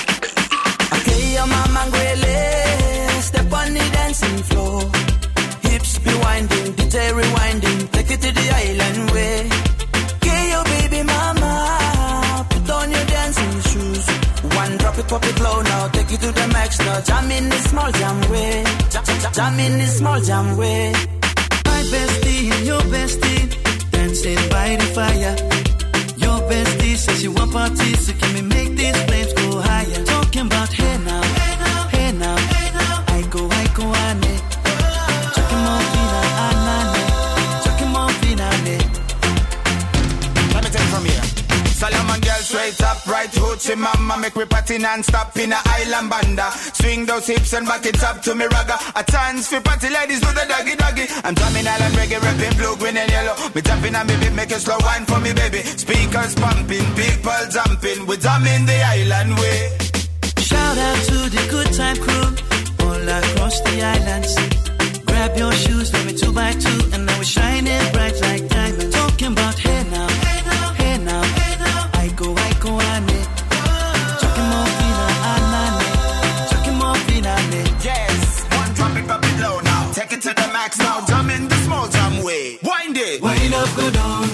Pop 15.10 15.26
it 15.26 15.40
low 15.42 15.60
now. 15.64 15.88
Take 15.88 16.12
it 16.12 16.22
to 16.22 16.32
the 16.32 16.48
max 16.54 16.78
now. 16.78 17.02
Jam 17.02 17.32
in 17.32 17.50
the 17.50 17.58
small 17.70 17.92
jam 17.92 18.18
way. 18.30 18.64
Jam, 18.92 19.04
jam, 19.06 19.34
jam 19.34 19.60
in 19.60 19.80
the 19.80 19.88
small 19.88 20.22
jam 20.22 20.56
way. 20.56 20.92
My 21.66 21.82
bestie 21.90 22.52
and 22.54 22.66
your 22.68 22.82
bestie 22.94 23.90
dancing 23.90 24.42
by 24.54 24.76
the 24.76 24.86
fire. 24.98 25.36
Your 26.24 26.40
bestie 26.48 26.96
says 26.96 27.22
she 27.22 27.28
want 27.28 27.52
parties, 27.52 28.06
so 28.06 28.14
can 28.14 28.36
we 28.36 28.42
make 28.44 28.76
these 28.78 29.02
flames 29.06 29.29
mama 43.98 44.20
Make 44.20 44.36
me 44.36 44.46
party 44.46 44.78
non-stop 44.78 45.36
in 45.38 45.54
a 45.54 45.60
island 45.66 46.10
banda. 46.10 46.52
Swing 46.52 47.06
those 47.06 47.28
hips 47.28 47.54
and 47.54 47.66
back 47.66 47.86
it 47.86 48.04
up 48.04 48.22
to 48.24 48.36
me 48.36 48.46
ragga. 48.46 48.78
A 49.00 49.04
chance 49.10 49.48
for 49.48 49.62
party 49.62 49.90
ladies 49.90 50.20
do 50.20 50.28
the 50.28 50.46
doggy 50.48 50.76
doggy. 50.76 51.06
I'm 51.24 51.34
drumming 51.34 51.66
island 51.66 51.96
reggae, 51.96 52.20
rapping 52.22 52.58
blue, 52.58 52.76
green 52.78 52.98
and 52.98 53.10
yellow. 53.10 53.36
Me 53.56 53.62
jumping 53.62 53.96
on 53.96 54.06
me 54.08 54.18
beat, 54.20 54.34
make 54.34 54.52
a 54.52 54.60
slow 54.60 54.78
wine 54.82 55.06
for 55.06 55.20
me 55.20 55.32
baby. 55.34 55.64
Speakers 55.64 56.36
pumping, 56.36 56.86
people 57.00 57.42
jumping. 57.50 58.06
We 58.08 58.18
drumming 58.18 58.66
the 58.66 58.78
island 58.84 59.40
way. 59.40 59.78
Shout 60.38 60.78
out 60.78 61.00
to 61.10 61.18
the 61.32 61.44
good 61.50 61.72
time 61.74 61.98
crew 61.98 62.28
all 62.86 63.08
across 63.08 63.62
the 63.62 63.76
islands. 63.82 64.36
Grab 65.08 65.38
your 65.38 65.54
shoes, 65.54 65.94
let 65.94 66.06
me 66.06 66.14
two 66.14 66.34
by 66.34 66.52
two, 66.52 66.80
and 66.94 67.06
now 67.06 67.18
we're 67.18 67.24
shining 67.24 67.84
bright 67.94 68.20
like 68.22 68.48
diamonds. 68.50 68.94
Talking 68.94 69.32
about 69.32 69.58
hey 69.58 69.84
now, 69.90 70.09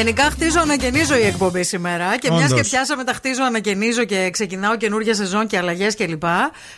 Γενικά 0.00 0.22
χτίζω, 0.22 0.60
ανακαινίζω 0.60 1.16
η 1.16 1.22
εκπομπή 1.22 1.62
σήμερα. 1.62 2.16
Και 2.16 2.30
μιας 2.30 2.50
Όντως. 2.50 2.60
και 2.60 2.68
πιάσαμε 2.68 3.04
τα 3.04 3.12
χτίζω, 3.12 3.44
ανακαινίζω 3.44 4.04
και 4.04 4.30
ξεκινάω 4.32 4.76
καινούργια 4.76 5.14
σεζόν 5.14 5.46
και 5.46 5.58
αλλαγές 5.58 5.96
κλπ. 5.96 6.22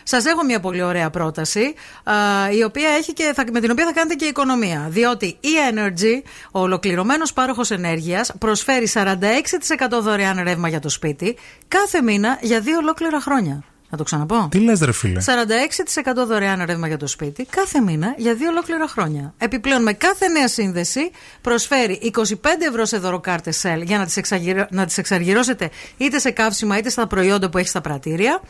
Σας 0.03 0.25
έχω 0.25 0.43
μια 0.43 0.59
πολύ 0.59 0.81
ωραία 0.81 1.09
πρόταση, 1.09 1.73
α, 2.03 2.13
η 2.51 2.63
οποία 2.63 2.89
έχει 2.89 3.13
και, 3.13 3.31
θα, 3.35 3.43
με 3.51 3.59
την 3.59 3.71
οποία 3.71 3.85
θα 3.85 3.91
κάνετε 3.93 4.15
και 4.15 4.25
οικονομία. 4.25 4.87
Διότι 4.89 5.25
η 5.25 5.49
Energy, 5.71 6.27
ο 6.51 6.59
ολοκληρωμένος 6.59 7.33
πάροχος 7.33 7.71
ενέργειας, 7.71 8.31
προσφέρει 8.39 8.87
46% 8.93 10.01
δωρεάν 10.01 10.43
ρεύμα 10.43 10.67
για 10.67 10.79
το 10.79 10.89
σπίτι 10.89 11.37
κάθε 11.67 12.01
μήνα 12.01 12.37
για 12.41 12.59
δύο 12.59 12.77
ολόκληρα 12.77 13.21
χρόνια. 13.21 13.63
Να 13.93 13.99
το 13.99 14.05
ξαναπώ. 14.05 14.47
Τι 14.51 14.59
λες, 14.59 14.79
ρε 14.79 14.91
φίλε; 14.91 15.21
46% 15.25 16.25
δωρεάν 16.27 16.63
ρεύμα 16.65 16.87
για 16.87 16.97
το 16.97 17.07
σπίτι 17.07 17.45
κάθε 17.45 17.81
μήνα 17.81 18.13
για 18.17 18.35
δύο 18.35 18.49
ολόκληρα 18.49 18.87
χρόνια. 18.87 19.33
Επιπλέον, 19.37 19.81
με 19.81 19.93
κάθε 19.93 20.27
νέα 20.27 20.47
σύνδεση 20.47 21.11
προσφέρει 21.41 22.11
25 22.15 22.25
ευρώ 22.69 22.85
σε 22.85 22.97
δωροκάρτε 22.97 23.53
Shell 23.61 23.81
για 23.83 23.97
να 23.97 24.05
τις 24.05 24.17
εξαγυρω... 24.17 24.65
να 24.69 24.85
τις 24.85 24.97
εξαργυρώσετε 24.97 25.69
είτε 25.97 26.19
σε 26.19 26.31
καύσιμα 26.31 26.77
είτε 26.77 26.89
στα 26.89 27.07
προϊόντα 27.07 27.49
που 27.49 27.57
έχει 27.57 27.67
στα 27.67 27.81
πρατήρια. 27.81 28.41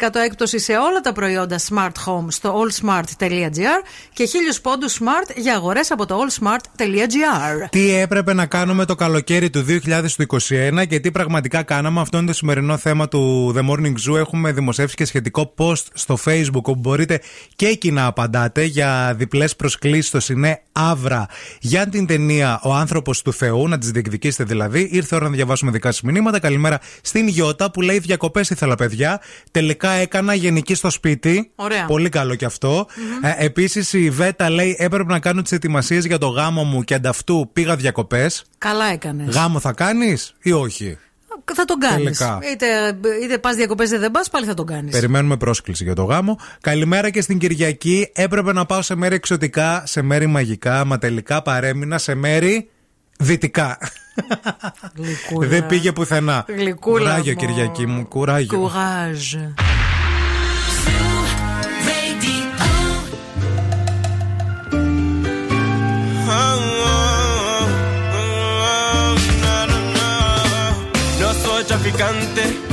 20% 0.00 0.08
έκπτωση 0.24 0.58
σε 0.58 0.72
όλα 0.72 1.00
τα 1.02 1.12
προϊόντα 1.12 1.58
Smart 1.58 1.92
Home 2.06 2.26
στο 2.28 2.62
allsmart.gr 2.62 3.82
και 4.12 4.28
1000 4.52 4.58
πόντους 4.62 4.98
Smart 5.00 5.36
για 5.36 5.54
αγορές 5.54 5.90
από 5.90 6.06
το 6.06 6.18
allsmart.gr. 6.18 7.68
Τι 7.70 7.94
έπρεπε 7.94 8.32
να 8.32 8.46
κάνουμε 8.46 8.84
το 8.84 8.94
καλοκαίρι 8.94 9.50
του 9.50 9.64
2021 9.68 10.86
και 10.88 11.00
τι 11.00 11.10
πραγματικά 11.10 11.62
κάναμε. 11.62 12.00
Αυτό 12.00 12.18
είναι 12.18 12.26
το 12.26 12.32
σημερινό 12.32 12.76
θέμα 12.76 13.08
του 13.08 13.54
The 13.56 13.70
Morning 13.70 13.94
Zoo. 14.08 14.16
Έχουμε 14.18 14.37
δημοσιεύσει 14.46 14.96
και 14.96 15.04
σχετικό 15.04 15.54
post 15.56 15.84
στο 15.92 16.18
Facebook 16.24 16.62
όπου 16.62 16.74
μπορείτε 16.74 17.20
και 17.56 17.66
εκεί 17.66 17.90
να 17.90 18.06
απαντάτε 18.06 18.64
για 18.64 19.14
διπλές 19.16 19.56
προσκλήσεις 19.56 20.06
στο 20.06 20.20
Σινέ 20.20 20.62
Αύρα 20.72 21.26
για 21.60 21.88
την 21.88 22.06
ταινία 22.06 22.60
Ο 22.62 22.74
άνθρωπος 22.74 23.22
του 23.22 23.32
Θεού, 23.32 23.68
να 23.68 23.78
τις 23.78 23.90
διεκδικήσετε 23.90 24.44
δηλαδή. 24.44 24.88
Ήρθε 24.92 25.14
η 25.14 25.18
ώρα 25.18 25.28
να 25.28 25.34
διαβάσουμε 25.34 25.70
δικά 25.70 25.92
σας 25.92 26.02
μηνύματα. 26.02 26.40
Καλημέρα 26.40 26.80
στην 27.00 27.28
Γιώτα 27.28 27.70
που 27.70 27.80
λέει 27.80 27.98
Διακοπές 27.98 28.50
ήθελα, 28.50 28.74
παιδιά. 28.74 29.20
Τελικά 29.50 29.90
έκανα 29.90 30.34
γενική 30.34 30.74
στο 30.74 30.90
σπίτι. 30.90 31.50
Ωραία. 31.54 31.84
Πολύ 31.84 32.08
καλό 32.08 32.34
κι 32.34 32.44
αυτό. 32.44 32.86
Ε, 33.22 33.44
Επίσης 33.44 33.92
η 33.92 34.10
Βέτα 34.10 34.50
λέει 34.50 34.76
Έπρεπε 34.78 35.12
να 35.12 35.18
κάνω 35.18 35.42
τις 35.42 35.52
ετοιμασίες 35.52 36.04
για 36.04 36.18
το 36.18 36.26
γάμο 36.28 36.64
μου 36.64 36.82
και 36.82 36.94
ανταυτού 36.94 37.50
πήγα 37.52 37.76
διακοπές. 37.76 38.44
Καλά 38.58 38.86
έκανες. 38.92 39.34
Γάμο 39.34 39.60
θα 39.60 39.72
κάνεις 39.72 40.34
ή 40.42 40.52
όχι; 40.52 40.98
Θα 41.54 41.64
τον 41.64 41.78
κάνεις. 41.78 42.18
Τελικά. 42.18 42.38
Είτε, 42.52 42.66
είτε 43.24 43.38
πας 43.38 43.54
διακοπές 43.54 43.88
είτε 43.88 43.98
δεν 43.98 44.10
πας, 44.10 44.30
πάλι 44.30 44.46
θα 44.46 44.54
τον 44.54 44.66
κάνεις. 44.66 44.92
Περιμένουμε 44.92 45.36
πρόσκληση 45.36 45.84
για 45.84 45.94
το 45.94 46.02
γάμο. 46.02 46.38
Καλημέρα 46.60 47.10
και 47.10 47.20
στην 47.20 47.38
Κυριακή. 47.38 48.10
Έπρεπε 48.12 48.52
να 48.52 48.66
πάω 48.66 48.82
σε 48.82 48.94
μέρη 48.94 49.14
εξωτικά, 49.14 49.82
σε 49.86 50.02
μέρη 50.02 50.26
μαγικά, 50.26 50.84
μα 50.84 50.98
τελικά 50.98 51.42
παρέμεινα 51.42 51.98
σε 51.98 52.14
μέρη 52.14 52.70
δυτικά. 53.18 53.78
Δεν 55.38 55.66
πήγε 55.66 55.92
πουθενά. 55.92 56.44
Γλυκούλα 56.48 57.10
Κουράγιο, 57.10 57.32
μου. 57.32 57.38
Κυριακή 57.38 57.86
μου, 57.86 58.08
κουράγιο. 58.08 58.58
Κουράζ. 58.58 59.34
instante 72.14 72.67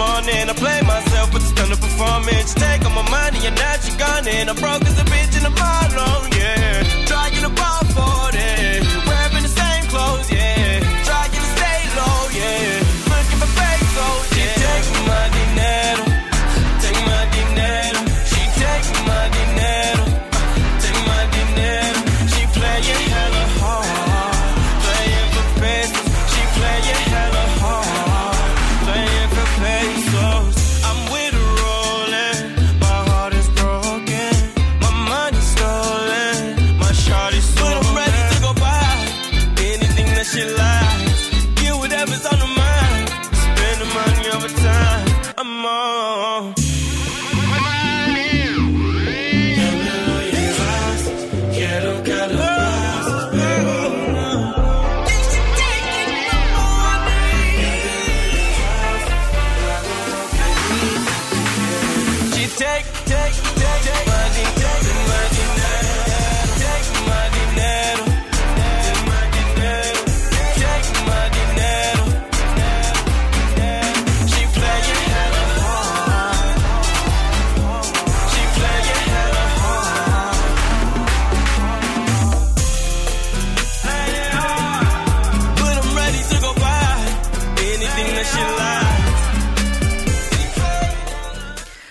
morning. 0.00 0.48
I 0.48 0.54
play 0.54 0.80
myself 0.82 1.32
with 1.34 1.42
the 1.44 1.50
stun 1.52 1.72
of 1.72 1.80
performance. 1.80 2.54
Take 2.54 2.84
all 2.86 2.94
my 2.96 3.06
money 3.10 3.40
and 3.46 3.56
now 3.56 3.76
she 3.84 3.92
gone 4.00 4.26
and 4.26 4.48
I'm 4.48 4.56
broke 4.56 4.84
as 4.88 4.96
a 4.98 5.04
bitch 5.12 5.36
in 5.36 5.44
the 5.44 5.54
bottom, 5.60 6.29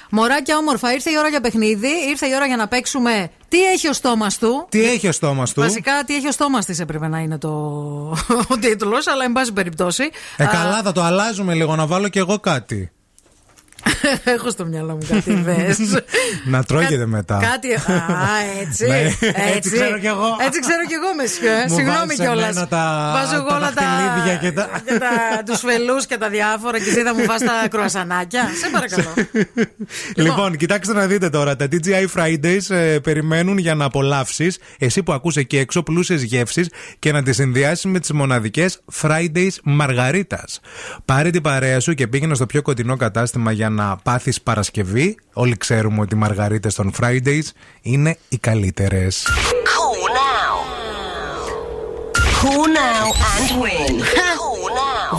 Μωράκια 0.09 0.57
όμορφα, 0.57 0.93
ήρθε 0.93 1.09
η 1.09 1.17
ώρα 1.17 1.27
για 1.27 1.41
παιχνίδι. 1.41 1.89
Ήρθε 2.09 2.27
η 2.27 2.31
ώρα 2.35 2.45
για 2.45 2.55
να 2.55 2.67
παίξουμε 2.67 3.29
τι 3.47 3.65
έχει 3.65 3.87
ο 3.87 3.93
στόμας 3.93 4.37
του; 4.37 4.65
Τι 4.69 4.83
έχει 4.83 5.07
ο 5.07 5.11
στόμας 5.11 5.53
του; 5.53 5.61
Βασικά, 5.61 6.03
τι 6.05 6.15
έχει 6.15 6.27
ο 6.27 6.31
στόμας 6.31 6.65
της 6.65 6.79
έπρεπε 6.79 7.07
να 7.07 7.19
είναι 7.19 7.37
το 7.37 7.49
ο 8.51 8.57
τίτλος, 8.59 9.07
αλλά 9.07 9.23
εν 9.23 9.31
πάση 9.31 9.53
περιπτώσει. 9.53 10.09
Ε, 10.37 10.43
Α, 10.43 10.47
καλά, 10.47 10.81
θα 10.81 10.91
το 10.91 11.01
αλλάζουμε 11.01 11.53
λίγο, 11.53 11.75
να 11.75 11.87
βάλω 11.87 12.07
κι 12.07 12.17
εγώ 12.17 12.39
κάτι. 12.39 12.91
Έχω 14.35 14.49
στο 14.49 14.65
μυαλό 14.65 14.93
μου 14.93 15.05
κάτι 15.09 15.31
ιδέε. 15.31 15.75
να 16.45 16.63
τρώγεται 16.63 17.05
μετά. 17.05 17.37
Κάτι. 17.51 17.73
Α, 17.73 17.79
έτσι. 18.61 18.85
Ναι, 18.87 18.97
έτσι. 18.99 19.31
έτσι 19.55 19.69
ξέρω 19.71 19.97
κι 19.99 20.05
εγώ. 20.05 20.35
Έτσι 20.45 20.59
ξέρω 20.59 20.83
κι 20.87 20.93
εγώ, 20.93 21.15
μεσιέ. 21.15 21.55
Μου 21.67 21.75
Συγγνώμη 21.75 21.99
βάζεις 21.99 22.19
κιόλας. 22.19 22.49
εμένα 22.49 22.67
τα- 22.67 23.11
Βάζω 23.15 23.35
εγώ 23.35 23.47
τα 23.47 23.55
όλα 23.55 23.71
τα. 23.73 23.81
δαχτυλίδια 23.83 24.35
και 24.35 24.51
τα- 24.51 24.69
και 24.85 24.97
τα 24.99 25.43
τους 25.45 25.59
φελούς 25.59 26.05
και 26.05 26.17
τα 26.17 26.29
διάφορα. 26.29 26.77
Και 26.79 26.89
εσύ 26.89 27.01
θα 27.03 27.13
μου 27.15 27.25
βάζεις 27.25 27.47
τα 27.47 27.67
κρουασανάκια. 27.69 28.43
Σε 28.61 28.69
παρακαλώ. 28.71 29.13
Λοιπόν, 30.15 30.57
κοιτάξτε 30.57 30.93
να 30.93 31.05
δείτε 31.07 31.29
τώρα. 31.29 31.55
Τα 31.55 31.67
TGI 31.71 32.05
Fridays 32.15 32.69
ε, 32.75 32.99
περιμένουν 32.99 33.57
για 33.57 33.75
να 33.75 33.85
απολαύσεις, 33.85 34.57
εσύ 34.79 35.03
που 35.03 35.13
ακούς 35.13 35.35
εκεί 35.37 35.57
έξω, 35.57 35.83
πλούσιες 35.83 36.21
γεύσεις 36.23 36.69
και 36.99 37.11
να 37.11 37.23
τις 37.23 37.35
συνδυάσεις 37.35 37.85
με 37.85 37.99
τις 37.99 38.11
μοναδικές 38.11 38.79
Fridays 39.01 39.51
Μαργαρίτας. 39.63 40.59
Πάρε 41.05 41.29
την 41.29 41.41
παρέα 41.41 41.79
σου 41.79 41.93
και 41.93 42.07
πήγαινε 42.07 42.35
στο 42.35 42.45
πιο 42.45 42.61
κοντινό 42.61 42.95
κατάστημα 42.95 43.51
για 43.51 43.68
να 43.69 43.97
πάθεις 44.03 44.41
Παρασκευή. 44.41 45.17
Όλοι 45.33 45.57
ξέρουμε 45.57 46.01
ότι 46.01 46.15
οι 46.15 46.17
Μαργαρίτες 46.17 46.75
των 46.75 46.93
Fridays 47.01 47.47
είναι 47.81 48.17
οι 48.29 48.37
καλύτερες. 48.37 49.27
Cool 49.71 50.07
now. 50.19 50.55
Call 52.41 52.67
now 52.67 53.05
and 53.35 53.49
win. 53.61 53.93
Call 54.41 54.65
now. 54.79 55.09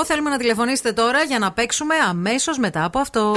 232-908 0.00 0.04
θέλουμε 0.06 0.30
να 0.30 0.38
τηλεφωνήσετε 0.38 0.92
τώρα 0.92 1.22
για 1.22 1.38
να 1.38 1.52
παίξουμε 1.52 1.94
αμέσως 2.08 2.58
μετά 2.58 2.84
από 2.84 2.98
αυτό. 2.98 3.36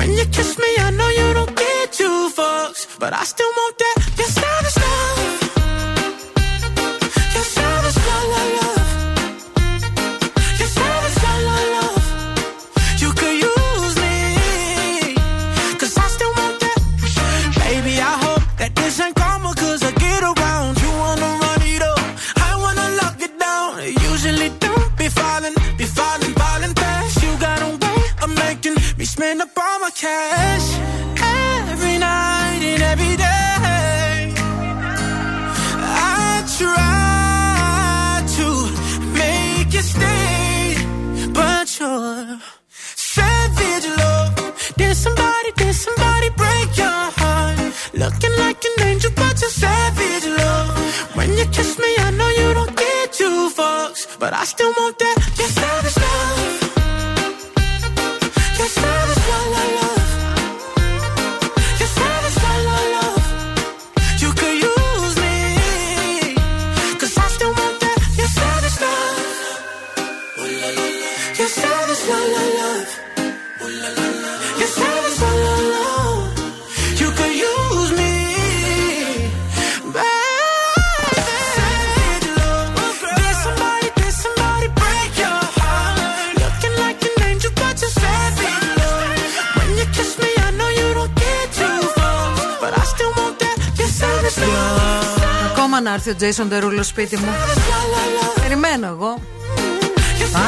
When 0.00 0.12
you 0.16 0.24
kiss 0.32 0.56
me, 0.56 0.70
I 0.78 0.90
know 0.92 1.08
you 1.10 1.34
don't 1.34 1.54
get 1.54 1.92
two 1.92 2.30
fucks, 2.34 2.98
but 2.98 3.12
I 3.12 3.22
still 3.24 3.52
want 3.58 3.76
that. 3.76 3.96
Your 4.16 4.28
savage 4.28 4.76
love. 4.78 5.19
Cash. 30.00 30.68
Every 31.68 31.98
night 31.98 32.62
and 32.72 32.82
every 32.92 33.16
day. 33.16 34.32
I 36.16 36.40
try 36.58 38.24
to 38.36 38.46
make 39.20 39.70
you 39.76 39.84
stay, 39.94 40.76
but 41.38 41.66
you're 41.78 42.40
savage 43.12 43.86
love. 44.00 44.34
Did 44.78 44.96
somebody, 44.96 45.50
did 45.60 45.74
somebody 45.74 46.30
break 46.42 46.68
your 46.82 47.02
heart? 47.20 47.58
Looking 47.92 48.34
like 48.44 48.60
an 48.70 48.76
angel, 48.88 49.12
but 49.16 49.34
you're 49.42 49.56
savage 49.64 50.26
love. 50.40 51.16
When 51.16 51.28
you 51.36 51.44
kiss 51.56 51.78
me, 51.78 51.90
I 52.06 52.10
know 52.18 52.30
you 52.40 52.54
don't 52.54 52.74
get 52.74 53.12
two 53.12 53.50
fucks, 53.56 54.18
but 54.18 54.32
I 54.32 54.44
still 54.44 54.72
want 54.78 54.98
that. 54.98 55.16
Your 55.36 55.48
savage 55.48 55.96
love. 55.98 56.59
Ακόμα 95.80 95.96
να 95.96 96.02
έρθει 96.02 96.10
ο 96.10 96.16
Τζέισον 96.16 96.48
Τερούλο 96.48 96.82
σπίτι 96.82 97.16
μου. 97.16 97.28
Περιμένω 98.42 98.86
εγώ. 98.86 99.22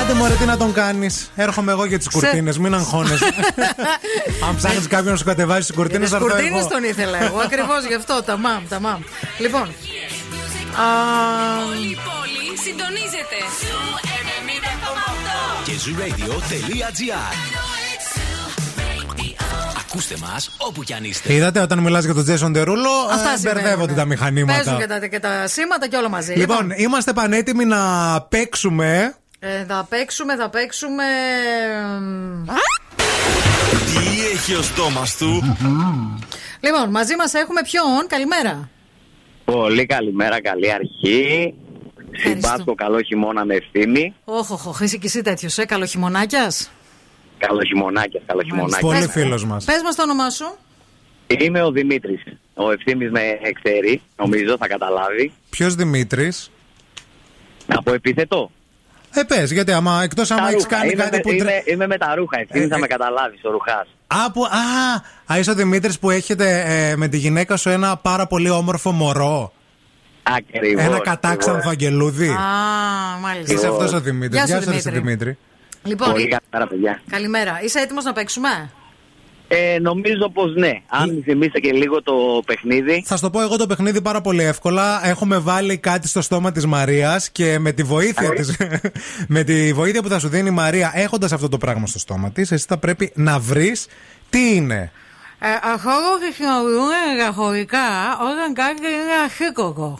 Άντε 0.01 0.13
μωρέ 0.13 0.35
τι 0.35 0.45
να 0.45 0.57
τον 0.57 0.73
κάνεις. 0.73 1.31
Έρχομαι 1.35 1.73
εγώ 1.73 1.85
για 1.85 1.99
τις 1.99 2.09
κουρτίνες, 2.09 2.59
μην 2.59 2.75
αγχώνεσαι. 2.75 3.25
Αν 4.49 4.57
ψάχνεις 4.57 4.87
κάποιον 4.87 5.13
να 5.13 5.17
σου 5.19 5.25
κατεβάσει 5.25 5.67
τις 5.67 5.77
κουρτίνες, 5.77 6.11
θα 6.11 6.19
Τι 6.19 6.25
έρθω 6.25 6.37
κουρτίνες 6.37 6.61
εγώ. 6.61 6.69
τον 6.69 6.85
ήθελα 6.85 7.25
εγώ. 7.25 7.39
Ακριβώς 7.39 7.85
γι' 7.89 7.95
αυτό. 7.95 8.23
Τα 8.27 8.37
μαμ, 8.37 8.63
τα 8.69 8.81
μαμ. 8.81 9.01
Λοιπόν. 9.39 9.63
α, 9.63 10.87
Όλη 11.69 11.87
η 11.87 11.99
πόλη 12.07 12.45
συντονίζεται. 12.65 13.39
Και 15.65 15.73
zooradio.gr 15.85 17.72
Ακούστε 19.95 20.17
μας 20.21 20.51
όπου 20.59 20.83
κι 20.83 20.93
αν 20.95 21.05
είστε. 21.05 21.33
Είδατε 21.35 21.61
όταν 21.61 21.79
μιλάς 21.79 22.05
για 22.05 22.15
τον 22.15 22.23
Τζέσον 22.25 22.53
Τερούλο, 22.53 22.89
Αυτά 23.11 23.31
ε, 23.33 23.37
συμβαίνουν. 23.37 23.63
μπερδεύονται 23.63 23.93
τα 23.95 24.05
μηχανήματα. 24.05 24.63
Παίζουν 24.63 24.79
και 24.81 24.87
τα, 24.87 25.07
και 25.07 25.19
τα 25.19 25.47
σήματα 25.49 25.89
και 25.89 25.97
όλα 25.97 26.09
μαζί. 26.09 26.33
Λοιπόν, 26.35 26.71
είμαστε 26.77 27.13
πανέτοιμοι 27.13 27.65
να 27.65 27.81
παίξουμε. 28.23 29.15
ε, 29.39 29.65
θα 29.65 29.87
παίξουμε, 29.89 30.37
θα 30.37 30.49
παίξουμε. 30.51 31.05
εμ, 31.97 32.45
Τι 33.87 34.27
έχει 34.35 34.55
ο 34.55 34.63
στόμας 34.63 35.17
του; 35.17 35.57
Λοιπόν, 36.61 36.91
μαζί 36.91 37.17
μας 37.17 37.35
έχουμε 37.35 37.61
ποιον; 37.63 38.07
Καλημέρα. 38.09 38.69
Πολύ 39.45 39.87
καλημέρα, 39.87 40.41
καλή 40.43 40.73
αρχή. 40.73 41.55
Συμπάσχω 42.23 42.75
καλό 42.75 43.01
χειμώνα 43.03 43.45
με 43.45 43.55
ευθύνη. 43.55 44.15
Όχι, 44.25 44.53
όχι, 44.69 44.85
είσαι 44.85 44.97
και 44.97 45.07
εσύ 45.07 45.23
τέτοιος, 45.23 45.59
ε, 45.59 45.65
καλοχειμωνάκια. 45.65 46.39
Καλό 46.39 46.51
χειμωνάκιας, 46.51 46.71
καλό 47.47 47.63
χειμωνάκια. 47.63 48.21
Πολύ 48.81 49.09
φίλος 49.09 49.45
μας. 49.45 49.65
Πες 49.65 49.81
μας 49.85 49.95
το 49.95 50.03
όνομά 50.03 50.31
σου. 50.31 50.57
Είμαι 51.27 51.63
ο 51.63 51.71
Δημήτρης. 51.71 52.23
Ο 52.55 52.71
ευθύνης 52.71 53.11
με 53.11 53.21
ξέρει, 53.63 54.03
νομίζω 54.17 54.57
θα 54.59 54.69
καταλάβει. 54.69 55.33
Ποιος 55.51 55.75
Δημήτρης; 55.75 56.51
Από 57.67 57.93
επίθετο. 57.93 58.51
Ε, 59.15 59.23
πες, 59.23 59.53
γιατί 59.53 59.73
άμα 59.73 60.01
εκτός 60.03 60.31
άμα 60.31 60.41
Τα 60.41 60.49
έχεις 60.49 60.63
ρούχα. 60.63 60.77
κάνει 60.77 60.91
είμαι, 60.93 61.03
κάτι 61.03 61.17
με, 61.17 61.21
που. 61.23 61.29
τρε- 61.29 61.63
είμαι, 61.67 61.75
είμαι 61.75 61.87
με 61.87 61.99
τα 61.99 62.15
ρούχα. 62.15 62.41
Ευθύνη 62.41 62.65
Ε, 62.65 62.69
θα 62.69 62.77
ε, 62.77 62.79
με 62.79 62.87
καταλάβεις, 62.87 63.41
ο 63.45 63.51
ρουχά. 63.51 63.87
Α, 64.07 64.31
που, 64.33 64.45
α, 64.45 64.49
α, 65.35 65.39
είσαι 65.39 65.51
ο 65.51 65.55
Δημήτρης 65.55 65.99
που 65.99 66.11
έχετε 66.11 66.63
ε, 66.67 66.97
με 66.97 67.09
τη 67.09 67.17
γυναίκα 67.17 67.57
σου 67.57 67.69
ένα 67.69 67.97
πάρα 67.97 68.27
πολύ 68.27 68.51
όμορφο 68.51 68.91
μωρό. 68.93 69.53
Ακριβώ. 70.23 70.81
Ένα 70.81 70.99
κατάξανθο 71.01 71.69
αγγελούδι. 71.71 72.29
Α, 72.29 72.35
μάλιστα. 73.21 73.53
Είσαι 73.55 73.67
αυτός 73.67 73.93
ο 73.93 74.01
Δημήτρης. 74.01 74.45
Γεια 74.45 74.61
σου, 74.61 74.71
ρε, 74.71 74.77
Δημήτρη. 74.77 74.93
Δημήτρη. 75.01 75.39
Λοιπόν, 75.85 76.11
Πολύ 76.11 76.23
ε, 76.23 76.27
καλημέρα, 76.29 76.71
παιδιά. 76.71 77.03
καλημέρα. 77.11 77.61
Είσαι 77.63 77.79
έτοιμος 77.79 78.05
να 78.05 78.13
παίξουμε; 78.13 78.71
Ε, 79.49 79.79
νομίζω 79.79 80.29
πως 80.33 80.55
ναι. 80.55 80.83
Αν 80.89 81.11
μου 81.15 81.23
θυμίσετε 81.23 81.61
και 81.61 81.73
λίγο 81.73 82.03
το 82.03 82.43
παιχνίδι. 82.47 83.03
Θα 83.07 83.17
σου 83.17 83.23
το 83.23 83.31
πω 83.31 83.41
εγώ 83.41 83.57
το 83.57 83.67
παιχνίδι 83.67 84.03
πάρα 84.03 84.21
πολύ 84.21 84.43
εύκολα. 84.43 85.07
Έχουμε 85.07 85.39
βάλει 85.39 85.79
κάτι 85.79 86.09
στο 86.09 86.23
στόμα 86.23 86.53
της 86.53 86.67
Μαρίας 86.67 87.31
και 87.31 87.59
με 87.59 87.73
τη 87.73 87.83
βοήθεια 87.83 88.31
της, 88.31 88.57
με 89.29 89.43
τη 89.43 89.73
βοήθεια 89.73 90.03
που 90.03 90.09
θα 90.09 90.19
σου 90.19 90.29
δίνει 90.29 90.49
η 90.49 90.53
Μαρία, 90.53 90.93
έχοντας 90.95 91.33
αυτό 91.33 91.49
το 91.49 91.59
πράγμα 91.59 91.87
στο 91.87 91.99
στόμα 91.99 92.31
της, 92.31 92.53
εσύ 92.53 92.65
θα 92.69 92.79
πρέπει 92.79 93.13
να 93.15 93.39
βρεις 93.39 93.87
τι 94.31 94.55
είναι. 94.55 94.93
Ε, 95.39 95.49
αυτό 95.73 95.91
χρησιμοποιούμε 96.23 96.95
εγγραφορικά 97.13 97.89
όταν 98.31 98.55
κάτι 98.55 98.81
είναι 98.81 99.15
ασήκωτο. 99.27 99.99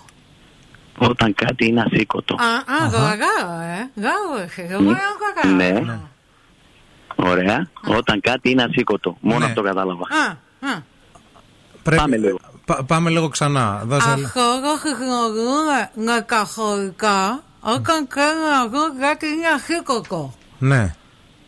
Όταν 0.99 1.35
κάτι 1.35 1.67
είναι 1.67 1.81
ασήκωτο. 1.93 2.35
Α, 2.35 2.75
α, 2.85 2.87
γαργάω, 2.89 3.61
ε. 3.61 3.91
Γάω, 4.01 4.43
εσύ. 4.45 4.67
Εγώ 4.71 4.83
δεν 4.83 4.89
έχω 4.89 5.55
Ναι. 5.57 5.71
καταλάβει. 5.71 6.01
Ωραία. 7.17 7.69
Όταν 7.87 8.21
κάτι 8.21 8.51
είναι 8.51 8.63
ασήκωτο. 8.63 9.17
Μόνο 9.21 9.39
Ναι. 9.39 9.45
αυτό 9.45 9.63
κατάλαβα. 9.63 10.03
Α, 10.03 10.31
α. 10.71 10.81
Πρέπει... 11.83 12.01
Πάμε 12.01 12.17
λίγο. 12.17 12.39
Πα- 12.65 12.85
πάμε 12.85 13.11
λίγο 13.11 13.29
ξανά. 13.29 13.83
Δώσε... 13.85 14.11
Αυτό 14.11 14.61
το 14.63 14.77
χρησιμοποιούμε 14.79 15.91
μεταφορικά 15.95 17.43
όταν 17.61 18.07
κάνουμε 18.07 18.49
αυτό 18.65 18.93
κάτι 19.01 19.27
είναι 19.27 19.47
ασήκωτο. 19.55 20.35
Ναι. 20.59 20.95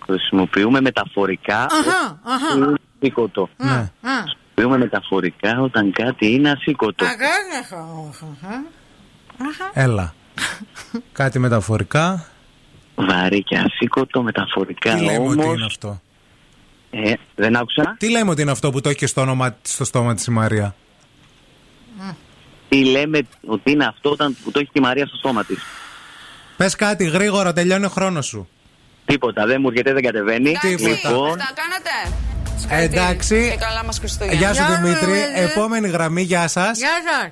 Χρησιμοποιούμε 0.04 0.80
μεταφορικά. 0.80 1.58
Αχα, 1.58 2.20
αχα. 2.24 2.46
όταν 2.54 2.58
είναι 2.68 2.74
ασήκωτο. 3.00 3.48
ναι. 3.56 3.70
Α, 3.70 3.90
Χρησιμοποιούμε 4.54 4.78
μεταφορικά 4.84 5.60
όταν 5.60 5.92
κάτι 5.92 6.32
είναι 6.32 6.50
ασήκωτο. 6.50 7.04
αγάνια 7.04 7.62
θα 9.39 9.44
άχα. 9.48 9.70
Έλα. 9.82 10.15
Κάτι 11.12 11.39
μεταφορικά. 11.39 12.27
Βαρύ 12.94 13.43
και 13.43 13.56
ασήκωτο 13.56 14.23
μεταφορικά 14.23 14.94
Τι 14.94 15.01
λέμε 15.05 15.28
ότι 15.28 15.43
όμως. 15.43 15.55
είναι 15.56 15.65
αυτό; 15.65 16.01
Ε, 16.90 17.12
δεν 17.35 17.56
άκουσα. 17.56 17.97
Τι 17.98 18.11
λέμε 18.11 18.31
ότι 18.31 18.43
είναι 18.43 18.51
αυτό 18.51 18.70
που 18.70 18.81
το 18.81 18.89
έχει 18.89 19.06
στο, 19.06 19.20
όνομα, 19.20 19.56
στο 19.62 19.85
στόμα 19.85 20.15
της 20.15 20.27
η 20.27 20.31
Μαρία; 20.31 20.74
Τι 22.69 22.85
λέμε 22.85 23.20
ότι 23.47 23.70
είναι 23.70 23.85
αυτό 23.85 24.11
όταν, 24.11 24.36
που 24.44 24.51
το 24.51 24.59
έχει 24.59 24.70
τη 24.73 24.81
Μαρία 24.81 25.06
στο 25.06 25.16
στόμα 25.16 25.44
της; 25.44 25.59
Πες 26.56 26.77
κάτι 26.77 27.05
γρήγορα, 27.05 27.52
τελειώνει 27.52 27.85
ο 27.85 27.89
χρόνος 27.89 28.27
σου. 28.27 28.48
Τίποτα, 29.05 29.47
δεν 29.47 29.61
μου 29.61 29.69
έρχεται, 29.69 29.93
δεν 29.93 30.02
κατεβαίνει. 30.02 30.52
Τίποτα. 30.61 30.89
Λοιπόν, 31.11 31.39
Τα 31.39 31.52
κάνατε. 31.55 32.85
Εντάξει. 32.85 33.48
Και 33.51 33.56
καλά 33.66 33.85
μας 33.85 33.98
Χριστούγεννα. 33.98 34.39
Γεια 34.39 34.55
σου 34.55 34.62
Δημήτρη. 34.74 35.20
Επόμενη 35.35 35.89
γραμμή, 35.89 36.23
γεια 36.23 36.48
σας. 36.48 36.78
Γεια 36.78 36.89
σας. 37.11 37.31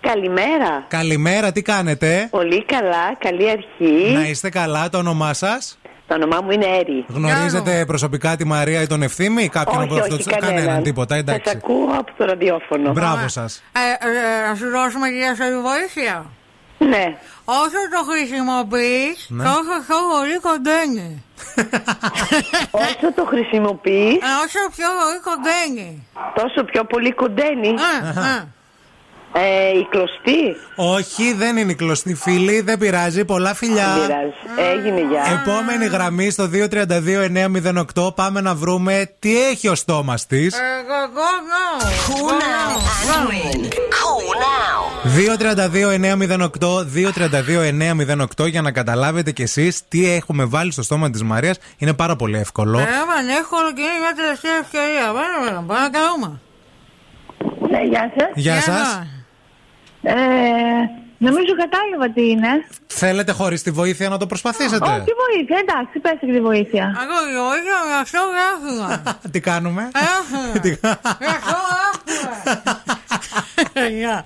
Καλημέρα. 0.00 0.84
Καλημέρα, 0.88 1.52
τι 1.52 1.62
κάνετε; 1.62 2.28
Πολύ 2.30 2.64
καλά, 2.64 3.14
καλή 3.18 3.50
αρχή. 3.50 4.12
Να 4.12 4.28
είστε 4.28 4.48
καλά, 4.50 4.88
το 4.88 4.98
όνομά 4.98 5.32
σας; 5.34 5.78
Το 6.06 6.14
όνομά 6.14 6.40
μου 6.44 6.50
είναι 6.50 6.66
Έρη. 6.66 7.04
Γνωρίζετε 7.08 7.84
προσωπικά 7.86 8.36
τη 8.36 8.44
Μαρία 8.44 8.82
ή 8.82 8.86
τον 8.86 9.02
Ευθύμη, 9.02 9.48
κάποιον 9.48 9.76
όχι, 9.82 9.84
από 9.92 10.00
αυτό 10.00 10.14
όχι, 10.14 10.24
το- 10.24 10.36
κανέναν. 10.38 10.82
τίποτα, 10.82 11.14
Σας 11.14 11.22
εντάξει. 11.22 11.52
ακούω 11.56 11.88
από 11.98 12.12
το 12.18 12.24
ραδιόφωνο. 12.24 12.92
Μπράβο 12.92 13.28
σας. 13.28 13.62
Ε, 13.72 14.06
ε, 14.08 14.48
να 14.48 14.54
σου 14.54 14.68
δώσουμε 14.70 15.08
και 15.08 15.14
για 15.16 15.34
σας 15.36 15.48
βοήθεια; 15.62 16.26
Ναι. 16.78 17.16
Όσο 17.44 17.80
το 17.96 18.00
χρησιμοποιείς, 18.10 19.26
Ναι. 19.28 19.44
τόσο 19.44 19.74
πιο 19.86 19.96
πολύ 20.14 20.38
κοντένει. 20.48 21.22
Όσο 22.70 23.12
το 23.14 23.24
χρησιμοποιείς, 23.24 24.14
Ε, 24.14 24.30
όσο 24.44 24.60
πιο 24.76 24.88
πολύ 25.00 25.20
κοντένει. 25.28 26.06
τόσο 26.34 26.64
πιο 26.64 26.84
πολύ 26.84 27.12
κοντένει. 27.12 27.74
Ε, 29.32 29.40
Ε, 29.40 29.78
η 29.78 29.86
κλωστή. 29.90 30.56
Όχι, 30.76 31.32
δεν 31.32 31.56
είναι 31.56 31.72
η 31.72 31.74
κλωστή 31.74 32.14
φίλη, 32.14 32.60
δεν 32.60 32.78
πειράζει. 32.78 33.24
Πολλά 33.24 33.54
φιλιά. 33.54 33.94
Δεν 33.96 34.06
πειράζει. 34.06 34.32
Έγινε 34.72 35.00
για. 35.00 35.40
Επόμενη 35.42 35.86
γραμμή 35.86 36.30
στο 36.30 36.48
232-908. 37.94 38.14
Πάμε 38.14 38.40
να 38.40 38.54
βρούμε 38.54 39.10
τι 39.18 39.42
έχει 39.46 39.68
ο 39.68 39.74
στόμας 39.74 40.26
της. 40.26 40.54
Ε, 40.54 40.60
Cool 42.06 42.30
now 42.30 42.72
and 43.14 43.28
win. 43.30 43.60
Cool 43.98 44.28
now. 44.44 44.80
232-908. 46.64 46.84
232-908 48.42 48.48
για 48.50 48.62
να 48.62 48.72
καταλάβετε 48.72 49.32
κι 49.32 49.42
εσείς 49.42 49.82
τι 49.88 50.10
έχουμε 50.10 50.44
βάλει 50.44 50.72
στο 50.72 50.82
στόμα 50.82 51.10
της 51.10 51.22
Μαρίας. 51.22 51.58
Είναι 51.78 51.92
πάρα 51.94 52.16
πολύ 52.16 52.38
εύκολο. 52.38 52.78
Ε, 52.78 52.82
man, 52.82 53.38
εύκολο 53.40 53.72
και 53.72 53.80
είναι 53.80 53.98
μια 54.00 54.12
τελευταία 54.16 54.56
ευκαιρία. 54.62 55.04
Πάμε, 55.06 55.46
πάμε, 55.54 55.66
πάμε 55.66 55.80
να 55.80 55.90
κάνουμε. 55.90 56.40
Ναι, 57.70 57.82
γεια 57.88 58.12
σας. 58.16 58.30
Γεια 58.34 58.60
σας. 58.60 59.02
Ε, 60.02 60.14
νομίζω 61.18 61.52
κατάλαβα 61.56 62.12
τι 62.14 62.28
είναι. 62.28 62.48
Θέλετε 62.86 63.32
χωρίς 63.32 63.62
τη 63.62 63.70
βοήθεια 63.70 64.08
να 64.08 64.18
το 64.18 64.26
προσπαθήσετε; 64.26 64.84
Όχι, 64.84 65.12
βοήθεια, 65.26 65.58
εντάξει, 65.68 65.98
πες 65.98 66.12
και 66.20 66.26
τη 66.26 66.40
βοήθεια. 66.40 66.84
Εγώ 67.02 67.16
η 67.30 67.34
βοήθεια 67.48 67.76
με 67.88 67.94
αυτό 68.00 68.18
γράφουμε. 68.34 69.02
τι 69.32 69.40
κάνουμε; 69.40 69.90
Έχουμε. 69.94 70.58
Τι 70.58 70.76
κα- 70.76 71.00
Με 71.20 71.26
αυτό 71.26 71.56
γράφουμε. 71.74 72.30
Γεια. 73.98 74.24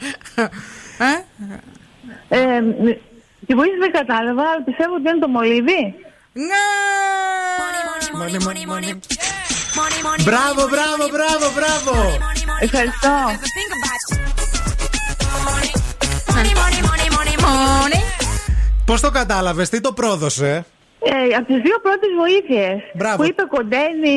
Ε, 0.99 1.15
Ε, 2.29 2.61
μ- 2.61 2.99
τη 3.47 3.55
βοήθεια 3.55 3.79
δεν 3.81 3.93
κατάλαβα, 3.93 4.43
αλλά 4.43 4.63
πιστεύω 4.65 4.95
ότι 4.95 5.09
είναι 5.09 5.19
το 5.19 5.29
μολύβι. 5.29 5.95
Ναι! 6.33 6.65
Μπράβο, 10.25 10.69
μπράβο, 10.69 11.09
μπράβο, 11.13 11.47
μπράβο. 11.57 12.19
Ευχαριστώ. 12.61 13.15
Πώς 18.85 19.01
το 19.01 19.11
κατάλαβες, 19.11 19.69
τι 19.69 19.81
το 19.81 19.93
πρόδωσε; 19.93 20.65
Ε, 21.05 21.35
από 21.37 21.47
τις 21.47 21.57
δύο 21.63 21.79
πρώτες 21.83 22.09
βοήθειες 22.19 22.81
Μπράβο. 22.95 23.17
που 23.17 23.25
είπε 23.25 23.43
κοντένι 23.57 24.15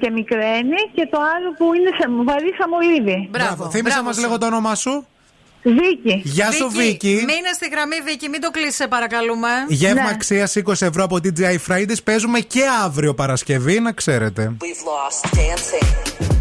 και 0.00 0.10
μικραίνει 0.10 0.80
και 0.94 1.08
το 1.10 1.18
άλλο 1.34 1.48
που 1.58 1.74
είναι 1.74 1.90
σε, 1.98 2.04
βαρύ 2.24 2.54
σαν 2.58 2.68
μολύβι. 2.70 3.28
Μπράβο. 3.30 3.70
Θύμισε 3.70 4.02
μας 4.02 4.18
λίγο 4.18 4.38
το 4.38 4.46
όνομά 4.46 4.74
σου. 4.74 5.06
Βίκη. 5.62 6.20
Γεια 6.24 6.50
σου, 6.52 6.70
Βίκη. 6.70 7.14
Μείνε 7.14 7.52
στη 7.54 7.68
γραμμή, 7.68 7.96
Βίκη, 8.04 8.28
μην 8.28 8.40
το 8.40 8.50
κλείσεις, 8.50 8.74
σε 8.74 8.88
παρακαλούμε. 8.88 9.48
Γεύμα 9.68 10.02
Ναι. 10.02 10.08
αξία 10.10 10.46
20 10.46 10.86
ευρώ 10.86 11.04
από 11.04 11.16
DJI 11.16 11.56
Fridays. 11.68 12.02
Παίζουμε 12.04 12.40
και 12.40 12.62
αύριο 12.84 13.14
Παρασκευή, 13.14 13.80
να 13.80 13.92
ξέρετε. 13.92 14.52
We've 14.60 14.64
lost 14.64 15.36
dancing. 15.38 16.31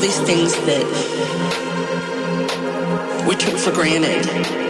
These 0.00 0.20
things 0.20 0.54
that 0.64 0.84
we 3.28 3.36
took 3.36 3.58
for 3.58 3.70
granted. 3.70 4.69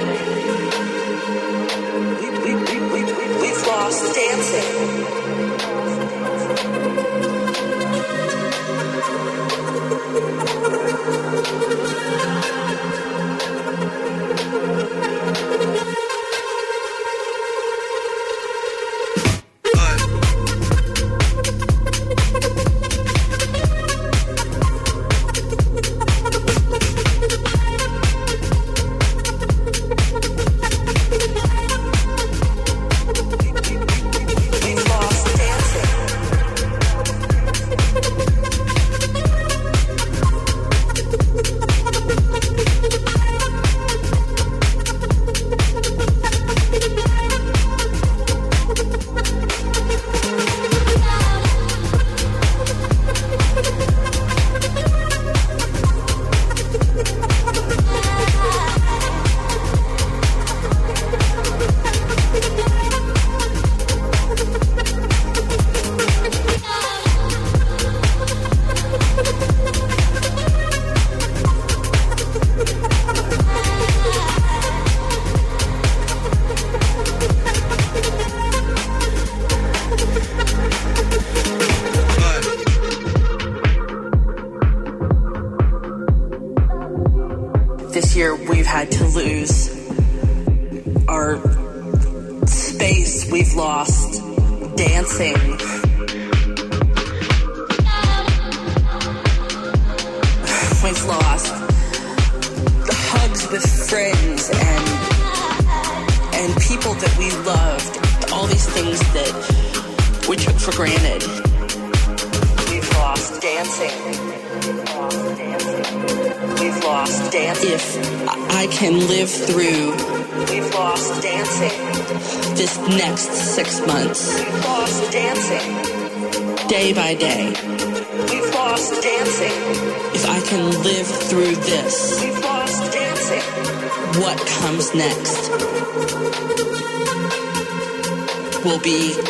Will 138.64 138.78
be 138.80 139.29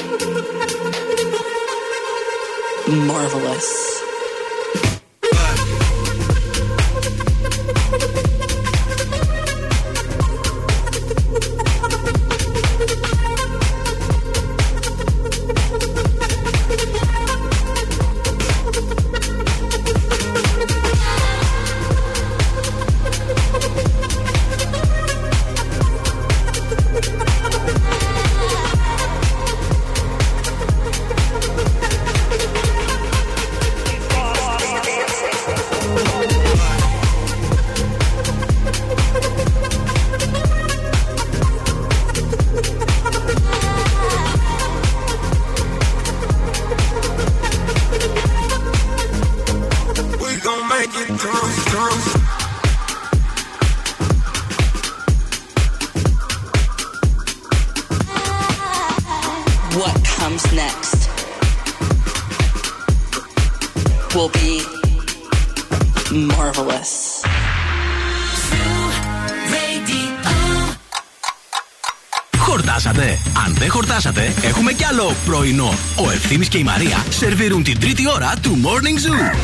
Ευθύμης 76.40 76.48
και 76.48 76.70
η 76.70 76.80
Μαρία 76.80 77.04
σερβίρουν 77.10 77.62
την 77.62 77.80
τρίτη 77.80 78.08
ώρα 78.14 78.32
του 78.42 78.58
Morning 78.64 79.08
Zoo. 79.08 79.36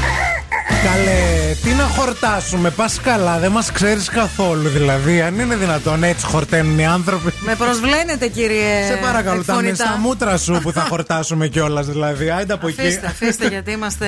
Καλέ, 0.84 1.54
τι 1.62 1.70
να 1.70 1.84
χορτάσουμε, 1.84 2.70
πα 2.70 2.90
καλά, 3.02 3.38
δεν 3.38 3.52
μας 3.52 3.72
ξέρεις 3.72 4.08
καθόλου 4.08 4.68
δηλαδή. 4.68 5.20
Αν 5.20 5.38
είναι 5.38 5.56
δυνατόν 5.56 6.02
έτσι 6.02 6.26
χορταίνουν 6.26 6.78
οι 6.78 6.86
άνθρωποι. 6.86 7.32
Με 7.40 7.54
προσβλένετε, 7.54 8.28
κύριε. 8.28 8.86
Σε 8.86 8.98
παρακαλώ, 9.02 9.44
τα 9.44 9.52
εκφωνητά. 9.52 9.84
στα 9.84 9.98
μούτρα 9.98 10.36
σου 10.36 10.60
που 10.62 10.72
θα 10.72 10.86
χορτάσουμε 10.88 11.48
κιόλας 11.48 11.86
δηλαδή. 11.86 12.30
Άιντε 12.30 12.52
από 12.52 12.68
εκεί. 12.68 12.80
Αφήστε, 12.80 13.06
αφήστε, 13.06 13.48
γιατί 13.48 13.70
είμαστε 13.70 14.06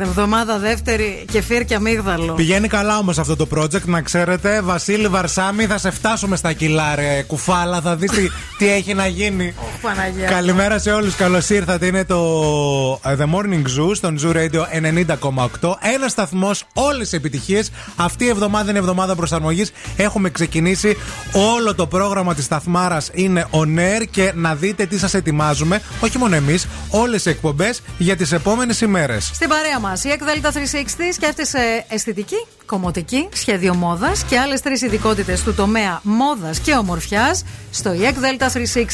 εβδομάδα 0.00 0.58
δεύτερη 0.58 1.24
και 1.32 1.40
φύρ 1.40 1.64
και 1.64 1.74
αμύγδαλο. 1.74 2.32
Πηγαίνει 2.32 2.68
καλά 2.68 2.98
όμως 2.98 3.18
αυτό 3.18 3.36
το 3.36 3.48
project, 3.54 3.84
να 3.84 4.00
ξέρετε. 4.00 4.60
Βασίλη 4.60 5.08
Βαρσάμι, 5.08 5.66
θα 5.66 5.78
σε 5.78 5.90
φτάσουμε 5.90 6.36
στα 6.36 6.52
κιλά, 6.52 6.94
ρε 6.94 7.22
κουφάλα. 7.26 7.80
Θα 7.80 7.96
δεις 7.96 8.10
τι, 8.10 8.28
τι 8.58 8.70
έχει 8.70 8.94
να 8.94 9.06
γίνει. 9.06 9.54
Παναγία. 9.94 10.28
Καλημέρα 10.28 10.78
σε 10.78 10.92
όλους. 10.92 11.14
Καλώς 11.14 11.50
ήρθατε. 11.50 11.86
Είναι 11.86 12.04
το 12.04 12.20
ε, 13.04 13.16
The 13.18 13.24
Morning 13.24 13.62
Zoo 13.62 13.90
στον 13.94 14.18
Zoo 14.22 14.36
Radio 14.36 14.60
90,8. 15.60 15.74
Ένας 15.94 16.10
σταθμός, 16.10 16.64
όλες 16.74 17.12
οι 17.12 17.16
επιτυχίες. 17.16 17.70
Αυτή 17.96 18.24
η 18.24 18.28
εβδομάδα 18.28 18.70
είναι 18.70 18.78
εβδομάδα 18.78 19.14
προσαρμογής. 19.14 19.72
Έχουμε 19.96 20.30
ξεκινήσει. 20.30 20.96
Όλο 21.56 21.74
το 21.74 21.86
πρόγραμμα 21.86 22.34
της 22.34 22.44
σταθμάρας 22.44 23.10
είναι 23.12 23.46
on 23.50 23.78
air 23.78 24.04
και 24.10 24.32
να 24.34 24.54
δείτε 24.54 24.86
τι 24.86 24.98
σας 24.98 25.14
ετοιμάζουμε. 25.14 25.82
Όχι 26.00 26.18
μόνο 26.18 26.34
εμείς, 26.34 26.66
όλες 26.90 27.24
οι 27.26 27.30
εκπομπές 27.30 27.82
για 27.98 28.16
τις 28.16 28.32
επόμενες 28.32 28.80
ημέρες. 28.80 29.30
Στην 29.34 29.48
παρέα 29.48 29.78
μας, 29.80 30.04
η 30.04 30.10
ΕΚΔΕΛΤΑ 30.10 30.50
360 30.50 31.12
σκέφτεσαι 31.12 31.84
αισθητική, 31.88 32.46
κομμωτική, 32.66 33.28
σχέδιο 33.32 33.74
μόδας 33.74 34.22
και 34.22 34.38
άλλες 34.38 34.60
τρεις 34.60 34.82
ειδικότητες 34.82 35.42
του 35.42 35.54
τομέα 35.54 36.00
μόδας 36.02 36.58
και 36.58 36.74
ομορφιάς 36.74 37.44
στο 37.78 37.92
EEC 37.94 38.12
Delta 38.12 38.46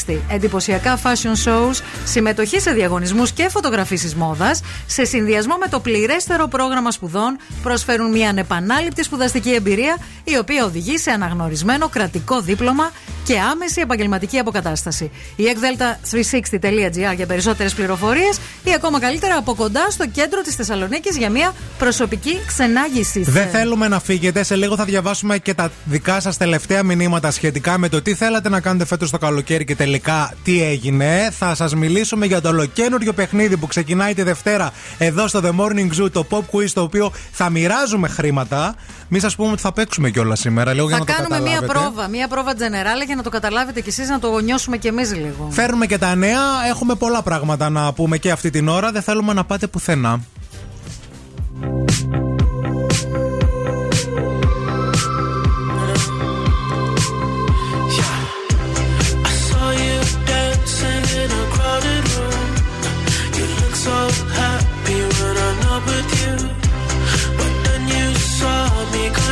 360. 0.07 0.17
Εντυπωσιακά 0.29 0.99
fashion 1.03 1.47
shows, 1.47 1.81
συμμετοχή 2.05 2.59
σε 2.59 2.71
διαγωνισμούς 2.71 3.31
και 3.31 3.49
φωτογραφίσει 3.49 4.15
μόδας, 4.15 4.61
σε 4.85 5.05
συνδυασμό 5.05 5.55
με 5.59 5.67
το 5.67 5.79
πληρέστερο 5.79 6.47
πρόγραμμα 6.47 6.91
σπουδών, 6.91 7.37
προσφέρουν 7.63 8.11
μια 8.11 8.29
ανεπανάληπτη 8.29 9.03
σπουδαστική 9.03 9.53
εμπειρία, 9.53 9.97
η 10.23 10.37
οποία 10.37 10.65
οδηγεί 10.65 10.97
σε 10.97 11.11
αναγνωρισμένο 11.11 11.89
κρατικό 11.89 12.41
δίπλωμα 12.41 12.91
και 13.25 13.39
άμεση 13.39 13.81
επαγγελματική 13.81 14.37
αποκατάσταση. 14.37 15.11
Η 15.35 15.43
ekdelta360.gr 15.43 17.15
για 17.15 17.25
περισσότερες 17.25 17.73
πληροφορίες 17.73 18.39
ή 18.63 18.73
ακόμα 18.75 18.99
καλύτερα 18.99 19.35
από 19.37 19.53
κοντά 19.53 19.89
στο 19.89 20.07
κέντρο 20.07 20.41
της 20.41 20.55
Θεσσαλονίκης 20.55 21.17
για 21.17 21.29
μια 21.29 21.53
προσωπική 21.77 22.39
ξενάγηση. 22.47 23.21
Δεν 23.21 23.49
θέλουμε 23.49 23.87
να 23.87 23.99
φύγετε. 23.99 24.43
Σε 24.43 24.55
λίγο 24.55 24.75
θα 24.75 24.83
διαβάσουμε 24.85 25.37
και 25.37 25.53
τα 25.53 25.71
δικά 25.83 26.19
σας 26.19 26.37
τελευταία 26.37 26.83
μηνύματα 26.83 27.31
σχετικά 27.31 27.77
με 27.77 27.89
το 27.89 28.01
τι 28.01 28.13
θέλατε 28.13 28.49
να 28.49 28.59
κάνετε 28.59 28.85
φέτος 28.85 29.09
το 29.09 29.17
καλοκαίρι 29.17 29.65
και 29.65 29.75
τελικά 29.75 30.33
τι 30.43 30.63
έγινε. 30.63 31.29
Θα 31.31 31.55
σας 31.55 31.75
μιλήσουμε 31.75 32.25
για 32.25 32.41
το 32.41 32.49
ολοκένουργιο 32.49 33.13
παιχνίδι 33.13 33.57
που 33.57 33.67
ξεκινάει 33.67 34.13
τη 34.13 34.21
Δευτέρα 34.23 34.71
εδώ 34.97 35.27
στο 35.27 35.41
The 35.43 35.49
Morning 35.49 36.03
Zoo, 36.03 36.11
το 36.11 36.27
Pop 36.29 36.39
Quiz, 36.51 36.69
το 36.73 36.81
οποίο 36.81 37.11
θα 37.31 37.49
μοιράζουμε 37.49 38.07
χρήματα. 38.07 38.75
Μην 39.07 39.21
σας 39.21 39.35
πούμε 39.35 39.51
ότι 39.51 39.61
θα 39.61 39.71
παίξουμε 39.71 40.09
κιόλας 40.09 40.39
σήμερα, 40.39 40.73
λίγο 40.73 40.87
για 40.87 40.97
Θα 40.97 41.03
να 41.03 41.05
το 41.05 41.13
κάνουμε 41.13 41.39
μία 41.49 41.59
καταλάβετε. 41.59 41.79
πρόβα, 41.93 42.07
μία 42.07 42.27
πρόβα 42.27 42.53
τζενεράλα 42.55 43.03
για 43.03 43.15
να 43.15 43.23
το 43.23 43.29
καταλάβετε 43.29 43.81
κι 43.81 43.89
εσείς, 43.89 44.09
να 44.09 44.19
το 44.19 44.39
νιώσουμε 44.39 44.77
κι 44.77 44.87
εμείς 44.87 45.15
λίγο. 45.15 45.47
Φέρνουμε 45.51 45.85
και 45.85 45.97
τα 45.97 46.15
νέα. 46.15 46.41
Έχουμε 46.69 46.95
πολλά 46.95 47.21
πράγματα 47.21 47.69
να 47.69 47.93
πούμε 47.93 48.17
και 48.17 48.31
αυτή 48.31 48.49
την 48.49 48.67
ώρα. 48.67 48.91
Δεν 48.91 49.01
θέλουμε 49.01 49.33
να 49.33 49.43
πάτε 49.43 49.67
πουθενά. 49.67 50.19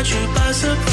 You 0.09 0.27
by 0.35 0.51
surprise. 0.51 0.92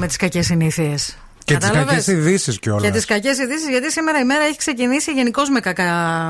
Με 0.00 0.06
τις 0.06 0.16
κακές 0.16 0.46
συνήθειες. 0.46 1.16
Και 1.44 1.56
τις 1.56 1.70
κακές 1.70 2.06
ειδήσεις 2.06 2.58
κιόλας. 2.58 2.82
Και 2.82 2.90
τις 2.90 3.04
κακές 3.04 3.38
ειδήσεις, 3.38 3.68
γιατί 3.68 3.92
σήμερα 3.92 4.18
η 4.18 4.24
μέρα 4.24 4.44
έχει 4.44 4.56
ξεκινήσει 4.56 5.12
γενικώς 5.12 5.48
με 5.50 5.60
κακά 5.60 5.84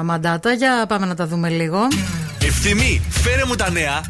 μαντάτα. 0.04 0.52
Για 0.52 0.84
πάμε 0.88 1.06
να 1.06 1.14
τα 1.14 1.26
δούμε 1.26 1.48
λίγο. 1.48 1.78
Ευθυμή, 2.42 3.02
φέρε 3.10 3.44
μου 3.44 3.54
τα 3.54 3.70
νέα. 3.70 4.00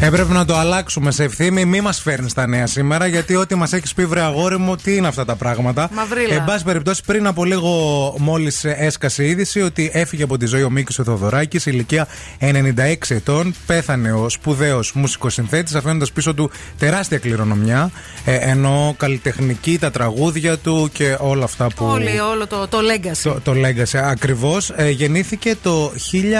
Έπρεπε 0.00 0.32
να 0.32 0.44
το 0.44 0.56
αλλάξουμε 0.56 1.10
σε 1.10 1.24
ευθύμη. 1.24 1.64
Μη 1.64 1.80
μας 1.80 2.00
φέρνεις 2.00 2.32
τα 2.32 2.46
νέα 2.46 2.66
σήμερα, 2.66 3.06
γιατί 3.06 3.34
ό,τι 3.34 3.54
μας 3.54 3.72
έχεις 3.72 3.94
πει, 3.94 4.06
βρε 4.06 4.20
αγόρι 4.20 4.58
μου, 4.58 4.76
τι 4.76 4.96
είναι 4.96 5.06
αυτά 5.06 5.24
τα 5.24 5.36
πράγματα. 5.36 5.90
Μαυρίλα. 5.92 6.34
Εν 6.34 6.44
πάση 6.44 6.64
περιπτώσει, 6.64 7.02
πριν 7.06 7.26
από 7.26 7.44
λίγο, 7.44 8.14
μόλις 8.18 8.64
έσκασε 8.64 9.24
η 9.24 9.28
είδηση 9.28 9.60
ότι 9.60 9.90
έφυγε 9.92 10.22
από 10.22 10.36
τη 10.36 10.46
ζωή 10.46 10.62
ο 10.62 10.70
Μίκης 10.70 10.98
ο 10.98 11.04
Θοδωράκη, 11.04 11.58
σε 11.58 11.70
ηλικία 11.70 12.06
96 12.40 12.94
ετών. 13.08 13.54
Πέθανε 13.66 14.12
ο 14.12 14.28
σπουδαίος 14.28 14.92
μουσικοσυνθέτη, 14.92 15.76
αφήνοντας 15.76 16.12
πίσω 16.12 16.34
του 16.34 16.50
τεράστια 16.78 17.18
κληρονομιά. 17.18 17.90
Ε, 18.24 18.34
ενώ 18.34 18.94
καλλιτεχνική, 18.98 19.78
τα 19.78 19.90
τραγούδια 19.90 20.58
του 20.58 20.90
και 20.92 21.16
όλα 21.20 21.44
αυτά 21.44 21.66
που. 21.76 21.84
Όλοι, 21.84 22.20
όλο 22.20 22.46
το, 22.46 22.68
το 22.68 22.78
legacy. 22.78 23.20
Το, 23.22 23.40
το 23.40 23.52
Legacy, 23.52 23.98
ακριβώς. 24.02 24.72
Ε, 24.76 24.90
γεννήθηκε 24.90 25.56
το 25.62 25.92
1925. 26.12 26.36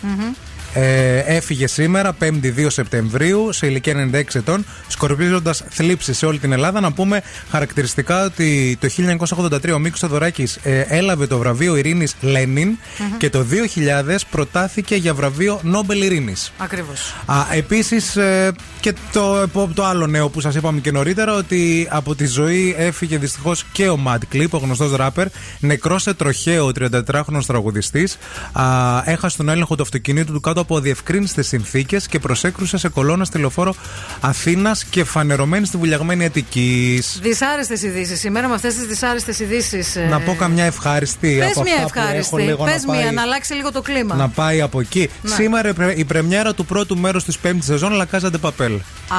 Μμμ. 0.00 0.34
Ε, 0.74 1.18
έφυγε 1.18 1.66
σήμερα, 1.66 2.16
5η 2.20 2.52
2 2.56 2.66
Σεπτεμβρίου, 2.68 3.52
σε 3.52 3.66
ηλικία 3.66 4.10
96 4.12 4.22
ετών, 4.34 4.64
σκορπίζοντας 4.88 5.64
θλίψη 5.70 6.12
σε 6.12 6.26
όλη 6.26 6.38
την 6.38 6.52
Ελλάδα. 6.52 6.80
Να 6.80 6.92
πούμε 6.92 7.22
χαρακτηριστικά 7.50 8.24
ότι 8.24 8.78
το 8.80 8.88
1983 9.48 9.72
ο 9.74 9.78
Μίκος 9.78 10.00
Θοδωράκη 10.00 10.48
ε, 10.62 10.80
έλαβε 10.80 11.26
το 11.26 11.38
βραβείο 11.38 11.76
Ειρήνης 11.76 12.14
Λένιν 12.20 12.68
και 13.18 13.30
το 13.30 13.44
2000 14.08 14.16
προτάθηκε 14.30 14.94
για 14.94 15.14
βραβείο 15.14 15.60
Νόμπελ 15.62 16.02
Ειρήνης. 16.02 16.52
Ακριβώς. 16.58 17.14
Επίσης 17.52 18.16
και 18.80 18.94
το, 19.12 19.36
επό- 19.42 19.70
το 19.74 19.84
άλλο 19.84 20.06
νέο 20.06 20.28
που 20.28 20.40
σας 20.40 20.54
είπαμε 20.54 20.80
και 20.80 20.90
νωρίτερα, 20.90 21.34
ότι 21.34 21.88
από 21.90 22.14
τη 22.14 22.26
ζωή 22.26 22.74
έφυγε 22.78 23.18
δυστυχώς 23.18 23.64
και 23.72 23.88
ο 23.88 23.98
Mad 24.06 24.34
Clip, 24.36 24.48
ο 24.50 24.58
γνωστός 24.58 24.96
ράπερ, 24.96 25.26
νεκρός 25.60 26.02
σε 26.02 26.14
τροχαίο 26.14 26.70
34χρονο 26.80 27.40
τραγουδιστής. 27.46 28.18
Έχασε 29.04 29.36
τον 29.36 29.48
έλεγχο 29.48 29.74
του 29.76 29.82
αυτοκινήτου 29.82 30.32
του 30.32 30.40
κάτω 30.40 30.57
κάτω 30.58 30.72
από 30.74 30.80
διευκρίνηστε 30.80 31.42
συνθήκες 31.42 32.06
και 32.06 32.18
προσέκρουσες 32.18 32.80
σε 32.80 32.88
κολόνα 32.88 33.24
στη 33.24 33.38
λεωφόρο 33.38 33.74
Αθήνας 34.20 34.84
και 34.84 35.04
φανερωμένη 35.04 35.66
στη 35.66 35.76
βουλιαγμένη 35.76 36.24
Αττικής. 36.24 37.18
Δυσάρεστες 37.22 37.82
ειδήσεις. 37.82 38.18
Σήμερα 38.18 38.48
με 38.48 38.54
αυτές 38.54 38.74
τις 38.74 38.86
δυσάρεστες 38.86 39.38
ειδήσεις. 39.40 39.96
Να 40.10 40.20
πω 40.20 40.34
καμιά 40.38 40.64
ευχάριστή 40.64 41.36
Πες 41.40 41.50
από 41.50 41.62
μια 41.62 41.72
αυτά 41.74 41.86
που 41.86 41.98
έχω 41.98 42.06
ευχάριστη. 42.06 42.42
λίγο 42.42 42.64
Πες 42.64 42.84
να 42.84 42.92
πάει, 42.92 43.02
μια, 43.02 43.12
να 43.12 43.22
αλλάξει 43.22 43.54
λίγο 43.54 43.72
το 43.72 43.82
κλίμα. 43.82 44.14
να 44.14 44.28
πάει 44.28 44.60
από 44.60 44.80
εκεί. 44.80 45.10
Ναι. 45.22 45.30
Σήμερα 45.34 45.68
η 45.68 45.72
πρε- 45.72 45.98
η 45.98 46.04
πρεμιέρα 46.04 46.54
του 46.54 46.64
πρώτου 46.64 46.96
μέρους 46.98 47.24
της 47.24 47.38
πέμπτης 47.38 47.64
σεζόν 47.64 47.92
La 48.00 48.16
Casa 48.18 48.26
de 48.30 48.40
Papel. 48.48 48.72
Α, 49.08 49.16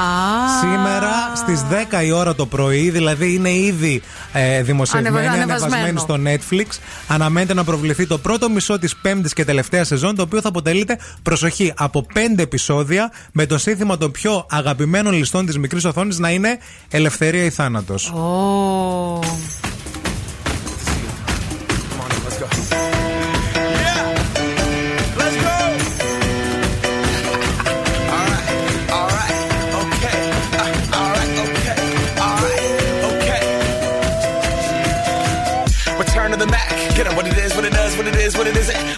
Σήμερα 0.60 1.10
στις 1.36 1.60
10 1.62 2.02
η 2.04 2.10
ώρα 2.10 2.34
το 2.34 2.46
πρωί, 2.46 2.90
δηλαδή 2.90 3.34
είναι 3.34 3.50
ήδη 3.52 4.02
ε, 4.32 4.62
δημοσιευμένη, 4.62 5.16
Ανεβα- 5.26 5.32
ανεβασμένη 5.42 5.82
ανεβασμένο. 5.82 6.38
στο 6.38 6.46
Netflix. 6.50 6.78
Αναμένεται 7.08 7.54
να 7.54 7.64
προβληθεί 7.64 8.06
το 8.06 8.18
πρώτο 8.18 8.50
μισό 8.50 8.78
της 8.78 8.96
πέμπτης 8.96 9.32
και 9.32 9.44
τελευταία 9.44 9.84
σεζόν, 9.84 10.14
το 10.16 10.22
οποίο 10.22 10.40
θα 10.40 10.48
αποτελείται, 10.48 10.98
προσοχή, 11.30 11.72
από 11.76 12.06
5 12.14 12.42
επεισόδια 12.42 13.12
με 13.32 13.46
το 13.46 13.58
σύνθημα 13.58 13.96
των 13.96 14.10
πιο 14.10 14.46
αγαπημένων 14.50 15.12
ληστών 15.12 15.46
της 15.46 15.58
μικρής 15.58 15.84
οθόνης 15.84 16.18
να 16.18 16.30
είναι 16.30 16.58
Ελευθερία 16.90 17.44
ή 17.44 17.50
Θάνατος. 17.50 18.10
Ω. 18.10 19.20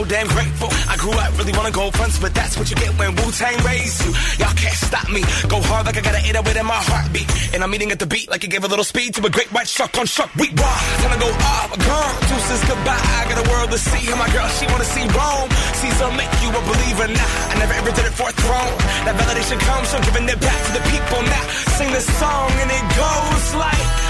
so 0.00 0.08
damn 0.08 0.28
grateful. 0.28 0.68
I 0.88 0.96
grew 0.96 1.12
up 1.12 1.30
really 1.36 1.52
wanna 1.52 1.70
go 1.70 1.90
fronts, 1.90 2.18
but 2.18 2.32
that's 2.34 2.56
what 2.56 2.70
you 2.70 2.76
get 2.76 2.92
when 2.98 3.14
Wu 3.16 3.26
Tang 3.32 3.56
raised 3.64 4.00
you. 4.04 4.12
Y'all 4.40 4.54
can't 4.56 4.80
stop 4.88 5.08
me. 5.10 5.20
Go 5.48 5.60
hard 5.60 5.84
like 5.86 5.96
I 5.96 6.00
gotta 6.00 6.20
an 6.24 6.36
808 6.36 6.56
in 6.56 6.66
my 6.66 6.80
heartbeat. 6.88 7.28
And 7.54 7.60
I'm 7.62 7.72
eating 7.74 7.90
at 7.92 7.98
the 7.98 8.06
beat 8.06 8.30
like 8.30 8.44
it 8.44 8.50
gave 8.50 8.64
a 8.64 8.68
little 8.68 8.84
speed 8.84 9.14
to 9.16 9.20
a 9.26 9.30
great 9.30 9.52
white 9.52 9.68
shark 9.68 9.96
on 9.98 10.06
shark. 10.06 10.30
We 10.36 10.48
raw. 10.56 10.78
Time 11.04 11.12
to 11.12 11.20
go 11.20 11.30
off. 11.52 11.70
Gone. 11.76 12.14
Deuces 12.28 12.62
goodbye. 12.68 13.04
I 13.20 13.22
got 13.28 13.38
a 13.44 13.46
world 13.50 13.70
to 13.72 13.78
see. 13.78 14.04
And 14.10 14.18
my 14.18 14.30
girl, 14.32 14.48
she 14.56 14.64
wanna 14.72 14.88
see 14.88 15.04
Rome. 15.04 15.50
Caesar 15.80 16.10
make 16.16 16.32
you 16.40 16.48
a 16.48 16.62
believer. 16.70 17.08
Nah, 17.08 17.52
I 17.52 17.54
never 17.60 17.74
ever 17.80 17.92
did 17.92 18.06
it 18.08 18.14
for 18.16 18.28
a 18.28 18.34
throne. 18.44 18.74
That 19.04 19.14
validation 19.20 19.58
comes 19.68 19.88
from 19.92 20.00
giving 20.08 20.26
it 20.28 20.40
back 20.40 20.60
to 20.66 20.72
the 20.78 20.84
people. 20.88 21.20
Now, 21.28 21.44
sing 21.76 21.90
this 21.92 22.08
song 22.20 22.50
and 22.62 22.70
it 22.72 22.86
goes 22.96 23.46
like. 23.54 24.09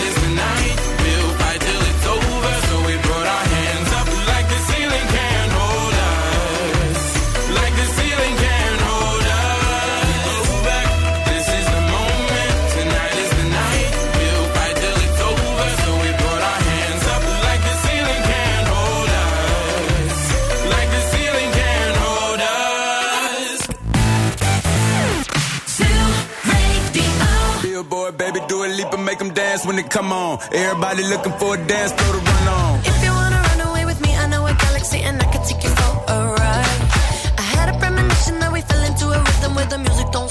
leap 28.81 28.93
and 28.93 29.05
make 29.05 29.19
them 29.19 29.33
dance 29.33 29.65
when 29.65 29.75
they 29.75 29.83
come 29.83 30.11
on. 30.11 30.39
Everybody 30.51 31.03
looking 31.03 31.33
for 31.33 31.55
a 31.55 31.67
dance 31.67 31.91
floor 31.93 32.13
to 32.17 32.21
run 32.31 32.47
on. 32.47 32.79
If 32.91 33.03
you 33.03 33.11
wanna 33.11 33.41
run 33.49 33.61
away 33.69 33.85
with 33.85 33.99
me, 34.01 34.11
I 34.15 34.27
know 34.27 34.45
a 34.45 34.53
galaxy 34.53 34.99
and 35.07 35.21
I 35.21 35.25
can 35.33 35.41
take 35.49 35.63
you 35.63 35.71
for 35.79 35.91
a 36.15 36.17
ride. 36.39 36.79
I 37.37 37.45
had 37.55 37.67
a 37.73 37.77
premonition 37.79 38.39
that 38.39 38.51
we 38.51 38.61
fell 38.61 38.83
into 38.89 39.05
a 39.17 39.19
rhythm 39.27 39.55
where 39.55 39.69
the 39.73 39.77
music 39.77 40.07
don't 40.11 40.30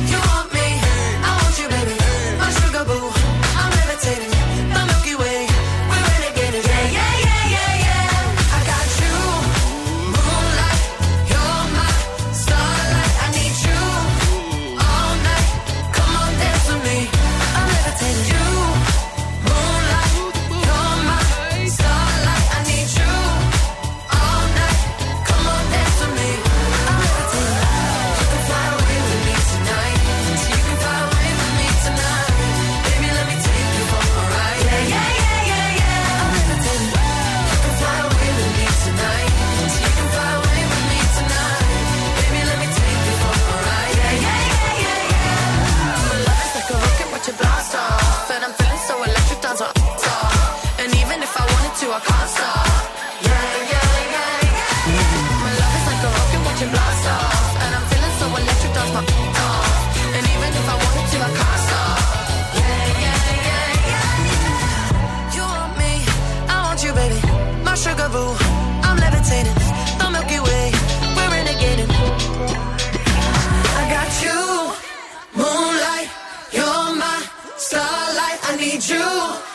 You 79.11 79.50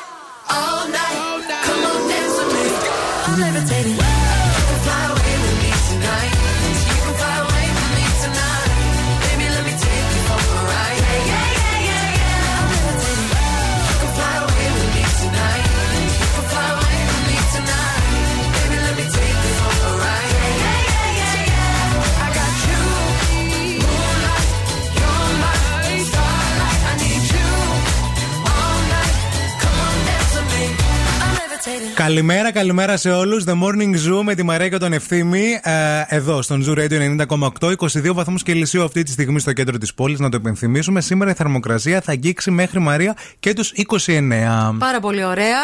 Καλημέρα, 32.06 32.52
καλημέρα 32.52 32.96
σε 32.96 33.10
όλους. 33.10 33.44
The 33.46 33.52
Morning 33.52 33.94
Zoo 33.94 34.22
με 34.22 34.34
τη 34.34 34.42
Μαρία 34.42 34.68
και 34.68 34.76
τον 34.76 34.92
Ευθύμη. 34.92 35.60
Ε, 35.62 35.72
εδώ, 36.08 36.42
στον 36.42 36.64
Zoo 36.66 36.78
Radio 36.78 37.26
90,8. 37.26 37.76
22 37.76 38.12
βαθμούς 38.12 38.42
Κελσίου 38.42 38.84
αυτή 38.84 39.02
τη 39.02 39.10
στιγμή 39.10 39.40
στο 39.40 39.52
κέντρο 39.52 39.78
της 39.78 39.94
πόλης. 39.94 40.18
Να 40.18 40.28
το 40.28 40.36
υπενθυμίσουμε. 40.40 41.00
Σήμερα 41.00 41.30
η 41.30 41.34
θερμοκρασία 41.34 42.00
θα 42.00 42.12
αγγίξει 42.12 42.50
μέχρι 42.50 42.78
Μαρία 42.78 43.16
και 43.38 43.52
τους 43.52 43.72
29. 43.72 44.76
Πάρα 44.78 45.00
πολύ 45.00 45.24
ωραία. 45.24 45.58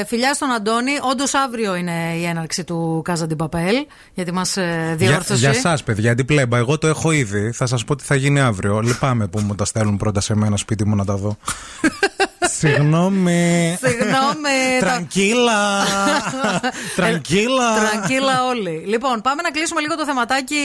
Ε, 0.00 0.04
φιλιά 0.04 0.34
στον 0.34 0.50
Αντώνη. 0.50 0.92
Όντως 1.10 1.34
αύριο 1.34 1.74
είναι 1.74 2.14
η 2.20 2.24
έναρξη 2.24 2.64
του 2.64 3.00
Κάζα 3.04 3.26
Παπέλ, 3.36 3.86
γιατί 4.14 4.32
μας 4.32 4.56
ε, 4.56 4.94
Για, 4.98 5.08
διόρθωσε. 5.08 5.40
για 5.40 5.50
εσά, 5.50 5.78
παιδιά, 5.84 6.10
αντιπλέμπα. 6.10 6.58
Εγώ 6.58 6.78
το 6.78 6.86
έχω 6.86 7.10
ήδη. 7.10 7.52
Θα 7.52 7.66
σας 7.66 7.84
πω 7.84 7.96
τι 7.96 8.04
θα 8.04 8.14
γίνει 8.14 8.40
αύριο. 8.40 8.80
Λυπάμαι 8.80 9.26
που 9.26 9.40
μου 9.40 9.54
τα 9.54 9.64
στέλνουν 9.64 9.96
πρώτα 9.96 10.20
σε 10.20 10.36
μένα 10.36 10.56
σπίτι 10.56 10.86
μου 10.86 10.96
να 10.96 11.04
τα 11.04 11.16
δω. 11.16 11.36
Συγγνώμη. 12.58 13.78
Συγγνώμη. 13.84 14.78
τα- 14.80 14.86
Τρανκίλα. 14.86 15.84
Τρανκίλα. 16.96 17.74
Τρανκίλα 17.90 18.44
όλοι. 18.48 18.82
Λοιπόν, 18.86 19.20
πάμε 19.20 19.42
να 19.42 19.50
κλείσουμε 19.50 19.80
λίγο 19.80 19.96
το 19.96 20.04
θεματάκι 20.04 20.56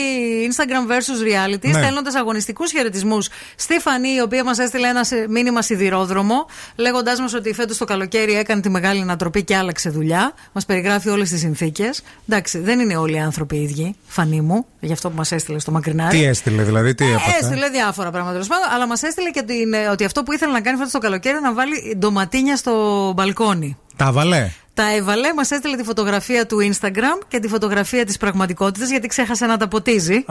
Instagram 0.50 0.90
versus 0.90 1.20
reality, 1.28 1.68
Ναι. 1.68 1.72
στέλνοντας 1.82 2.14
αγωνιστικούς 2.14 2.70
χαιρετισμούς 2.72 3.28
στη 3.56 3.78
Φανή, 3.78 4.08
η 4.14 4.20
οποία 4.20 4.44
μας 4.44 4.58
έστειλε 4.58 4.88
ένα 4.88 5.04
σε- 5.04 5.26
μήνυμα 5.28 5.62
σιδηρόδρομο, 5.62 6.46
λέγοντάς 6.76 7.20
μας 7.20 7.34
ότι 7.34 7.54
φέτος 7.54 7.76
το 7.76 7.84
καλοκαίρι 7.84 8.32
έκανε 8.34 8.60
τη 8.60 8.68
μεγάλη 8.70 9.00
ανατροπή 9.00 9.44
και 9.44 9.56
άλλαξε 9.56 9.90
δουλειά. 9.90 10.32
Μας 10.52 10.64
περιγράφει 10.64 11.08
όλες 11.08 11.28
τις 11.30 11.40
συνθήκες. 11.40 12.02
Εντάξει, 12.28 12.58
δεν 12.58 12.80
είναι 12.80 12.96
όλοι 12.96 13.14
οι 13.14 13.18
άνθρωποι 13.20 13.56
οι 13.56 13.62
ίδιοι, 13.62 13.96
Φανή 14.06 14.40
μου, 14.40 14.66
γι' 14.80 14.92
αυτό 14.92 15.10
που 15.10 15.16
μας 15.16 15.32
έστειλε 15.32 15.58
στο 15.58 15.70
μακρινάρι. 15.70 16.18
Τι 16.18 16.24
έστειλε, 16.24 16.62
δηλαδή, 16.62 16.94
τι 16.94 17.04
έπαθε; 17.10 17.38
Έστειλε 17.40 17.68
διάφορα 17.68 18.10
πράγματα 18.10 18.32
τέλος 18.32 18.48
πάντων, 18.48 18.68
αλλά 18.74 18.86
μας 18.86 19.02
έστειλε 19.02 19.30
και 19.30 19.42
την, 19.42 19.72
ε, 19.72 19.86
ότι 19.88 20.04
αυτό 20.04 20.22
που 20.22 20.32
ήθελε 20.32 20.52
να 20.52 20.60
κάνει 20.60 20.76
φέτος 20.76 20.92
το 20.92 20.98
καλοκαίρι 20.98 21.40
να 21.40 21.52
βάλει 21.52 21.76
ντοματίνια 21.96 22.56
στο 22.56 23.12
μπαλκόνι. 23.16 23.76
Τα 23.96 24.12
βαλέ. 24.12 24.50
Τα 24.74 24.94
έβαλε, 24.94 25.34
μας 25.34 25.50
έστειλε 25.50 25.76
τη 25.76 25.82
φωτογραφία 25.82 26.46
του 26.46 26.56
Instagram 26.72 27.24
και 27.28 27.38
τη 27.38 27.48
φωτογραφία 27.48 28.04
της 28.04 28.16
πραγματικότητας 28.16 28.90
γιατί 28.90 29.06
ξέχασε 29.06 29.46
να 29.46 29.56
τα 29.56 29.68
ποτίζει. 29.68 30.24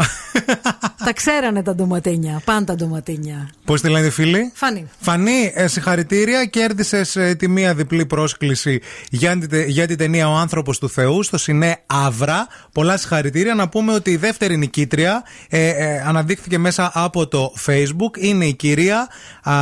τα 1.06 1.14
ξέρανε 1.14 1.64
τα 1.64 1.76
ντοματίνια. 1.76 2.42
Πάντα 2.46 2.76
ντοματίνια. 2.76 3.50
Πώς 3.66 3.82
τη 3.82 3.90
λένε 3.90 4.06
οι 4.06 4.10
φίλοι; 4.10 4.52
Φανή. 4.54 4.90
Φανή, 5.00 5.52
ε, 5.56 5.68
συγχαρητήρια. 5.68 6.46
Κέρδισες 6.46 7.18
τη 7.38 7.48
μία 7.48 7.74
διπλή 7.74 8.06
πρόσκληση 8.06 8.82
για, 9.10 9.32
την 9.40 9.50
τε- 9.50 9.68
για 9.68 9.88
την 9.88 9.98
ταινία 9.98 10.30
Ο 10.30 10.34
άνθρωπος 10.34 10.80
του 10.80 10.90
Θεού 10.90 11.24
στο 11.24 11.38
Σινέ 11.38 11.78
Αύρα. 11.86 12.48
Πολλά 12.72 12.98
συγχαρητήρια. 12.98 13.56
Να 13.56 13.70
πούμε 13.70 13.94
ότι 13.94 14.12
η 14.12 14.18
δεύτερη 14.18 14.58
νικήτρια 14.58 15.24
ε, 15.50 15.68
ε, 15.68 16.02
αναδείχθηκε 16.08 16.58
μέσα 16.58 16.92
από 16.94 17.28
το 17.28 17.54
Facebook. 17.66 18.18
Είναι 18.18 18.46
η 18.46 18.54
κυρία 18.54 19.08
α, 19.44 19.54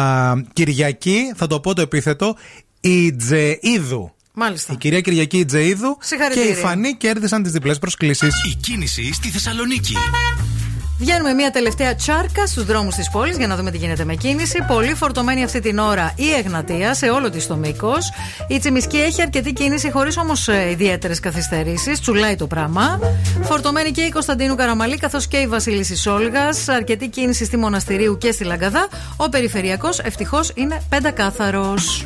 Κυριακή, 0.54 1.34
θα 1.36 1.48
το 1.48 1.60
πω 1.60 1.74
το 1.74 1.82
επίθετο, 1.82 2.36
Ιτζεΐδου. 2.82 4.12
Μάλιστα. 4.34 4.74
Η 4.74 4.76
κυρία 4.76 5.02
Κυριακή 5.02 5.38
Ιτζεΐδου 5.38 5.98
και 6.00 6.06
Συγχαρητήρια. 6.06 6.50
η 6.50 6.54
Φανή 6.54 6.96
κέρδισαν 6.96 7.44
τις 7.44 7.52
διπλές 7.52 7.80
προσκλήσεις. 7.80 8.36
Η 8.52 8.56
κίνηση 8.56 9.14
στη 9.14 9.30
Θεσσαλονίκη. 9.30 9.94
Βγαίνουμε 11.00 11.34
μια 11.34 11.52
τελευταία 11.52 11.96
τσάρκα 11.96 12.48
στους 12.48 12.66
δρόμους 12.66 12.96
της 12.96 13.10
πόλης 13.10 13.38
για 13.38 13.48
να 13.48 13.56
δούμε 13.56 13.72
τι 13.72 13.78
γίνεται 13.78 14.06
με 14.06 14.16
κίνηση. 14.16 14.66
Πολύ 14.68 14.94
φορτωμένη 14.94 15.44
αυτή 15.44 15.60
την 15.60 15.78
ώρα 15.78 16.14
η 16.16 16.32
Εγνατία 16.32 16.94
σε 16.94 17.10
όλο 17.10 17.30
της 17.30 17.48
το 17.48 17.56
μήκος. 17.56 18.12
Η 18.48 18.60
Τσιμισκή 18.60 18.98
έχει 18.98 19.22
αρκετή 19.22 19.54
κίνηση 19.54 19.92
χωρίς 19.92 20.18
όμως 20.18 20.48
ιδιαίτερες 20.72 21.20
καθυστερήσεις. 21.20 22.00
Τσουλάει 22.00 22.36
το 22.36 22.48
πράγμα. 22.48 23.00
Φορτωμένη 23.42 23.92
και 23.92 24.02
η 24.02 24.10
Κωνσταντίνου 24.10 24.56
Καραμαλή 24.56 24.98
καθώς 24.98 25.28
και 25.28 25.38
η 25.38 25.48
Βασίλισσα 25.48 25.96
Σόλγα. 25.96 26.50
Αρκετή 26.68 27.08
κίνηση 27.08 27.46
στη 27.46 27.58
Μοναστηρίου 27.58 28.18
και 28.18 28.32
στη 28.32 28.44
Λαγκαδά. 28.44 28.88
Ο 29.18 29.30
περιφερειακός 29.30 30.00
ευτυχώς 30.00 30.52
είναι 30.56 30.82
πεντακάθαρος. 30.90 32.06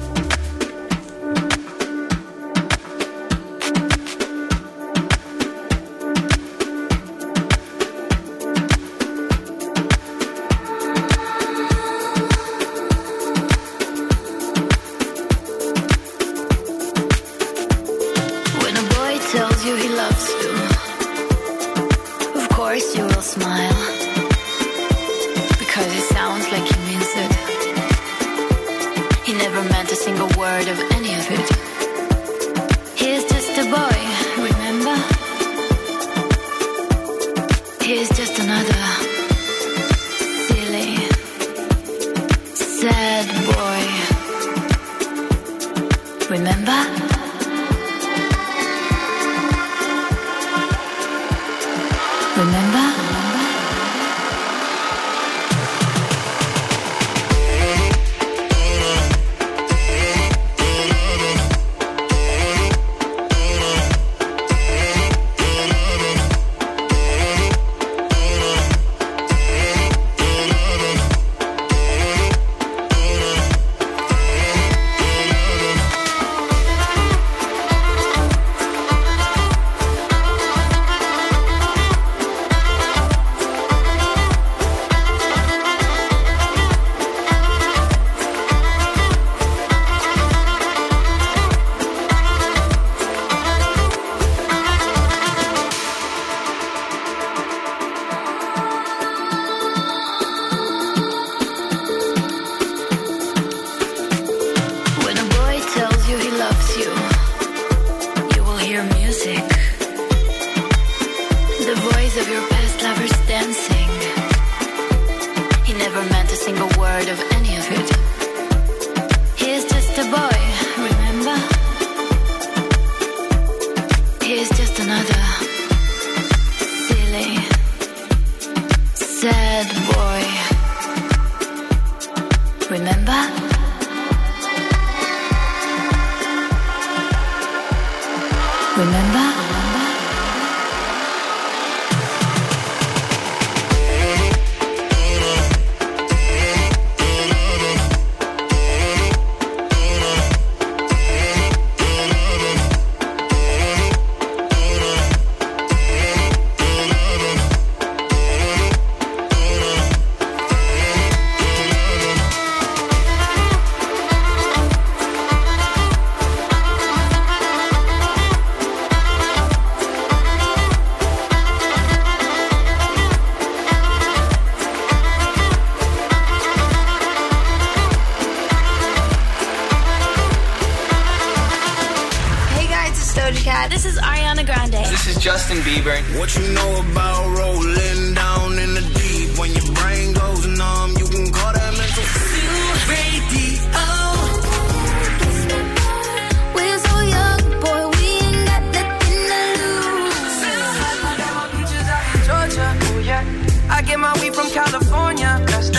What 186.25 186.35
you 186.37 186.53
know 186.53 186.81
about 186.81 187.37
rolling 187.37 188.15
down 188.15 188.57
in 188.57 188.73
the 188.73 188.81
deep? 188.97 189.37
When 189.37 189.51
your 189.53 189.69
brain 189.77 190.11
goes 190.13 190.47
numb, 190.47 190.89
you 190.97 191.05
can 191.05 191.31
call 191.31 191.53
that 191.53 191.71
mental 191.77 192.03
freak. 192.03 193.15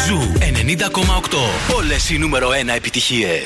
Ζου 0.07 0.19
90,8. 1.69 1.75
Όλε 1.77 1.95
οι 2.11 2.19
νούμερο 2.19 2.49
1 2.49 2.69
επιτυχίε. 2.69 3.43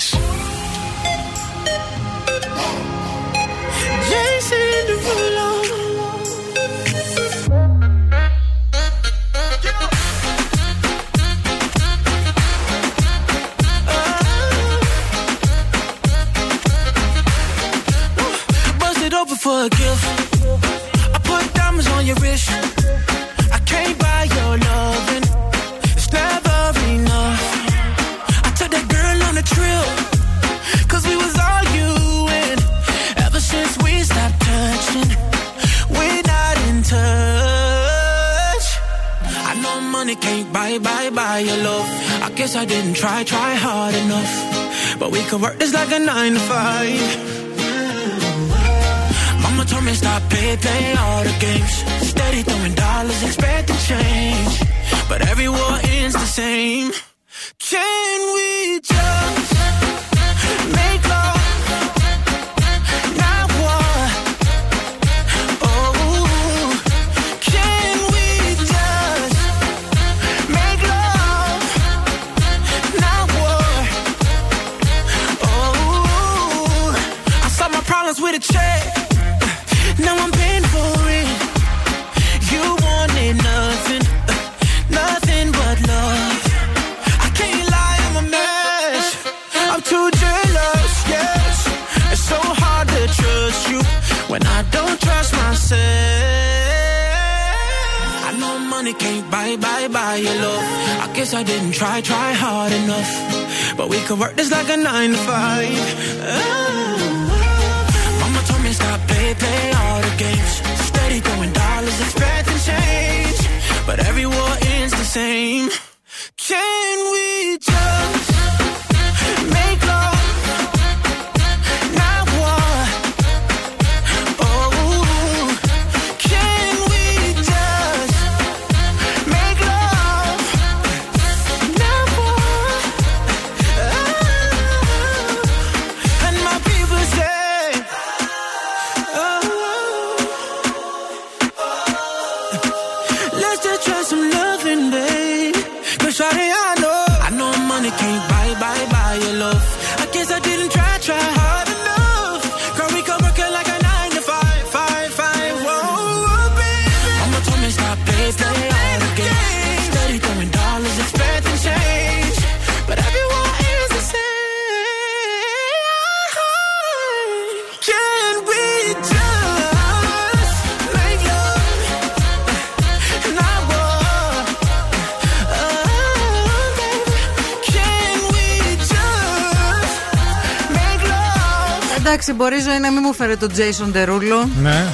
Μπορεί 182.40 182.56
να 182.80 182.90
μην 182.90 183.00
μου 183.02 183.12
φέρε 183.12 183.36
τον 183.36 183.52
Τζέισον 183.52 183.92
Τερούλο. 183.92 184.48
Ναι. 184.62 184.86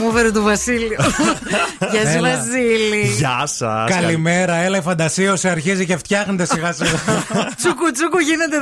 Μου 0.00 0.12
φέρε 0.12 0.30
τον 0.30 0.42
Βασίλειο. 0.42 0.98
Γεια 1.92 2.10
σα 2.12 2.20
Βασίλη. 2.20 3.00
Γεια 3.16 3.42
σας. 3.46 3.90
Καλημέρα, 3.90 4.54
έλα 4.54 4.78
η 4.78 4.80
φαντασίωση. 4.80 5.48
Αρχίζει 5.48 5.86
και 5.86 5.96
φτιάχνετε 5.96 6.44
σιγά 6.44 6.72
σιγά. 6.72 6.90
τσούκου, 7.58 7.90
τσούκου 7.92 8.18
γίνεται 8.18 8.56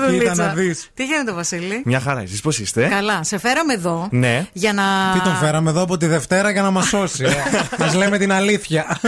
δεις. 0.55 0.89
Τι 0.95 1.05
γίνεται, 1.05 1.33
Βασίλη; 1.33 1.83
Μια 1.85 2.01
χαρά, 2.01 2.21
εσεί 2.21 2.41
πώς 2.41 2.59
είστε; 2.59 2.87
Καλά, 2.89 3.25
σε 3.25 3.39
φέραμε 3.39 3.73
εδώ. 3.73 4.09
Ναι. 4.11 4.47
Για 4.53 4.73
να... 4.73 4.83
Τι 5.13 5.21
τον 5.21 5.37
φέραμε 5.37 5.71
εδώ 5.71 5.83
από 5.83 5.97
τη 5.97 6.07
Δευτέρα 6.07 6.51
για 6.51 6.63
να 6.63 6.71
μας 6.71 6.87
σώσει. 6.87 7.25
Ε. 7.25 7.31
Α 7.91 7.97
λέμε 7.97 8.19
την 8.19 8.33
αλήθεια. 8.33 9.01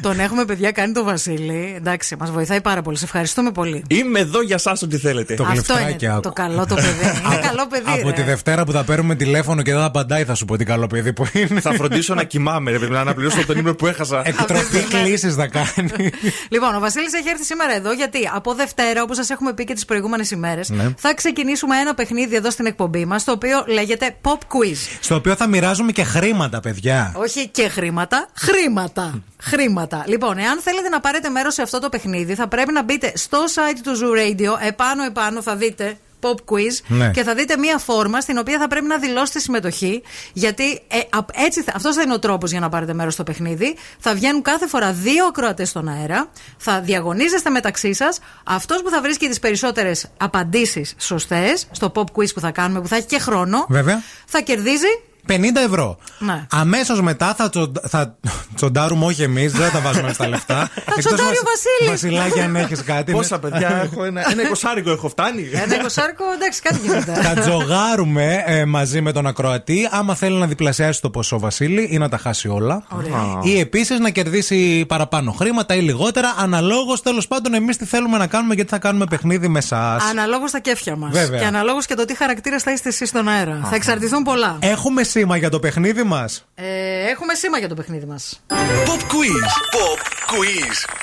Τον 0.00 0.20
έχουμε, 0.20 0.44
παιδιά, 0.44 0.70
κάνει 0.72 0.92
το 0.92 1.04
Βασίλη. 1.04 1.74
Εντάξει, 1.76 2.16
μας 2.18 2.30
βοηθάει 2.30 2.60
πάρα 2.60 2.82
πολύ. 2.82 2.96
Σε 2.96 3.04
ευχαριστούμε 3.04 3.50
πολύ. 3.50 3.84
Είμαι 3.88 4.18
εδώ 4.18 4.42
για 4.42 4.54
εσά 4.54 4.76
ό,τι 4.82 4.96
θέλετε. 4.98 5.34
Το 5.34 5.42
Αυτό 5.42 5.52
γλυφτράκι 5.54 6.04
είναι 6.04 6.12
άκου. 6.12 6.20
το 6.22 6.32
καλό 6.32 6.66
το 6.66 6.74
παιδί. 6.74 6.86
Είναι 7.26 7.40
καλό 7.48 7.66
παιδί. 7.66 7.90
Από 8.00 8.08
ρε. 8.08 8.14
τη 8.14 8.22
Δευτέρα 8.22 8.64
που 8.64 8.72
θα 8.72 8.84
παίρνουμε 8.84 9.14
τηλέφωνο 9.14 9.62
και 9.62 9.70
δεν 9.70 9.80
θα 9.80 9.86
απαντάει, 9.86 10.24
θα 10.24 10.34
σου 10.34 10.44
πω 10.44 10.56
τι 10.56 10.64
καλό 10.64 10.86
παιδί 10.86 11.12
που 11.12 11.26
είναι. 11.32 11.60
Θα 11.60 11.72
φροντίσω 11.72 12.14
να 12.14 12.24
κοιμάμαι, 12.24 12.70
ρε 12.70 12.78
παιδί, 12.78 12.90
να 12.92 13.00
αναπληρώσω 13.00 13.46
τον 13.46 13.58
ύπνο 13.58 13.74
που 13.74 13.86
έχασα. 13.86 14.22
Εκτροπή 14.28 14.80
κλήσει 14.88 15.30
θα 15.30 15.46
κάνει. 15.46 16.10
Λοιπόν, 16.48 16.74
ο 16.74 16.80
Βασίλης 16.80 17.12
έχει 17.12 17.28
έρθει 17.28 17.44
σήμερα 17.44 17.74
εδώ 17.74 17.92
γιατί 17.92 18.18
από 18.34 18.54
Δευτέρα, 18.54 19.02
όπως 19.02 19.16
σας 19.16 19.30
έχουμε 19.30 19.52
πει 19.54 19.64
και 19.64 19.74
τις 19.74 19.84
προηγούμενες 19.84 20.30
ημέρες, 20.30 20.68
Ναι. 20.68 20.84
θα 20.96 21.14
ξεκινήσουμε 21.14 21.76
ένα 21.76 21.94
παιχνίδι 21.94 22.36
εδώ 22.36 22.50
στην 22.50 22.66
εκπομπή 22.66 23.04
μας, 23.04 23.24
το 23.24 23.32
οποίο 23.32 23.64
λέγεται 23.66 24.16
Pop 24.22 24.30
Quiz. 24.30 24.76
Στο 25.00 25.14
οποίο 25.14 25.34
θα 25.34 25.46
μοιράζουμε 25.46 25.92
και 25.92 26.04
χρήματα, 26.04 26.60
παιδιά. 26.60 27.12
Όχι 27.16 27.48
και 27.48 27.68
χρήματα, 27.68 28.15
χρήματα. 28.34 29.22
Χρήματα. 29.42 30.04
Λοιπόν, 30.06 30.38
εάν 30.38 30.60
θέλετε 30.60 30.88
να 30.88 31.00
πάρετε 31.00 31.28
μέρος 31.28 31.54
σε 31.54 31.62
αυτό 31.62 31.78
το 31.78 31.88
παιχνίδι, 31.88 32.34
θα 32.34 32.48
πρέπει 32.48 32.72
να 32.72 32.82
μπείτε 32.82 33.12
στο 33.14 33.38
site 33.54 33.78
του 33.82 33.92
Zoo 34.00 34.18
Radio. 34.18 34.66
Επάνω-επάνω 34.66 35.42
θα 35.42 35.56
δείτε 35.56 35.98
pop 36.20 36.34
quiz 36.50 36.78
Ναι. 36.86 37.10
και 37.10 37.22
θα 37.22 37.34
δείτε 37.34 37.56
μία 37.56 37.78
φόρμα 37.78 38.20
στην 38.20 38.38
οποία 38.38 38.58
θα 38.58 38.68
πρέπει 38.68 38.86
να 38.86 38.98
δηλώσετε 38.98 39.38
συμμετοχή. 39.38 40.02
Γιατί 40.32 40.72
ε, 40.88 40.98
απ- 41.10 41.28
έτσι, 41.34 41.62
θα- 41.62 41.72
αυτός 41.76 41.94
θα 41.94 42.02
είναι 42.02 42.12
ο 42.12 42.18
τρόπος 42.18 42.50
για 42.50 42.60
να 42.60 42.68
πάρετε 42.68 42.92
μέρος 42.94 43.12
στο 43.14 43.22
παιχνίδι. 43.22 43.76
Θα 43.98 44.14
βγαίνουν 44.14 44.42
κάθε 44.42 44.66
φορά 44.66 44.92
δύο 44.92 45.26
ακροατές 45.26 45.68
στον 45.68 45.88
αέρα. 45.88 46.28
Θα 46.56 46.80
διαγωνίζεστε 46.80 47.50
μεταξύ 47.50 47.92
σας. 47.94 48.18
Αυτός 48.44 48.82
που 48.82 48.90
θα 48.90 49.00
βρίσκει 49.00 49.28
τις 49.28 49.38
περισσότερες 49.38 50.06
απαντήσεις 50.16 50.94
σωστές 50.98 51.66
στο 51.70 51.92
pop 51.94 52.04
quiz 52.16 52.32
που 52.34 52.40
θα 52.40 52.50
κάνουμε, 52.50 52.80
που 52.80 52.88
θα 52.88 52.96
έχει 52.96 53.06
και 53.06 53.18
χρόνο, 53.18 53.66
Βέβαια. 53.68 54.02
θα 54.26 54.40
κερδίζει. 54.40 55.00
50 55.28 55.34
ευρώ. 55.66 55.98
Ναι. 56.18 56.46
Αμέσως 56.50 57.00
μετά 57.00 57.34
θα, 57.34 57.48
τσον- 57.48 57.80
θα 57.88 58.16
τσοντάρουμε, 58.54 59.04
όχι 59.04 59.22
εμείς, 59.22 59.52
δεν 59.52 59.70
τα 59.72 59.80
βάζουμε 59.80 60.12
στα 60.12 60.28
λεφτά. 60.28 60.70
Εκτός 60.74 60.96
τσοντάρει 61.04 61.28
μας- 61.28 61.38
ο 61.38 61.42
Βασίλης. 61.44 61.90
Βασιλάκι, 61.90 62.40
αν 62.40 62.56
έχεις 62.56 62.82
κάτι. 62.82 63.12
Πόσα 63.12 63.34
ναι. 63.42 63.50
παιδιά 63.50 63.68
έχω, 63.92 64.04
ένα, 64.04 64.30
ένα 64.30 64.42
εικοσάρικο 64.42 64.90
έχω 64.90 65.08
φτάνει. 65.08 65.48
Ένα 65.52 65.74
εικοσάρικο, 65.74 66.24
εντάξει, 66.36 66.60
κάτι 66.62 66.78
γίνεται. 66.82 67.12
Θα 67.14 67.34
τζογάρουμε 67.40 68.42
ε, 68.46 68.64
μαζί 68.64 69.00
με 69.00 69.12
τον 69.12 69.26
ακροατή. 69.26 69.88
Άμα 69.90 70.14
θέλει 70.14 70.36
να 70.36 70.46
διπλασιάσει 70.46 71.00
το 71.00 71.10
ποσό 71.10 71.38
Βασίλη 71.38 71.88
ή 71.90 71.98
να 71.98 72.08
τα 72.08 72.18
χάσει 72.18 72.48
όλα. 72.48 72.82
Ωραία. 72.88 73.38
Ή 73.42 73.58
επίσης 73.60 73.98
να 73.98 74.10
κερδίσει 74.10 74.84
παραπάνω 74.88 75.32
χρήματα 75.32 75.74
ή 75.74 75.80
λιγότερα. 75.80 76.34
Αναλόγως 76.38 77.02
τέλος 77.02 77.26
πάντων 77.26 77.54
εμείς 77.54 77.76
τι 77.76 77.84
θέλουμε 77.84 78.18
να 78.18 78.26
κάνουμε 78.26 78.54
γιατί 78.54 78.70
θα 78.70 78.78
κάνουμε 78.78 79.04
παιχνίδι 79.10 79.48
με 79.48 79.58
εσά. 79.58 79.96
Αναλόγως 80.10 80.50
τα 80.50 80.58
κέφια 80.58 80.96
μας. 80.96 81.10
Βέβαια. 81.12 81.38
Και 81.40 81.46
αναλόγως 81.46 81.86
και 81.86 81.94
το 81.94 82.04
τι 82.04 82.16
χαρακτήρα 82.16 82.58
θα 82.58 82.72
είστε 82.72 82.88
εσείς 82.88 83.08
στον 83.08 83.28
αέρα. 83.28 83.60
Θα 83.70 83.74
εξαρτηθούν 83.74 84.22
πολλά. 84.22 84.56
Έχουμε 84.60 85.02
σήμα 85.18 85.36
για 85.36 85.50
το 85.50 85.58
παιχνίδι 85.58 86.02
μας; 86.02 86.46
Ε, 86.54 86.64
έχουμε 87.10 87.34
σήμα 87.34 87.58
για 87.58 87.68
το 87.68 87.74
παιχνίδι 87.74 88.06
μας. 88.06 88.42
Pop 88.48 89.00
quiz. 89.00 89.46
Pop 89.74 90.00
quiz. 90.32 90.96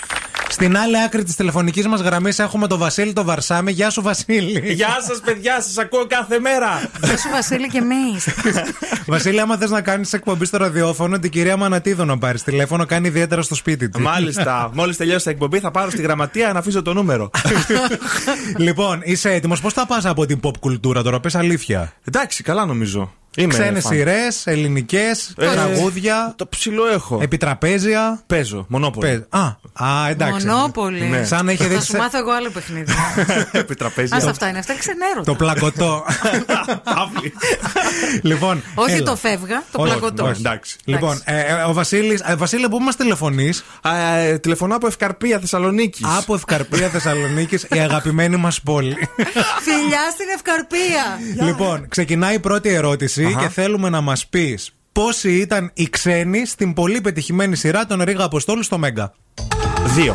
Στην 0.49 0.77
άλλη 0.77 1.01
άκρη 1.01 1.23
της 1.23 1.35
τηλεφωνικής 1.35 1.87
μας 1.87 2.01
γραμμής 2.01 2.39
έχουμε 2.39 2.67
τον 2.67 2.79
Βασίλη 2.79 3.13
τον 3.13 3.25
Βαρσάμι. 3.25 3.71
Γεια 3.71 3.89
σου, 3.89 4.01
Βασίλη. 4.01 4.73
Γεια 4.73 4.97
σας, 5.07 5.19
παιδιά, 5.19 5.61
σας 5.61 5.77
ακούω 5.77 6.05
κάθε 6.07 6.39
μέρα. 6.39 6.89
Γεια 7.03 7.17
σου, 7.17 7.29
Βασίλη, 7.31 7.67
και 7.67 7.77
εμείς. 7.77 8.27
Βασίλη, 9.13 9.39
άμα 9.39 9.57
θες 9.57 9.69
να 9.69 9.81
κάνεις 9.81 10.13
εκπομπή 10.13 10.45
στο 10.45 10.57
ραδιόφωνο, 10.57 11.19
την 11.19 11.29
κυρία 11.31 11.57
Μανατίδου 11.57 12.05
να 12.05 12.17
πάρεις 12.17 12.43
τηλέφωνο, 12.43 12.85
κάνει 12.85 13.07
ιδιαίτερα 13.07 13.41
στο 13.41 13.55
σπίτι 13.55 13.89
της. 13.89 14.01
Μάλιστα. 14.01 14.69
Μόλις 14.73 14.97
τελειώσει 14.97 15.29
η 15.29 15.31
εκπομπή, 15.31 15.59
θα 15.59 15.71
πάρω 15.71 15.89
στη 15.89 16.01
γραμματεία 16.01 16.53
να 16.53 16.59
αφήσω 16.59 16.81
το 16.81 16.93
νούμερο. 16.93 17.29
λοιπόν, 18.57 19.01
είσαι 19.03 19.31
έτοιμος; 19.31 19.61
Πώς 19.61 19.73
θα 19.73 19.85
πας 19.85 20.05
από 20.05 20.25
την 20.25 20.39
pop 20.43 20.57
κουλτούρα 20.59 21.03
τώρα, 21.03 21.19
πες 21.19 21.35
αλήθεια. 21.35 21.93
Εντάξει, 22.03 22.43
καλά 22.43 22.65
νομίζω. 22.65 23.13
Είμαι 23.37 23.53
Ξένες 23.53 23.83
φαν. 23.83 23.93
σειρές, 23.93 24.47
ελληνικές, 24.47 25.33
Ε, 25.37 25.51
τραγούδια, 25.51 26.33
Το 26.37 26.47
ψηλό 26.47 26.87
έχω. 26.87 27.19
επιτραπέζια. 27.21 28.21
Παίζω, 28.27 28.65
μονόπολο. 28.69 29.07
Πες- 29.07 29.25
Α, 29.29 29.41
α, 29.85 30.09
εντάξει. 30.09 30.45
Μονόπολη. 30.47 31.01
Ναι. 31.05 31.23
Σαν 31.25 31.45
να 31.45 31.51
έχει 31.51 31.67
δει 31.67 31.75
Θα 31.75 31.81
σου 31.81 31.97
μάθω 31.97 32.17
εγώ 32.17 32.31
άλλο 32.31 32.49
παιχνίδι. 32.49 32.93
Επιτραπέζια. 33.51 34.17
Α 34.17 34.29
αυτά 34.29 34.47
είναι. 34.49 34.57
Αυτά 34.59 34.71
είναι 34.73 34.81
ξενέρωτα. 34.81 35.23
το 35.23 35.35
πλακωτό. 35.35 36.05
Αύλη. 37.03 37.33
λοιπόν, 38.21 38.63
Όχι 38.75 38.91
έλα. 38.95 39.03
το 39.05 39.15
φεύγα, 39.15 39.63
το 39.71 39.81
Όχι, 39.81 39.91
πλακωτό. 39.91 40.23
όχι, 40.23 40.39
εντάξει. 40.39 40.77
Λοιπόν, 40.85 41.21
ε, 41.23 41.39
ε, 41.39 41.53
ο 41.67 41.73
Βασίλης, 41.73 42.21
ε, 42.25 42.35
Βασίλη, 42.35 42.69
πού 42.69 42.79
μας 42.79 42.95
τηλεφωνείς; 42.95 43.63
Α, 43.81 44.15
ε, 44.17 44.37
Τηλεφωνώ 44.37 44.75
από 44.75 44.87
Ευκαρπία 44.87 45.39
Θεσσαλονίκης. 45.39 46.05
Από 46.17 46.33
Ευκαρπία 46.33 46.87
Θεσσαλονίκης, 46.89 47.63
η 47.73 47.79
αγαπημένη 47.79 48.35
μας 48.37 48.61
πόλη. 48.61 48.95
Φιλιά 49.61 50.09
στην 50.13 50.25
Ευκαρπία. 50.35 51.19
λοιπόν, 51.47 51.87
ξεκινάει 51.89 52.35
η 52.35 52.39
πρώτη 52.39 52.69
ερώτηση 52.69 53.22
Αχα. 53.25 53.39
και 53.39 53.49
θέλουμε 53.49 53.89
να 53.89 54.01
μας 54.01 54.27
πεις 54.27 54.73
πόσοι 54.91 55.31
ήταν 55.31 55.71
οι 55.73 55.89
ξένοι 55.89 56.45
στην 56.45 56.73
πολύ 56.73 57.01
πετυχημένη 57.01 57.55
σειρά 57.55 57.85
των 57.85 58.01
Ρίγα 58.01 58.23
Αποστόλου 58.23 58.63
στο 58.63 58.77
Μέγκα. 58.77 59.13
Δύο. 59.85 60.13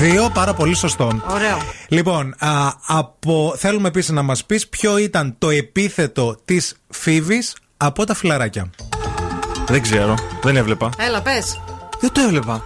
Δύο, 0.00 0.30
πάρα 0.34 0.54
πολύ 0.54 0.74
σωστό. 0.74 1.22
Ωραίο. 1.30 1.58
Λοιπόν, 1.88 2.34
α, 2.38 2.72
από, 2.86 3.54
θέλουμε 3.56 3.88
επίσης 3.88 4.10
να 4.10 4.22
μας 4.22 4.44
πεις 4.44 4.68
ποιο 4.68 4.98
ήταν 4.98 5.34
το 5.38 5.50
επίθετο 5.50 6.36
της 6.44 6.76
Φίβης 6.88 7.56
από 7.76 8.04
τα 8.04 8.14
φιλαράκια. 8.14 8.70
Δεν 9.66 9.82
ξέρω. 9.82 10.14
Δεν 10.42 10.56
έβλεπα. 10.56 10.90
Έλα, 10.98 11.22
πες. 11.22 11.60
Δεν 12.00 12.12
το 12.12 12.20
έβλεπα. 12.20 12.64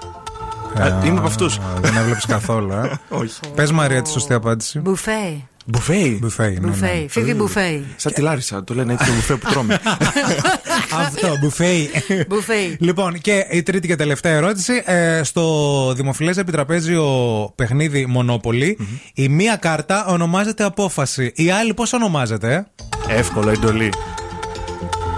Α, 0.81 1.05
Είμαι 1.05 1.19
από 1.19 1.27
αυτούς. 1.27 1.59
Δεν 1.81 1.97
έβλεπες 1.97 2.27
καθόλου, 2.27 2.73
ε. 2.73 2.91
Όχι. 3.21 3.41
Πες 3.55 3.73
Μαρία 3.73 4.03
τη 4.03 4.11
σωστή 4.11 4.33
απάντηση. 4.33 4.79
Μπουφέ. 4.79 5.49
Μπουφέι. 5.69 6.19
Μπουφέι, 6.21 6.53
ναι, 6.53 6.61
ναι. 6.61 6.67
Μπουφέ. 6.67 7.07
Φίβη 7.09 7.35
μπουφέ. 7.35 7.83
Σαν 7.97 8.13
τη 8.13 8.21
Λάρισα, 8.21 8.65
το 8.65 8.75
λένε 8.75 8.93
έτσι 8.93 9.07
το 9.07 9.13
μπουφέ 9.13 9.35
που 9.37 9.49
τρώμε. 9.51 9.81
Αυτό, 11.07 11.37
μπουφέι. 11.41 11.91
Μπουφέ. 12.29 12.77
Λοιπόν, 12.79 13.19
και 13.21 13.47
η 13.51 13.63
τρίτη 13.63 13.87
και 13.87 13.97
τελευταία 13.97 14.33
ερώτηση. 14.33 14.83
Ε, 14.85 15.23
στο 15.23 15.93
δημοφιλές 15.97 16.37
επιτραπέζιο 16.37 17.05
παιχνίδι 17.55 18.07
Μονόπολη, 18.07 18.79
η 19.15 19.29
μία 19.29 19.57
κάρτα 19.57 20.07
ονομάζεται 20.07 20.65
απόφαση. 20.65 21.33
Η 21.35 21.51
άλλη 21.51 21.75
πώς 21.75 21.93
ονομάζεται, 21.93 22.67
ε; 23.09 23.17
Εύκολο, 23.19 23.51
εντολή. 23.51 23.93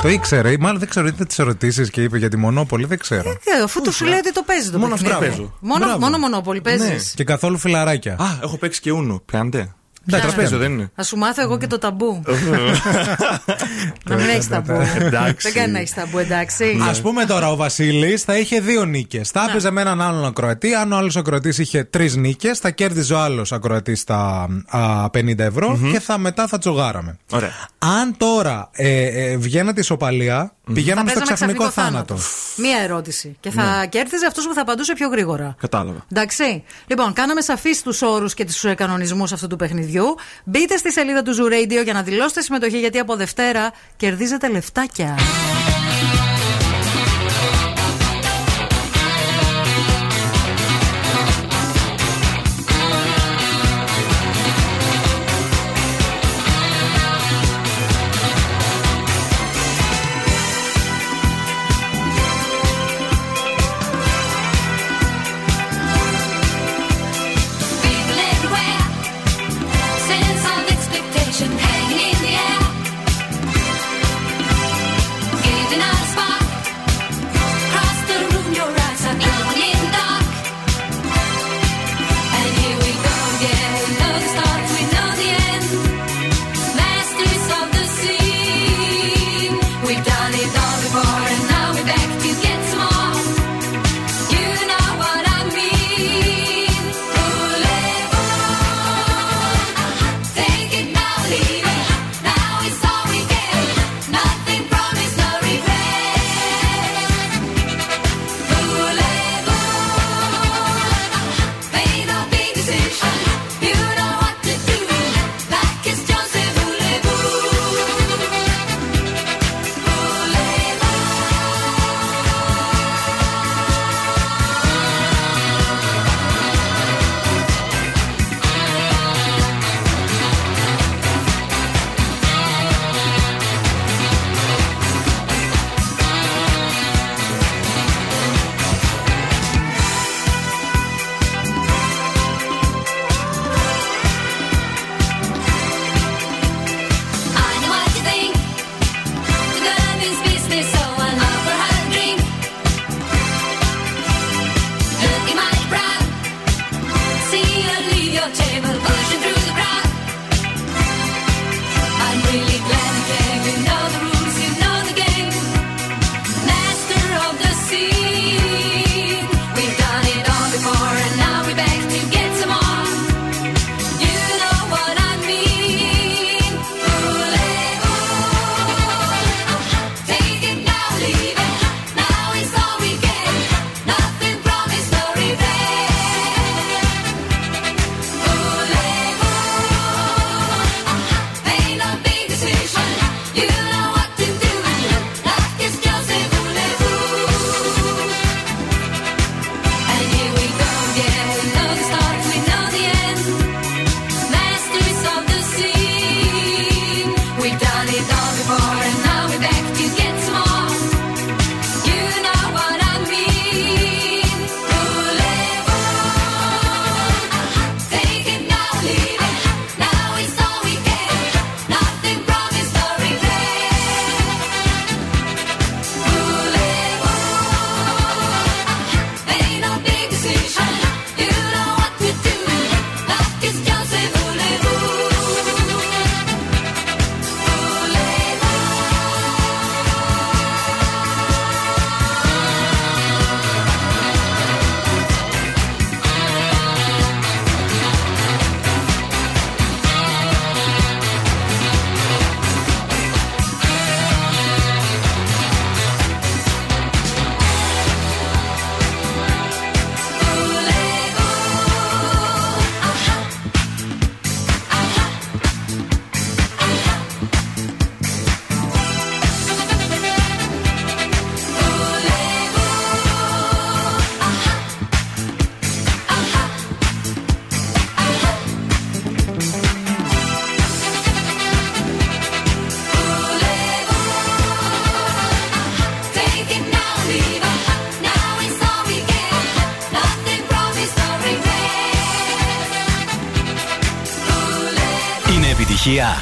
Το 0.02 0.08
ήξερε, 0.08 0.50
ή 0.50 0.56
μάλλον 0.60 0.78
δεν 0.78 0.88
ξέρω, 0.88 1.06
είδε 1.06 1.24
τις 1.24 1.38
ερωτήσεις 1.38 1.90
και 1.90 2.02
είπε 2.02 2.18
για 2.18 2.28
τη 2.28 2.36
Μονόπολη, 2.36 2.84
δεν 2.86 2.98
ξέρω. 2.98 3.30
Ε, 3.30 3.62
Αφού 3.64 3.80
του 3.80 3.92
σου 3.92 4.04
λέει 4.04 4.18
ότι 4.18 4.32
το 4.32 4.42
παίζει 4.46 4.70
το 4.70 4.78
Μόνος 4.78 5.00
παιχνίδι. 5.00 5.24
αυτά 5.24 5.36
παίζω. 5.36 5.54
Μόνο, 5.60 5.84
Μπράβο. 5.84 5.98
μόνο 5.98 6.18
μονόπολη 6.18 6.60
παίζεις. 6.60 6.88
Ναι. 6.88 6.96
Και 7.14 7.24
καθόλου 7.24 7.58
φιλαράκια. 7.58 8.12
Α, 8.12 8.24
έχω 8.42 8.56
παίξει 8.56 8.80
και 8.80 8.90
ούνο. 8.90 9.22
Πιάνετε. 9.24 9.72
Εντάξει, 10.10 10.26
Τραπέζιο, 10.26 10.58
πιάνετε. 10.58 10.68
δεν 10.68 10.72
είναι. 10.72 10.90
Θα 10.94 11.02
σου 11.02 11.16
μάθω 11.16 11.42
εγώ 11.42 11.58
και 11.58 11.66
το 11.66 11.78
ταμπού. 11.78 12.22
να 14.08 14.16
μην 14.16 14.28
έχεις 14.28 14.48
ταμπού. 14.48 14.80
Εντάξει. 14.98 15.50
Δεν 15.50 15.52
κάνει 15.52 15.72
να 15.72 15.78
έχεις 15.78 15.94
ταμπού, 15.94 16.18
εντάξει. 16.18 16.64
Α 16.64 17.00
πούμε 17.02 17.24
τώρα, 17.24 17.50
ο 17.50 17.56
Βασίλης 17.56 18.22
θα 18.22 18.38
είχε 18.38 18.60
δύο 18.60 18.84
νίκες. 18.84 19.30
Θα 19.30 19.46
έπαιζε 19.48 19.70
με 19.70 19.80
έναν 19.80 20.00
άλλον 20.00 20.24
ακροατή. 20.24 20.74
Αν 20.74 20.92
ο 20.92 20.96
άλλος 20.96 21.16
ακροατής 21.16 21.58
είχε 21.58 21.84
τρεις 21.84 22.16
νίκες, 22.16 22.58
θα 22.58 22.70
κέρδιζε 22.70 23.14
ο 23.14 23.18
άλλος 23.18 23.52
ακροατής 23.52 24.04
τα 24.04 24.48
α, 24.66 25.04
50 25.12 25.38
ευρω 25.38 25.78
και 25.92 26.00
θα, 26.00 26.18
μετά 26.18 26.46
θα 26.46 26.58
τσογάραμε. 26.58 27.18
Ωραία. 27.32 27.52
Αν 27.78 28.16
τώρα 28.16 28.70
ε, 28.72 29.02
ε, 29.04 29.36
βγαίνατε 29.36 29.80
ισοπαλία, 29.80 30.52
πηγαίναμε 30.72 31.10
Θα 31.10 31.16
στο 31.16 31.26
παίζαμε 31.28 31.52
ξαφνικό 31.52 31.70
θάνατο. 31.70 32.16
Μία 32.56 32.78
ερώτηση. 32.82 33.36
Και 33.40 33.50
θα 33.50 33.86
κέρδιζε 33.88 34.26
αυτός 34.26 34.46
που 34.46 34.54
θα 34.54 34.60
απαντούσε 34.60 34.92
πιο 34.92 35.08
γρήγορα. 35.08 35.54
Κατάλαβα. 35.60 36.04
Εντάξει. 36.12 36.64
Λοιπόν, 36.86 37.12
κάναμε 37.12 37.40
σαφείς 37.40 37.82
τους 37.82 38.02
όρους 38.02 38.34
και 38.34 38.44
τους 38.44 38.64
κανονισμούς 38.76 39.32
αυτού 39.32 39.46
του 39.46 39.56
παιχνιδιού. 39.56 39.97
Μπείτε 40.44 40.76
στη 40.76 40.92
σελίδα 40.92 41.22
του 41.22 41.36
Zoo 41.36 41.52
Radio 41.52 41.84
για 41.84 41.92
να 41.92 42.02
δηλώσετε 42.02 42.40
συμμετοχή, 42.40 42.78
γιατί 42.78 42.98
από 42.98 43.16
Δευτέρα 43.16 43.72
κερδίζετε 43.96 44.48
λεφτάκια. 44.48 45.16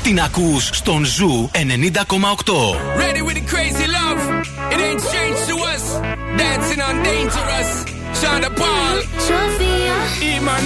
Την 0.07 0.20
ακούς 0.20 0.70
στον 0.73 1.05
Ζου 1.05 1.51
90,8. 1.52 1.60
Ready 3.02 3.23
with 3.26 3.36
the 3.41 3.44
crazy 3.52 3.86
love. 3.99 4.20
It 4.73 4.78
ain't 4.86 5.01
strange 5.09 5.39
to 5.51 5.55
us. 5.73 5.85
Dancing 6.41 6.81
on 6.89 6.97
dangerous. 7.10 7.70
Shonda 8.20 8.51
Paul. 8.60 8.97
Sophia. 9.26 9.97
Iman 10.33 10.65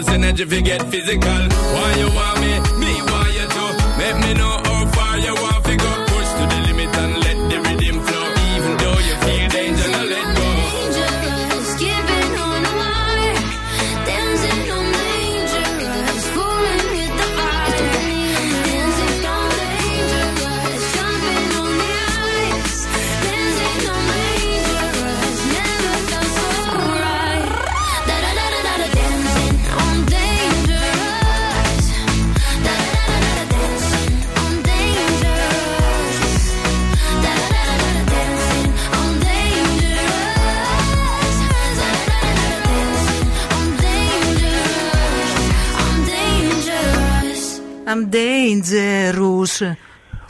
most 0.00 0.14
energy 0.14 0.42
if 0.42 0.52
you 0.52 0.62
get 0.62 0.82
physical. 0.90 1.48
Why 1.74 1.94
you 1.98 2.08
want 2.14 2.40
me? 2.40 2.79
I'm 48.30 48.62
dangerous. 48.72 49.74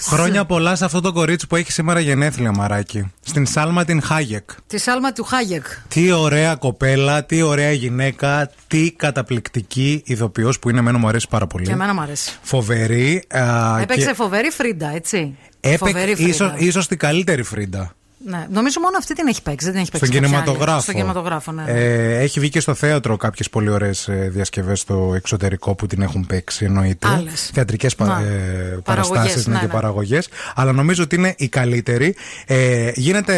Χρόνια 0.03 0.45
πολλά 0.45 0.77
σε 0.77 0.85
αυτό 0.85 1.01
το 1.01 1.13
κορίτσι 1.13 1.47
που 1.47 1.57
έχει 1.57 1.73
σήμερα 1.73 2.01
γενέθλια, 2.01 2.53
Μαράκι. 2.53 3.13
Στην 3.21 3.47
Σάλμα 3.47 3.85
την 3.85 4.03
Χάγεκ. 4.03 4.51
Τη 4.67 4.79
Σάλμα 4.79 5.13
του 5.13 5.25
Χάγεκ. 5.25 5.67
Τι 5.89 6.11
ωραία 6.13 6.55
κοπέλα, 6.55 7.25
τι 7.25 7.43
ωραία 7.43 7.73
γυναίκα, 7.73 8.51
τι 8.67 8.93
καταπληκτική 8.93 10.03
ηθοποιός 10.07 10.59
που 10.59 10.71
είναι 10.71 10.79
εμένα 10.79 10.99
μου 10.99 11.09
αρέσει 11.09 11.27
πάρα 11.31 11.47
πολύ. 11.47 11.65
Και 11.65 11.73
εμένα 11.73 11.95
μου 11.95 12.01
αρέσει. 12.01 12.33
Φοβερή. 12.43 13.23
α, 13.29 13.79
Έπαιξε 13.81 14.07
και 14.07 14.15
φοβερή 14.15 14.51
Φρίντα, 14.51 14.95
έτσι. 14.95 15.37
έπαιξε 15.61 15.85
Φοβερή 15.85 16.15
Φρίντα. 16.15 16.31
ίσως, 16.31 16.53
ίσως 16.57 16.87
την 16.89 16.99
καλύτερη 16.99 17.43
Φρίντα. 17.43 17.95
Ναι. 18.25 18.47
Νομίζω 18.51 18.81
μόνο 18.81 18.97
αυτή 18.99 19.15
την 19.15 19.27
έχει 19.27 19.43
παίξει. 19.43 19.65
Δεν 19.65 19.73
την 19.75 19.83
έχει 19.83 19.91
παίξει. 19.91 20.07
Στον 20.07 20.21
κάποια 20.21 20.37
άλλη. 20.37 20.45
κινηματογράφο. 20.45 20.81
Στον 20.81 20.95
κινηματογράφο, 20.95 21.53
ναι. 21.53 21.63
ναι. 21.63 21.71
Ε, 21.71 22.19
έχει 22.19 22.41
βγει 22.41 22.49
και 22.49 22.61
στο 22.61 22.75
θέατρο 22.75 23.17
κάποιες 23.17 23.51
πολύ 23.51 23.71
ωραίες 23.71 24.09
διασκευές 24.29 24.81
στο 24.81 25.13
εξωτερικό 25.15 25.75
που 25.75 25.87
την 25.87 26.03
έχουν 26.03 26.27
παίξει, 26.27 26.65
εννοείται. 26.65 27.09
Άλλες. 27.09 27.51
Θεατρικές 27.55 27.95
πα, 27.95 28.07
Να. 28.07 28.21
ε, 28.21 28.81
Παραγωγές, 28.85 29.09
παραστάσεις 29.09 29.47
ναι, 29.47 29.59
και 29.59 29.67
ναι. 29.67 29.73
παραγωγές. 29.73 30.29
Αλλά 30.55 30.73
νομίζω 30.73 31.03
ότι 31.03 31.17
είναι 31.17 31.35
η 31.39 31.49
καλύτερη. 31.49 32.15
Ε, 32.47 32.91
γίνεται 32.95 33.35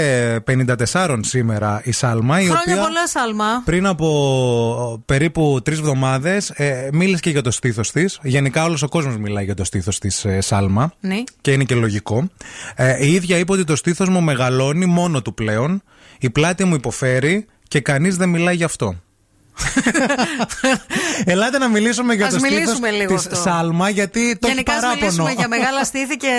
54 0.93 1.19
σήμερα 1.21 1.81
η 1.85 1.93
Σάλμα, 1.93 2.41
η 2.41 2.45
Χρόνια 2.45 2.61
οποία 2.63 2.77
πολλά, 2.77 3.07
Σάλμα. 3.07 3.63
πριν 3.65 3.87
από 3.87 5.03
περίπου 5.07 5.61
τρεις 5.65 5.79
εβδομάδες 5.79 6.51
ε, 6.51 6.89
μίλησε 6.93 7.21
και 7.21 7.31
για 7.31 7.43
το 7.43 7.51
στήθος 7.51 7.91
της. 7.93 8.19
Γενικά, 8.23 8.65
όλος 8.65 8.83
ο 8.83 8.89
κόσμος 8.89 9.17
μιλάει 9.17 9.45
για 9.45 9.55
το 9.55 9.65
στήθος 9.65 9.99
της 9.99 10.25
ε, 10.25 10.41
Σάλμα. 10.41 10.93
Ναι. 11.01 11.23
Και 11.41 11.53
είναι 11.53 11.65
και 11.65 11.75
λογικό. 11.75 12.29
Ε, 12.75 13.07
η 13.07 13.13
ίδια 13.13 13.39
είπε 13.39 13.53
ότι 13.53 13.65
το 13.65 13.77
στήθος 13.77 14.09
μου 14.09 14.21
μεγαλώνει 14.21 14.71
μόνο 14.75 15.23
του 15.23 15.35
πλέον. 15.35 15.83
Η 16.19 16.31
πλάτη 16.31 16.65
μου 16.65 16.75
υποφέρει 16.75 17.47
και 17.69 17.81
κανείς 17.81 18.17
δεν 18.17 18.29
μιλάει 18.29 18.55
γι' 18.55 18.65
αυτό. 18.65 18.97
Ελάτε 21.25 21.59
να 21.59 21.69
μιλήσουμε 21.69 22.15
για 22.15 22.27
Ας 22.27 22.33
το 22.33 22.39
στήθος 22.39 22.59
μιλήσουμε 22.59 22.91
λίγο 22.91 23.15
της 23.15 23.27
αυτό. 23.27 23.51
Σάλμα 23.51 23.89
γιατί 23.89 24.37
το 24.41 24.49
Γενικά, 24.49 24.73
έχει 24.73 24.85
ας 24.85 24.87
παράπονο. 24.87 25.11
μιλήσουμε 25.11 25.31
για 25.33 25.49
μεγάλα 25.59 25.85
στήθη 25.85 26.17
και 26.17 26.31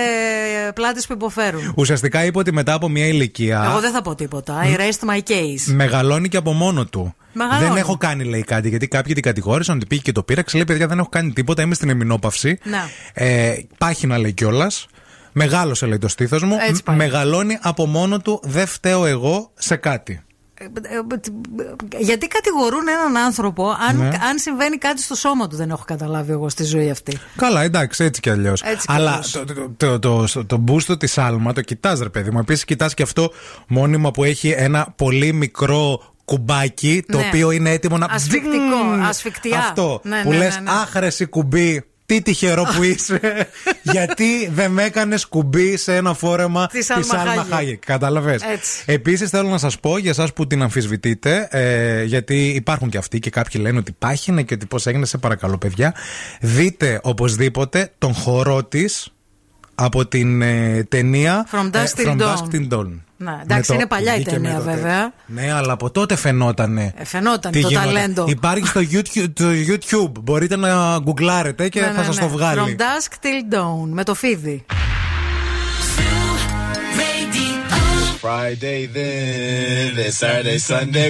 πλάτες 0.76 1.08
που 1.08 1.14
υποφέρουν. 1.14 1.74
Ουσιαστικά 1.76 2.26
είπε 2.26 2.38
ότι 2.38 2.52
μετά 2.54 2.74
από 2.74 2.90
μια 2.90 3.06
ηλικία 3.06 3.64
Εγώ 3.70 3.80
δεν 3.80 3.92
θα 3.92 4.02
πω 4.02 4.16
τίποτα. 4.16 4.62
I 4.64 4.78
rest 4.80 5.10
my 5.10 5.18
case. 5.32 5.74
μεγαλώνει 5.74 6.30
και 6.30 6.38
από 6.38 6.54
μόνο 6.54 6.86
του. 6.86 7.16
Μεγαλώνει. 7.34 7.68
Δεν 7.68 7.78
έχω 7.78 7.98
κάνει, 7.98 8.24
λέει 8.24 8.44
κάτι, 8.44 8.70
γιατί 8.70 8.88
κάποιοι 8.88 9.14
την 9.14 9.24
κατηγόρησαν 9.24 9.76
ότι 9.76 9.86
πήγε 9.86 10.02
και 10.02 10.12
το 10.12 10.24
πήραξε. 10.24 10.56
Λέει, 10.56 10.66
παιδιά, 10.66 10.88
δεν 10.88 11.00
έχω 11.00 11.10
κάνει 11.10 11.32
τίποτα, 11.32 11.62
είμαι 11.62 11.76
στην 11.76 11.90
εμινόπαυση. 11.90 12.58
Ναι. 12.64 12.84
Ε, 13.14 13.56
πάχυνα 13.78 14.18
λέει 14.18 14.34
κιόλας. 14.34 14.88
Μεγάλωσε 15.34 15.86
λέει 15.86 15.98
το 15.98 16.08
στήθος 16.08 16.44
μου. 16.44 16.58
Έτσι 16.60 16.72
Μ- 16.82 16.84
πάει. 16.86 16.96
Μεγαλώνει 16.96 17.58
από 17.62 17.86
μόνο 17.86 18.20
του. 18.20 18.40
Δεν 18.44 18.68
φταίω 18.68 19.06
εγώ 19.06 19.52
σε 19.56 19.76
κάτι. 19.76 20.22
Ε, 20.60 20.64
ε, 20.66 21.98
Γιατί 22.00 22.28
κατηγορούν 22.28 22.88
έναν 22.88 23.18
άνθρωπο 23.24 23.70
αν, 23.90 23.98
Ναι. 23.98 24.06
αν 24.08 24.38
συμβαίνει 24.40 24.78
κάτι 24.78 25.02
στο 25.02 25.16
σώμα 25.16 25.48
του, 25.48 25.56
δεν 25.56 25.70
έχω 25.70 25.84
καταλάβει 25.88 26.32
εγώ 26.32 26.50
στη 26.50 26.64
ζωή 26.64 26.90
αυτή. 26.90 27.18
Καλά, 27.36 27.62
εντάξει, 27.64 28.04
έτσι 28.04 28.22
κι 28.22 28.30
αλλιώς. 28.30 28.62
Έτσι 28.62 28.88
κι 28.88 28.94
Αλλά 28.94 29.10
αλλιώς. 29.12 29.32
το, 29.32 29.46
το, 29.78 30.00
το, 30.00 30.26
το, 30.34 30.46
το 30.46 30.58
μπούστο 30.58 30.98
της 30.98 31.18
Άλμα 31.18 31.54
το 31.54 31.62
κοιτάς, 31.62 32.00
ρε 32.00 32.10
παιδί 32.10 32.32
μου. 32.32 32.40
Επίσης, 32.40 32.66
κοιτάς 32.66 32.94
και 32.94 33.04
αυτό 33.04 33.32
μόνιμα 33.68 34.12
που 34.12 34.24
έχει 34.24 34.50
ένα 34.50 34.94
πολύ 34.96 35.34
μικρό 35.34 36.02
κουμπάκι 36.26 37.04
το 37.12 37.18
Ναι. 37.18 37.24
οποίο 37.28 37.52
είναι 37.52 37.70
έτοιμο 37.72 37.98
να. 37.98 38.06
Ασφικτικό, 38.10 38.56
Μπζζζ. 38.96 39.08
ασφικτιά. 39.08 39.58
Αυτό 39.60 40.00
Ναι, 40.04 40.22
που 40.24 40.30
ναι, 40.30 40.38
λες, 40.38 40.56
ναι, 40.56 40.62
ναι. 40.62 40.70
άχρεση 40.72 41.26
κουμπί. 41.26 41.84
Τι 42.14 42.22
τυχερό 42.22 42.64
που 42.76 42.84
είσαι, 42.84 43.20
γιατί 43.96 44.50
δεν 44.54 44.72
με 44.72 44.84
έκανες 44.84 45.26
κουμπί 45.26 45.78
σε 45.78 45.96
ένα 45.96 46.14
φόρεμα 46.14 46.68
Της 46.68 46.86
της 46.86 46.92
Άλμα 47.14 47.22
Άλμα 47.22 47.34
Χάγεκ. 47.34 47.54
Χάγεκ. 47.54 47.86
Κατάλαβες. 47.86 48.42
Έτσι. 48.42 48.84
Επίσης, 48.86 49.30
θέλω 49.30 49.50
να 49.50 49.58
σας 49.58 49.80
πω 49.80 49.98
για 49.98 50.10
εσάς 50.10 50.34
που 50.34 50.48
την 50.48 50.62
αμφισβητείτε, 50.62 51.48
ε, 51.52 52.04
γιατί 52.04 52.48
υπάρχουν 52.48 52.90
και 52.90 52.98
αυτοί 52.98 53.20
και 53.20 53.30
κάποιοι 53.30 53.62
λένε 53.64 53.78
ότι 53.78 53.92
πάχινε 54.00 54.44
και 54.44 54.54
ότι 54.54 54.66
πώς 54.66 54.88
έγινε, 54.88 55.06
σε 55.06 55.18
παρακαλώ, 55.18 55.58
παιδιά. 55.58 55.94
Δείτε 56.42 57.00
οπωσδήποτε 57.04 57.92
τον 57.98 58.14
χορό 58.14 58.64
της 58.64 59.14
από 59.76 60.06
την 60.06 60.42
ε, 60.42 60.84
ταινία 60.90 61.48
From 61.52 61.76
Dusk 61.76 61.98
ε, 61.98 62.04
Till 62.04 62.18
From 62.18 62.68
Dawn. 62.70 63.00
Dusk 63.20 63.26
Till 63.26 63.26
Dawn. 63.26 63.26
Ναι, 63.26 63.32
Με 63.32 63.40
εντάξει, 63.44 63.68
το- 63.68 63.74
είναι 63.74 63.86
παλιά 63.86 64.14
η 64.14 64.16
βγήκε 64.16 64.32
με 64.32 64.36
ταινία, 64.38 64.58
το 64.58 64.64
τέτοιο. 64.64 64.76
βέβαια. 64.82 65.14
Ναι, 65.26 65.52
αλλά 65.54 65.74
από 65.74 65.90
τότε 65.92 66.16
φαινότανε. 66.16 66.94
Ε, 66.98 67.06
φαινόταν 67.06 67.52
τι 67.52 67.62
το 67.62 67.68
γινόταν. 67.68 67.94
ταλέντο. 67.94 68.26
Υπάρχει 68.28 68.68
στο 68.68 68.82
YouTube, 68.92 69.32
το 69.34 69.46
YouTube. 69.68 70.12
Μπορείτε 70.22 70.56
να 70.56 70.98
γκουγκλάρετε 70.98 71.70
και 71.70 71.80
Ναι, 71.80 71.86
θα 71.86 71.92
ναι, 72.00 72.04
σας 72.04 72.16
ναι. 72.16 72.22
το 72.22 72.28
βγάλει. 72.28 72.60
From 72.60 72.82
dusk 72.82 73.12
till 73.26 73.56
dawn. 73.56 73.88
Με 73.90 74.04
το 74.04 74.14
φίδι. 74.14 74.66
Friday 78.26 78.82
then, 78.96 79.96
then 79.98 80.12
Saturday, 80.20 80.58
Sunday. 80.70 81.10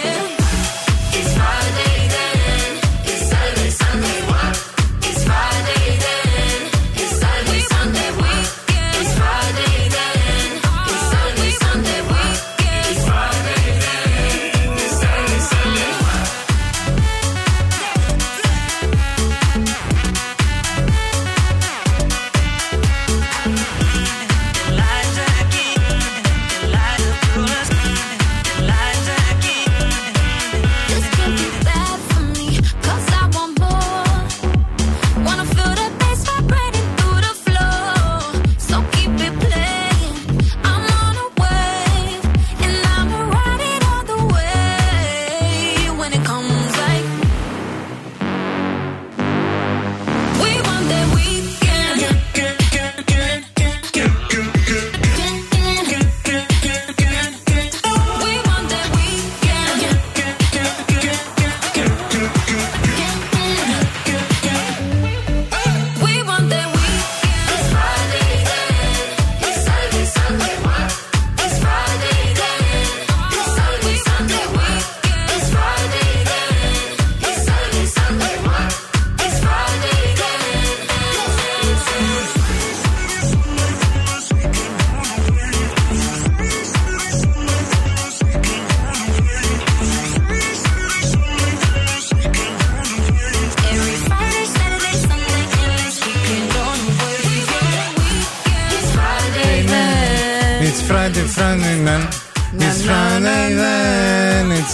Γεια 102.57 102.73
σου, 102.73 102.87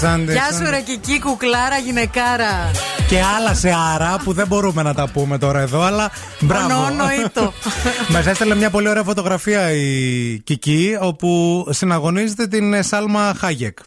Sunday. 0.02 0.70
ρε 0.70 0.82
Κική, 0.82 1.20
κουκλάρα, 1.20 1.78
γυναικάρα. 1.78 2.72
Και 3.08 3.22
άλλα 3.38 3.54
σε 3.54 3.74
άρα 3.94 4.22
που 4.24 4.34
δεν 4.34 4.48
μπορούμε 4.48 4.84
να 4.84 4.94
τα 4.94 5.08
πούμε 5.08 5.38
τώρα 5.38 5.60
εδώ, 5.60 5.82
αλλά 5.82 6.12
μπράβο. 6.40 6.76
Ονονοήτο. 6.76 7.54
Μας 8.14 8.26
έστειλε 8.26 8.56
μια 8.56 8.70
πολύ 8.70 8.90
ωραία 8.90 9.04
φωτογραφία 9.04 9.72
η 9.72 10.40
Κική, 10.44 10.98
όπου 11.02 11.66
συναγωνίζεται 11.70 12.48
την 12.48 12.74
ε, 12.74 12.82
Σάλμα 12.82 13.34
Χάγεκ. 13.38 13.78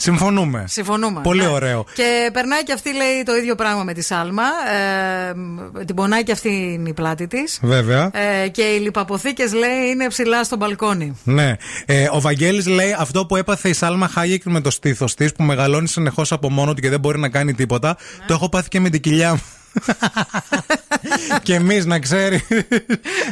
Συμφωνούμε. 0.00 0.64
Συμφωνούμε. 0.68 1.20
Πολύ 1.20 1.40
ναι. 1.40 1.48
ωραίο. 1.48 1.84
Και 1.94 2.30
περνάει 2.32 2.62
και 2.62 2.72
αυτή, 2.72 2.94
λέει 2.94 3.22
το 3.24 3.34
ίδιο 3.34 3.54
πράγμα 3.54 3.84
με 3.84 3.92
τη 3.92 4.02
Σάλμα. 4.02 4.42
Ε, 5.78 5.84
την 5.84 5.94
πονάει 5.94 6.22
και 6.22 6.32
αυτή 6.32 6.48
είναι 6.48 6.88
η 6.88 6.92
πλάτη 6.92 7.26
της. 7.26 7.58
Βέβαια. 7.62 8.10
Ε, 8.14 8.48
και 8.48 8.62
οι 8.62 8.78
λιπαποθήκες, 8.78 9.52
λέει, 9.52 9.88
είναι 9.92 10.06
ψηλά 10.06 10.44
στο 10.44 10.56
μπαλκόνι. 10.56 11.16
Ναι. 11.24 11.56
Ε, 11.86 12.08
ο 12.12 12.20
Βαγγέλης 12.20 12.66
λέει 12.66 12.96
αυτό 12.98 13.26
που 13.26 13.36
έπαθε 13.36 13.68
η 13.68 13.72
Σάλμα 13.72 14.08
Χάγεκ 14.08 14.42
με 14.44 14.60
το 14.60 14.70
στήθος 14.70 15.14
της, 15.14 15.32
που 15.32 15.42
μεγαλώνει 15.42 15.88
συνεχώς 15.88 16.32
από 16.32 16.50
μόνο 16.50 16.74
του 16.74 16.80
και 16.80 16.88
δεν 16.88 17.00
μπορεί 17.00 17.18
να 17.18 17.28
κάνει 17.28 17.54
τίποτα. 17.54 17.96
Ναι. 18.18 18.26
Το 18.26 18.34
έχω 18.34 18.48
πάθει 18.48 18.68
και 18.68 18.80
με 18.80 18.90
την 18.90 19.00
κοιλιά 19.00 19.30
μου. 19.32 19.42
και 21.42 21.54
εμείς 21.54 21.86
να 21.86 21.98
ξέρει. 21.98 22.42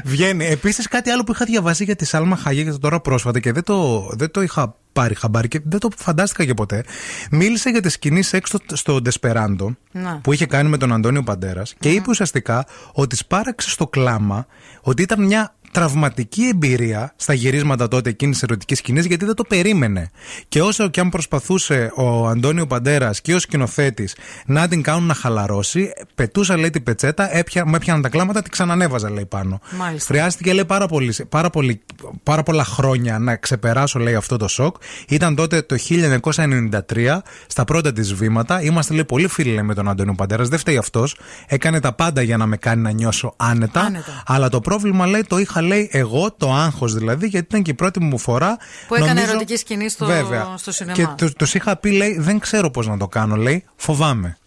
Βγαίνει. 0.05 0.47
Επίσης, 0.47 0.89
κάτι 0.89 1.11
άλλο 1.11 1.25
που 1.25 1.33
είχα 1.33 1.45
διαβάσει 1.45 1.85
για 1.85 1.97
τη 1.97 2.05
Σάλμα 2.05 2.37
Χάγεκ 2.37 2.79
τώρα 2.79 3.01
πρόσφατα 3.01 3.41
και 3.41 3.53
δεν 3.53 3.63
το, 3.63 4.09
δεν 4.13 4.31
το 4.31 4.43
είχα 4.43 4.77
πάρει 4.97 5.15
χαμπάρι 5.15 5.49
και 5.49 5.61
δεν 5.65 5.79
το 5.79 5.91
φαντάστηκα 5.97 6.45
και 6.45 6.55
ποτέ. 6.55 6.85
Μίλησε 7.31 7.71
για 7.71 7.81
τη 7.81 7.89
σκηνή 7.89 8.23
σεξ 8.23 8.49
στο, 8.49 8.59
στο 8.77 9.01
Ντεσπεράντο 9.01 9.77
Να. 9.93 10.21
που 10.23 10.33
είχε 10.33 10.47
κάνει 10.47 10.69
με 10.69 10.77
τον 10.77 10.93
Αντώνιο 10.93 11.23
Παντέρας 11.23 11.75
και 11.79 11.91
είπε 11.91 12.11
ουσιαστικά 12.11 12.67
ότι 12.93 13.17
σπάραξε 13.17 13.71
στο 13.71 13.87
κλάμα 13.87 14.47
ότι 14.81 15.03
ήταν 15.03 15.25
μια 15.25 15.55
τραυματική 15.77 16.49
εμπειρία 16.49 17.13
στα 17.17 17.33
γυρίσματα 17.33 17.89
τότε 17.89 18.09
εκείνης 18.09 18.35
της 18.35 18.43
ερωτικής 18.43 18.79
σκηνής 18.79 19.05
γιατί 19.07 19.25
δεν 19.25 19.35
το 19.35 19.43
περίμενε. 19.43 20.11
Και 20.49 20.63
όσο 20.63 20.89
και 20.89 21.01
αν 21.01 21.09
προσπαθούσε 21.09 21.93
ο 21.95 22.27
Αντώνιο 22.27 22.67
Παντέρας 22.67 23.21
και 23.21 23.35
ο 23.35 23.39
σκηνοθέτης 23.39 24.17
να 24.47 24.69
την 24.69 24.83
κάνουν 24.83 25.07
να 25.07 25.15
χαλαρώσει, 25.15 25.93
πετούσα 26.15 26.57
λέει 26.57 26.71
την 26.71 26.83
πετσέτα, 26.83 27.37
έπια, 27.37 27.67
με 27.67 27.77
έπιαναν 27.77 28.03
τα 28.03 28.09
κλάματα, 28.09 28.43
την 28.43 28.51
ξανανέβαζα 28.51 29.11
λέει 29.11 29.27
πάνω. 29.27 29.61
Μάλιστα. 29.79 30.15
Χρειάστηκε 30.15 30.53
λέει 30.53 30.65
πάρα, 30.65 30.87
πολύ, 30.87 31.15
πάρα, 31.29 31.51
πολύ, 31.51 31.83
πάρα 32.23 32.43
πολλά 32.43 32.65
χρόνια 32.65 33.19
να 33.19 33.37
ξεπεράσω 33.37 33.99
λέει 33.99 34.15
αυτό 34.15 34.37
το 34.37 34.49
σοκ. 34.49 34.77
Ήταν 35.09 35.35
τότε 35.35 35.63
το 35.63 35.77
1993 35.89 37.19
στα 37.47 37.65
πρώτα 37.65 37.93
της 37.93 38.15
βήματα. 38.15 38.63
Είμαστε 38.63 38.95
λέει 38.95 39.05
πολύ 39.05 39.29
φίλοι 39.29 39.53
λέει, 39.53 39.63
με 39.63 39.75
τον 39.75 39.89
Αντώνιο 39.89 40.15
Παντέρας. 40.15 40.49
Δεν 40.49 40.59
φταίει 40.59 40.77
αυτός. 40.77 41.17
Έκανε 41.47 41.81
τα 41.81 41.93
πάντα 41.93 42.23
για 42.23 42.37
να 42.37 42.47
με 42.47 42.57
κάνει 42.57 42.83
να 42.83 42.91
νιώσω 42.91 43.35
άνετα. 43.37 43.81
Άνετα. 43.81 44.23
Αλλά 44.27 44.49
το 44.49 44.61
πρόβλημα 44.61 45.07
λέει 45.07 45.25
το 45.29 45.39
είχα 45.39 45.65
λέει 45.67 45.89
εγώ, 45.93 46.33
το 46.33 46.53
άγχος 46.53 46.95
δηλαδή, 46.95 47.27
γιατί 47.27 47.47
ήταν 47.49 47.63
και 47.63 47.71
η 47.71 47.75
πρώτη 47.75 48.01
μου 48.01 48.19
φορά. 48.19 48.57
Που 48.89 48.95
έκανε 48.95 49.09
νομίζω- 49.13 49.29
ερωτική 49.31 49.57
σκηνή 49.57 49.89
στο, 49.89 50.07
Βέβαια. 50.07 50.55
στο 50.57 50.73
σινεμά. 50.73 50.97
Και 50.97 51.07
του 51.17 51.33
τους 51.33 51.55
είχα 51.55 51.77
πει, 51.77 51.91
λέει, 51.91 52.19
δεν 52.19 52.39
ξέρω 52.39 52.71
πώς 52.71 52.87
να 52.87 52.97
το 52.97 53.07
κάνω, 53.09 53.37
λέει, 53.37 53.65
φοβάμαι. 53.77 54.39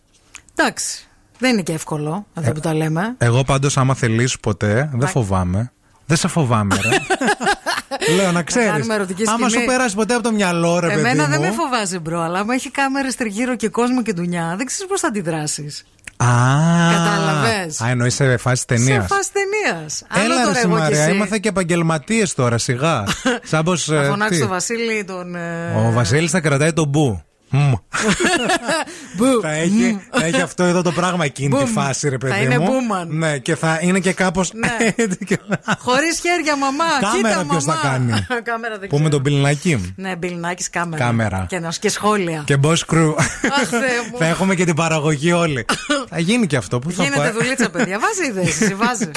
Εντάξει. 0.55 1.03
Δεν 1.37 1.51
είναι 1.53 1.61
και 1.61 1.73
εύκολο, 1.73 2.25
εδώ 2.33 2.51
που 2.51 2.59
τα 2.59 2.73
λέμε. 2.73 3.15
Εγώ 3.17 3.43
πάντως, 3.43 3.77
άμα 3.77 3.93
θελήσω 3.95 4.37
ποτέ, 4.41 4.89
δεν 4.93 5.07
φοβάμαι. 5.07 5.71
Δεν 6.05 6.17
σε 6.17 6.27
φοβάμαι, 6.27 6.75
ρε. 6.75 6.89
Λέω 8.15 8.31
να 8.31 8.43
ξέρεις. 8.43 8.69
κάνουμε 8.69 8.93
ερωτική 8.93 9.23
Άμα 9.29 9.47
σκηνή. 9.49 9.61
σου 9.61 9.67
περάσει 9.71 9.95
ποτέ 9.95 10.13
από 10.13 10.23
το 10.23 10.31
μυαλό, 10.31 10.79
ρε 10.79 10.87
παιδί 10.87 10.99
Εμένα 10.99 11.25
δεν 11.27 11.39
μου. 11.41 11.47
με 11.47 11.51
φοβάζει, 11.51 11.99
bro, 11.99 12.21
αλλά 12.21 12.39
άμα 12.39 12.53
έχει 12.53 12.71
κάμερες 12.71 13.15
τριγύρω 13.15 13.55
και 13.55 13.69
κόσμο 13.69 14.01
και 14.01 14.13
ντουνιά, 14.13 14.53
δεν 14.57 14.65
ξέρεις 14.65 14.85
πώς 14.87 14.99
θα 14.99 15.07
αντιδράσεις. 15.07 15.85
Α, 16.23 16.25
Κατάλαβες. 16.91 17.81
Α, 17.81 17.89
εννοείς 17.89 18.13
σε 18.15 18.37
φάση 18.37 18.67
ταινίας. 18.67 19.01
Σε 19.07 19.15
φάση 19.15 19.29
ταινίας. 19.33 20.03
Έλα, 20.25 20.35
ρε, 20.37 20.43
τώρα 20.43 20.59
εγώ 20.59 20.73
και 20.75 20.79
Μαρία, 20.81 21.01
εσύ. 21.01 21.09
έμαθα 21.15 21.37
και 21.37 21.49
επαγγελματίες 21.49 22.33
τώρα, 22.33 22.57
σιγά. 22.57 23.03
Σαν 23.43 23.63
πως, 23.63 23.83
Θα 23.83 23.95
ε, 23.95 24.07
φωνάξεις 24.07 24.35
τι. 24.37 24.41
τον 24.43 24.51
Βασίλη 24.51 25.03
τον. 25.03 25.35
ε, 25.35 25.73
Ο 25.87 25.91
Βασίλης 25.91 26.31
θα 26.31 26.39
κρατάει 26.39 26.73
τον 26.73 26.87
μπου. 26.87 27.23
Μμ. 27.51 27.73
θα, 29.41 29.51
έχει, 29.51 29.99
θα 30.11 30.25
έχει 30.25 30.41
αυτό 30.41 30.63
εδώ 30.63 30.81
το 30.81 30.91
πράγμα 30.91 31.25
εκείνη 31.25 31.49
τη 31.49 31.55
Μπουμ. 31.63 31.65
φάση, 31.73 32.09
ρε 32.09 32.17
Θα 32.21 32.27
παιδί 32.27 32.43
είναι 32.43 32.57
μου. 32.59 32.65
μπουμαν. 32.65 33.07
Ναι, 33.11 33.37
και 33.37 33.55
θα 33.55 33.79
είναι 33.81 33.99
και 33.99 34.13
κάπω. 34.13 34.41
Χωρίς 35.85 36.19
χέρια, 36.19 36.55
μαμά. 36.57 36.83
Κάμερα 37.01 37.33
Κοίτα, 37.41 37.45
ποιος 37.49 37.63
θα 37.63 37.75
μαμά. 37.83 37.89
κάνει. 37.97 38.25
κάμερα 38.49 38.77
δεν 38.77 38.87
Πούμε 38.89 38.99
ξέρω. 39.01 39.09
τον 39.15 39.21
πιλνάκι. 39.23 39.93
Ναι, 39.95 40.15
μπιλνάκι 40.15 40.69
κάμερα. 40.69 41.03
Κάμερα. 41.05 41.45
Και, 41.49 41.59
να- 41.59 41.69
και 41.79 41.89
σχόλια. 41.89 42.43
Και 42.45 42.57
boss 42.63 42.77
crew. 42.93 43.13
Αχ, 43.61 43.67
Θεέ 43.69 43.81
μου. 44.11 44.17
θα 44.17 44.25
έχουμε 44.25 44.55
και 44.55 44.65
την 44.65 44.75
παραγωγή 44.75 45.31
όλοι. 45.31 45.65
θα 46.09 46.19
γίνει 46.19 46.47
και 46.47 46.57
αυτό. 46.57 46.79
Πού 46.79 46.91
θα 46.91 47.03
Γίνεται 47.03 47.19
πάει. 47.21 47.31
δουλίτσα, 47.31 47.69
παιδιά. 47.69 47.99
Βάζει 47.99 48.29
ιδέες, 48.29 48.61
εσύ 48.61 48.75
βάζεις. 48.75 49.09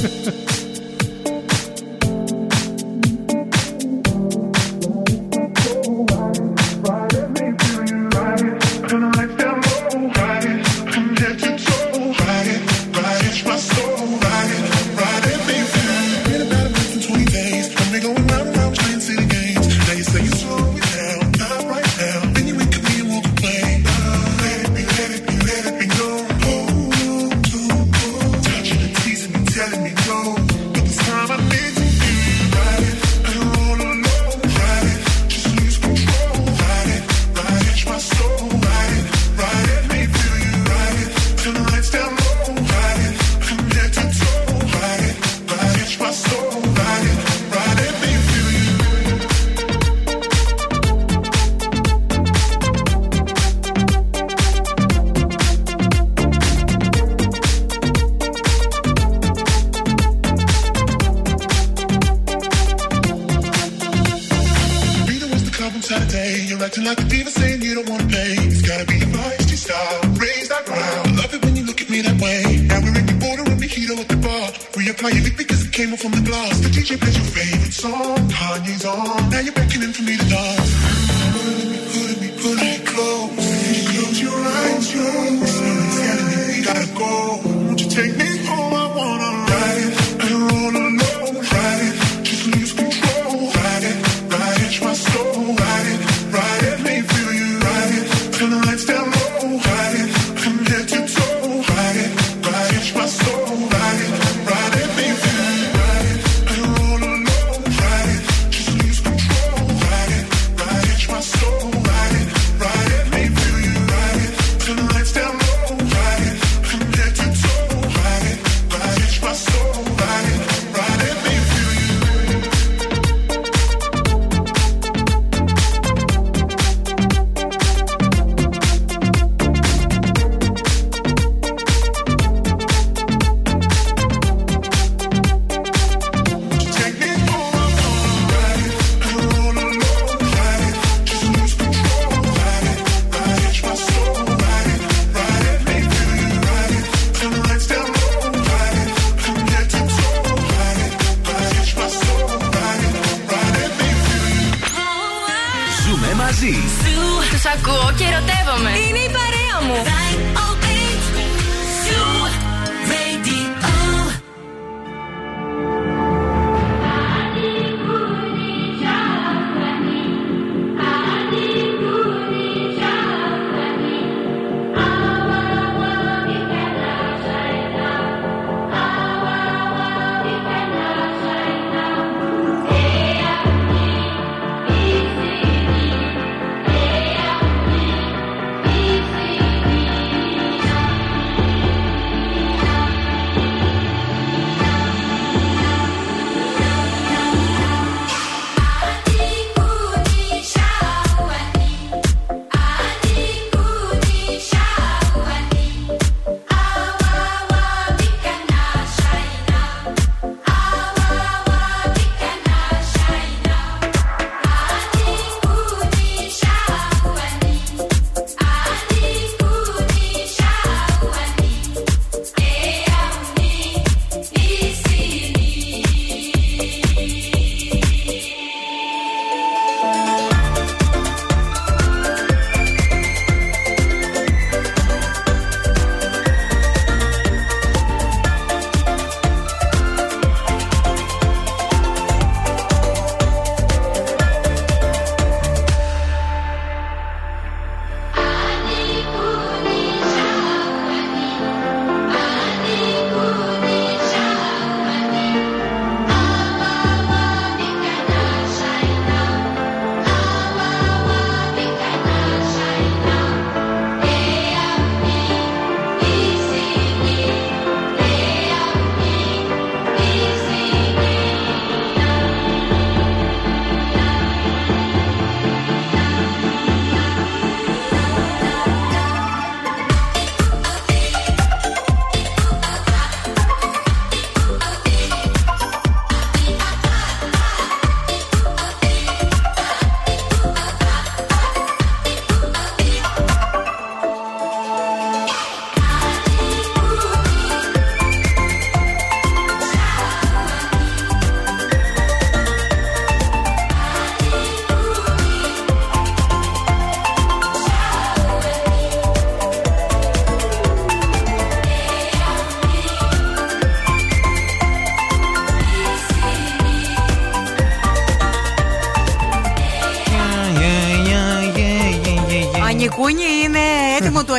και 158.03 158.09
ερωτεύομαι. 158.09 158.92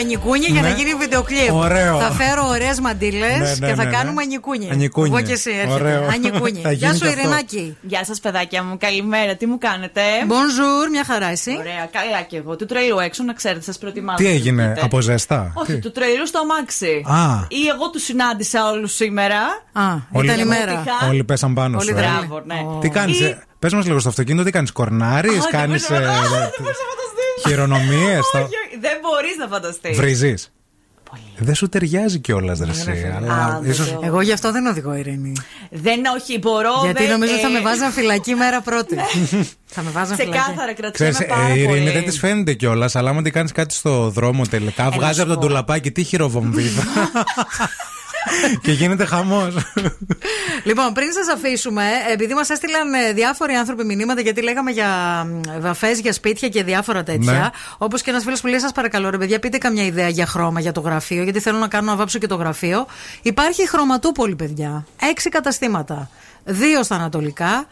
ναι. 0.04 0.48
για 0.48 0.62
να 0.62 0.70
γίνει 0.70 0.94
βιντεοκλίπ. 0.94 1.54
Ωραίο. 1.54 2.00
Θα 2.00 2.12
φέρω 2.12 2.48
ωραίε 2.48 2.74
μαντήλε 2.82 3.28
ναι, 3.28 3.68
και 3.68 3.74
θα 3.74 3.86
κάνουμε 3.86 4.26
νικούνια. 4.26 4.78
Εγώ 4.96 5.22
και 5.22 5.32
εσύ 5.32 5.52
έρχεται. 5.66 6.72
Γεια 6.72 6.94
σου, 6.94 7.08
Ειρηνάκη. 7.08 7.78
Γεια 7.82 8.06
σα, 8.06 8.16
παιδάκια 8.16 8.64
μου. 8.64 8.78
Καλημέρα. 8.80 9.36
Τι 9.36 9.46
μου 9.46 9.58
κάνετε. 9.58 10.02
Bonjour, 10.28 10.90
μια 10.92 11.04
χαρά 11.06 11.28
εσύ. 11.28 11.56
Ωραία, 11.60 11.90
καλά 11.92 12.22
κι 12.22 12.36
εγώ. 12.36 12.56
Του 12.56 12.66
τρελού 12.66 13.00
έξω, 13.00 13.24
να 13.24 13.34
ξέρετε, 13.34 13.72
σα 13.72 13.80
προετοιμάζω. 13.80 14.18
Τι 14.18 14.28
έγινε, 14.28 14.74
από 14.82 15.02
ζεστά. 15.02 15.52
Όχι, 15.56 15.80
του 15.80 15.92
τρελού 15.92 16.28
στο 16.28 16.40
αμάξι. 16.40 17.06
Ή 17.48 17.68
εγώ 17.74 17.90
του 17.90 18.00
συνάντησα 18.00 18.70
όλου 18.72 18.88
σήμερα. 18.88 19.40
Α, 19.72 20.22
ήταν 20.24 20.40
η 20.40 20.46
μέρα. 20.46 20.84
Όλοι 21.10 21.24
πέσαν 21.24 21.54
πάνω 21.54 21.80
σου. 21.80 21.94
Τι 22.82 22.90
κάνει. 22.90 23.14
Πε 23.60 23.70
μα 23.72 23.80
λίγο 23.80 24.00
στο 24.00 24.10
αυτοκίνητο, 24.10 24.44
τι 24.44 24.52
κάνει, 24.52 24.68
κορνάρι, 24.68 25.30
κάνει. 25.52 25.76
Χειρονομίε. 27.48 28.18
Όχι, 28.18 28.56
θα 29.44 29.56
φανταστείς. 29.56 29.98
Βρίζεις. 29.98 30.52
Δεν 31.38 31.56
σου 31.56 31.70
ταιριάζει 31.70 32.20
κιόλας, 32.20 32.60
ναι, 32.60 32.68
Εγώ 34.04 34.22
γι' 34.22 34.32
αυτό 34.32 34.52
δεν 34.52 34.66
οδηγώ, 34.66 34.94
Ειρήνη. 34.94 35.34
Δεν, 35.70 36.02
όχι, 36.18 36.38
μπορώ. 36.38 36.72
Γιατί 36.84 37.08
νομίζω 37.08 37.34
ε... 37.34 37.38
θα 37.38 37.50
με 37.50 37.58
ε, 37.58 37.62
βάζαν 37.62 37.92
φυλακή 37.92 38.36
μέρα 38.36 38.62
πρώτη. 38.62 38.96
Ναι. 38.96 39.04
θα 39.66 39.82
με 39.82 39.90
βάζαν 39.92 40.18
φυλακή. 40.18 40.40
Ξεκάθαρα, 40.40 40.74
κρατήσαμε 40.74 41.12
Ξέρεις, 41.12 41.34
πάρα 41.34 41.56
η 41.56 41.62
Ειρήνη 41.62 41.90
δεν 41.90 42.04
της 42.04 42.20
φαίνεται 42.20 42.54
κιόλας, 42.54 42.96
αλλά 42.96 43.10
άμα 43.10 43.22
την 43.22 43.32
κάνεις 43.32 43.52
κάτι 43.52 43.74
στο 43.74 44.10
δρόμο 44.10 44.46
τελικά, 44.46 44.90
βγάζει 44.90 45.22
από 45.22 45.30
τον 45.30 45.40
τουλαπάκι, 45.40 45.92
τι 45.92 46.04
χειροβομβίδα. 46.04 46.84
και 48.62 48.72
γίνεται 48.72 49.06
χαμός. 49.06 49.56
Λοιπόν, 50.64 50.94
πριν 50.94 51.12
σας 51.12 51.36
αφήσουμε, 51.36 51.84
επειδή 52.12 52.34
μας 52.34 52.50
έστειλαν 52.50 52.94
ε, 52.94 53.14
διάφοροι 53.14 53.54
άνθρωποι 53.54 53.84
μηνύματα, 53.84 54.22
γιατί 54.22 54.42
λέγαμε 54.42 54.72
για 54.72 54.88
βαφές, 55.60 56.00
για 56.00 56.14
σπίτια 56.14 56.50
και 56.50 56.64
διάφορα 56.64 57.04
τέτοια. 57.04 57.32
Ναι. 57.32 57.50
Όπως 57.78 58.02
και 58.02 58.10
ένας 58.10 58.24
φίλος 58.24 58.42
που 58.42 58.48
λέει: 58.48 58.60
Σας 58.60 58.72
παρακαλώ, 58.72 59.10
ρε 59.10 59.18
παιδιά, 59.18 59.40
πείτε 59.40 59.58
καμιά 59.58 59.86
ιδέα 59.86 60.10
για 60.10 60.26
χρώμα 60.26 60.60
για 60.60 60.72
το 60.72 60.80
γραφείο, 60.80 61.24
γιατί 61.24 61.40
θέλω 61.40 61.58
να 61.58 61.68
κάνω 61.68 61.92
να 61.92 61.96
βάψω 61.98 62.20
και 62.20 62.28
το 62.28 62.36
γραφείο. 62.36 62.86
Υπάρχει 63.22 63.62
η 63.62 63.68
χρωματούπολη, 63.68 64.36
παιδιά. 64.36 64.86
Έξι 65.10 65.30
καταστήματα. 65.30 66.10
Δύο 66.44 66.84
στα 66.84 66.96
ανατολικά, 66.96 67.66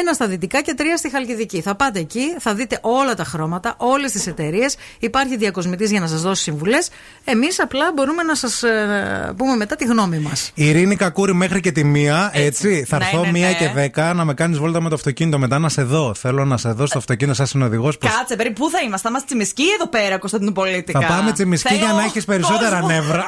ένα 0.00 0.12
στα 0.12 0.26
δυτικά 0.26 0.62
και 0.62 0.74
τρία 0.74 0.96
στη 0.96 1.10
Χαλκιδική. 1.10 1.60
Θα 1.60 1.74
πάτε 1.74 1.98
εκεί, 1.98 2.34
θα 2.38 2.54
δείτε 2.54 2.78
όλα 2.80 3.14
τα 3.14 3.24
χρώματα, 3.24 3.74
όλες 3.76 4.12
τις 4.12 4.26
εταιρείες. 4.26 4.76
Υπάρχει 4.98 5.36
διακοσμητής 5.36 5.90
για 5.90 6.00
να 6.00 6.06
σας 6.06 6.22
δώσει 6.22 6.42
συμβουλές. 6.42 6.88
Εμείς 7.24 7.60
απλά 7.60 7.92
μπορούμε 7.94 8.22
να 8.22 8.34
σας 8.34 8.62
πούμε 9.36 9.56
μετά 9.56 9.76
τη 9.76 9.84
γνώμη 9.84 10.18
μας. 10.18 10.50
Η 10.54 10.68
Ειρήνη 10.68 10.96
Κακούρη 10.96 11.34
μέχρι 11.34 11.60
και 11.60 11.72
τη 11.72 11.84
μία, 11.84 12.30
έτσι. 12.34 12.84
Θα 12.88 12.98
Ναι, 12.98 13.04
έρθω 13.04 13.24
ναι, 13.24 13.30
μία 13.30 13.48
ναι. 13.48 13.54
και 13.54 13.70
δέκα 13.74 14.12
να 14.14 14.24
με 14.24 14.34
κάνεις 14.34 14.58
βόλτα 14.58 14.80
με 14.82 14.88
το 14.88 14.94
αυτοκίνητο. 14.94 15.38
Μετά 15.38 15.58
να 15.58 15.68
σε 15.68 15.82
δω. 15.82 16.14
Θέλω 16.14 16.44
να 16.44 16.56
σε 16.56 16.70
δω 16.70 16.86
στο 16.86 16.98
αυτοκίνητο 16.98 17.36
σαν 17.36 17.46
συνοδηγός. 17.46 17.98
Κάτσε, 17.98 18.36
περί, 18.36 18.50
πού 18.50 18.70
θα 18.70 18.78
είμαστε, 18.80 19.02
θα 19.02 19.08
είμαστε 19.08 19.26
τσιμισκοί 19.26 19.64
εδώ 19.80 19.88
πέρα, 19.88 20.18
Κωνσταντινοπολίτικα. 20.18 21.00
Θα 21.00 21.06
πάμε 21.06 21.32
τσιμισκή 21.32 21.74
για 21.74 21.86
Θέλω 21.86 21.96
να 21.98 22.04
έχεις 22.04 22.24
περισσότερα 22.24 22.80
κόσμο. 22.80 22.86
νεύρα. 22.86 23.26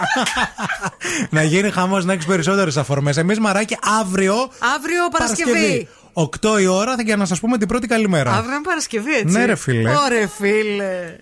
να 1.37 1.43
γίνει 1.43 1.71
χαμός, 1.71 2.05
να 2.05 2.13
έχεις 2.13 2.27
περισσότερες 2.27 2.77
αφορμές. 2.77 3.17
Εμείς 3.17 3.39
μαράκι 3.39 3.77
αύριο. 4.01 4.35
Αύριο 4.77 5.09
Παρασκευή. 5.11 5.89
8 6.19 6.61
η 6.61 6.67
ώρα 6.67 6.97
θα 6.97 7.03
για 7.03 7.17
να 7.17 7.25
σας 7.25 7.41
πούμε 7.41 7.59
την 7.59 7.69
πρώτη 7.69 7.87
καλημέρα. 7.87 8.33
Αύριο 8.33 8.55
είναι 8.55 8.63
Παρασκευή, 8.65 9.15
έτσι. 9.15 9.39
Ναι, 9.39 9.45
ρε 9.45 9.55
φίλε. 9.55 9.91
Ωρε 9.91 10.27
φίλε. 10.27 11.17